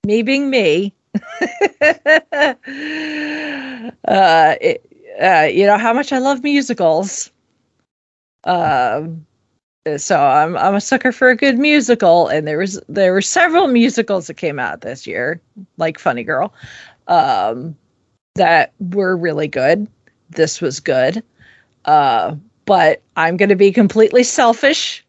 [0.06, 2.02] me being me, uh,
[4.62, 4.86] it,
[5.22, 7.32] uh, you know how much I love musicals.
[8.44, 9.26] Um,
[9.98, 13.68] so I'm I'm a sucker for a good musical, and there was there were several
[13.68, 15.42] musicals that came out this year,
[15.78, 16.54] like Funny Girl,
[17.08, 17.76] um,
[18.36, 19.88] that were really good.
[20.30, 21.24] This was good,
[21.86, 22.36] uh,
[22.66, 25.04] but I'm going to be completely selfish,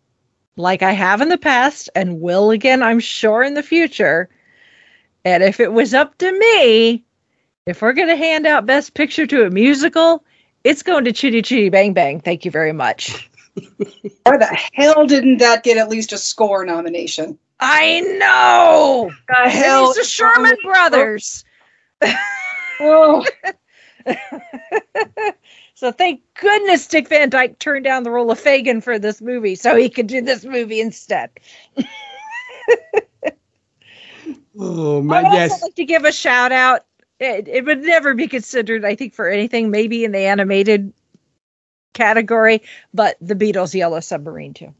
[0.56, 4.28] like I have in the past, and will again, I'm sure in the future.
[5.24, 7.04] And if it was up to me,
[7.66, 10.24] if we're going to hand out Best Picture to a musical,
[10.64, 12.20] it's going to Chitty Chitty Bang Bang.
[12.20, 13.28] Thank you very much.
[14.24, 17.38] Why the hell didn't that get at least a score nomination?
[17.60, 19.10] I know.
[19.28, 21.44] The hell, It's the Sherman Brothers.
[22.84, 23.24] Oh,
[25.74, 29.54] so thank goodness Dick Van Dyke turned down the role of Fagin for this movie,
[29.54, 31.30] so he could do this movie instead.
[34.58, 35.62] Oh I'd also yes.
[35.62, 36.84] like to give a shout out.
[37.18, 39.70] It, it would never be considered, I think, for anything.
[39.70, 40.92] Maybe in the animated
[41.92, 42.62] category,
[42.94, 44.74] but the Beatles' Yellow Submarine too.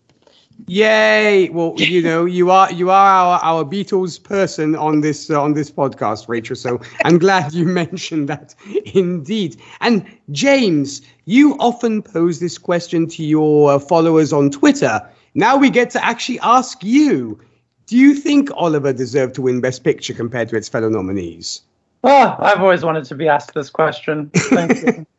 [0.66, 1.48] Yay!
[1.50, 5.54] Well, you know, you are you are our, our Beatles person on this uh, on
[5.54, 6.56] this podcast, Rachel.
[6.56, 8.54] So I'm glad you mentioned that.
[8.94, 9.56] Indeed.
[9.80, 15.00] And James, you often pose this question to your uh, followers on Twitter.
[15.34, 17.40] Now we get to actually ask you:
[17.86, 21.62] Do you think Oliver deserved to win Best Picture compared to its fellow nominees?
[22.04, 24.30] Oh, I've always wanted to be asked this question.
[24.34, 25.06] Thank you.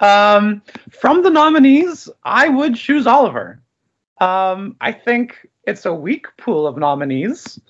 [0.00, 3.60] um, from the nominees, I would choose Oliver.
[4.20, 7.60] Um, I think it's a weak pool of nominees,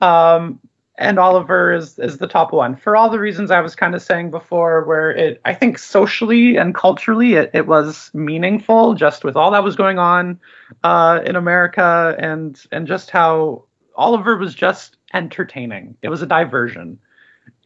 [0.00, 0.60] um,
[0.98, 4.02] and Oliver is is the top one for all the reasons I was kind of
[4.02, 4.84] saying before.
[4.84, 9.64] Where it, I think socially and culturally, it, it was meaningful, just with all that
[9.64, 10.38] was going on
[10.84, 13.64] uh, in America, and and just how
[13.96, 15.96] Oliver was just entertaining.
[16.02, 16.98] It was a diversion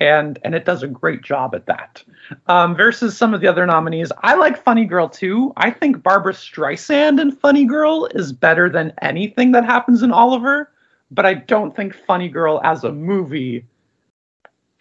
[0.00, 2.02] and and it does a great job at that.
[2.48, 5.52] Um, versus some of the other nominees, I like Funny Girl too.
[5.56, 10.72] I think Barbra Streisand in Funny Girl is better than anything that happens in Oliver,
[11.10, 13.64] but I don't think Funny Girl as a movie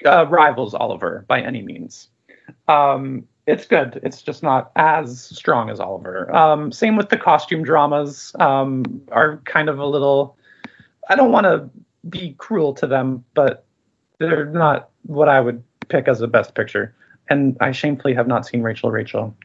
[0.05, 2.09] uh, rivals Oliver by any means.
[2.67, 3.99] Um, it's good.
[4.03, 6.35] It's just not as strong as Oliver.
[6.35, 8.35] Um, same with the costume dramas.
[8.39, 10.35] Um, are kind of a little.
[11.09, 11.69] I don't want to
[12.09, 13.65] be cruel to them, but
[14.19, 16.93] they're not what I would pick as the best picture.
[17.29, 19.35] And I shamefully have not seen Rachel Rachel.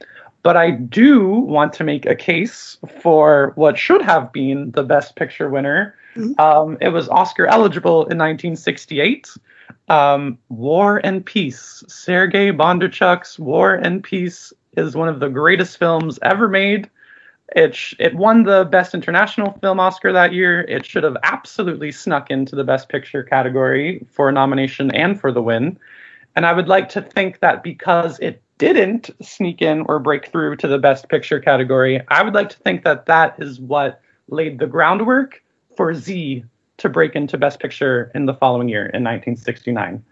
[0.43, 5.17] But I do want to make a case for what should have been the best
[5.17, 5.95] picture winner.
[6.39, 9.29] Um, it was Oscar eligible in 1968.
[9.89, 11.85] Um, War and Peace.
[11.89, 16.89] Sergei Bondarchuk's War and Peace is one of the greatest films ever made.
[17.57, 20.63] It sh- it won the best international film Oscar that year.
[20.63, 25.33] It should have absolutely snuck into the best picture category for a nomination and for
[25.33, 25.79] the win.
[26.37, 30.57] And I would like to think that because it didn't sneak in or break through
[30.57, 34.59] to the best picture category, I would like to think that that is what laid
[34.59, 35.43] the groundwork
[35.77, 36.45] for Z
[36.77, 40.05] to break into best picture in the following year in 1969.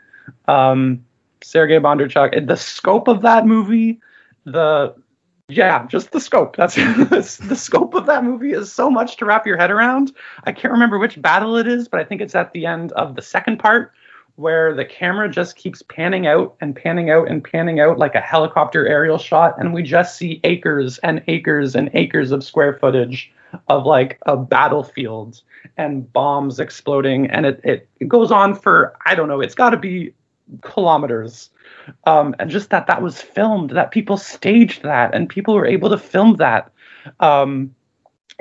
[0.47, 1.05] Um,
[1.43, 4.01] Sergei Bondarchuk, the scope of that movie,
[4.45, 4.95] the
[5.49, 6.57] yeah, just the scope.
[6.59, 10.13] That's the scope of that movie is so much to wrap your head around.
[10.45, 13.17] I can't remember which battle it is, but I think it's at the end of
[13.17, 13.93] the second part
[14.37, 18.21] where the camera just keeps panning out and panning out and panning out like a
[18.21, 23.33] helicopter aerial shot and we just see acres and acres and acres of square footage
[23.67, 25.41] of like a battlefield
[25.77, 29.71] and bombs exploding and it, it, it goes on for I don't know, it's got
[29.71, 30.15] to be
[30.61, 31.51] kilometers
[32.05, 35.91] um, and just that that was filmed, that people staged that, and people were able
[35.91, 36.71] to film that.
[37.21, 37.75] Um,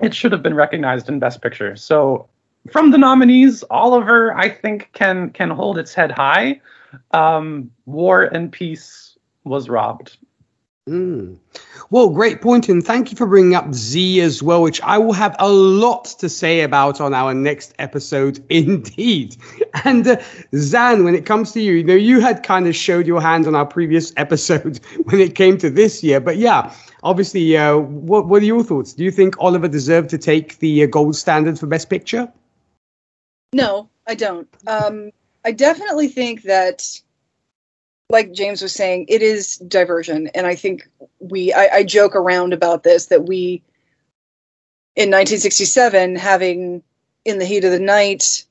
[0.01, 1.75] it should have been recognized in Best Picture.
[1.75, 2.29] So,
[2.71, 6.61] from the nominees, Oliver, I think can can hold its head high.
[7.11, 10.17] Um, War and Peace was robbed.
[10.87, 11.37] Mm.
[11.89, 15.13] Well, great point, and thank you for bringing up Z as well, which I will
[15.13, 19.35] have a lot to say about on our next episode, indeed.
[19.83, 20.21] And uh,
[20.55, 23.47] Zan, when it comes to you, you know, you had kind of showed your hand
[23.47, 28.27] on our previous episode when it came to this year, but yeah, obviously, uh, what
[28.27, 28.93] what are your thoughts?
[28.93, 32.31] Do you think Oliver deserved to take the uh, gold standard for Best Picture?
[33.53, 34.47] No, I don't.
[34.67, 35.11] Um,
[35.45, 37.01] I definitely think that
[38.09, 40.27] like James was saying, it is diversion.
[40.27, 43.61] And I think we, I, I, joke around about this that we,
[44.95, 46.83] in 1967, having
[47.25, 48.45] In the Heat of the Night,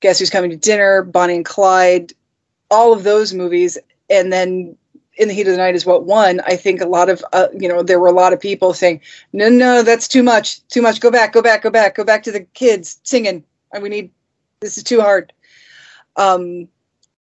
[0.00, 2.12] Guess Who's Coming to Dinner, Bonnie and Clyde,
[2.70, 3.78] all of those movies,
[4.10, 4.76] and then
[5.16, 6.40] In the Heat of the Night is what won.
[6.40, 9.00] I think a lot of, uh, you know, there were a lot of people saying,
[9.32, 11.00] no, no, that's too much, too much.
[11.00, 13.42] Go back, go back, go back, go back to the kids singing.
[13.72, 14.10] And we need,
[14.60, 15.32] this is too hard.
[16.16, 16.68] Um,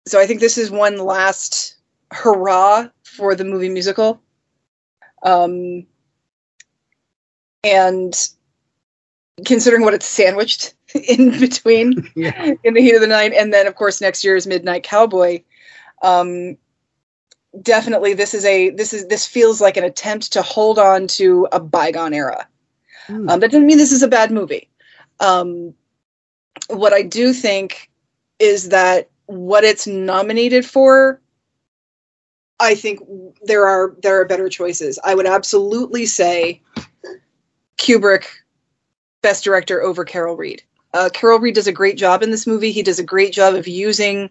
[0.10, 1.76] so I think this is one last
[2.12, 4.22] hurrah for the movie musical.
[5.24, 5.86] Um,
[7.64, 8.30] and
[9.46, 12.54] considering what it's sandwiched in between yeah.
[12.64, 15.44] in the heat of the night, and then of course next year's Midnight Cowboy.
[16.02, 16.58] Um,
[17.62, 21.48] definitely, this is a this is this feels like an attempt to hold on to
[21.52, 22.48] a bygone era.
[23.08, 23.30] Mm.
[23.30, 24.70] Um, that doesn't mean this is a bad movie.
[25.20, 25.74] Um,
[26.70, 27.90] what I do think
[28.40, 31.22] is that what it's nominated for
[32.60, 33.00] I think
[33.44, 35.00] there are there are better choices.
[35.04, 36.62] I would absolutely say
[37.78, 38.26] Kubrick
[39.22, 40.62] best director over Carol Reed.
[40.94, 42.72] Uh, Carol Reed does a great job in this movie.
[42.72, 44.30] He does a great job of using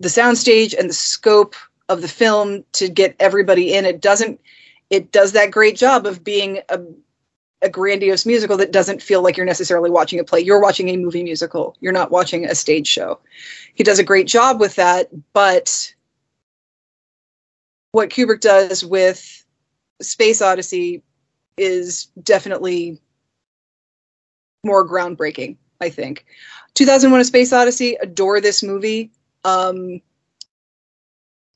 [0.00, 1.54] the soundstage and the scope
[1.88, 3.84] of the film to get everybody in.
[3.84, 4.40] It doesn't
[4.88, 6.80] it does that great job of being a
[7.62, 10.40] a grandiose musical that doesn't feel like you're necessarily watching a play.
[10.40, 11.76] You're watching a movie musical.
[11.80, 13.20] You're not watching a stage show.
[13.74, 15.94] He does a great job with that, but
[17.92, 19.44] what Kubrick does with
[20.00, 21.02] Space Odyssey
[21.56, 23.00] is definitely
[24.64, 26.26] more groundbreaking, I think.
[26.74, 29.10] 2001 A Space Odyssey, adore this movie.
[29.44, 30.00] Um,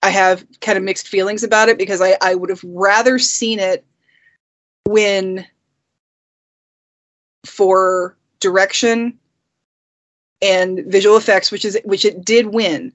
[0.03, 3.59] I have kind of mixed feelings about it because I, I would have rather seen
[3.59, 3.85] it
[4.85, 5.47] when
[7.47, 9.19] for direction
[10.43, 12.93] and visual effects, which is which it did win.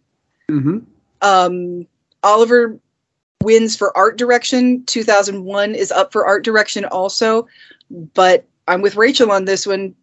[0.49, 0.80] Mm-hmm.
[1.21, 1.88] Um,
[2.23, 2.80] Oliver
[3.43, 4.83] wins for art direction.
[4.85, 7.47] 2001 is up for art direction also,
[8.13, 9.95] but I'm with Rachel on this one.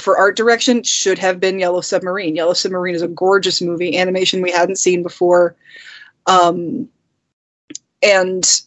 [0.00, 2.34] For art direction, should have been Yellow Submarine.
[2.34, 5.54] Yellow Submarine is a gorgeous movie, animation we hadn't seen before,
[6.26, 6.88] um,
[8.02, 8.62] and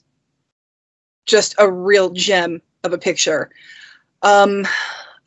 [1.25, 3.49] just a real gem of a picture.
[4.22, 4.66] Um,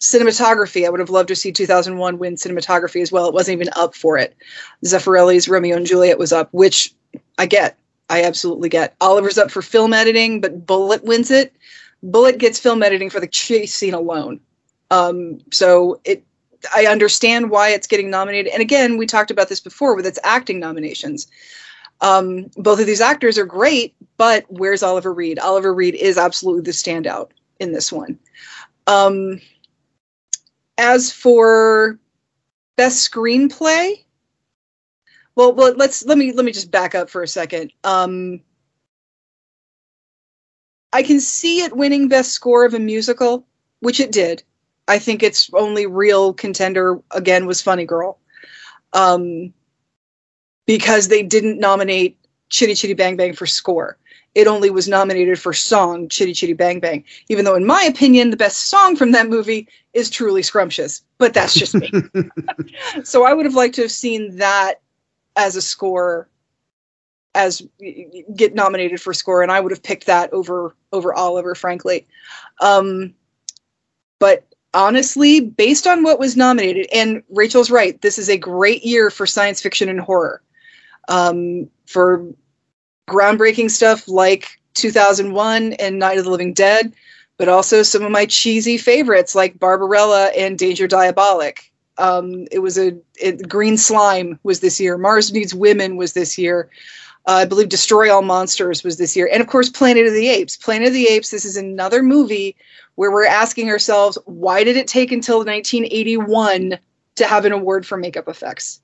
[0.02, 0.84] cinematography.
[0.84, 3.28] I would have loved to see 2001 win cinematography as well.
[3.28, 4.36] It wasn't even up for it.
[4.84, 6.92] Zeffirelli's Romeo and Juliet was up, which
[7.38, 7.78] I get.
[8.10, 8.96] I absolutely get.
[9.00, 11.54] Oliver's up for film editing, but Bullitt wins it.
[12.02, 14.40] Bullitt gets film editing for the chase scene alone.
[14.90, 16.24] Um, so it,
[16.74, 18.52] I understand why it's getting nominated.
[18.52, 21.28] And again, we talked about this before with its acting nominations.
[22.00, 25.38] Um, both of these actors are great, but where's Oliver Reed?
[25.38, 28.18] Oliver Reed is absolutely the standout in this one.
[28.88, 29.40] Um,
[30.78, 31.98] as for
[32.76, 34.04] best screenplay,
[35.34, 37.72] well, let's let me let me just back up for a second.
[37.84, 38.40] Um,
[40.92, 43.46] I can see it winning best score of a musical,
[43.80, 44.42] which it did.
[44.88, 48.18] I think its only real contender again was Funny Girl,
[48.92, 49.54] um,
[50.66, 52.18] because they didn't nominate
[52.52, 53.98] Chitty Chitty Bang Bang for score
[54.34, 58.30] it only was nominated for song Chitty Chitty Bang Bang, even though, in my opinion,
[58.30, 61.02] the best song from that movie is Truly Scrumptious.
[61.18, 61.90] But that's just me.
[63.04, 64.80] so I would have liked to have seen that
[65.36, 66.28] as a score
[67.34, 67.62] as
[68.34, 72.06] get nominated for score and i would have picked that over over oliver frankly
[72.60, 73.14] um
[74.18, 79.08] but honestly based on what was nominated and rachel's right this is a great year
[79.08, 80.42] for science fiction and horror
[81.08, 82.26] um for
[83.08, 86.92] groundbreaking stuff like 2001 and Night of the Living Dead,
[87.36, 91.70] but also some of my cheesy favorites like Barbarella and Danger Diabolik.
[91.98, 94.96] Um, it was a it, Green Slime was this year.
[94.96, 96.70] Mars Needs Women was this year.
[97.26, 100.28] Uh, I believe Destroy All Monsters was this year, and of course Planet of the
[100.28, 100.56] Apes.
[100.56, 101.30] Planet of the Apes.
[101.30, 102.56] This is another movie
[102.96, 106.78] where we're asking ourselves, why did it take until 1981
[107.14, 108.80] to have an award for makeup effects?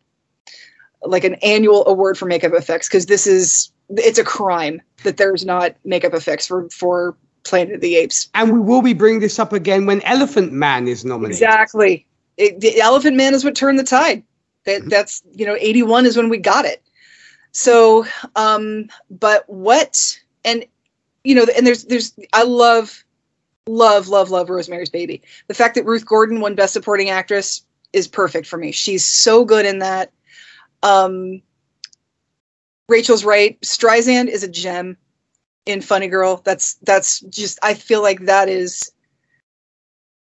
[1.02, 5.44] Like an annual award for makeup effects, because this is it's a crime that there's
[5.44, 8.28] not makeup effects for for Planet of the Apes.
[8.34, 11.42] And we will be bringing this up again when Elephant Man is nominated.
[11.42, 12.06] Exactly.
[12.36, 14.22] It, the Elephant Man is what turned the tide.
[14.64, 14.88] That mm-hmm.
[14.88, 16.82] that's you know 81 is when we got it.
[17.52, 20.64] So, um, but what and
[21.24, 23.04] you know, and there's there's I love
[23.66, 25.22] love love love Rosemary's Baby.
[25.46, 28.72] The fact that Ruth Gordon won Best Supporting Actress is perfect for me.
[28.72, 30.12] She's so good in that.
[30.82, 31.42] Um,
[32.88, 33.60] Rachel's right.
[33.60, 34.96] Streisand is a gem
[35.66, 36.40] in Funny Girl.
[36.44, 38.90] That's that's just I feel like that is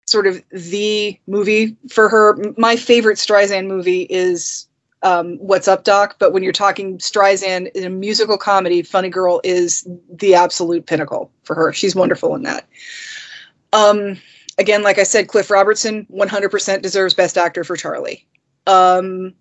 [0.06, 2.38] sort of the movie for her.
[2.58, 4.68] My favorite Streisand movie is
[5.04, 9.40] um, What's Up Doc, but when you're talking Streisand in a musical comedy, Funny Girl
[9.44, 11.72] is the absolute pinnacle for her.
[11.74, 12.68] She's wonderful in that.
[13.74, 14.18] Um,
[14.58, 18.26] again, like I said, Cliff Robertson 100% deserves Best Actor for Charlie.
[18.66, 19.34] Um,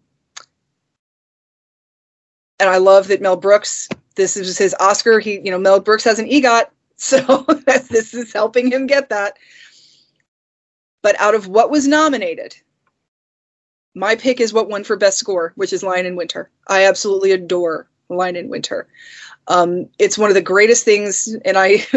[2.58, 3.88] and I love that Mel Brooks.
[4.14, 5.20] This is his Oscar.
[5.20, 6.64] He, you know, Mel Brooks has an EGOT,
[6.96, 7.18] so
[7.66, 9.38] this is helping him get that.
[11.02, 12.56] But out of what was nominated,
[13.94, 16.50] my pick is what won for best score, which is Lion in Winter.
[16.68, 18.88] I absolutely adore Lion in Winter.
[19.48, 21.86] Um, it's one of the greatest things, and I.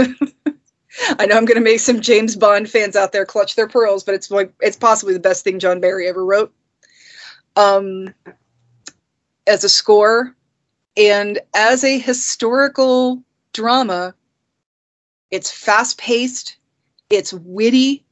[1.19, 4.03] I know I'm going to make some James Bond fans out there clutch their pearls,
[4.03, 6.51] but it's like it's possibly the best thing John Barry ever wrote.
[7.55, 8.13] Um,
[9.45, 10.35] as a score,
[10.99, 14.13] and as a historical drama,
[15.31, 16.57] it's fast paced,
[17.09, 18.05] it's witty,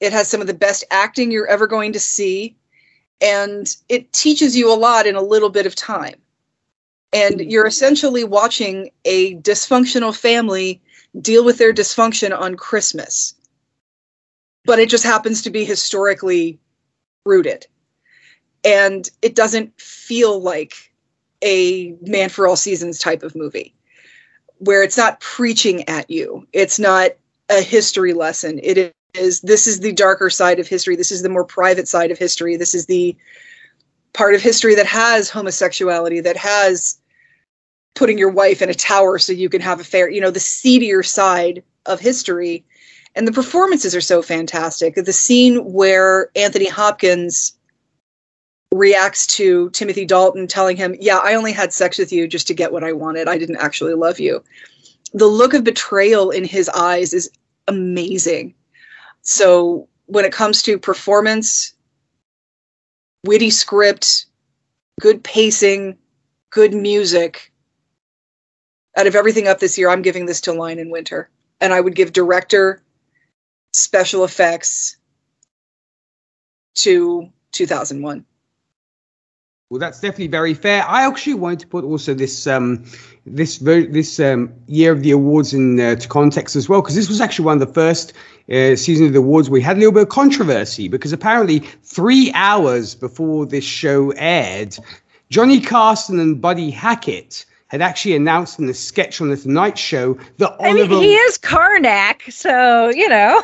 [0.00, 2.56] it has some of the best acting you're ever going to see,
[3.20, 6.16] and it teaches you a lot in a little bit of time.
[7.12, 10.82] And you're essentially watching a dysfunctional family
[11.20, 13.34] deal with their dysfunction on Christmas.
[14.64, 16.58] But it just happens to be historically
[17.24, 17.68] rooted.
[18.64, 20.92] And it doesn't feel like
[21.42, 23.74] a man for all seasons type of movie
[24.58, 26.46] where it's not preaching at you.
[26.52, 27.12] It's not
[27.50, 28.60] a history lesson.
[28.62, 30.96] It is this is the darker side of history.
[30.96, 32.56] This is the more private side of history.
[32.56, 33.16] This is the
[34.12, 36.98] part of history that has homosexuality, that has
[37.94, 40.40] putting your wife in a tower so you can have a fair, you know, the
[40.40, 42.64] seedier side of history.
[43.14, 44.96] And the performances are so fantastic.
[44.96, 47.56] The scene where Anthony Hopkins
[48.74, 52.54] reacts to Timothy Dalton telling him, Yeah, I only had sex with you just to
[52.54, 53.28] get what I wanted.
[53.28, 54.42] I didn't actually love you.
[55.12, 57.30] The look of betrayal in his eyes is
[57.68, 58.54] amazing.
[59.22, 61.74] So when it comes to performance,
[63.24, 64.26] witty script,
[65.00, 65.96] good pacing,
[66.50, 67.52] good music,
[68.96, 71.30] out of everything up this year, I'm giving this to Lion in Winter.
[71.60, 72.82] And I would give director,
[73.72, 74.96] special effects
[76.76, 78.24] to 2001.
[79.74, 80.84] Well, that's definitely very fair.
[80.86, 82.84] I actually wanted to put also this um,
[83.26, 87.08] this this um, year of the awards in uh, to context as well, because this
[87.08, 88.12] was actually one of the first
[88.48, 92.30] uh, season of the awards we had a little bit of controversy because apparently three
[92.36, 94.78] hours before this show aired,
[95.30, 100.16] Johnny Carson and Buddy Hackett had actually announced in the sketch on the Tonight Show
[100.38, 103.42] that I mean, he is Karnak, so you know.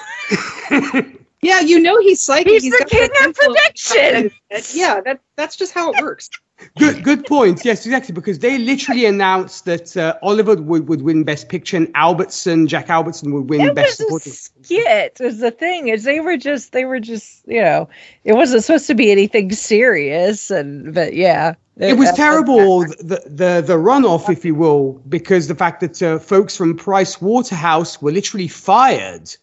[1.42, 2.52] Yeah, you know he's psychic.
[2.52, 4.30] He's, he's the king of prediction.
[4.74, 6.28] Yeah, that that's just how it works.
[6.76, 7.64] Good, good point.
[7.64, 8.14] Yes, exactly.
[8.14, 12.90] Because they literally announced that uh, Oliver would, would win Best Picture and Albertson, Jack
[12.90, 14.32] Albertson would win it Best Supporting.
[14.32, 17.88] Skit is the thing is they were just they were just you know
[18.24, 23.62] it wasn't supposed to be anything serious and but yeah it, was terrible the, the
[23.66, 28.12] the runoff if you will because the fact that uh, folks from Price Waterhouse were
[28.12, 29.34] literally fired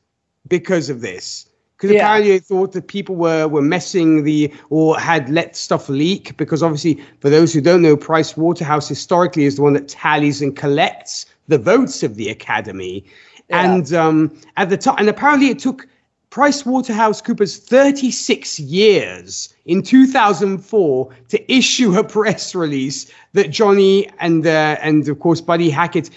[0.47, 1.46] because of this
[1.77, 1.99] because yeah.
[1.99, 6.63] apparently they thought that people were were messing the or had let stuff leak because
[6.63, 10.55] obviously for those who don't know price waterhouse historically is the one that tallies and
[10.55, 13.05] collects the votes of the academy
[13.49, 13.73] yeah.
[13.73, 15.87] and um, at the time and apparently it took
[16.29, 24.47] price waterhouse coopers 36 years in 2004 to issue a press release that johnny and
[24.47, 26.09] uh, and of course buddy hackett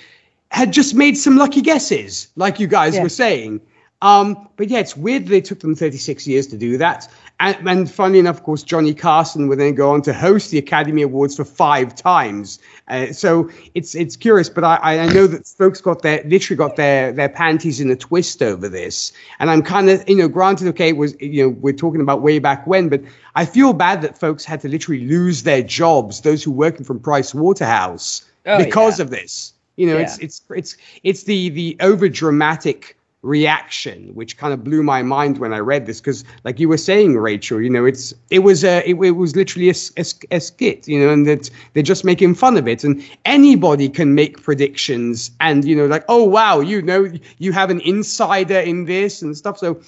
[0.51, 3.03] had just made some lucky guesses like you guys yeah.
[3.03, 3.61] were saying
[4.03, 7.07] um, but yeah, it's weird they took them 36 years to do that.
[7.39, 10.59] And, and funnily enough, of course, Johnny Carson would then go on to host the
[10.59, 12.59] Academy Awards for five times.
[12.89, 16.77] Uh, so it's it's curious, but I, I know that folks got their literally got
[16.77, 19.13] their their panties in a twist over this.
[19.39, 22.23] And I'm kind of you know, granted, okay, it was you know we're talking about
[22.23, 23.03] way back when, but
[23.35, 27.01] I feel bad that folks had to literally lose their jobs, those who working from
[27.01, 29.05] Price Waterhouse, oh, because yeah.
[29.05, 29.53] of this.
[29.77, 30.03] You know, yeah.
[30.03, 35.39] it's it's it's it's the the over dramatic reaction, which kind of blew my mind
[35.39, 36.01] when I read this.
[36.01, 39.37] Because, like you were saying, Rachel, you know, it's it was a it, it was
[39.37, 42.85] literally a, a, a, skit, you know, and that they're just making fun of it.
[42.85, 47.71] And anybody can make predictions, and you know, like, oh wow, you know, you have
[47.71, 49.59] an insider in this and stuff.
[49.59, 49.81] So.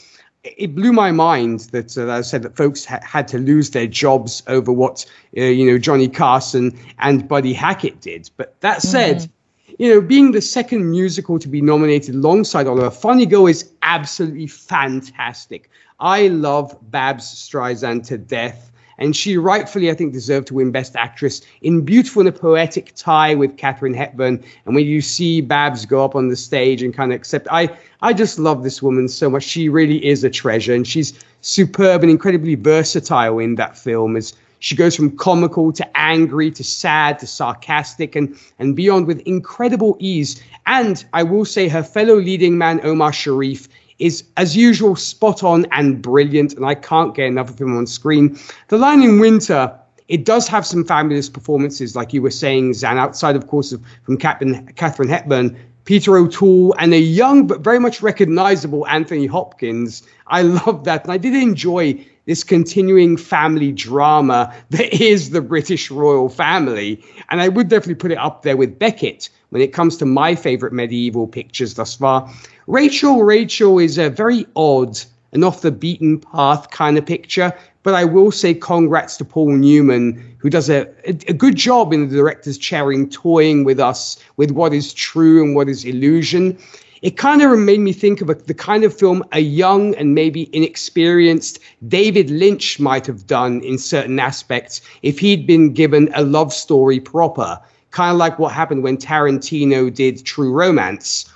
[0.44, 3.86] It blew my mind that, uh, I said that folks ha- had to lose their
[3.86, 5.06] jobs over what
[5.38, 8.28] uh, you know Johnny Carson and Buddy Hackett did.
[8.36, 9.32] But that said, mm-hmm
[9.78, 15.70] you know, being the second musical to be nominated alongside Oliver, Girl is absolutely fantastic.
[16.00, 18.70] I love Babs Streisand to death.
[18.98, 22.92] And she rightfully, I think, deserved to win Best Actress in Beautiful and a Poetic
[22.94, 24.44] tie with Katharine Hepburn.
[24.64, 27.76] And when you see Babs go up on the stage and kind of accept, I,
[28.02, 29.42] I just love this woman so much.
[29.42, 30.74] She really is a treasure.
[30.74, 35.96] And she's superb and incredibly versatile in that film as she goes from comical to
[35.98, 40.40] angry to sad to sarcastic and, and beyond with incredible ease.
[40.66, 43.68] And I will say her fellow leading man, Omar Sharif,
[43.98, 46.54] is, as usual, spot on and brilliant.
[46.54, 48.38] And I can't get enough of him on screen.
[48.68, 49.76] The Lion in Winter,
[50.06, 53.84] it does have some fabulous performances, like you were saying, Zan, outside, of course, of,
[54.04, 55.58] from Captain Katharine Hepburn.
[55.86, 60.04] Peter O'Toole and a young but very much recognizable Anthony Hopkins.
[60.28, 61.02] I love that.
[61.02, 67.02] And I did enjoy this continuing family drama that is the British royal family.
[67.30, 70.34] And I would definitely put it up there with Becket when it comes to my
[70.34, 72.30] favorite medieval pictures thus far.
[72.66, 74.98] Rachel, Rachel is a very odd
[75.32, 77.52] and off the beaten path kind of picture.
[77.82, 81.92] But I will say congrats to Paul Newman, who does a, a, a good job
[81.92, 85.84] in the director's chair in toying with us with what is true and what is
[85.84, 86.58] illusion
[87.02, 90.14] it kind of made me think of a, the kind of film a young and
[90.14, 91.58] maybe inexperienced
[91.88, 97.00] David Lynch might have done in certain aspects if he'd been given a love story
[97.00, 101.28] proper, kind of like what happened when Tarantino did True Romance.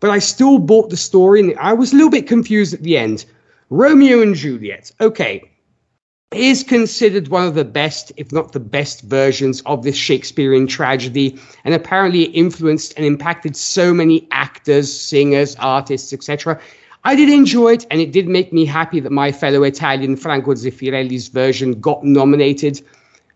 [0.00, 2.96] But I still bought the story and I was a little bit confused at the
[2.96, 3.26] end.
[3.68, 4.90] Romeo and Juliet.
[5.00, 5.51] Okay,
[6.34, 11.38] is considered one of the best, if not the best, versions of this Shakespearean tragedy,
[11.64, 16.60] and apparently influenced and impacted so many actors, singers, artists, etc.
[17.04, 20.54] I did enjoy it, and it did make me happy that my fellow Italian Franco
[20.54, 22.80] Zeffirelli's version got nominated.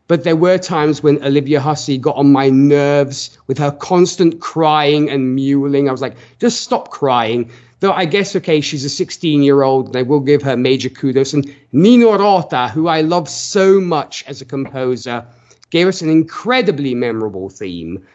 [0.09, 5.11] But there were times when Olivia Hussey got on my nerves with her constant crying
[5.11, 5.89] and mewling.
[5.89, 7.51] I was like, just stop crying.
[7.81, 10.89] Though I guess, okay, she's a 16 year old, and I will give her major
[10.89, 11.35] kudos.
[11.35, 15.27] And Nino Rota, who I love so much as a composer,
[15.71, 18.07] gave us an incredibly memorable theme.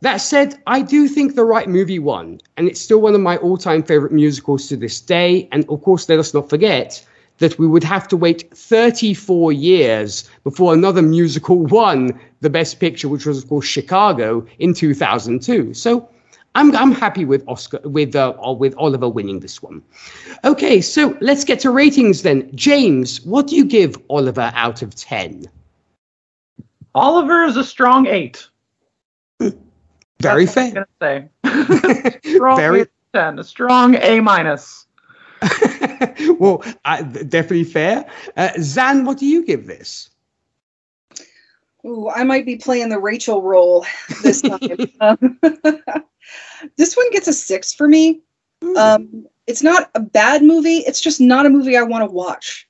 [0.00, 3.36] That said, I do think the right movie won, and it's still one of my
[3.36, 5.48] all time favorite musicals to this day.
[5.52, 7.04] And of course, let us not forget
[7.38, 13.08] that we would have to wait 34 years before another musical won the Best Picture,
[13.08, 15.74] which was, of course, Chicago in 2002.
[15.74, 16.08] So
[16.54, 19.82] I'm I'm happy with Oscar with uh, with Oliver winning this one.
[20.44, 22.54] Okay, so let's get to ratings then.
[22.54, 25.46] James, what do you give Oliver out of ten?
[26.94, 28.46] Oliver is a strong eight.
[30.20, 30.64] Very fair.
[30.64, 32.20] I'm gonna say.
[32.34, 34.86] strong Very- ten, a strong A minus.
[36.38, 38.08] well, uh, definitely fair.
[38.36, 40.10] Uh, Zan, what do you give this?
[41.84, 43.84] Ooh, I might be playing the Rachel role
[44.22, 44.90] this time.
[45.00, 45.38] um,
[46.76, 48.22] this one gets a six for me.
[48.76, 50.78] Um, it's not a bad movie.
[50.78, 52.68] It's just not a movie I want to watch.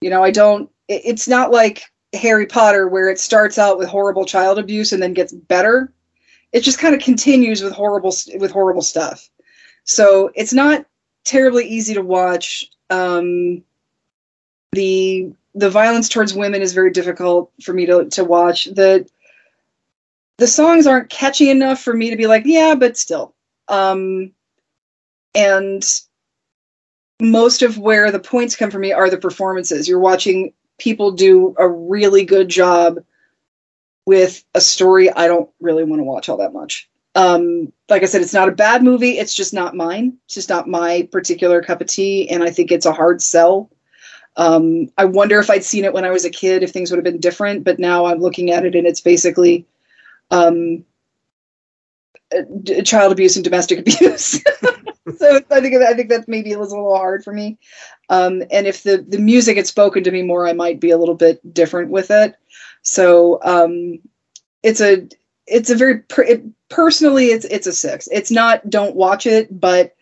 [0.00, 0.70] You know, I don't.
[0.86, 5.02] It, it's not like Harry Potter where it starts out with horrible child abuse and
[5.02, 5.92] then gets better.
[6.52, 9.28] It just kind of continues with horrible with horrible stuff.
[9.84, 10.86] So it's not
[11.24, 12.70] terribly easy to watch.
[12.90, 13.64] Um,
[14.72, 18.66] the the violence towards women is very difficult for me to to watch.
[18.66, 19.08] The
[20.38, 23.34] the songs aren't catchy enough for me to be like, yeah, but still.
[23.66, 24.32] Um,
[25.34, 25.84] and
[27.20, 29.88] most of where the points come for me are the performances.
[29.88, 32.98] You're watching people do a really good job
[34.06, 36.88] with a story I don't really want to watch all that much.
[37.16, 39.18] Um, like I said, it's not a bad movie.
[39.18, 40.18] It's just not mine.
[40.26, 43.70] It's just not my particular cup of tea, and I think it's a hard sell.
[44.38, 46.96] Um, I wonder if I'd seen it when I was a kid, if things would
[46.96, 47.64] have been different.
[47.64, 49.66] But now I'm looking at it, and it's basically
[50.30, 50.84] um,
[52.84, 54.40] child abuse and domestic abuse.
[55.16, 57.58] so I think I think that maybe was a little hard for me.
[58.08, 60.98] Um, and if the the music had spoken to me more, I might be a
[60.98, 62.36] little bit different with it.
[62.82, 63.98] So um,
[64.62, 65.08] it's a
[65.46, 68.08] it's a very per- it, personally it's it's a six.
[68.12, 69.96] It's not don't watch it, but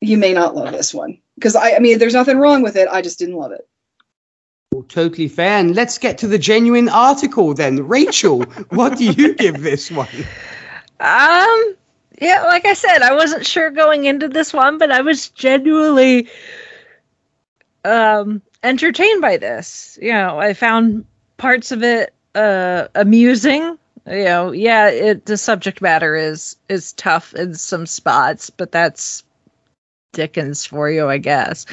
[0.00, 2.86] you may not love this one because I I mean there's nothing wrong with it.
[2.88, 3.66] I just didn't love it.
[4.72, 5.58] Well, totally fair.
[5.58, 7.88] And let's get to the genuine article then.
[7.88, 10.08] Rachel, what do you give this one?
[11.00, 11.74] Um,
[12.20, 16.28] yeah, like I said, I wasn't sure going into this one, but I was genuinely
[17.84, 19.98] um entertained by this.
[20.00, 21.06] You know, I found
[21.38, 23.78] parts of it uh amusing.
[24.06, 29.24] You know, yeah, it the subject matter is is tough in some spots, but that's
[30.12, 31.66] Dickens for you, I guess.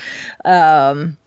[0.46, 1.18] Um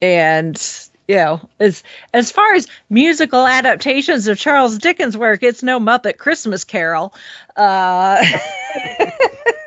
[0.00, 0.60] and
[1.08, 1.82] you know, as
[2.12, 7.14] as far as musical adaptations of Charles Dickens' work, it's no Muppet Christmas Carol.
[7.56, 8.22] Uh,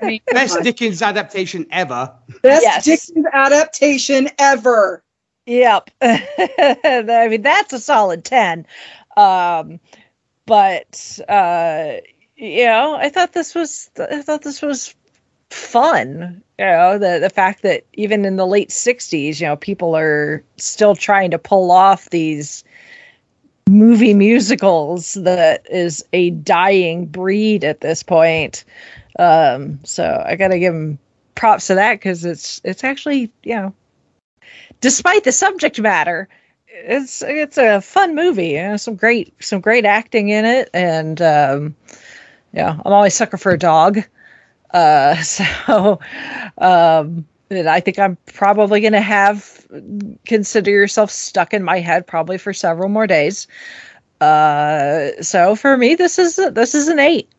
[0.31, 2.13] Best Dickens adaptation ever.
[2.43, 2.85] Best Yes.
[2.85, 5.03] Dickens adaptation ever.
[5.47, 5.89] Yep.
[6.01, 8.67] I mean, that's a solid 10.
[9.17, 9.79] Um,
[10.45, 11.93] but, uh,
[12.35, 14.93] you know, I thought this was, I thought this was
[15.53, 16.41] fun.
[16.57, 20.43] You know, the, the fact that even in the late 60s, you know, people are
[20.57, 22.63] still trying to pull off these
[23.69, 28.63] movie musicals that is a dying breed at this point.
[29.17, 30.99] Um, so I got to give them
[31.35, 33.73] props to that because it's, it's actually, you know,
[34.81, 36.27] despite the subject matter,
[36.73, 38.49] it's it's a fun movie.
[38.49, 41.75] You know, some great some great acting in it, and um,
[42.53, 44.03] yeah, I'm always sucker for a dog.
[44.73, 45.99] Uh, so
[46.57, 49.65] um, I think I'm probably going to have
[50.25, 53.47] consider yourself stuck in my head probably for several more days.
[54.19, 57.29] Uh, so for me, this is this is an eight.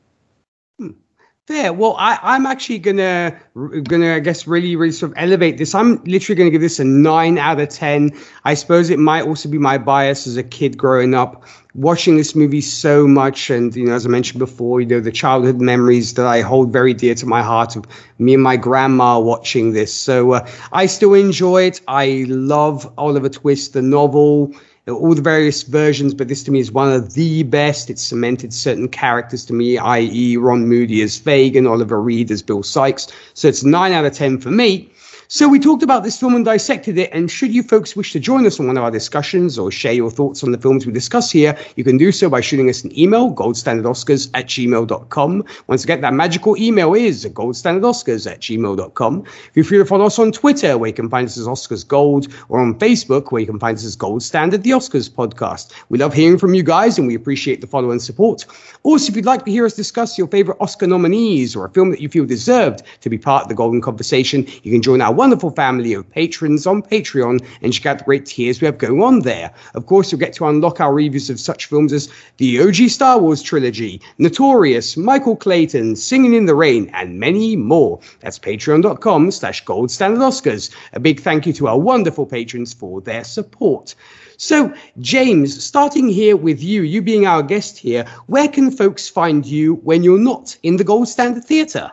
[1.49, 1.73] Fair.
[1.73, 3.37] Well, I, I'm actually gonna
[3.83, 5.75] gonna I guess really really sort of elevate this.
[5.75, 8.13] I'm literally gonna give this a nine out of ten.
[8.45, 11.43] I suppose it might also be my bias as a kid growing up,
[11.75, 15.11] watching this movie so much, and you know, as I mentioned before, you know, the
[15.11, 17.87] childhood memories that I hold very dear to my heart of
[18.19, 19.93] me and my grandma watching this.
[19.93, 21.81] So uh, I still enjoy it.
[21.89, 24.55] I love Oliver Twist, the novel
[24.89, 27.89] all the various versions, but this to me is one of the best.
[27.89, 32.65] It's cemented certain characters to me, i.e., Ron Moody as Fagin, Oliver Reed as Bill
[32.65, 33.07] Sikes.
[33.35, 34.92] So it's nine out of ten for me.
[35.35, 38.21] So we talked about this film and dissected it, and should you folks wish to
[38.21, 40.93] join us on one of our discussions or share your thoughts on the films we
[40.93, 45.45] discuss here, you can do so by shooting us an email, goldstandardoscars at gmail.com.
[45.69, 49.25] Once again, that magical email is goldstandardoscars at gmail.com.
[49.55, 52.29] Feel free to follow us on Twitter, where you can find us as Oscars Gold,
[52.51, 55.73] or on Facebook, where you can find us as Gold Standard, the Oscars podcast.
[55.89, 58.45] We love hearing from you guys, and we appreciate the follow and support.
[58.83, 61.89] Also, if you'd like to hear us discuss your favorite Oscar nominees or a film
[61.89, 65.22] that you feel deserved to be part of the Golden Conversation, you can join our
[65.23, 69.01] wonderful family of patrons on Patreon and check out the great tiers we have going
[69.01, 69.53] on there.
[69.77, 73.21] Of course, you'll get to unlock our reviews of such films as the OG Star
[73.21, 78.01] Wars trilogy, Notorious, Michael Clayton, Singing in the Rain, and many more.
[78.19, 80.75] That's patreon.com slash gold standard Oscars.
[80.93, 83.95] A big thank you to our wonderful patrons for their support.
[84.39, 89.47] So, James, starting here with you, you being our guest here, where can folks find
[89.47, 91.93] you when you're not in the Gold Standard Theatre?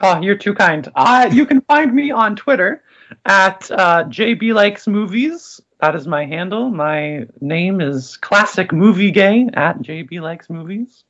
[0.00, 0.90] Oh, you're too kind.
[0.94, 2.82] Uh, you can find me on Twitter
[3.24, 5.60] at uh, JB Likes Movies.
[5.80, 6.70] That is my handle.
[6.70, 11.04] My name is Classic Movie Gay at JB Likes Movies.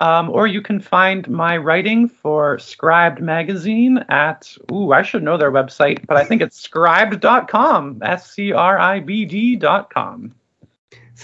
[0.00, 5.36] Um, or you can find my writing for Scribd Magazine at, ooh, I should know
[5.36, 10.34] their website, but I think it's scribd.com, S C R I B D.com.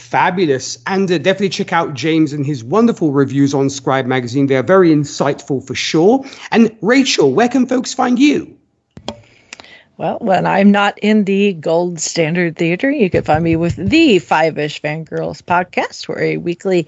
[0.00, 0.78] Fabulous.
[0.86, 4.46] And uh, definitely check out James and his wonderful reviews on Scribe Magazine.
[4.46, 6.24] They are very insightful for sure.
[6.50, 8.56] And Rachel, where can folks find you?
[9.96, 14.18] Well, when I'm not in the Gold Standard Theater, you can find me with the
[14.18, 16.08] Five Ish Fangirls podcast.
[16.08, 16.86] Where a weekly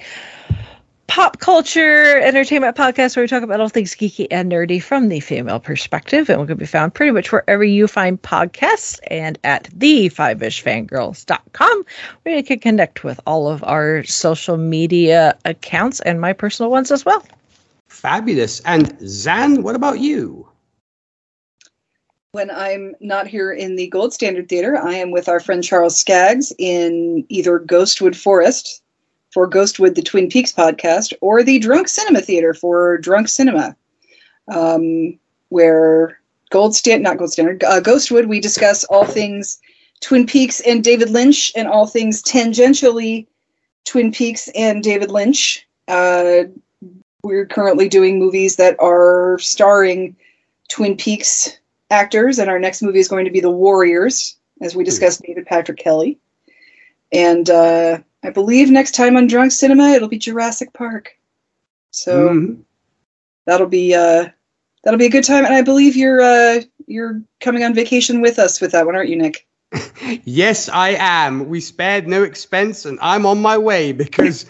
[1.13, 5.21] pop culture entertainment podcast where we talk about all things geeky and nerdy from the
[5.21, 6.31] female perspective.
[6.31, 11.85] And we can be found pretty much wherever you find podcasts and at the fiveishfangirls.com
[12.23, 16.91] where you can connect with all of our social media accounts and my personal ones
[16.91, 17.23] as well.
[17.91, 18.61] Fabulous.
[18.61, 20.49] And Zan, what about you?
[22.31, 26.01] When I'm not here in the Gold Standard Theater, I am with our friend Charles
[26.01, 28.82] Skaggs in either Ghostwood Forest
[29.33, 33.75] for Ghostwood, the Twin Peaks podcast, or the Drunk Cinema Theater for Drunk Cinema,
[34.49, 36.21] um, where
[36.51, 39.59] Gold Stand, not Gold Standard, uh, Ghostwood, we discuss all things
[40.01, 43.27] Twin Peaks and David Lynch, and all things tangentially
[43.85, 45.67] Twin Peaks and David Lynch.
[45.89, 46.45] Uh,
[47.23, 50.17] we're currently doing movies that are starring
[50.69, 51.59] Twin Peaks
[51.91, 55.47] actors, and our next movie is going to be The Warriors, as we discussed David
[55.47, 56.19] Patrick Kelly.
[57.13, 61.19] And uh, I believe next time on Drunk Cinema, it'll be Jurassic Park.
[61.91, 62.63] So Mhm.
[63.47, 64.29] that'll be uh,
[64.85, 65.45] that'll be a good time.
[65.45, 69.11] And I believe you're uh, you're coming on vacation with us with that one, aren't
[69.11, 69.47] you, Nick?
[70.25, 71.49] Yes, I am.
[71.49, 74.47] We spared no expense, and I'm on my way because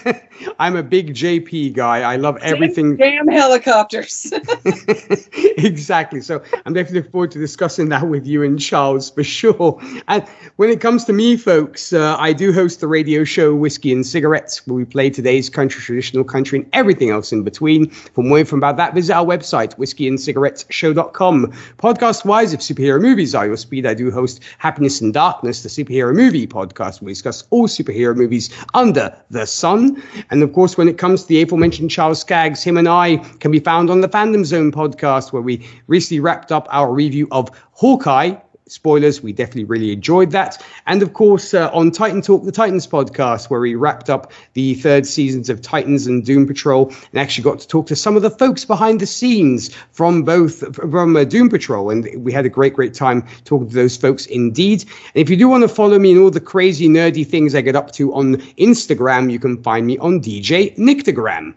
[0.58, 2.00] I'm a big JP guy.
[2.00, 2.96] I love everything.
[2.96, 4.32] Damn helicopters.
[5.58, 6.20] exactly.
[6.20, 9.80] So I'm definitely looking forward to discussing that with you and Charles for sure.
[10.08, 13.92] And when it comes to me, folks, uh, I do host the radio show Whiskey
[13.92, 17.90] and Cigarettes, where we play today's country, traditional country, and everything else in between.
[17.90, 21.52] For more info about that, visit our website, whiskeyandcigarettesshow.com.
[21.78, 25.68] Podcast wise, if superhero movies are your speed, I do host Happiness and Darkness, the
[25.68, 30.02] superhero movie podcast, where we discuss all superhero movies under the sun.
[30.30, 33.50] And of course, when it comes to the aforementioned Charles Skaggs, him and I can
[33.50, 37.50] be found on the Fandom Zone podcast, where we recently wrapped up our review of
[37.72, 38.34] Hawkeye,
[38.68, 39.22] spoilers.
[39.22, 40.64] We definitely really enjoyed that.
[40.86, 44.74] And of course, uh, on Titan Talk, the Titans podcast, where we wrapped up the
[44.74, 48.22] third seasons of Titans and Doom Patrol and actually got to talk to some of
[48.22, 51.90] the folks behind the scenes from both from uh, Doom Patrol.
[51.90, 54.82] And we had a great, great time talking to those folks indeed.
[54.82, 57.60] And if you do want to follow me and all the crazy, nerdy things I
[57.60, 61.54] get up to on Instagram, you can find me on DJ Nictogram.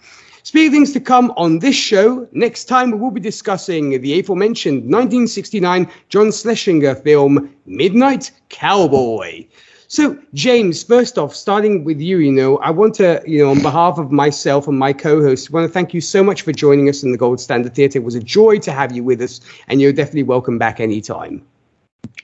[0.49, 4.77] Speaking things to come on this show, next time we will be discussing the aforementioned
[4.77, 9.45] 1969 John Schlesinger film Midnight Cowboy.
[9.89, 13.61] So, James, first off, starting with you, you know, I want to, you know, on
[13.61, 17.03] behalf of myself and my co-host, want to thank you so much for joining us
[17.03, 17.99] in the Gold Standard Theatre.
[17.99, 21.45] It was a joy to have you with us, and you're definitely welcome back anytime.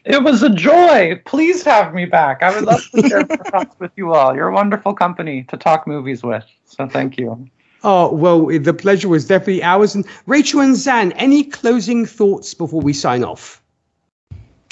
[0.03, 1.21] It was a joy.
[1.25, 2.41] Please have me back.
[2.41, 4.35] I would love to share thoughts with you all.
[4.35, 6.45] You're a wonderful company to talk movies with.
[6.65, 7.51] So thank you.
[7.87, 9.93] Oh, well, the pleasure was definitely ours.
[9.93, 13.61] And Rachel and Zan, any closing thoughts before we sign off?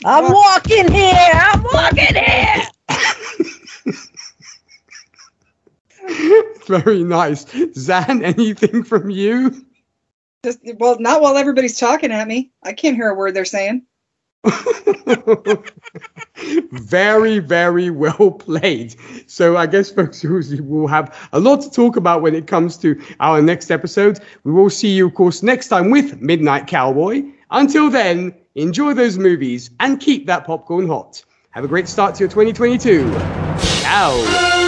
[0.03, 1.32] I'm walking here.
[1.32, 2.64] I'm walking here.
[6.66, 7.45] Very nice.
[7.75, 9.64] Zan, anything from you?
[10.43, 12.51] Just, well, not while everybody's talking at me.
[12.64, 13.85] I can't hear a word they're saying.
[16.72, 18.95] very, very well played.
[19.30, 23.01] So I guess, folks, we'll have a lot to talk about when it comes to
[23.19, 24.19] our next episode.
[24.43, 27.23] We will see you, of course, next time with Midnight Cowboy.
[27.51, 31.23] Until then, enjoy those movies and keep that popcorn hot.
[31.51, 33.11] Have a great start to your 2022.
[33.81, 34.62] Ciao.